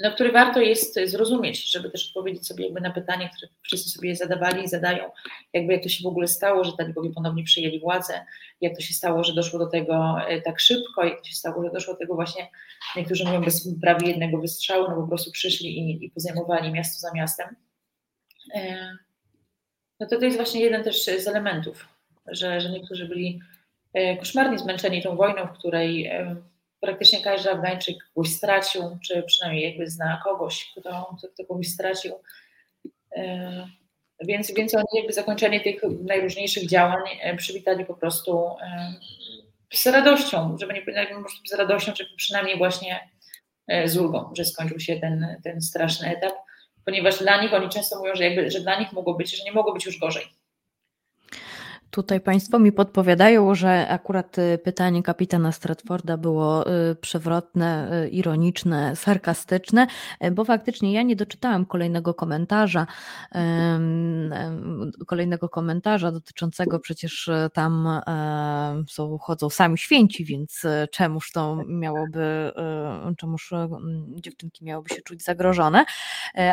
no, 0.00 0.10
który 0.10 0.32
warto 0.32 0.60
jest 0.60 0.98
zrozumieć, 1.04 1.70
żeby 1.70 1.90
też 1.90 2.08
odpowiedzieć 2.08 2.46
sobie 2.46 2.64
jakby 2.64 2.80
na 2.80 2.90
pytanie, 2.90 3.30
które 3.36 3.52
wszyscy 3.62 3.90
sobie 3.90 4.16
zadawali 4.16 4.64
i 4.64 4.68
zadają, 4.68 5.10
jakby 5.52 5.72
jak 5.72 5.82
to 5.82 5.88
się 5.88 6.02
w 6.02 6.06
ogóle 6.06 6.28
stało, 6.28 6.64
że 6.64 6.72
talibowie 6.72 7.10
ponownie 7.10 7.44
przyjęli 7.44 7.80
władzę, 7.80 8.26
jak 8.60 8.74
to 8.74 8.80
się 8.80 8.94
stało, 8.94 9.24
że 9.24 9.34
doszło 9.34 9.58
do 9.58 9.66
tego 9.66 10.16
e, 10.28 10.42
tak 10.42 10.60
szybko, 10.60 11.04
jak 11.04 11.18
to 11.18 11.24
się 11.24 11.34
stało, 11.34 11.64
że 11.64 11.70
doszło 11.70 11.94
do 11.94 11.98
tego 11.98 12.14
właśnie, 12.14 12.50
niektórzy 12.96 13.24
mówią 13.24 13.44
bez 13.44 13.68
prawie 13.80 14.08
jednego 14.08 14.38
wystrzału, 14.38 14.90
no 14.90 14.96
po 14.96 15.08
prostu 15.08 15.30
przyszli 15.30 15.78
i, 15.78 16.04
i 16.04 16.10
pozajmowali 16.10 16.72
miasto 16.72 17.00
za 17.00 17.12
miastem. 17.14 17.56
E, 18.54 18.90
no 20.00 20.06
to 20.06 20.18
to 20.18 20.24
jest 20.24 20.36
właśnie 20.36 20.60
jeden 20.60 20.84
też 20.84 21.04
z 21.04 21.28
elementów, 21.28 21.88
że, 22.26 22.60
że 22.60 22.70
niektórzy 22.70 23.08
byli 23.08 23.40
e, 23.92 24.16
koszmarnie 24.16 24.58
zmęczeni 24.58 25.02
tą 25.02 25.16
wojną, 25.16 25.46
w 25.46 25.58
której 25.58 26.10
praktycznie 26.84 27.22
każdy 27.22 27.50
Afgańczyk 27.50 27.96
kogoś 28.14 28.32
stracił, 28.32 28.82
czy 29.06 29.22
przynajmniej 29.22 29.64
jakby 29.64 29.90
zna 29.90 30.20
kogoś, 30.24 30.72
kto, 30.76 31.16
kto 31.34 31.44
kogoś 31.44 31.68
stracił. 31.68 32.12
E, 33.16 33.66
więc, 34.20 34.54
więc 34.54 34.74
oni 34.74 34.84
jakby 34.94 35.12
zakończenie 35.12 35.60
tych 35.60 35.82
najróżniejszych 36.04 36.68
działań 36.68 37.02
e, 37.20 37.36
przywitali 37.36 37.84
po 37.84 37.94
prostu 37.94 38.48
e, 38.48 38.94
z 39.74 39.86
radością, 39.86 40.56
żeby 40.60 40.74
nie 40.74 40.82
powiedzieć 40.82 41.08
z 41.46 41.54
radością, 41.54 41.92
czy 41.92 42.06
przynajmniej 42.16 42.58
właśnie 42.58 43.08
z 43.84 43.96
ulgą, 43.96 44.30
że 44.36 44.44
skończył 44.44 44.80
się 44.80 44.96
ten, 44.96 45.36
ten 45.44 45.62
straszny 45.62 46.16
etap, 46.16 46.32
ponieważ 46.84 47.18
dla 47.18 47.42
nich, 47.42 47.54
oni 47.54 47.68
często 47.68 47.98
mówią, 47.98 48.14
że, 48.14 48.24
jakby, 48.24 48.50
że 48.50 48.60
dla 48.60 48.80
nich 48.80 48.92
mogło 48.92 49.14
być, 49.14 49.36
że 49.36 49.44
nie 49.44 49.52
mogło 49.52 49.72
być 49.72 49.86
już 49.86 49.98
gorzej. 49.98 50.24
Tutaj 51.94 52.20
Państwo 52.20 52.58
mi 52.58 52.72
podpowiadają, 52.72 53.54
że 53.54 53.88
akurat 53.88 54.38
y, 54.38 54.58
pytanie 54.64 55.02
kapitana 55.02 55.52
Stratforda 55.52 56.16
było 56.16 56.72
y, 56.90 56.94
przewrotne, 56.94 57.90
y, 58.04 58.08
ironiczne, 58.08 58.96
sarkastyczne, 58.96 59.86
bo 60.32 60.44
faktycznie 60.44 60.92
ja 60.92 61.02
nie 61.02 61.16
doczytałam 61.16 61.66
kolejnego 61.66 62.14
komentarza, 62.14 62.86
kolejnego 65.06 65.48
komentarza 65.48 66.12
dotyczącego 66.12 66.80
przecież 66.80 67.30
tam 67.52 68.00
są, 68.88 69.18
chodzą 69.18 69.50
sami 69.50 69.78
święci, 69.78 70.24
więc 70.24 70.62
czemuż 70.90 71.32
to 71.32 71.56
miałoby, 71.66 72.52
czemuż 73.16 73.52
dziewczynki 74.08 74.64
miałyby 74.64 74.88
się 74.88 75.02
czuć 75.02 75.24
zagrożone, 75.24 75.84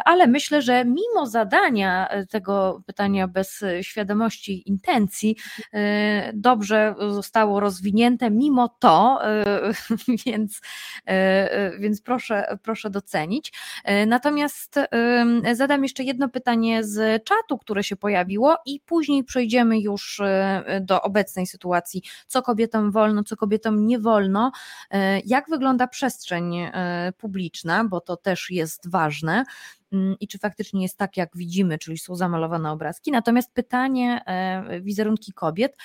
ale 0.05 0.27
myślę, 0.27 0.61
że 0.61 0.85
mimo 0.85 1.26
zadania 1.27 2.09
tego 2.30 2.81
pytania 2.85 3.27
bez 3.27 3.63
świadomości 3.81 4.69
intencji, 4.69 5.30
i 5.31 5.35
dobrze 6.33 6.95
zostało 7.09 7.59
rozwinięte 7.59 8.31
mimo 8.31 8.69
to, 8.79 9.19
więc, 10.25 10.61
więc 11.79 12.01
proszę, 12.01 12.57
proszę 12.63 12.89
docenić. 12.89 13.53
Natomiast 14.07 14.79
zadam 15.53 15.83
jeszcze 15.83 16.03
jedno 16.03 16.29
pytanie 16.29 16.83
z 16.83 17.23
czatu, 17.23 17.57
które 17.57 17.83
się 17.83 17.95
pojawiło 17.95 18.57
i 18.65 18.79
później 18.85 19.23
przejdziemy 19.23 19.79
już 19.79 20.21
do 20.81 21.01
obecnej 21.01 21.47
sytuacji, 21.47 22.03
co 22.27 22.41
kobietom 22.41 22.91
wolno, 22.91 23.23
co 23.23 23.37
kobietom 23.37 23.87
nie 23.87 23.99
wolno, 23.99 24.51
jak 25.25 25.49
wygląda 25.49 25.87
przestrzeń 25.87 26.55
publiczna, 27.17 27.85
bo 27.85 28.01
to 28.01 28.17
też 28.17 28.51
jest 28.51 28.89
ważne 28.89 29.43
i 30.19 30.27
czy 30.27 30.39
faktycznie 30.39 30.81
jest 30.81 30.97
tak, 30.97 31.18
jak 31.18 31.30
widzimy, 31.35 31.77
czyli 31.77 31.97
są 31.97 32.15
zamalowane 32.15 32.72
obrazki. 32.72 33.11
Natomiast 33.11 33.53
pytanie, 33.53 34.22
e, 34.26 34.81
wizerunki 34.81 35.34
kobiet. 35.34 35.77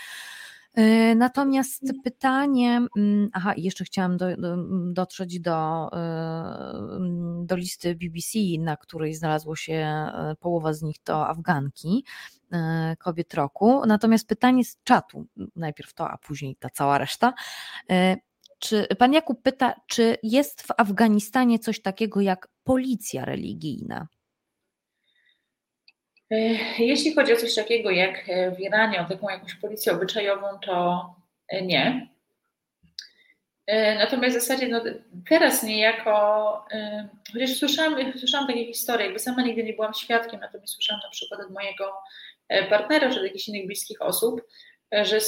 E, 0.74 1.14
natomiast 1.14 1.82
mm. 1.82 2.02
pytanie, 2.02 2.86
mm, 2.96 3.28
aha, 3.32 3.54
jeszcze 3.56 3.84
chciałam 3.84 4.16
do, 4.16 4.36
do, 4.36 4.56
dotrzeć 4.92 5.40
do, 5.40 5.88
e, 5.92 7.44
do 7.44 7.56
listy 7.56 7.94
BBC, 7.94 8.38
na 8.58 8.76
której 8.76 9.14
znalazło 9.14 9.56
się 9.56 10.06
połowa 10.40 10.72
z 10.72 10.82
nich 10.82 10.96
to 11.04 11.28
Afganki, 11.28 12.04
kobiet 12.98 13.34
roku. 13.34 13.86
Natomiast 13.86 14.28
pytanie 14.28 14.64
z 14.64 14.78
czatu, 14.84 15.26
najpierw 15.56 15.94
to, 15.94 16.10
a 16.10 16.18
później 16.18 16.56
ta 16.56 16.70
cała 16.70 16.98
reszta. 16.98 17.34
Czy 18.58 18.86
pan 18.98 19.12
Jakub 19.12 19.42
pyta, 19.42 19.74
czy 19.86 20.16
jest 20.22 20.62
w 20.62 20.70
Afganistanie 20.76 21.58
coś 21.58 21.82
takiego 21.82 22.20
jak 22.20 22.48
policja 22.64 23.24
religijna? 23.24 24.08
E, 26.30 26.36
jeśli 26.78 27.14
chodzi 27.14 27.32
o 27.32 27.36
coś 27.36 27.54
takiego 27.54 27.90
jak 27.90 28.28
e, 28.28 28.50
w 28.50 28.60
Iranie, 28.60 29.00
o 29.00 29.04
taką 29.04 29.28
jakąś 29.28 29.54
policję 29.54 29.92
obyczajową, 29.92 30.46
to 30.58 31.14
e, 31.48 31.62
nie. 31.62 32.08
Natomiast 33.98 34.36
w 34.36 34.40
zasadzie 34.40 34.68
no, 34.68 34.82
teraz 35.28 35.62
niejako, 35.62 36.64
chociaż 37.32 37.50
słyszałam, 37.50 38.12
słyszałam 38.18 38.46
takie 38.46 38.66
historie, 38.66 39.04
jakby 39.04 39.18
sama 39.18 39.42
nigdy 39.42 39.64
nie 39.64 39.72
byłam 39.72 39.94
świadkiem, 39.94 40.40
natomiast 40.40 40.74
słyszałam 40.74 41.00
na 41.04 41.10
przykład 41.10 41.40
od 41.40 41.50
mojego 41.50 41.92
partnera 42.70 43.10
czy 43.10 43.18
od 43.18 43.24
jakichś 43.24 43.48
innych 43.48 43.66
bliskich 43.66 44.02
osób, 44.02 44.42
że 45.04 45.18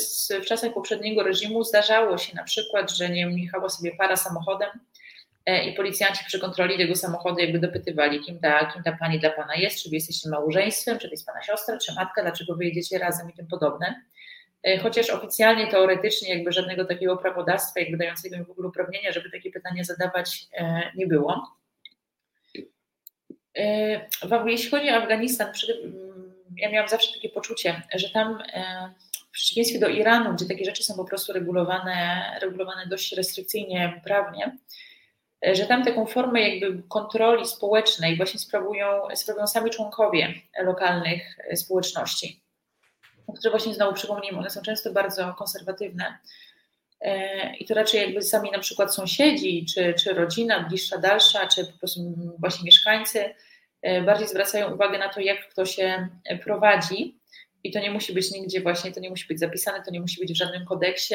w 0.43 0.45
czasach 0.45 0.73
poprzedniego 0.75 1.23
reżimu 1.23 1.65
zdarzało 1.65 2.19
się 2.19 2.37
na 2.37 2.45
przykład, 2.45 2.91
że 2.91 3.09
nie 3.09 3.43
jechała 3.43 3.69
sobie 3.69 3.97
para 3.97 4.17
samochodem 4.17 4.69
e, 5.47 5.65
i 5.65 5.75
policjanci 5.75 6.25
przy 6.25 6.41
kontroli 6.41 6.79
tego 6.79 6.97
samochodu 6.97 7.39
jakby 7.39 7.59
dopytywali, 7.59 8.21
kim 8.21 8.41
ta, 8.41 8.73
kim 8.73 8.83
ta 8.83 8.97
pani 9.01 9.19
dla 9.19 9.31
pana 9.31 9.55
jest, 9.55 9.83
czy 9.83 9.89
wy 9.89 9.95
jesteście 9.97 10.29
małżeństwem, 10.29 10.99
czy 10.99 11.09
to 11.09 11.15
jest 11.15 11.27
pana 11.27 11.43
siostra, 11.43 11.79
czy 11.79 11.95
matka, 11.95 12.23
dlaczego 12.23 12.55
wy 12.55 12.65
jedziecie 12.65 12.99
razem 12.99 13.31
i 13.31 13.33
tym 13.33 13.47
podobne. 13.47 14.03
E, 14.63 14.79
chociaż 14.79 15.11
oficjalnie, 15.11 15.67
teoretycznie 15.67 16.35
jakby 16.35 16.53
żadnego 16.53 16.85
takiego 16.85 17.17
prawodawstwa 17.17 17.81
jakby 17.81 17.97
dającego 17.97 18.37
im 18.37 18.45
w 18.45 18.51
ogóle 18.51 18.69
uprawnienia, 18.69 19.13
żeby 19.13 19.31
takie 19.31 19.51
pytania 19.51 19.85
zadawać 19.85 20.47
e, 20.53 20.83
nie 20.95 21.07
było. 21.07 21.59
Jeśli 24.47 24.71
chodzi 24.71 24.91
o 24.91 24.95
Afganistan, 24.95 25.53
ja 26.57 26.71
miałam 26.71 26.89
zawsze 26.89 27.15
takie 27.15 27.29
poczucie, 27.29 27.83
że 27.95 28.11
tam 28.11 28.43
w 29.29 29.33
przeciwieństwie 29.33 29.79
do 29.79 29.89
Iranu, 29.89 30.35
gdzie 30.35 30.47
takie 30.47 30.65
rzeczy 30.65 30.83
są 30.83 30.95
po 30.95 31.05
prostu 31.05 31.33
regulowane, 31.33 32.25
regulowane 32.43 32.87
dość 32.87 33.13
restrykcyjnie 33.13 34.01
prawnie, 34.05 34.59
że 35.53 35.67
tam 35.67 35.85
taką 35.85 36.07
formę 36.07 36.49
jakby 36.49 36.83
kontroli 36.89 37.47
społecznej 37.47 38.17
właśnie 38.17 38.41
sprawują, 38.41 38.87
sprawują 39.15 39.47
sami 39.47 39.71
członkowie 39.71 40.35
lokalnych 40.65 41.37
społeczności, 41.55 42.43
które 43.39 43.51
właśnie 43.51 43.75
znowu 43.75 43.95
przypomnijmy, 43.95 44.39
one 44.39 44.51
są 44.51 44.63
często 44.63 44.93
bardzo 44.93 45.35
konserwatywne. 45.35 46.19
I 47.59 47.65
to 47.65 47.75
raczej 47.75 48.01
jakby 48.01 48.23
sami 48.23 48.51
na 48.51 48.59
przykład 48.59 48.95
sąsiedzi, 48.95 49.67
czy, 49.75 49.95
czy 49.95 50.15
rodzina 50.15 50.69
bliższa, 50.69 50.99
dalsza, 50.99 51.47
czy 51.47 51.67
po 51.67 51.79
prostu 51.79 52.01
właśnie 52.39 52.65
mieszkańcy 52.65 53.35
bardziej 54.07 54.29
zwracają 54.29 54.75
uwagę 54.75 54.99
na 54.99 55.09
to, 55.09 55.21
jak 55.21 55.49
kto 55.49 55.67
się 55.67 56.09
prowadzi, 56.45 57.18
i 57.65 57.73
to 57.73 57.81
nie 57.81 57.91
musi 57.91 58.13
być 58.13 58.31
nigdzie 58.31 58.61
właśnie, 58.61 58.93
to 58.93 59.01
nie 59.01 59.11
musi 59.11 59.27
być 59.29 59.39
zapisane, 59.39 59.85
to 59.85 59.91
nie 59.91 60.01
musi 60.01 60.21
być 60.21 60.33
w 60.33 60.37
żadnym 60.37 60.67
kodeksie, 60.67 61.15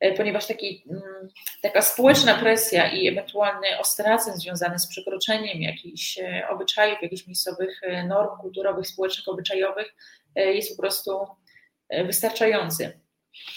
e, 0.00 0.14
ponieważ 0.14 0.46
taki, 0.46 0.84
mm, 0.90 1.28
taka 1.62 1.82
społeczna 1.82 2.34
presja 2.38 2.92
i 2.92 3.08
ewentualny 3.08 3.78
ostracyzm 3.78 4.36
związany 4.38 4.78
z 4.78 4.86
przekroczeniem 4.86 5.62
jakichś 5.62 6.18
e, 6.18 6.48
obyczajów, 6.48 6.98
jakichś 7.02 7.26
miejscowych 7.26 7.80
e, 7.82 8.06
norm 8.06 8.38
kulturowych, 8.40 8.86
społecznych, 8.86 9.28
obyczajowych 9.28 9.94
jest 10.36 10.76
po 10.76 10.82
prostu 10.82 11.26
wystarczający. 12.06 13.00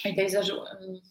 I 0.06 0.10
tutaj 0.10 0.30
zażył, 0.30 0.66
mm, 0.66 1.02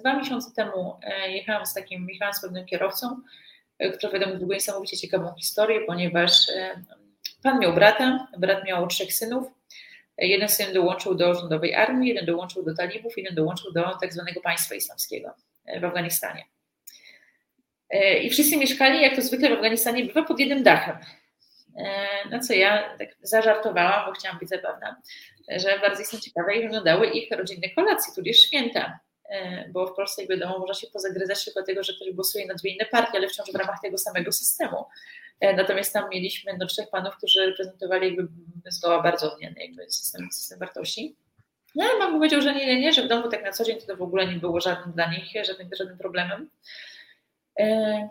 dwa 0.00 0.16
miesiące 0.16 0.50
temu 0.56 1.00
jechałam 1.28 1.66
z 1.66 1.74
takim, 1.74 2.08
jechałam 2.10 2.34
z 2.34 2.40
pewnym 2.40 2.66
kierowcą, 2.66 3.22
który 3.78 4.08
opowiadał 4.08 4.34
mi 4.34 4.40
w 4.40 4.42
ogóle 4.42 4.56
niesamowicie 4.56 4.96
ciekawą 4.96 5.34
historię, 5.38 5.80
ponieważ 5.86 6.32
Pan 7.42 7.58
miał 7.58 7.74
brata, 7.74 8.28
brat 8.38 8.64
miał 8.64 8.86
trzech 8.86 9.14
synów. 9.14 9.46
Jeden 10.18 10.48
syn 10.48 10.74
dołączył 10.74 11.14
do 11.14 11.34
rządowej 11.34 11.74
armii, 11.74 12.08
jeden 12.08 12.26
dołączył 12.26 12.62
do 12.64 12.74
talibów, 12.74 13.18
jeden 13.18 13.34
dołączył 13.34 13.72
do 13.72 13.98
tak 14.00 14.12
zwanego 14.12 14.40
państwa 14.40 14.74
islamskiego 14.74 15.34
e, 15.66 15.80
w 15.80 15.84
Afganistanie. 15.84 16.44
E, 17.90 18.18
I 18.18 18.30
wszyscy 18.30 18.56
mieszkali, 18.56 19.02
jak 19.02 19.16
to 19.16 19.22
zwykle 19.22 19.48
w 19.48 19.52
Afganistanie 19.52 20.04
bywa, 20.04 20.22
pod 20.22 20.40
jednym 20.40 20.62
dachem. 20.62 20.96
E, 21.76 22.28
na 22.28 22.38
co 22.38 22.54
ja 22.54 22.96
tak 22.98 23.08
zażartowałam, 23.22 24.06
bo 24.06 24.12
chciałam 24.12 24.38
być 24.38 24.48
zabawna, 24.48 25.02
że 25.56 25.78
bardzo 25.78 25.98
jestem 25.98 26.20
ciekawa, 26.20 26.52
jak 26.52 26.62
wyglądały 26.62 27.06
ich 27.06 27.30
rodzinne 27.30 27.68
kolacje, 27.70 28.14
tudzież 28.14 28.36
święta. 28.36 28.98
Bo 29.68 29.86
w 29.86 29.94
Polsce, 29.96 30.22
jak 30.22 30.30
wiadomo, 30.30 30.58
można 30.58 30.74
się 30.74 30.86
pozagryzać 30.86 31.44
tylko 31.44 31.60
dlatego, 31.60 31.82
że 31.82 31.92
ktoś 31.92 32.14
głosuje 32.14 32.46
na 32.46 32.54
dwie 32.54 32.70
inne 32.70 32.86
partie, 32.86 33.18
ale 33.18 33.28
wciąż 33.28 33.52
w 33.52 33.54
ramach 33.54 33.80
tego 33.82 33.98
samego 33.98 34.32
systemu. 34.32 34.84
E, 35.42 35.56
natomiast 35.56 35.92
tam 35.92 36.10
mieliśmy 36.10 36.56
no, 36.58 36.66
trzech 36.66 36.90
panów, 36.90 37.16
którzy 37.16 37.46
reprezentowali 37.46 38.06
jakby 38.06 38.28
zgoła 38.70 39.02
bardzo 39.02 39.32
odmienny 39.32 39.60
jakby 39.60 39.90
system, 39.90 40.28
system 40.32 40.58
wartości. 40.58 41.16
No 41.74 41.84
ale 41.84 41.98
mam 41.98 42.12
powiedział, 42.12 42.40
że 42.40 42.54
nie, 42.54 42.66
nie, 42.66 42.80
nie, 42.80 42.92
że 42.92 43.02
w 43.02 43.08
domu 43.08 43.28
tak 43.28 43.44
na 43.44 43.52
co 43.52 43.64
dzień 43.64 43.80
to 43.80 43.96
w 43.96 44.02
ogóle 44.02 44.26
nie 44.26 44.38
było 44.38 44.60
żadnym 44.60 44.92
dla 44.92 45.10
nich, 45.10 45.46
żadnym, 45.46 45.68
żadnym 45.78 45.98
problemem. 45.98 46.50
E, 47.58 48.08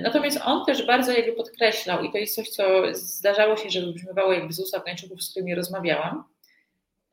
natomiast 0.00 0.40
on 0.44 0.64
też 0.66 0.86
bardzo 0.86 1.12
jakby 1.12 1.32
podkreślał, 1.32 2.04
i 2.04 2.12
to 2.12 2.18
jest 2.18 2.34
coś, 2.34 2.48
co 2.48 2.64
zdarzało 2.92 3.56
się, 3.56 3.70
że 3.70 3.80
wybrzmiewało 3.80 4.32
jakby 4.32 4.52
z 4.52 4.60
ust 4.60 4.74
Afgańczyków, 4.74 5.22
z 5.22 5.30
którymi 5.30 5.54
rozmawiałam, 5.54 6.24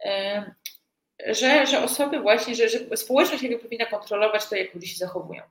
e, 0.06 0.46
że, 1.28 1.68
że 1.68 1.84
osoby 1.84 2.20
właśnie, 2.20 2.56
że, 2.56 2.70
że 2.70 2.98
społeczność 2.98 3.44
jakby 3.44 3.60
powinna 3.60 3.86
kontrolować 3.86 4.50
to, 4.50 4.56
jak 4.56 4.74
ludzie 4.74 4.88
się 4.88 4.98
zachowują. 4.98 5.44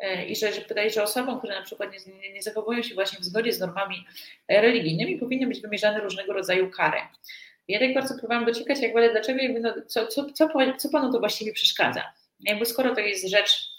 E, 0.00 0.26
i 0.26 0.36
że, 0.36 0.52
że 0.52 0.60
wydaje 0.60 0.90
że 0.90 1.02
osobom, 1.02 1.38
które 1.38 1.54
na 1.54 1.62
przykład 1.62 1.90
nie, 1.92 2.32
nie 2.32 2.42
zachowują 2.42 2.82
się 2.82 2.94
właśnie 2.94 3.18
w 3.18 3.24
zgodzie 3.24 3.52
z 3.52 3.60
normami 3.60 4.04
e, 4.48 4.60
religijnymi, 4.60 5.18
powinny 5.18 5.46
być 5.46 5.60
wymierzane 5.60 6.00
różnego 6.00 6.32
rodzaju 6.32 6.70
kary. 6.70 6.98
Ja 7.68 7.78
tak 7.78 7.94
bardzo 7.94 8.14
próbowałam 8.14 8.44
dociekać, 8.44 8.80
jak 8.80 8.96
ale 8.96 9.10
dlaczego, 9.10 9.42
jakby 9.42 9.60
no, 9.60 9.74
co, 9.86 10.06
co, 10.06 10.32
co, 10.32 10.48
co 10.78 10.88
panu 10.88 11.12
to 11.12 11.18
właściwie 11.18 11.52
przeszkadza? 11.52 12.12
Jakby 12.40 12.66
skoro 12.66 12.94
to 12.94 13.00
jest 13.00 13.28
rzecz 13.28 13.70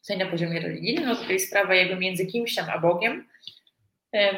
tutaj 0.00 0.18
na 0.18 0.26
poziomie 0.26 0.60
religijnym, 0.60 1.04
no 1.04 1.16
to 1.16 1.32
jest 1.32 1.48
sprawa 1.48 1.74
jakby 1.74 1.96
między 1.96 2.26
kimś 2.26 2.54
tam 2.54 2.70
a 2.70 2.78
Bogiem, 2.78 3.28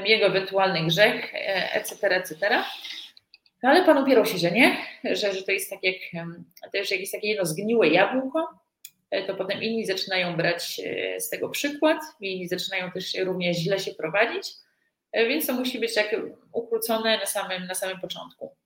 jego 0.05 0.27
ewentualny 0.27 0.87
grzech, 0.87 1.31
etc., 1.75 2.09
etc. 2.09 2.63
No 3.63 3.71
ale 3.71 3.85
pan 3.85 4.03
upierał 4.03 4.27
się, 4.27 4.39
że 4.39 4.51
nie, 4.51 4.77
że, 5.05 5.35
że 5.35 5.43
to 5.43 5.53
jest 5.53 5.71
tak 5.71 5.79
jak, 5.83 6.27
to 6.73 6.77
jest 6.79 6.91
jakieś 6.91 7.11
takie 7.11 7.29
jedno 7.29 7.47
zgniłe 7.47 7.89
jabłko, 7.89 8.62
to 9.27 9.35
potem 9.35 9.63
inni 9.63 9.87
zaczynają 9.87 10.37
brać 10.37 10.81
e, 10.85 11.21
z 11.21 11.29
tego 11.29 11.49
przykład, 11.49 12.03
inni 12.21 12.49
zaczynają 12.49 12.91
też 12.91 13.15
również 13.25 13.57
źle 13.57 13.79
się 13.79 13.95
prowadzić, 13.95 14.53
e, 15.13 15.27
więc 15.27 15.47
to 15.47 15.53
musi 15.53 15.79
być 15.79 15.95
tak 15.95 16.17
ukrócone 16.53 17.19
na 17.19 17.27
samym, 17.27 17.67
na 17.67 17.75
samym 17.75 18.01
początku. 18.01 18.57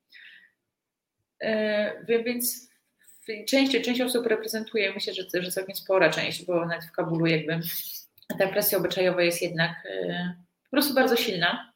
Więc 2.08 2.68
część, 3.48 3.84
część 3.84 4.00
osób 4.00 4.26
reprezentuje, 4.26 4.92
myślę, 4.94 5.14
że, 5.14 5.22
że 5.42 5.50
całkiem 5.50 5.76
spora 5.76 6.10
część, 6.10 6.44
bo 6.44 6.66
nawet 6.66 6.84
w 6.84 6.92
Kabulu 6.92 7.26
jakby 7.26 7.60
ta 8.38 8.48
presja 8.48 8.78
obyczajowa 8.78 9.22
jest 9.22 9.42
jednak 9.42 9.72
po 10.64 10.70
prostu 10.70 10.94
bardzo 10.94 11.16
silna 11.16 11.72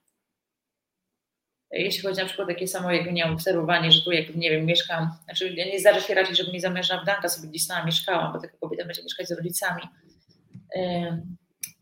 jeśli 1.73 2.03
chodzi 2.03 2.21
na 2.21 2.27
przykład 2.27 2.49
o 2.49 2.53
takie 2.53 2.69
samo, 2.69 2.93
jakby 2.93 3.13
nie 3.13 3.27
obserwowanie, 3.27 3.93
że 3.93 4.03
tu 4.03 4.13
jak 4.13 4.35
nie 4.35 4.51
wiem, 4.51 4.67
mieszkam, 4.67 5.11
znaczy 5.25 5.55
nie 5.55 5.81
zdarza 5.81 6.01
się 6.01 6.15
raczej, 6.15 6.37
żeby 6.37 6.53
mi 6.53 6.61
zamężna 6.61 7.03
wdanka 7.03 7.29
sobie 7.29 7.49
gdzieś 7.49 7.67
sama 7.67 7.85
mieszkałam, 7.85 8.33
bo 8.33 8.41
taka 8.41 8.57
kobieta 8.61 8.85
będzie 8.85 9.03
mieszkać 9.03 9.29
z 9.29 9.33
rodzicami. 9.33 9.83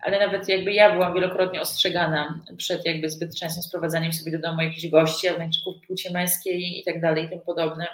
Ale 0.01 0.19
nawet 0.27 0.49
jakby 0.49 0.73
ja 0.73 0.93
byłam 0.93 1.15
wielokrotnie 1.15 1.61
ostrzegana 1.61 2.41
przed 2.57 2.87
jakby 2.87 3.11
zbyt 3.11 3.37
częstym 3.37 3.63
sprowadzaniem 3.63 4.13
sobie 4.13 4.33
do 4.33 4.39
domu 4.39 4.61
jakichś 4.61 4.87
gości, 4.87 5.29
Afgańczyków 5.29 5.75
płci 5.87 6.13
męskiej 6.13 6.81
i 6.81 6.85
tak 6.85 7.01
dalej 7.01 7.25
i 7.25 7.29
tym 7.29 7.41
podobne, 7.41 7.87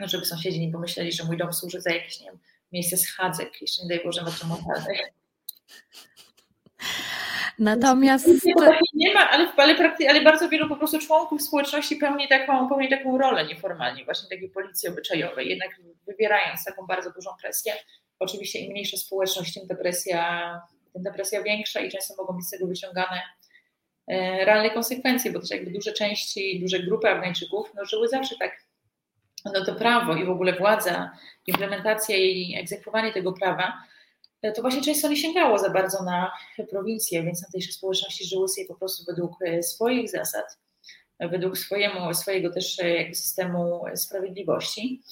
żeby 0.00 0.24
sąsiedzi 0.24 0.60
nie 0.60 0.72
pomyśleli, 0.72 1.12
że 1.12 1.24
mój 1.24 1.36
dom 1.36 1.52
służy 1.52 1.80
za 1.80 1.90
jakieś, 1.90 2.20
nie 2.20 2.26
wiem, 2.26 2.38
miejsce 2.72 2.96
schadzek, 2.96 3.62
jeszcze 3.62 3.82
nie 3.82 3.88
daj 3.88 4.04
Boże, 4.04 4.22
matrymonalnych. 4.22 5.00
Natomiast. 7.60 8.26
Nie 8.94 9.14
ma, 9.14 9.30
ale, 9.30 9.52
ale, 9.56 9.74
prakty, 9.74 10.08
ale 10.08 10.20
bardzo 10.20 10.48
wielu 10.48 10.68
po 10.68 10.76
prostu 10.76 10.98
członków 10.98 11.42
społeczności 11.42 11.96
pełni 11.96 12.28
taką, 12.28 12.68
pełni 12.68 12.88
taką 12.88 13.18
rolę 13.18 13.46
nieformalnie, 13.46 14.04
właśnie 14.04 14.28
takiej 14.28 14.50
policji 14.50 14.88
obyczajowej, 14.88 15.48
jednak 15.48 15.70
wywierając 16.06 16.64
taką 16.64 16.86
bardzo 16.86 17.12
dużą 17.12 17.30
presję. 17.42 17.72
Oczywiście 18.18 18.58
im 18.58 18.70
mniejsza 18.72 18.96
społeczność, 18.96 19.54
tym 19.54 19.66
depresja, 19.66 20.60
tym 20.92 21.02
depresja 21.02 21.42
większa 21.42 21.80
i 21.80 21.90
często 21.90 22.14
mogą 22.18 22.36
być 22.36 22.46
z 22.46 22.50
tego 22.50 22.66
wyciągane 22.66 23.22
e, 24.08 24.44
realne 24.44 24.70
konsekwencje, 24.70 25.32
bo 25.32 25.40
też 25.40 25.50
jakby 25.50 25.70
duże 25.70 25.92
części, 25.92 26.60
duże 26.60 26.78
grupy 26.78 27.10
Afgańczyków 27.10 27.72
no, 27.74 27.84
żyły 27.84 28.08
zawsze 28.08 28.36
tak, 28.38 28.64
no 29.44 29.64
to 29.64 29.74
prawo 29.74 30.16
i 30.16 30.24
w 30.24 30.30
ogóle 30.30 30.52
władza, 30.52 31.10
implementacja 31.46 32.16
i 32.16 32.54
egzekwowanie 32.58 33.12
tego 33.12 33.32
prawa 33.32 33.72
to 34.54 34.62
właśnie 34.62 34.82
często 34.82 35.08
nie 35.08 35.16
sięgało 35.16 35.58
za 35.58 35.70
bardzo 35.70 36.04
na 36.04 36.32
prowincję, 36.70 37.22
więc 37.22 37.42
tamtejsze 37.42 37.72
społeczności 37.72 38.24
żyły 38.24 38.48
sobie 38.48 38.66
po 38.66 38.74
prostu 38.74 39.04
według 39.04 39.32
e, 39.42 39.62
swoich 39.62 40.10
zasad, 40.10 40.58
według 41.20 41.58
swojemu, 41.58 42.14
swojego 42.14 42.50
też 42.50 42.80
e, 42.80 43.14
systemu 43.14 43.84
sprawiedliwości. 43.94 45.02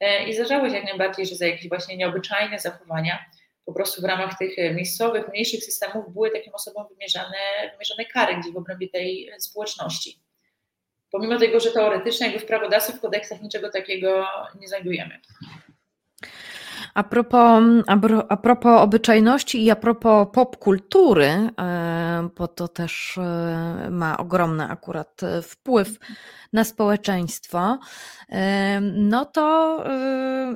E, 0.00 0.28
I 0.28 0.34
zdarzało 0.34 0.68
się 0.68 0.74
jak 0.74 0.84
najbardziej, 0.84 1.26
że 1.26 1.34
za 1.34 1.46
jakieś 1.46 1.68
właśnie 1.68 1.96
nieobyczajne 1.96 2.58
zachowania 2.58 3.24
po 3.64 3.72
prostu 3.72 4.02
w 4.02 4.04
ramach 4.04 4.38
tych 4.38 4.74
miejscowych, 4.74 5.28
mniejszych 5.28 5.64
systemów 5.64 6.12
były 6.12 6.30
takim 6.30 6.54
osobom 6.54 6.86
wymierzane, 6.88 7.36
wymierzane 7.72 8.04
kary 8.04 8.36
gdzieś 8.36 8.52
w 8.52 8.56
obrębie 8.56 8.88
tej 8.88 9.30
społeczności. 9.38 10.20
Pomimo 11.10 11.38
tego, 11.38 11.60
że 11.60 11.70
teoretycznie 11.70 12.26
jakby 12.26 12.42
w 12.42 12.46
prawodawstwie, 12.46 12.96
w 12.96 13.00
kodeksach 13.00 13.42
niczego 13.42 13.70
takiego 13.70 14.26
nie 14.60 14.68
znajdujemy. 14.68 15.20
A 16.96 17.02
propos, 17.02 17.62
a 18.28 18.36
propos 18.36 18.80
obyczajności 18.80 19.64
i 19.64 19.70
a 19.70 19.76
propos 19.76 20.28
popkultury, 20.32 21.24
e, 21.26 22.28
bo 22.36 22.48
to 22.48 22.68
też 22.68 23.18
e, 23.18 23.88
ma 23.90 24.16
ogromny 24.16 24.64
akurat 24.64 25.20
wpływ 25.42 25.98
na 26.56 26.64
społeczeństwo, 26.64 27.78
no 28.92 29.24
to 29.24 29.84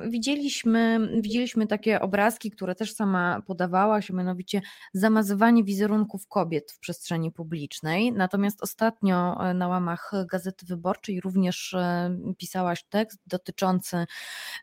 widzieliśmy, 0.09 0.99
widzieliśmy 1.21 1.67
takie 1.67 2.01
obrazki, 2.01 2.51
które 2.51 2.75
też 2.75 2.93
sama 2.93 3.41
podawałaś, 3.47 4.09
mianowicie 4.09 4.61
zamazywanie 4.93 5.63
wizerunków 5.63 6.27
kobiet 6.27 6.71
w 6.71 6.79
przestrzeni 6.79 7.31
publicznej. 7.31 8.13
Natomiast 8.13 8.63
ostatnio 8.63 9.37
e, 9.49 9.53
na 9.53 9.67
łamach 9.67 10.11
Gazety 10.31 10.65
Wyborczej 10.65 11.21
również 11.21 11.73
e, 11.73 12.17
pisałaś 12.37 12.83
tekst 12.83 13.19
dotyczący 13.27 14.05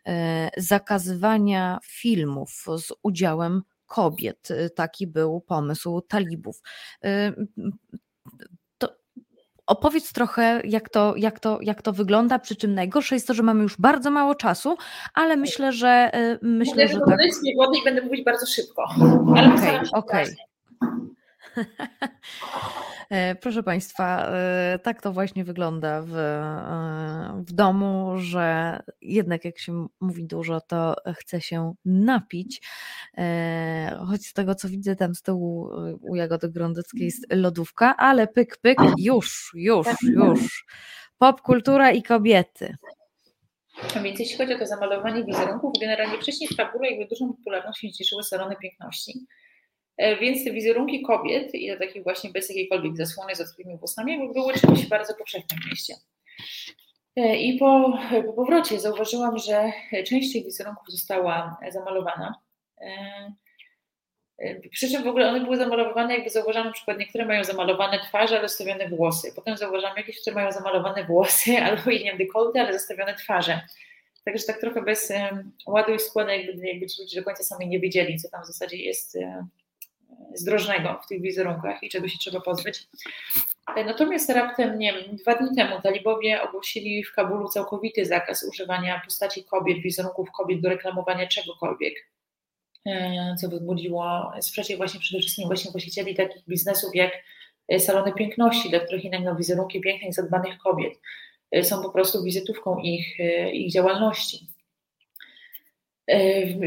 e, 0.05 0.49
zakazywania 0.57 1.79
filmów 1.83 2.65
z 2.77 2.93
udziałem 3.03 3.61
kobiet. 3.85 4.47
Taki 4.75 5.07
był 5.07 5.41
pomysł 5.41 6.01
talibów. 6.01 6.61
Opowiedz 9.69 10.13
trochę, 10.13 10.61
jak 10.63 10.89
to, 10.89 11.13
jak, 11.17 11.39
to, 11.39 11.59
jak 11.61 11.81
to 11.81 11.93
wygląda, 11.93 12.39
przy 12.39 12.55
czym 12.55 12.73
najgorsze 12.73 13.15
jest 13.15 13.27
to, 13.27 13.33
że 13.33 13.43
mamy 13.43 13.63
już 13.63 13.77
bardzo 13.77 14.11
mało 14.11 14.35
czasu, 14.35 14.77
ale 15.13 15.37
myślę, 15.37 15.71
że 15.71 16.11
y, 16.15 16.39
myślę, 16.41 16.87
że 16.87 16.99
tak. 16.99 17.09
wody 17.57 17.77
i 17.77 17.83
będę 17.83 18.01
mówić 18.01 18.25
bardzo 18.25 18.45
szybko. 18.45 18.83
Okej, 19.31 19.79
okej. 19.91 20.23
Okay, 20.23 20.35
E, 20.81 21.18
proszę 23.41 23.63
Państwa, 23.63 24.25
e, 24.27 24.79
tak 24.83 25.01
to 25.01 25.11
właśnie 25.11 25.43
wygląda 25.43 26.01
w, 26.01 26.15
e, 26.15 27.43
w 27.47 27.53
domu, 27.53 28.13
że 28.17 28.79
jednak 29.01 29.45
jak 29.45 29.59
się 29.59 29.87
mówi 29.99 30.25
dużo, 30.25 30.61
to 30.61 30.95
chce 31.15 31.41
się 31.41 31.73
napić. 31.85 32.61
Choć 34.07 34.27
z 34.27 34.33
tego 34.33 34.55
co 34.55 34.69
widzę, 34.69 34.95
tam 34.95 35.15
z 35.15 35.21
tyłu 35.21 35.69
u 36.01 36.15
Jagody 36.15 36.49
Grądeckiej 36.49 37.05
jest 37.05 37.25
lodówka, 37.33 37.97
ale 37.97 38.27
pyk, 38.27 38.57
pyk, 38.57 38.79
już, 38.97 39.51
już, 39.55 39.87
już. 40.03 40.65
Popkultura 41.17 41.91
i 41.91 42.03
kobiety. 42.03 42.77
A 43.95 43.99
więc 43.99 44.19
jeśli 44.19 44.37
chodzi 44.37 44.53
o 44.53 44.59
to 44.59 44.65
zamalowanie 44.65 45.23
wizerunków, 45.23 45.71
generalnie 45.81 46.17
wcześniej 46.17 46.49
w 46.49 46.55
fabule 46.55 46.89
jakby 46.89 47.15
dużą 47.15 47.33
popularnością 47.33 47.87
cieszyły 47.97 48.23
salony 48.23 48.55
piękności. 48.61 49.13
E, 49.99 50.17
więc 50.17 50.43
te 50.43 50.51
wizerunki 50.51 51.01
kobiet 51.01 51.55
i 51.55 51.71
to 51.71 51.77
takich 51.77 52.03
właśnie 52.03 52.29
bez 52.29 52.49
jakiejkolwiek 52.49 52.97
zasłony 52.97 53.35
z 53.35 53.41
otwartymi 53.41 53.77
włosami 53.77 54.33
były 54.33 54.53
czymś 54.53 54.85
bardzo 54.85 55.13
powszechnym 55.13 55.59
w 55.61 55.69
mieście. 55.69 55.93
E, 57.15 57.35
I 57.35 57.59
po, 57.59 57.99
po 58.25 58.33
powrocie 58.33 58.79
zauważyłam, 58.79 59.37
że 59.37 59.71
część 60.07 60.33
tych 60.33 60.45
wizerunków 60.45 60.89
została 60.89 61.59
zamalowana. 61.69 62.35
E, 62.81 63.33
przy 64.71 64.89
czym 64.89 65.03
w 65.03 65.07
ogóle 65.07 65.29
one 65.29 65.41
były 65.41 65.57
zamalowane, 65.57 66.13
jakby 66.13 66.29
zauważam, 66.29 66.65
na 66.65 66.71
przykład 66.71 66.97
niektóre 66.97 67.25
mają 67.25 67.43
zamalowane 67.43 67.99
twarze, 67.99 68.39
ale 68.39 68.47
zostawione 68.47 68.89
włosy. 68.89 69.31
Potem 69.35 69.57
zauważam 69.57 69.97
jakieś, 69.97 70.21
które 70.21 70.35
mają 70.35 70.51
zamalowane 70.51 71.03
włosy 71.03 71.57
albo 71.67 71.91
i 71.91 72.03
nie 72.03 72.17
dekolty, 72.17 72.59
ale 72.59 72.73
zostawione 72.73 73.15
twarze. 73.15 73.61
Także 74.25 74.43
tak 74.43 74.59
trochę 74.59 74.81
bez 74.81 75.13
ładu 75.67 75.93
i 75.93 75.99
składu, 75.99 76.31
jakby, 76.31 76.67
jakby 76.67 76.87
ci 76.87 77.01
ludzie 77.01 77.19
do 77.19 77.25
końca 77.25 77.43
sami 77.43 77.67
nie 77.67 77.79
wiedzieli, 77.79 78.17
co 78.17 78.29
tam 78.29 78.43
w 78.43 78.47
zasadzie 78.47 78.77
jest 78.77 79.17
zdrożnego 80.33 80.99
w 81.05 81.07
tych 81.07 81.21
wizerunkach 81.21 81.83
i 81.83 81.89
czego 81.89 82.07
się 82.07 82.17
trzeba 82.17 82.41
pozbyć. 82.41 82.87
E, 83.75 83.85
natomiast 83.85 84.29
raptem, 84.29 84.79
nie 84.79 84.93
dwa 85.13 85.35
dni 85.35 85.55
temu 85.55 85.81
talibowie 85.81 86.41
ogłosili 86.41 87.03
w 87.03 87.13
Kabulu 87.13 87.47
całkowity 87.47 88.05
zakaz 88.05 88.43
używania 88.43 89.01
postaci 89.05 89.43
kobiet, 89.43 89.77
wizerunków 89.77 90.31
kobiet 90.31 90.61
do 90.61 90.69
reklamowania 90.69 91.27
czegokolwiek, 91.27 91.93
e, 92.85 93.35
co 93.41 93.49
wzbudziło 93.49 94.31
sprzeciw 94.41 94.77
właśnie 94.77 94.99
przede 94.99 95.19
wszystkim 95.19 95.47
właśnie 95.47 95.71
właścicieli 95.71 96.15
takich 96.15 96.45
biznesów 96.47 96.95
jak 96.95 97.11
e, 97.67 97.79
salony 97.79 98.13
piękności, 98.13 98.69
dla 98.69 98.79
których 98.79 99.03
no, 99.23 99.35
wizerunki 99.35 99.81
pięknych, 99.81 100.13
zadbanych 100.13 100.57
kobiet 100.57 100.93
są 101.63 101.81
po 101.83 101.89
prostu 101.89 102.23
wizytówką 102.23 102.77
ich, 102.77 103.17
ich 103.53 103.71
działalności. 103.71 104.48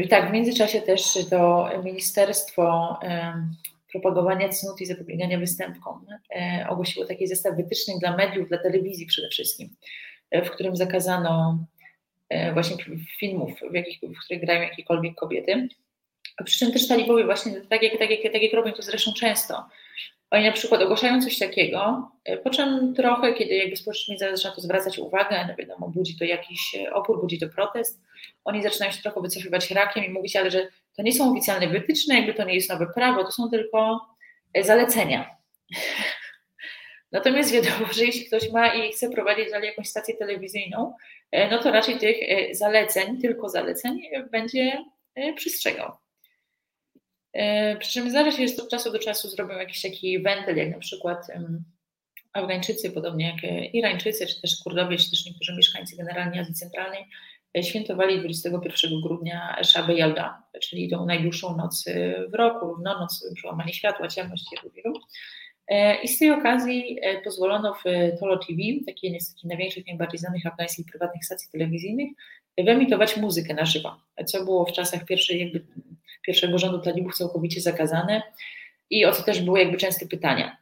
Tak, 0.09 0.29
w 0.29 0.33
międzyczasie 0.33 0.81
też 0.81 1.01
to 1.29 1.69
Ministerstwo 1.83 2.99
Propagowania 3.93 4.49
Cnót 4.49 4.81
i 4.81 4.85
Zapobiegania 4.85 5.39
Występkom 5.39 6.05
e, 6.35 6.65
ogłosiło 6.69 7.05
taki 7.05 7.27
zestaw 7.27 7.55
wytycznych 7.55 7.99
dla 7.99 8.15
mediów, 8.15 8.49
dla 8.49 8.57
telewizji 8.57 9.05
przede 9.05 9.29
wszystkim, 9.29 9.75
e, 10.31 10.45
w 10.45 10.51
którym 10.51 10.75
zakazano 10.75 11.65
e, 12.29 12.53
właśnie 12.53 12.77
filmów, 13.19 13.51
w, 13.71 13.73
jakich, 13.73 13.99
w 14.01 14.25
których 14.25 14.45
grają 14.45 14.61
jakiekolwiek 14.61 15.15
kobiety. 15.15 15.67
Przy 16.45 16.59
czym 16.59 16.71
też 16.71 16.87
talibowie 16.87 17.25
właśnie, 17.25 17.61
tak 17.61 17.83
jak, 17.83 17.99
tak, 17.99 18.09
jak, 18.09 18.33
tak 18.33 18.41
jak 18.41 18.53
robią 18.53 18.71
to 18.71 18.81
zresztą 18.81 19.11
często, 19.13 19.65
oni 20.31 20.45
na 20.45 20.51
przykład 20.51 20.81
ogłaszają 20.81 21.21
coś 21.21 21.39
takiego, 21.39 22.11
po 22.43 22.49
czym 22.49 22.93
trochę, 22.95 23.33
kiedy 23.33 23.55
jakby 23.55 23.75
społeczność 23.75 24.19
zaczyna 24.19 24.55
to 24.55 24.61
zwracać 24.61 24.99
uwagę, 24.99 25.45
no 25.47 25.55
wiadomo, 25.55 25.89
budzi 25.89 26.17
to 26.17 26.25
jakiś 26.25 26.75
opór, 26.93 27.21
budzi 27.21 27.39
to 27.39 27.49
protest, 27.49 28.01
oni 28.43 28.63
zaczynają 28.63 28.91
się 28.91 29.01
trochę 29.01 29.21
wycofywać 29.21 29.71
rakiem 29.71 30.05
i 30.05 30.09
mówić, 30.09 30.35
ale 30.35 30.51
że 30.51 30.67
to 30.97 31.03
nie 31.03 31.13
są 31.13 31.31
oficjalne 31.31 31.67
wytyczne, 31.67 32.15
jakby 32.15 32.33
to 32.33 32.43
nie 32.43 32.55
jest 32.55 32.69
nowe 32.69 32.87
prawo, 32.95 33.23
to 33.23 33.31
są 33.31 33.49
tylko 33.49 34.07
e, 34.53 34.63
zalecenia. 34.63 35.29
Natomiast 37.11 37.51
wiadomo, 37.51 37.93
że 37.93 38.05
jeśli 38.05 38.25
ktoś 38.25 38.51
ma 38.51 38.67
i 38.67 38.91
chce 38.91 39.09
prowadzić 39.09 39.51
dalej 39.51 39.69
jakąś 39.69 39.87
stację 39.87 40.17
telewizyjną, 40.17 40.93
no 41.51 41.63
to 41.63 41.71
raczej 41.71 41.97
tych 41.97 42.17
zaleceń, 42.55 43.21
tylko 43.21 43.49
zaleceń, 43.49 44.01
będzie 44.31 44.85
przestrzegał. 45.35 45.91
E, 47.33 47.77
przy 47.77 47.91
czym 47.91 48.11
się, 48.31 48.47
że 48.47 48.63
od 48.63 48.69
czasu 48.69 48.91
do 48.91 48.99
czasu 48.99 49.29
zrobią 49.29 49.57
jakiś 49.57 49.81
taki 49.81 50.19
wentyl, 50.19 50.57
jak 50.57 50.69
na 50.69 50.79
przykład 50.79 51.27
Afgańczycy, 52.33 52.91
podobnie 52.91 53.25
jak 53.25 53.43
e, 53.43 53.65
Irańczycy, 53.65 54.27
czy 54.27 54.41
też 54.41 54.63
Kurdowie, 54.63 54.97
czy 54.97 55.09
też 55.09 55.25
niektórzy 55.25 55.55
mieszkańcy 55.55 55.97
generalnie 55.97 56.41
Azji 56.41 56.53
Centralnej, 56.53 57.01
e, 57.01 57.05
świętowali 57.61 58.19
21 58.19 59.01
grudnia 59.01 59.57
Szabę 59.63 59.93
Jalda, 59.93 60.43
czyli 60.61 60.89
tą 60.89 61.05
najdłuższą 61.05 61.57
noc 61.57 61.85
w 62.31 62.33
roku, 62.33 62.65
równonoc, 62.65 63.33
przełamanie 63.35 63.73
światła, 63.73 64.07
ciemność 64.07 64.45
wielu. 64.75 64.99
I 66.03 66.07
z 66.07 66.19
tej 66.19 66.31
okazji 66.31 66.97
pozwolono 67.23 67.73
w 67.73 67.83
Tolo 68.19 68.37
TV, 68.37 68.57
takiej 68.85 69.19
z 69.19 69.29
takich 69.29 69.49
największych, 69.49 69.87
najbardziej 69.87 70.19
znanych 70.19 70.45
afgańskich 70.45 70.85
prywatnych 70.85 71.25
stacji 71.25 71.49
telewizyjnych, 71.51 72.09
wyemitować 72.57 73.17
muzykę 73.17 73.53
na 73.53 73.65
żywo, 73.65 73.95
co 74.25 74.45
było 74.45 74.65
w 74.65 74.71
czasach 74.71 75.05
pierwszej 75.05 75.39
jakby 75.39 75.65
pierwszego 76.21 76.57
rządu 76.57 76.79
talibów 76.79 77.17
całkowicie 77.17 77.61
zakazane 77.61 78.21
i 78.89 79.05
o 79.05 79.11
co 79.11 79.23
też 79.23 79.41
były 79.41 79.59
jakby 79.59 79.77
częste 79.77 80.05
pytania. 80.05 80.57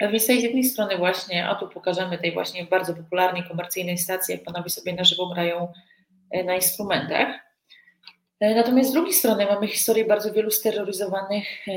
Więc 0.00 0.26
z 0.26 0.28
jednej 0.28 0.64
strony 0.64 0.96
właśnie, 0.96 1.48
a 1.48 1.54
tu 1.54 1.68
pokażemy 1.68 2.18
tej 2.18 2.32
właśnie 2.32 2.64
bardzo 2.64 2.94
popularnej 2.94 3.42
komercyjnej 3.48 3.98
stacji, 3.98 4.32
jak 4.32 4.44
panowie 4.44 4.70
sobie 4.70 4.92
na 4.92 5.04
żywo 5.04 5.26
grają 5.26 5.62
e, 5.62 5.72
na 6.44 6.54
instrumentach. 6.54 7.28
E, 8.40 8.54
natomiast 8.54 8.90
z 8.90 8.92
drugiej 8.92 9.12
strony 9.12 9.46
mamy 9.46 9.68
historię 9.68 10.04
bardzo 10.04 10.32
wielu 10.32 10.50
steroryzowanych 10.50 11.68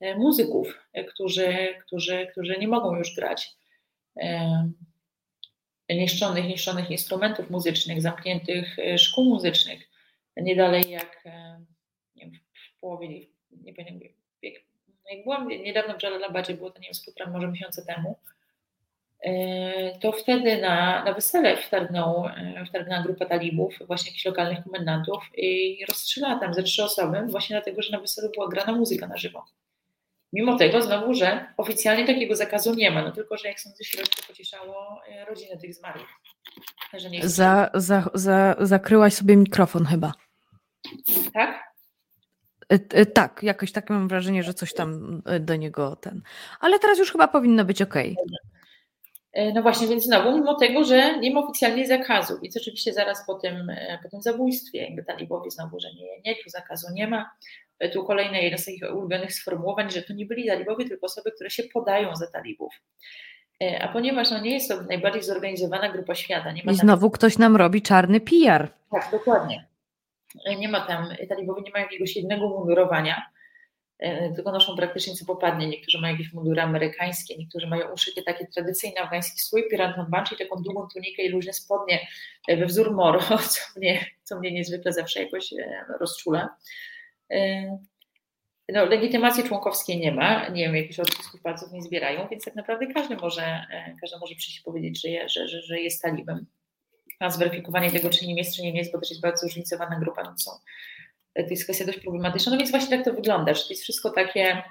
e, 0.00 0.16
muzyków, 0.16 0.78
którzy, 1.08 1.74
którzy, 1.86 2.26
którzy 2.32 2.58
nie 2.58 2.68
mogą 2.68 2.96
już 2.96 3.14
grać 3.14 3.56
niszczonych, 5.90 6.44
niszczonych 6.44 6.90
instrumentów 6.90 7.50
muzycznych, 7.50 8.02
zamkniętych 8.02 8.76
szkół 8.98 9.24
muzycznych, 9.24 9.90
nie 10.36 10.56
dalej 10.56 10.90
jak 10.90 11.24
nie 12.16 12.24
wiem, 12.24 12.32
w 12.76 12.80
połowie, 12.80 13.08
nie 13.50 13.74
pamiętam, 13.74 13.98
wiek 14.42 14.64
jak 15.10 15.22
byłam 15.24 15.48
niedawno 15.48 15.98
w 15.98 16.02
Jalalabadzie, 16.02 16.54
było 16.54 16.70
to 16.70 16.78
nie 16.78 16.84
wiem, 16.84 16.94
z 16.94 17.04
półtora 17.04 17.30
może 17.30 17.48
miesiąca 17.48 17.82
temu, 17.84 18.10
e, 18.10 18.41
to 20.00 20.12
wtedy 20.12 20.60
na, 20.60 21.04
na 21.04 21.12
wesele 21.12 21.56
wtargnął, 21.56 22.26
e, 22.26 22.64
wtargnęła 22.68 23.02
grupa 23.02 23.26
talibów, 23.26 23.74
właśnie 23.86 24.10
jakichś 24.10 24.24
lokalnych 24.24 24.64
komendantów 24.64 25.30
i 25.36 25.84
rozstrzelała 25.88 26.40
tam 26.40 26.54
ze 26.54 26.62
trzy 26.62 26.84
osoby, 26.84 27.22
właśnie 27.28 27.56
dlatego, 27.56 27.82
że 27.82 27.92
na 27.92 28.00
weselu 28.00 28.30
była 28.34 28.48
grana 28.48 28.72
muzyka 28.72 29.06
na 29.06 29.16
żywo. 29.16 29.44
Mimo 30.32 30.58
tego 30.58 30.82
znowu, 30.82 31.14
że 31.14 31.46
oficjalnie 31.56 32.06
takiego 32.06 32.36
zakazu 32.36 32.74
nie 32.74 32.90
ma, 32.90 33.02
no 33.02 33.12
tylko, 33.12 33.36
że 33.36 33.48
jak 33.48 33.60
sądzę, 33.60 33.84
środowisko 33.84 34.22
pocieszało 34.28 35.00
e, 35.08 35.24
rodziny 35.24 35.58
tych 35.58 35.74
zmarłych. 35.74 36.08
Że 36.92 37.10
nie 37.10 37.28
za, 37.28 37.70
za, 37.74 38.10
za, 38.14 38.56
zakryłaś 38.60 39.14
sobie 39.14 39.36
mikrofon 39.36 39.84
chyba. 39.84 40.12
Tak? 41.34 41.72
E, 42.72 42.78
e, 42.90 43.06
tak, 43.06 43.42
jakoś 43.42 43.72
tak 43.72 43.90
mam 43.90 44.08
wrażenie, 44.08 44.42
że 44.42 44.54
coś 44.54 44.74
tam 44.74 45.22
do 45.40 45.56
niego 45.56 45.96
ten. 45.96 46.22
Ale 46.60 46.78
teraz 46.78 46.98
już 46.98 47.12
chyba 47.12 47.28
powinno 47.28 47.64
być 47.64 47.82
ok. 47.82 47.94
No 49.54 49.62
właśnie, 49.62 49.86
więc 49.86 50.04
znowu, 50.04 50.32
mimo 50.32 50.54
tego, 50.54 50.84
że 50.84 51.18
nie 51.18 51.34
ma 51.34 51.40
oficjalnie 51.40 51.86
zakazu, 51.86 52.38
więc 52.42 52.56
oczywiście 52.56 52.92
zaraz 52.92 53.26
po 53.26 53.34
tym, 53.34 53.72
po 54.02 54.08
tym 54.08 54.22
zabójstwie, 54.22 54.82
jakby 54.82 55.04
talibowie 55.04 55.50
znowu, 55.50 55.80
że 55.80 55.88
nie, 55.92 56.20
nie, 56.24 56.36
tu 56.36 56.50
zakazu 56.50 56.86
nie 56.92 57.06
ma, 57.06 57.30
tu 57.92 58.04
kolejne 58.04 58.42
jedno 58.42 58.58
z 58.58 58.64
takich 58.64 58.82
ulubionych 58.82 59.34
sformułowań, 59.34 59.90
że 59.90 60.02
to 60.02 60.12
nie 60.12 60.26
byli 60.26 60.46
talibowie, 60.46 60.88
tylko 60.88 61.06
osoby, 61.06 61.32
które 61.32 61.50
się 61.50 61.62
podają 61.62 62.16
za 62.16 62.26
talibów. 62.26 62.74
E, 63.62 63.82
a 63.82 63.88
ponieważ 63.88 64.30
no, 64.30 64.40
nie 64.40 64.50
jest 64.50 64.68
to 64.68 64.82
najbardziej 64.82 65.22
zorganizowana 65.22 65.92
grupa 65.92 66.14
świata. 66.14 66.52
Nie 66.52 66.62
ma 66.64 66.72
I 66.72 66.74
znowu 66.74 67.06
tam... 67.06 67.10
ktoś 67.10 67.38
nam 67.38 67.56
robi 67.56 67.82
czarny 67.82 68.20
PR. 68.20 68.68
Tak, 68.90 69.08
dokładnie. 69.10 69.66
E, 70.46 70.56
nie 70.56 70.68
ma 70.68 70.80
tam, 70.80 71.08
talibowie 71.28 71.62
nie 71.62 71.70
mają 71.70 71.84
jakiegoś 71.84 72.16
jednego 72.16 72.48
mundurowania, 72.48 73.16
e, 73.16 73.22
tylko 74.34 74.52
noszą 74.52 74.76
praktycznie 74.76 75.14
co 75.14 75.24
popadnie. 75.24 75.66
Niektórzy 75.66 76.00
mają 76.00 76.14
jakieś 76.14 76.32
mundury 76.32 76.60
amerykańskie, 76.60 77.36
niektórzy 77.38 77.66
mają 77.66 77.88
uszycie 77.92 78.22
takie 78.22 78.46
tradycyjne 78.46 79.00
afgański 79.00 79.40
strój, 79.40 79.68
piranton 79.70 80.06
ban, 80.10 80.24
czyli 80.26 80.38
taką 80.38 80.62
długą 80.62 80.88
tunikę 80.92 81.22
i 81.22 81.28
luźne 81.28 81.52
spodnie 81.52 82.06
we 82.48 82.66
wzór 82.66 82.94
moro, 82.94 83.20
co 83.52 83.60
mnie, 83.76 84.06
co 84.22 84.38
mnie 84.38 84.52
niezwykle 84.52 84.92
zawsze 84.92 85.22
jakoś 85.22 85.54
rozczula. 86.00 86.56
No, 88.68 88.84
legitymacji 88.84 89.44
członkowskiej 89.44 89.98
nie 89.98 90.12
ma, 90.12 90.48
nie 90.48 90.64
wiem, 90.64 90.76
jakichś 90.76 91.00
odcisków 91.00 91.42
palców 91.42 91.72
nie 91.72 91.82
zbierają, 91.82 92.28
więc 92.28 92.44
tak 92.44 92.54
naprawdę 92.54 92.86
każdy 92.86 93.16
może, 93.16 93.42
e, 93.42 93.96
każdy 94.00 94.18
może 94.18 94.34
przyjść 94.34 94.60
i 94.60 94.62
powiedzieć, 94.62 95.02
że, 95.02 95.28
że, 95.28 95.48
że, 95.48 95.62
że 95.62 95.80
jest 95.80 96.02
talibem. 96.02 96.46
A 97.20 97.30
zweryfikowanie 97.30 97.90
tego, 97.90 98.10
czy 98.10 98.26
nim 98.26 98.38
jest, 98.38 98.56
czy 98.56 98.62
nie 98.62 98.78
jest, 98.78 98.92
bo 98.92 99.00
też 99.00 99.10
jest 99.10 99.22
bardzo 99.22 99.40
zróżnicowana 99.40 100.00
grupa, 100.00 100.22
no 100.22 100.38
są, 100.38 100.50
to 101.34 101.50
jest 101.50 101.64
kwestia 101.64 101.84
dość 101.84 102.00
problematyczna. 102.00 102.52
No 102.52 102.58
więc 102.58 102.70
właśnie 102.70 102.96
tak 102.96 103.04
to 103.04 103.12
wygląda, 103.12 103.54
że 103.54 103.62
to 103.62 103.68
jest 103.70 103.82
wszystko 103.82 104.10
takie, 104.10 104.62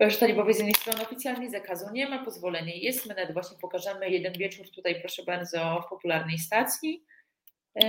że 0.00 0.16
talibowie 0.16 0.54
z 0.54 0.58
jednej 0.58 0.74
strony 0.74 1.02
oficjalnie 1.02 1.50
zakazu 1.50 1.86
nie 1.92 2.08
ma, 2.08 2.24
pozwolenie 2.24 2.78
jest, 2.78 3.06
my 3.06 3.14
nawet 3.14 3.32
właśnie 3.32 3.58
pokażemy 3.58 4.10
jeden 4.10 4.32
wieczór 4.32 4.70
tutaj, 4.70 5.00
proszę 5.00 5.22
bardzo, 5.22 5.82
w 5.86 5.90
popularnej 5.90 6.38
stacji, 6.38 7.04
e, 7.82 7.86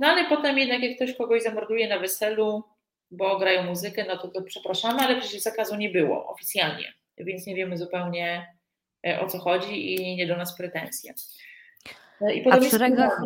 no 0.00 0.06
ale 0.06 0.28
potem 0.28 0.58
jednak 0.58 0.82
jak 0.82 0.96
ktoś 0.96 1.16
kogoś 1.16 1.42
zamorduje 1.42 1.88
na 1.88 1.98
weselu, 1.98 2.62
bo 3.10 3.38
grają 3.38 3.62
muzykę, 3.62 4.04
no 4.08 4.18
to, 4.18 4.28
to 4.28 4.42
przepraszamy, 4.42 5.00
ale 5.00 5.20
przecież 5.20 5.40
zakazu 5.40 5.76
nie 5.76 5.90
było 5.90 6.26
oficjalnie, 6.26 6.92
więc 7.18 7.46
nie 7.46 7.54
wiemy 7.54 7.76
zupełnie 7.78 8.54
e, 9.06 9.20
o 9.20 9.26
co 9.26 9.38
chodzi 9.38 9.94
i 9.94 10.16
nie 10.16 10.26
do 10.26 10.36
nas 10.36 10.56
pretensje. 10.56 11.14
E, 12.20 12.34
I 12.34 12.50
a, 12.50 12.60
w 12.60 12.64
szeregach, 12.64 13.22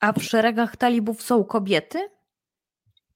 a 0.00 0.12
w 0.12 0.22
szeregach 0.22 0.76
talibów 0.76 1.22
są 1.22 1.44
kobiety? 1.44 2.15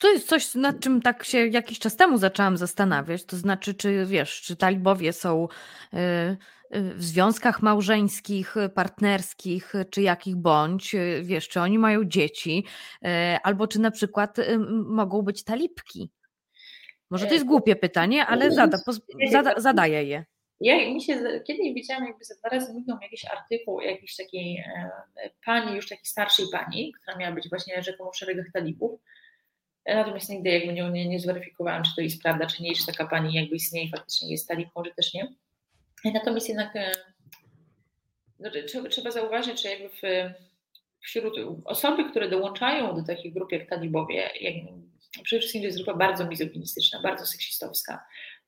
To 0.01 0.13
jest 0.13 0.29
coś, 0.29 0.55
nad 0.55 0.81
czym 0.81 1.03
tak 1.03 1.25
się 1.25 1.47
jakiś 1.47 1.79
czas 1.79 1.97
temu 1.97 2.19
zaczęłam 2.19 2.57
zastanawiać. 2.57 3.25
To 3.25 3.37
znaczy, 3.37 3.75
czy 3.75 4.07
wiesz, 4.07 4.43
czy 4.43 4.57
talibowie 4.57 5.13
są. 5.13 5.49
Yy, 5.93 6.37
w 6.71 7.05
związkach 7.05 7.63
małżeńskich, 7.63 8.55
partnerskich, 8.75 9.73
czy 9.91 10.03
jakich 10.03 10.37
bądź, 10.37 10.97
wiesz, 11.23 11.49
czy 11.49 11.61
oni 11.61 11.79
mają 11.79 12.05
dzieci, 12.05 12.65
e, 13.05 13.39
albo 13.43 13.67
czy 13.67 13.81
na 13.81 13.91
przykład 13.91 14.37
mogą 14.87 15.23
być 15.23 15.45
talipki. 15.45 16.11
Może 17.11 17.27
to 17.27 17.35
jest 17.35 17.47
głupie 17.47 17.77
pytanie, 17.77 18.27
ale 18.27 18.53
zada, 18.53 18.79
zada, 19.31 19.55
zadaję 19.57 20.05
je. 20.05 20.25
Ja 20.61 20.77
mi 20.77 21.03
się 21.03 21.43
kiedyś 21.47 21.75
widziałam, 21.75 22.05
jakby 22.05 22.25
za 22.25 22.35
dwa 22.35 22.49
razy 22.49 22.75
migał 22.75 22.99
jakiś 23.03 23.25
artykuł 23.25 23.81
jakiejś 23.81 24.17
takiej 24.17 24.57
e, 24.57 24.91
pani, 25.45 25.77
już 25.77 25.89
takiej 25.89 26.05
starszej 26.05 26.47
pani, 26.53 26.93
która 27.03 27.17
miała 27.17 27.35
być 27.35 27.49
właśnie 27.49 27.83
rzekomo 27.83 28.13
w 28.13 28.17
szeregach 28.17 28.47
talibów. 28.53 29.01
Natomiast 29.87 30.31
nigdy 30.31 30.51
jakby 30.51 30.73
nie, 30.73 30.91
nie, 30.91 31.09
nie 31.09 31.21
zweryfikowałam, 31.21 31.83
czy 31.83 31.95
to 31.97 32.01
jest 32.01 32.23
prawda, 32.23 32.47
czy 32.47 32.63
nie, 32.63 32.75
czy 32.75 32.87
taka 32.87 33.07
pani 33.07 33.35
jakby 33.35 33.57
istnieje 33.57 33.91
faktycznie 33.91 34.31
jest 34.31 34.49
talibką, 34.49 34.83
czy 34.83 34.95
też 34.95 35.15
nie. 35.15 35.35
Natomiast 36.05 36.49
jednak 36.49 36.77
e, 36.77 36.93
no, 38.39 38.51
trzeba 38.91 39.11
zauważyć, 39.11 39.63
że 39.63 39.69
jakby 39.69 39.89
w, 39.89 40.01
wśród 41.01 41.35
osoby, 41.65 42.11
które 42.11 42.29
dołączają 42.29 42.97
do 42.97 43.03
takich 43.03 43.35
grup 43.35 43.53
jak 43.53 43.69
talibowie, 43.69 44.31
jak, 44.41 44.55
przede 45.25 45.41
wszystkim 45.41 45.63
to 45.63 45.67
jest 45.67 45.79
grupa 45.79 45.95
bardzo 45.95 46.27
mizoginistyczna, 46.27 47.01
bardzo 47.03 47.27
seksistowska. 47.27 48.07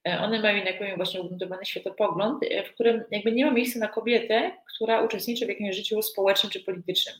E, 0.08 0.20
one 0.20 0.42
mają 0.42 0.56
jednak 0.56 0.96
właśnie 0.96 1.20
ugruntowany 1.20 1.64
światopogląd, 1.64 2.42
e, 2.42 2.64
w 2.64 2.74
którym 2.74 3.04
jakby 3.10 3.32
nie 3.32 3.46
ma 3.46 3.52
miejsca 3.52 3.78
na 3.78 3.88
kobietę, 3.88 4.52
która 4.74 5.02
uczestniczy 5.02 5.46
w 5.46 5.48
jakimś 5.48 5.76
życiu 5.76 6.02
społecznym 6.02 6.52
czy 6.52 6.60
politycznym. 6.60 7.14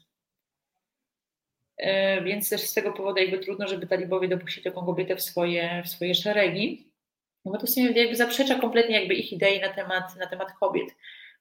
Więc 2.25 2.49
też 2.49 2.61
z 2.61 2.75
tego 2.75 2.93
powodu 2.93 3.21
jakby 3.21 3.39
trudno, 3.39 3.69
żeby 3.69 3.87
talibowie 3.87 4.29
dopuścili 4.29 4.65
taką 4.65 4.87
kobietę 4.87 5.17
w 5.17 5.23
swoje, 5.23 5.83
w 5.85 5.89
swoje 5.89 6.15
szeregi. 6.15 6.93
No 7.45 7.53
bo 7.53 7.59
to 7.59 7.67
jakby 7.95 8.17
zaprzecza 8.17 8.55
kompletnie 8.55 9.01
jakby 9.01 9.15
ich 9.15 9.33
idei 9.33 9.61
na 9.61 9.69
temat, 9.69 10.17
na 10.17 10.27
temat 10.27 10.53
kobiet, 10.53 10.97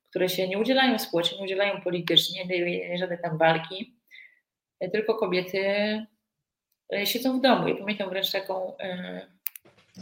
które 0.09 0.29
się 0.29 0.47
nie 0.47 0.59
udzielają 0.59 0.99
społecznie, 0.99 1.37
nie 1.37 1.43
udzielają 1.43 1.81
politycznie, 1.81 2.45
nie, 2.45 2.89
nie 2.89 2.97
żadne 2.97 3.17
tam 3.17 3.37
walki, 3.37 3.95
e, 4.79 4.89
tylko 4.89 5.15
kobiety 5.17 5.59
e, 6.93 7.05
siedzą 7.05 7.39
w 7.39 7.41
domu. 7.41 7.67
Ja 7.67 7.75
pamiętam 7.75 8.09
wręcz 8.09 8.31
taką 8.31 8.77
e, 8.77 9.27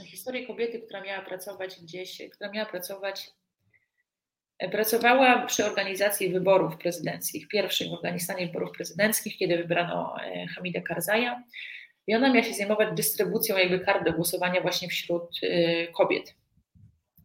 historię 0.06 0.48
kobiety, 0.48 0.80
która 0.80 1.02
miała 1.02 1.22
pracować 1.22 1.82
gdzieś, 1.82 2.22
która 2.32 2.52
miała 2.52 2.70
pracować, 2.70 3.28
e, 3.28 3.32
pracowała 4.72 5.46
przy 5.46 5.66
organizacji 5.66 6.30
wyborów 6.30 6.78
prezydenckich, 6.78 7.48
pierwszych 7.48 7.90
w 7.90 7.94
Afganistanie 7.94 8.48
wyborów 8.48 8.72
prezydenckich, 8.72 9.38
kiedy 9.38 9.58
wybrano 9.58 10.16
Hamida 10.56 10.82
Karzaja 10.82 11.44
i 12.10 12.16
ona 12.16 12.34
miała 12.34 12.44
się 12.44 12.54
zajmować 12.54 12.96
dystrybucją 12.96 13.58
jakby 13.58 13.80
kart 13.80 14.06
do 14.06 14.14
głosowania 14.14 14.62
właśnie 14.62 14.88
wśród 14.88 15.44
y, 15.44 15.88
kobiet. 15.98 16.36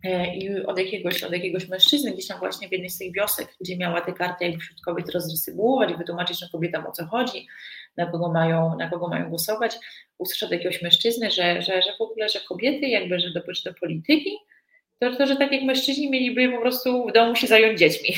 E, 0.05 0.37
I 0.37 0.67
od 0.67 0.79
jakiegoś, 0.79 1.23
od 1.23 1.33
jakiegoś 1.33 1.69
mężczyzny, 1.69 2.13
gdzieś 2.13 2.27
tam 2.27 2.39
właśnie 2.39 2.69
w 2.69 2.73
jednej 2.73 2.91
z 2.91 2.99
tych 2.99 3.13
wiosek, 3.13 3.49
gdzie 3.61 3.77
miała 3.77 4.01
te 4.01 4.13
karty 4.13 4.45
jakby 4.45 4.61
wśród 4.61 4.81
kobiet 4.81 5.11
rozdystrybuować 5.11 5.95
wytłumaczyć 5.95 6.39
że 6.39 6.47
kobietom 6.53 6.87
o 6.87 6.93
co 6.93 7.07
chodzi, 7.07 7.47
na 7.97 8.07
kogo 8.07 8.33
mają, 8.33 8.77
na 8.77 8.91
kogo 8.91 9.09
mają 9.09 9.29
głosować, 9.29 9.77
usłyszał 10.19 10.47
od 10.47 10.53
jakiegoś 10.53 10.83
mężczyzny, 10.83 11.31
że, 11.31 11.63
że, 11.63 11.83
że 11.83 11.91
w 11.99 12.01
ogóle, 12.01 12.29
że 12.29 12.41
kobiety 12.49 12.87
jakby, 12.89 13.21
że 13.21 13.31
do, 13.31 13.41
do 13.65 13.75
polityki, 13.81 14.31
to, 14.99 15.17
to, 15.17 15.27
że 15.27 15.37
tak 15.37 15.53
jak 15.53 15.63
mężczyźni 15.63 16.11
mieliby 16.11 16.53
po 16.57 16.61
prostu 16.61 17.07
w 17.07 17.13
domu 17.13 17.37
się 17.37 17.47
zająć 17.47 17.79
dziećmi. 17.79 18.15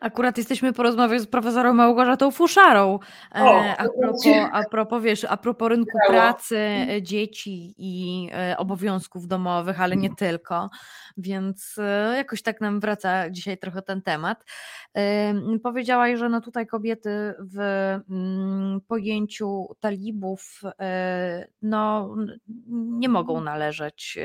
Akurat 0.00 0.38
jesteśmy 0.38 0.72
po 0.72 0.82
rozmowie 0.82 1.20
z 1.20 1.26
profesorem 1.26 1.76
Małgorzatą 1.76 2.30
Fuszarą. 2.30 2.98
E, 3.34 3.76
a, 3.78 3.88
propos, 3.88 4.26
a 4.52 4.62
propos, 4.70 5.02
wiesz, 5.02 5.24
a 5.24 5.36
propos 5.36 5.68
rynku 5.68 5.98
pracy, 6.08 6.56
e, 6.56 7.02
dzieci 7.02 7.74
i 7.78 8.28
e, 8.32 8.56
obowiązków 8.56 9.26
domowych, 9.26 9.80
ale 9.80 9.96
nie 9.96 10.14
tylko. 10.14 10.70
Więc 11.18 11.76
jakoś 12.16 12.42
tak 12.42 12.60
nam 12.60 12.80
wraca 12.80 13.30
dzisiaj 13.30 13.58
trochę 13.58 13.82
ten 13.82 14.02
temat. 14.02 14.44
Powiedziałaś, 15.62 16.18
że 16.18 16.28
no 16.28 16.40
tutaj 16.40 16.66
kobiety 16.66 17.34
w 17.38 17.58
mm, 18.10 18.80
pojęciu 18.80 19.66
talibów 19.80 20.60
no, 21.62 22.14
nie 22.68 23.08
mogą 23.08 23.40
należeć 23.40 24.18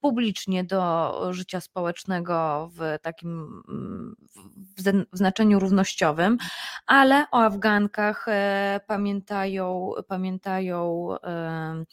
publicznie 0.00 0.64
do 0.64 1.12
życia 1.30 1.60
społecznego 1.60 2.68
w 2.74 2.98
takim 3.02 3.62
w 4.76 5.16
znaczeniu 5.16 5.58
równościowym, 5.58 6.38
ale 6.86 7.26
o 7.30 7.42
Afgankach 7.42 8.28
e, 8.28 8.80
pamiętają, 8.86 9.90
pamiętają 10.08 11.08
e, 11.22 11.84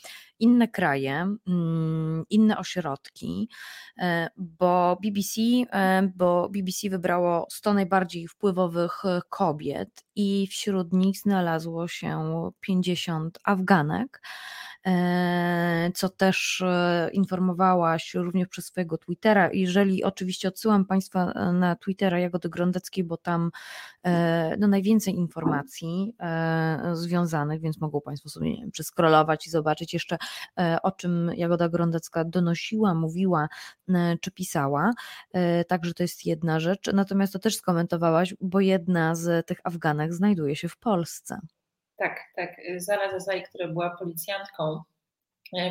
inne 0.43 0.67
kraje, 0.67 1.27
mm, 1.47 2.23
inne 2.29 2.57
ośrodki, 2.57 3.49
e, 3.97 4.29
bo 4.37 4.97
BBC, 5.01 5.41
bo 6.15 6.49
BBC 6.49 6.89
wybrało 6.89 7.47
100 7.51 7.73
najbardziej 7.73 8.27
wpływowych 8.27 9.03
kobiet 9.29 9.89
i 10.15 10.47
wśród 10.47 10.93
nich 10.93 11.17
znalazło 11.17 11.87
się 11.87 12.51
50 12.59 13.39
Afganek. 13.43 14.21
Co 15.93 16.09
też 16.09 16.63
informowałaś 17.11 18.13
również 18.13 18.47
przez 18.47 18.65
swojego 18.65 18.97
Twittera. 18.97 19.49
Jeżeli 19.53 20.03
oczywiście 20.03 20.47
odsyłam 20.47 20.85
Państwa 20.85 21.25
na 21.53 21.75
Twittera 21.75 22.19
Jagody 22.19 22.49
Grondeckiej, 22.49 23.03
bo 23.03 23.17
tam 23.17 23.51
no, 24.59 24.67
najwięcej 24.67 25.15
informacji 25.15 26.15
związanych, 26.93 27.61
więc 27.61 27.81
mogą 27.81 28.01
Państwo 28.01 28.29
sobie 28.29 28.57
wiem, 28.57 28.71
przeskrolować 28.71 29.47
i 29.47 29.49
zobaczyć 29.49 29.93
jeszcze 29.93 30.17
o 30.83 30.91
czym 30.91 31.31
Jagoda 31.35 31.69
Grondecka 31.69 32.23
donosiła, 32.25 32.93
mówiła 32.93 33.47
czy 34.21 34.31
pisała. 34.31 34.91
Także 35.67 35.93
to 35.93 36.03
jest 36.03 36.25
jedna 36.25 36.59
rzecz. 36.59 36.89
Natomiast 36.93 37.33
to 37.33 37.39
też 37.39 37.55
skomentowałaś, 37.55 38.35
bo 38.41 38.59
jedna 38.59 39.15
z 39.15 39.47
tych 39.47 39.59
Afganek 39.63 40.13
znajduje 40.13 40.55
się 40.55 40.69
w 40.69 40.77
Polsce. 40.77 41.39
Tak, 42.03 42.19
tak. 42.35 42.55
Zara 42.77 43.11
Zazaj, 43.11 43.43
która 43.43 43.67
była 43.67 43.89
policjantką 43.89 44.81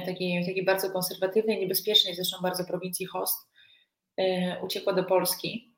w 0.02 0.06
takiej, 0.06 0.42
w 0.42 0.46
takiej 0.46 0.64
bardzo 0.64 0.90
konserwatywnej, 0.90 1.60
niebezpiecznej 1.60 2.14
zresztą 2.14 2.36
bardzo 2.42 2.64
prowincji 2.64 3.06
Host, 3.06 3.50
uciekła 4.62 4.92
do 4.92 5.04
Polski. 5.04 5.74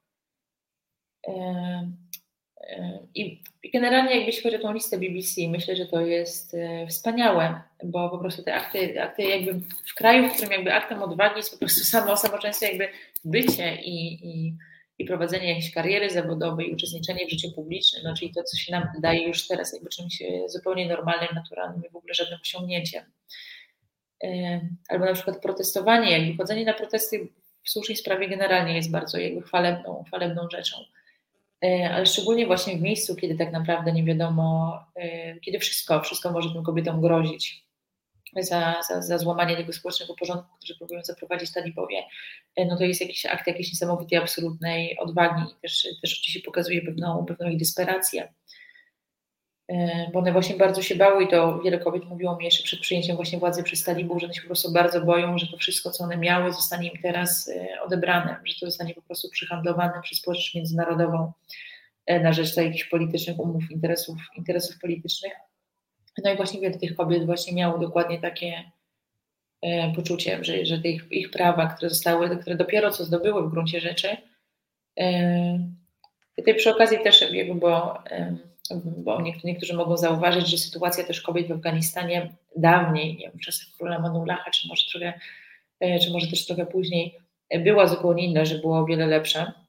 I 3.15 3.43
generalnie 3.73 4.17
jakbyś 4.17 4.43
chodzi 4.43 4.57
o 4.57 4.59
tą 4.59 4.73
listę 4.73 4.99
BBC, 4.99 5.49
myślę, 5.49 5.77
że 5.77 5.87
to 5.87 6.01
jest 6.01 6.55
e, 6.55 6.87
wspaniałe, 6.87 7.63
bo 7.85 8.11
po 8.11 8.19
prostu 8.19 8.43
te 8.43 8.55
akty, 8.55 9.03
akty 9.03 9.23
jakby 9.23 9.55
w 9.91 9.95
kraju, 9.95 10.29
w 10.29 10.33
którym 10.33 10.53
jakby 10.53 10.75
aktem 10.75 11.03
odwagi 11.03 11.37
jest 11.37 11.53
po 11.53 11.59
prostu 11.59 11.85
samo, 11.85 12.17
samo 12.17 12.39
często 12.39 12.67
jakby 12.67 12.89
bycie 13.25 13.77
i, 13.83 14.29
i, 14.29 14.57
i 14.99 15.05
prowadzenie 15.05 15.49
jakiejś 15.49 15.75
kariery 15.75 16.11
zawodowej, 16.11 16.75
uczestniczenie 16.75 17.27
w 17.27 17.31
życiu 17.31 17.53
publicznym, 17.53 18.03
no 18.05 18.15
czyli 18.15 18.33
to, 18.35 18.43
co 18.43 18.57
się 18.57 18.73
nam 18.73 18.89
wydaje 18.95 19.27
już 19.27 19.47
teraz 19.47 19.73
jakby 19.73 19.89
czymś 19.89 20.23
e, 20.23 20.49
zupełnie 20.49 20.89
normalnym, 20.89 21.29
naturalnym 21.35 21.83
i 21.85 21.91
w 21.91 21.97
ogóle 21.97 22.15
żadnym 22.15 22.39
osiągnięciem. 22.43 23.05
E, 24.25 24.61
albo 24.89 25.05
na 25.05 25.13
przykład 25.15 25.43
protestowanie, 25.43 26.19
jakby 26.19 26.37
chodzenie 26.37 26.65
na 26.65 26.75
protesty 26.75 27.29
w 27.63 27.71
słusznej 27.71 27.97
sprawie 27.97 28.29
generalnie 28.29 28.77
jest 28.77 28.91
bardzo 28.91 29.19
jakby 29.19 29.43
chwalebną, 29.43 30.05
chwalebną 30.07 30.49
rzeczą 30.53 30.77
E, 31.65 31.91
ale 31.91 32.07
szczególnie 32.07 32.47
właśnie 32.47 32.77
w 32.77 32.81
miejscu, 32.81 33.17
kiedy 33.17 33.35
tak 33.35 33.53
naprawdę 33.53 33.93
nie 33.93 34.05
wiadomo, 34.05 34.79
kiedy 35.45 35.59
wszystko, 35.59 36.01
wszystko 36.01 36.33
może 36.33 36.53
tym 36.53 36.63
kobietom 36.63 37.01
grozić 37.01 37.65
za, 38.43 38.75
za, 38.89 39.03
za 39.03 39.19
złamanie 39.19 39.57
tego 39.57 39.73
społecznego 39.73 40.15
porządku, 40.15 40.57
który 40.57 40.75
próbują 40.79 41.03
zaprowadzić 41.05 41.53
talibowie, 41.53 42.03
e, 42.57 42.65
no 42.65 42.77
to 42.77 42.85
jest 42.85 43.01
jakiś 43.01 43.27
akt 43.27 43.47
jakiejś 43.47 43.73
niesamowitej, 43.73 44.19
absolutnej 44.19 44.99
odwagi 44.99 45.43
i 45.43 45.61
też, 45.63 45.83
też 46.03 46.21
oczywiście 46.21 46.41
pokazuje 46.41 46.83
pewną, 46.83 47.27
pewną 47.27 47.49
ich 47.49 47.59
desperację. 47.59 48.33
Bo 50.13 50.19
one 50.19 50.33
właśnie 50.33 50.57
bardzo 50.57 50.83
się 50.83 50.97
bały 50.97 51.25
i 51.25 51.29
to 51.29 51.61
wiele 51.61 51.79
kobiet 51.79 52.05
mówiło 52.05 52.37
mi 52.37 52.45
jeszcze 52.45 52.63
przed 52.63 52.81
przyjęciem 52.81 53.17
właśnie 53.17 53.39
władzy 53.39 53.63
przez 53.63 53.85
talibów, 53.85 54.21
że 54.21 54.27
one 54.27 54.35
się 54.35 54.41
po 54.41 54.47
prostu 54.47 54.73
bardzo 54.73 55.01
boją, 55.01 55.39
że 55.39 55.47
to 55.47 55.57
wszystko, 55.57 55.91
co 55.91 56.05
one 56.05 56.17
miały, 56.17 56.53
zostanie 56.53 56.89
im 56.89 57.03
teraz 57.03 57.51
odebrane, 57.85 58.37
że 58.45 58.55
to 58.61 58.67
zostanie 58.67 58.95
po 58.95 59.03
prostu 59.03 59.29
przyhandlowane 59.29 60.03
przez 60.03 60.19
społeczność 60.19 60.55
międzynarodową 60.55 61.33
E, 62.07 62.21
na 62.21 62.33
rzecz 62.33 62.57
jakichś 62.57 62.85
politycznych 62.85 63.39
umów, 63.39 63.71
interesów, 63.71 64.17
interesów 64.37 64.79
politycznych. 64.79 65.33
No 66.25 66.33
i 66.33 66.37
właśnie 66.37 66.61
wiele 66.61 66.79
tych 66.79 66.97
kobiet 66.97 67.27
właśnie 67.27 67.53
miało 67.53 67.79
dokładnie 67.79 68.21
takie 68.21 68.71
e, 69.63 69.93
poczucie, 69.93 70.45
że, 70.45 70.67
że 70.67 70.77
ich, 70.77 71.07
ich 71.11 71.31
prawa, 71.31 71.67
które 71.67 71.91
zostały, 71.91 72.37
które 72.37 72.57
dopiero 72.57 72.91
co 72.91 73.05
zdobyły 73.05 73.49
w 73.49 73.51
gruncie 73.51 73.81
rzeczy. 73.81 74.17
E, 75.01 75.59
tutaj 76.37 76.55
przy 76.55 76.71
okazji 76.71 76.99
też, 77.05 77.25
bo, 77.55 77.99
bo 78.97 79.23
niektórzy 79.45 79.75
mogą 79.75 79.97
zauważyć, 79.97 80.49
że 80.49 80.59
sytuacja 80.59 81.05
też 81.05 81.21
kobiet 81.21 81.49
w 81.49 81.53
Afganistanie 81.53 82.33
dawniej, 82.57 83.17
nie 83.17 83.29
wiem, 83.29 83.39
w 83.39 83.45
czasach 83.45 83.69
króla 83.79 83.99
Manullaha, 83.99 84.51
czy 84.51 84.69
może 84.69 84.85
trochę, 84.91 85.21
czy 86.01 86.11
może 86.13 86.27
też 86.27 86.47
trochę 86.47 86.67
później, 86.67 87.19
była 87.65 87.87
zupełnie 87.87 88.25
inna, 88.25 88.45
że 88.45 88.59
było 88.59 88.79
o 88.79 88.87
wiele 88.87 89.07
lepsza 89.07 89.64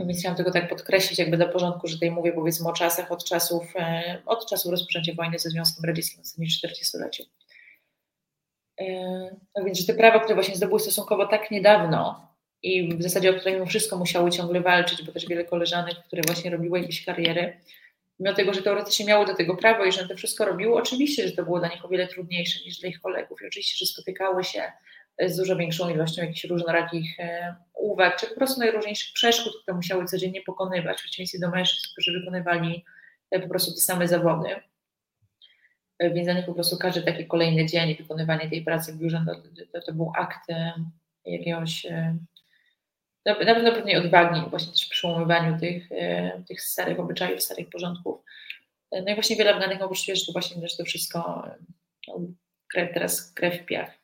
więc 0.00 0.18
chciałam 0.18 0.36
tylko 0.36 0.52
tak 0.52 0.68
podkreślić 0.68 1.18
jakby 1.18 1.36
do 1.36 1.48
porządku, 1.48 1.88
że 1.88 1.94
tutaj 1.94 2.10
mówię 2.10 2.32
powiedzmy 2.32 2.68
o 2.68 2.72
czasach 2.72 3.12
od 3.12 3.24
czasów, 3.24 3.76
e, 3.76 4.22
od 4.26 4.46
czasów 4.46 4.70
rozpoczęcia 4.70 5.12
wojny 5.14 5.38
ze 5.38 5.50
Związkiem 5.50 5.84
Radzieckim 5.84 6.22
w 6.22 6.26
ostatnim 6.26 6.48
40-leciu. 6.48 7.22
E, 8.80 8.86
no 9.56 9.64
więc, 9.64 9.78
że 9.78 9.86
te 9.86 9.94
prawa, 9.94 10.20
które 10.20 10.34
właśnie 10.34 10.56
zdobyły 10.56 10.80
stosunkowo 10.80 11.26
tak 11.26 11.50
niedawno 11.50 12.28
i 12.62 12.88
w 12.96 13.02
zasadzie 13.02 13.30
o 13.30 13.34
które 13.34 13.52
mimo 13.54 13.66
wszystko 13.66 13.96
musiały 13.96 14.30
ciągle 14.30 14.60
walczyć, 14.60 15.02
bo 15.02 15.12
też 15.12 15.26
wiele 15.26 15.44
koleżanek, 15.44 15.94
które 16.06 16.22
właśnie 16.26 16.50
robiły 16.50 16.80
jakieś 16.80 17.04
kariery, 17.04 17.60
mimo 18.20 18.34
tego, 18.34 18.54
że 18.54 18.62
teoretycznie 18.62 19.06
miały 19.06 19.26
do 19.26 19.34
tego 19.34 19.56
prawo 19.56 19.84
i 19.84 19.92
że 19.92 20.08
to 20.08 20.16
wszystko 20.16 20.44
robiły, 20.44 20.74
oczywiście, 20.74 21.28
że 21.28 21.34
to 21.34 21.44
było 21.44 21.58
dla 21.58 21.68
nich 21.68 21.84
o 21.84 21.88
wiele 21.88 22.08
trudniejsze 22.08 22.64
niż 22.64 22.78
dla 22.78 22.88
ich 22.88 23.00
kolegów 23.00 23.42
i 23.42 23.46
oczywiście, 23.46 23.86
że 23.86 23.92
spotykały 23.92 24.44
się 24.44 24.72
z 25.20 25.36
dużo 25.36 25.56
większą 25.56 25.90
ilością 25.90 26.22
jakichś 26.22 26.44
różnorakich 26.44 27.20
e, 27.20 27.56
uwag, 27.74 28.20
czy 28.20 28.26
po 28.26 28.34
prostu 28.34 28.60
najróżniejszych 28.60 29.12
przeszkód, 29.12 29.52
które 29.62 29.76
musiały 29.76 30.04
codziennie 30.04 30.42
pokonywać, 30.42 30.98
w 30.98 31.02
przeciwieństwie 31.02 31.38
do 31.38 31.50
mężczyzn, 31.50 31.88
którzy 31.92 32.20
wykonywali 32.20 32.84
e, 33.30 33.40
po 33.40 33.48
prostu 33.48 33.72
te 33.72 33.80
same 33.80 34.08
zawody. 34.08 34.48
E, 35.98 36.10
więc 36.10 36.26
dla 36.26 36.34
nich 36.34 36.46
po 36.46 36.54
prostu 36.54 36.78
każdy 36.78 37.02
taki 37.02 37.26
kolejny 37.26 37.66
dzień 37.66 37.96
wykonywanie 37.96 38.50
tej 38.50 38.62
pracy 38.62 38.92
w 38.92 38.96
biurze, 38.96 39.24
no, 39.26 39.34
to, 39.72 39.80
to 39.80 39.92
był 39.92 40.12
akt 40.16 40.40
jakiegoś 41.24 41.86
na 43.26 43.34
pewno 43.34 43.72
pewnej 43.72 43.96
odwagi, 43.96 44.40
właśnie 44.50 44.72
też 44.72 44.80
przy 44.80 44.90
przełamywaniu 44.90 45.58
tych, 45.60 45.88
tych 46.48 46.62
starych 46.62 47.00
obyczajów, 47.00 47.42
starych 47.42 47.70
porządków. 47.70 48.20
No 48.92 49.12
i 49.12 49.14
właśnie 49.14 49.36
wiele 49.36 49.54
Afganek 49.54 49.82
oprócz 49.82 50.06
że 50.06 50.26
to 50.26 50.32
właśnie 50.32 50.68
że 50.68 50.76
to 50.76 50.84
wszystko 50.84 51.48
no, 52.08 52.20
krew, 52.72 52.94
teraz 52.94 53.32
krew 53.32 53.62
w 53.62 53.64
piach. 53.64 54.03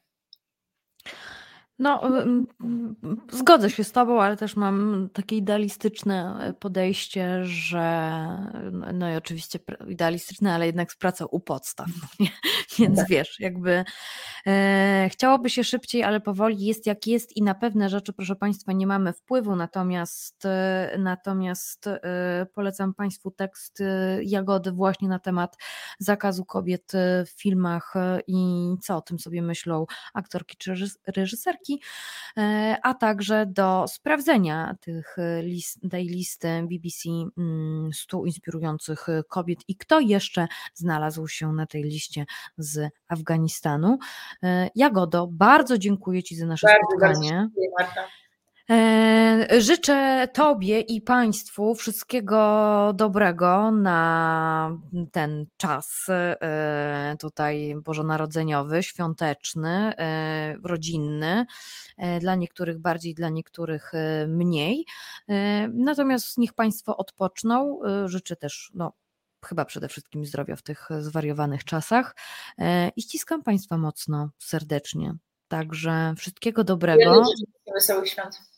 No, 1.81 2.02
zgodzę 3.32 3.70
się 3.70 3.85
z 3.85 3.93
Tobą, 3.93 4.23
ale 4.23 4.36
też 4.36 4.57
mam 4.57 5.09
takie 5.12 5.36
idealistyczne 5.36 6.55
podejście, 6.61 7.44
że 7.44 8.11
no 8.94 9.12
i 9.12 9.16
oczywiście 9.16 9.59
idealistyczne, 9.89 10.55
ale 10.55 10.66
jednak 10.66 10.93
z 10.93 10.97
pracą 10.97 11.27
u 11.27 11.40
podstaw. 11.40 11.86
Nie? 12.20 12.31
Więc 12.78 12.97
tak. 12.97 13.09
wiesz, 13.09 13.40
jakby 13.40 13.85
e, 14.47 15.09
chciałoby 15.12 15.51
się 15.51 15.65
szybciej, 15.65 16.02
ale 16.02 16.20
powoli 16.20 16.66
jest 16.66 16.86
jak 16.86 17.07
jest 17.07 17.36
i 17.36 17.43
na 17.43 17.55
pewne 17.55 17.89
rzeczy, 17.89 18.12
proszę 18.12 18.36
Państwa, 18.36 18.73
nie 18.73 18.86
mamy 18.86 19.12
wpływu, 19.12 19.57
natomiast, 19.57 20.44
e, 20.44 20.97
natomiast 20.98 21.86
e, 21.86 22.47
polecam 22.55 22.94
Państwu 22.94 23.31
tekst 23.31 23.81
e, 23.81 24.19
Jagody 24.24 24.73
właśnie 24.73 25.09
na 25.09 25.19
temat 25.19 25.57
zakazu 25.98 26.44
kobiet 26.44 26.93
w 27.27 27.40
filmach 27.40 27.94
i 28.27 28.70
co 28.82 28.97
o 28.97 29.01
tym 29.01 29.19
sobie 29.19 29.43
myślą 29.43 29.86
aktorki 30.15 30.57
czy 30.57 30.74
reżyserki 31.07 31.70
E, 32.37 32.77
a 32.83 32.95
także 32.95 33.47
do 33.47 33.85
sprawdzenia 33.89 34.75
tych 34.81 35.17
list, 35.43 35.79
tej 35.91 36.07
listy 36.07 36.49
BBC 36.63 37.09
100 37.93 38.17
mm, 38.17 38.27
inspirujących 38.27 39.07
kobiet 39.29 39.59
i 39.69 39.77
kto 39.77 40.01
jeszcze 40.01 40.47
znalazł 40.75 41.29
się 41.29 41.53
na 41.53 41.67
tej 41.67 41.83
liście 41.83 42.27
z 42.59 42.93
Afganistanu. 43.09 43.99
E, 44.43 44.71
Jagodo, 44.75 45.27
bardzo 45.27 45.79
dziękuję 45.79 46.23
Ci 46.23 46.37
za 46.37 46.47
nasze 46.47 46.67
bardzo, 46.67 46.81
spotkanie. 46.91 47.31
Bardzo 47.31 47.47
dziękuję, 47.47 47.69
Marta. 47.79 48.21
E, 48.71 49.61
życzę 49.61 50.29
Tobie 50.33 50.81
i 50.81 51.01
Państwu 51.01 51.75
wszystkiego 51.75 52.93
dobrego 52.95 53.71
na 53.71 54.79
ten 55.13 55.47
czas 55.57 56.07
e, 56.09 57.17
tutaj 57.21 57.75
bożonarodzeniowy, 57.85 58.83
świąteczny, 58.83 59.69
e, 59.69 60.57
rodzinny. 60.65 61.47
Dla 62.21 62.35
niektórych 62.35 62.79
bardziej, 62.79 63.15
dla 63.15 63.29
niektórych 63.29 63.93
mniej. 64.29 64.87
Natomiast 65.73 66.39
niech 66.39 66.53
Państwo 66.53 66.97
odpoczną. 66.97 67.81
Życzę 68.05 68.37
też 68.37 68.71
no, 68.75 68.93
chyba 69.45 69.65
przede 69.65 69.89
wszystkim 69.89 70.25
zdrowia 70.25 70.57
w 70.57 70.63
tych 70.63 70.89
zwariowanych 71.01 71.65
czasach 71.65 72.17
i 72.97 73.03
ściskam 73.03 73.43
Państwa 73.43 73.79
mocno, 73.79 74.31
serdecznie. 74.39 75.15
Także 75.49 76.15
wszystkiego 76.17 76.65
dobrego. 76.65 77.25
Wesołych 77.75 78.09
świąt. 78.09 78.49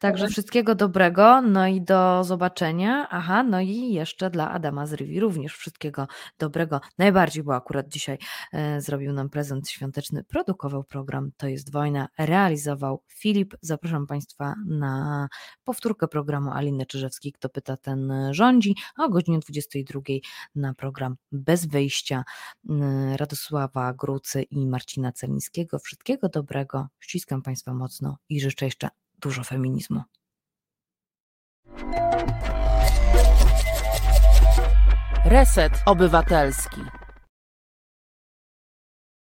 Także 0.00 0.28
wszystkiego 0.28 0.74
dobrego, 0.74 1.42
no 1.42 1.66
i 1.66 1.80
do 1.80 2.24
zobaczenia. 2.24 3.06
Aha, 3.10 3.42
no 3.42 3.60
i 3.60 3.92
jeszcze 3.92 4.30
dla 4.30 4.50
Adama 4.50 4.86
z 4.86 4.92
Rivi 4.92 5.20
również 5.20 5.56
wszystkiego 5.56 6.06
dobrego. 6.38 6.80
Najbardziej, 6.98 7.42
bo 7.42 7.54
akurat 7.54 7.88
dzisiaj 7.88 8.18
e, 8.52 8.80
zrobił 8.80 9.12
nam 9.12 9.30
prezent 9.30 9.68
świąteczny, 9.68 10.24
produkował 10.24 10.84
program 10.84 11.30
To 11.36 11.48
jest 11.48 11.72
wojna, 11.72 12.08
realizował 12.18 13.02
Filip. 13.08 13.54
Zapraszam 13.60 14.06
Państwa 14.06 14.54
na 14.66 15.28
powtórkę 15.64 16.08
programu 16.08 16.50
Aliny 16.50 16.86
Czyżewskiej, 16.86 17.32
kto 17.32 17.48
pyta, 17.48 17.76
ten 17.76 18.12
rządzi, 18.30 18.74
a 18.96 19.04
o 19.04 19.08
godzinie 19.08 19.38
22 19.38 20.00
na 20.54 20.74
program 20.74 21.16
Bez 21.32 21.66
Wyjścia 21.66 22.24
Radosława 23.16 23.92
Grucy 23.92 24.42
i 24.42 24.66
Marcina 24.66 25.12
Celińskiego. 25.12 25.78
Wszystkiego 25.78 26.28
dobrego, 26.28 26.88
ściskam 27.00 27.42
Państwa 27.42 27.74
mocno 27.74 28.16
i 28.28 28.40
życzę 28.40 28.64
jeszcze 28.64 28.88
dużo 29.20 29.44
feminizmu. 29.44 30.02
Reset 35.24 35.72
Obywatelski. 35.86 36.80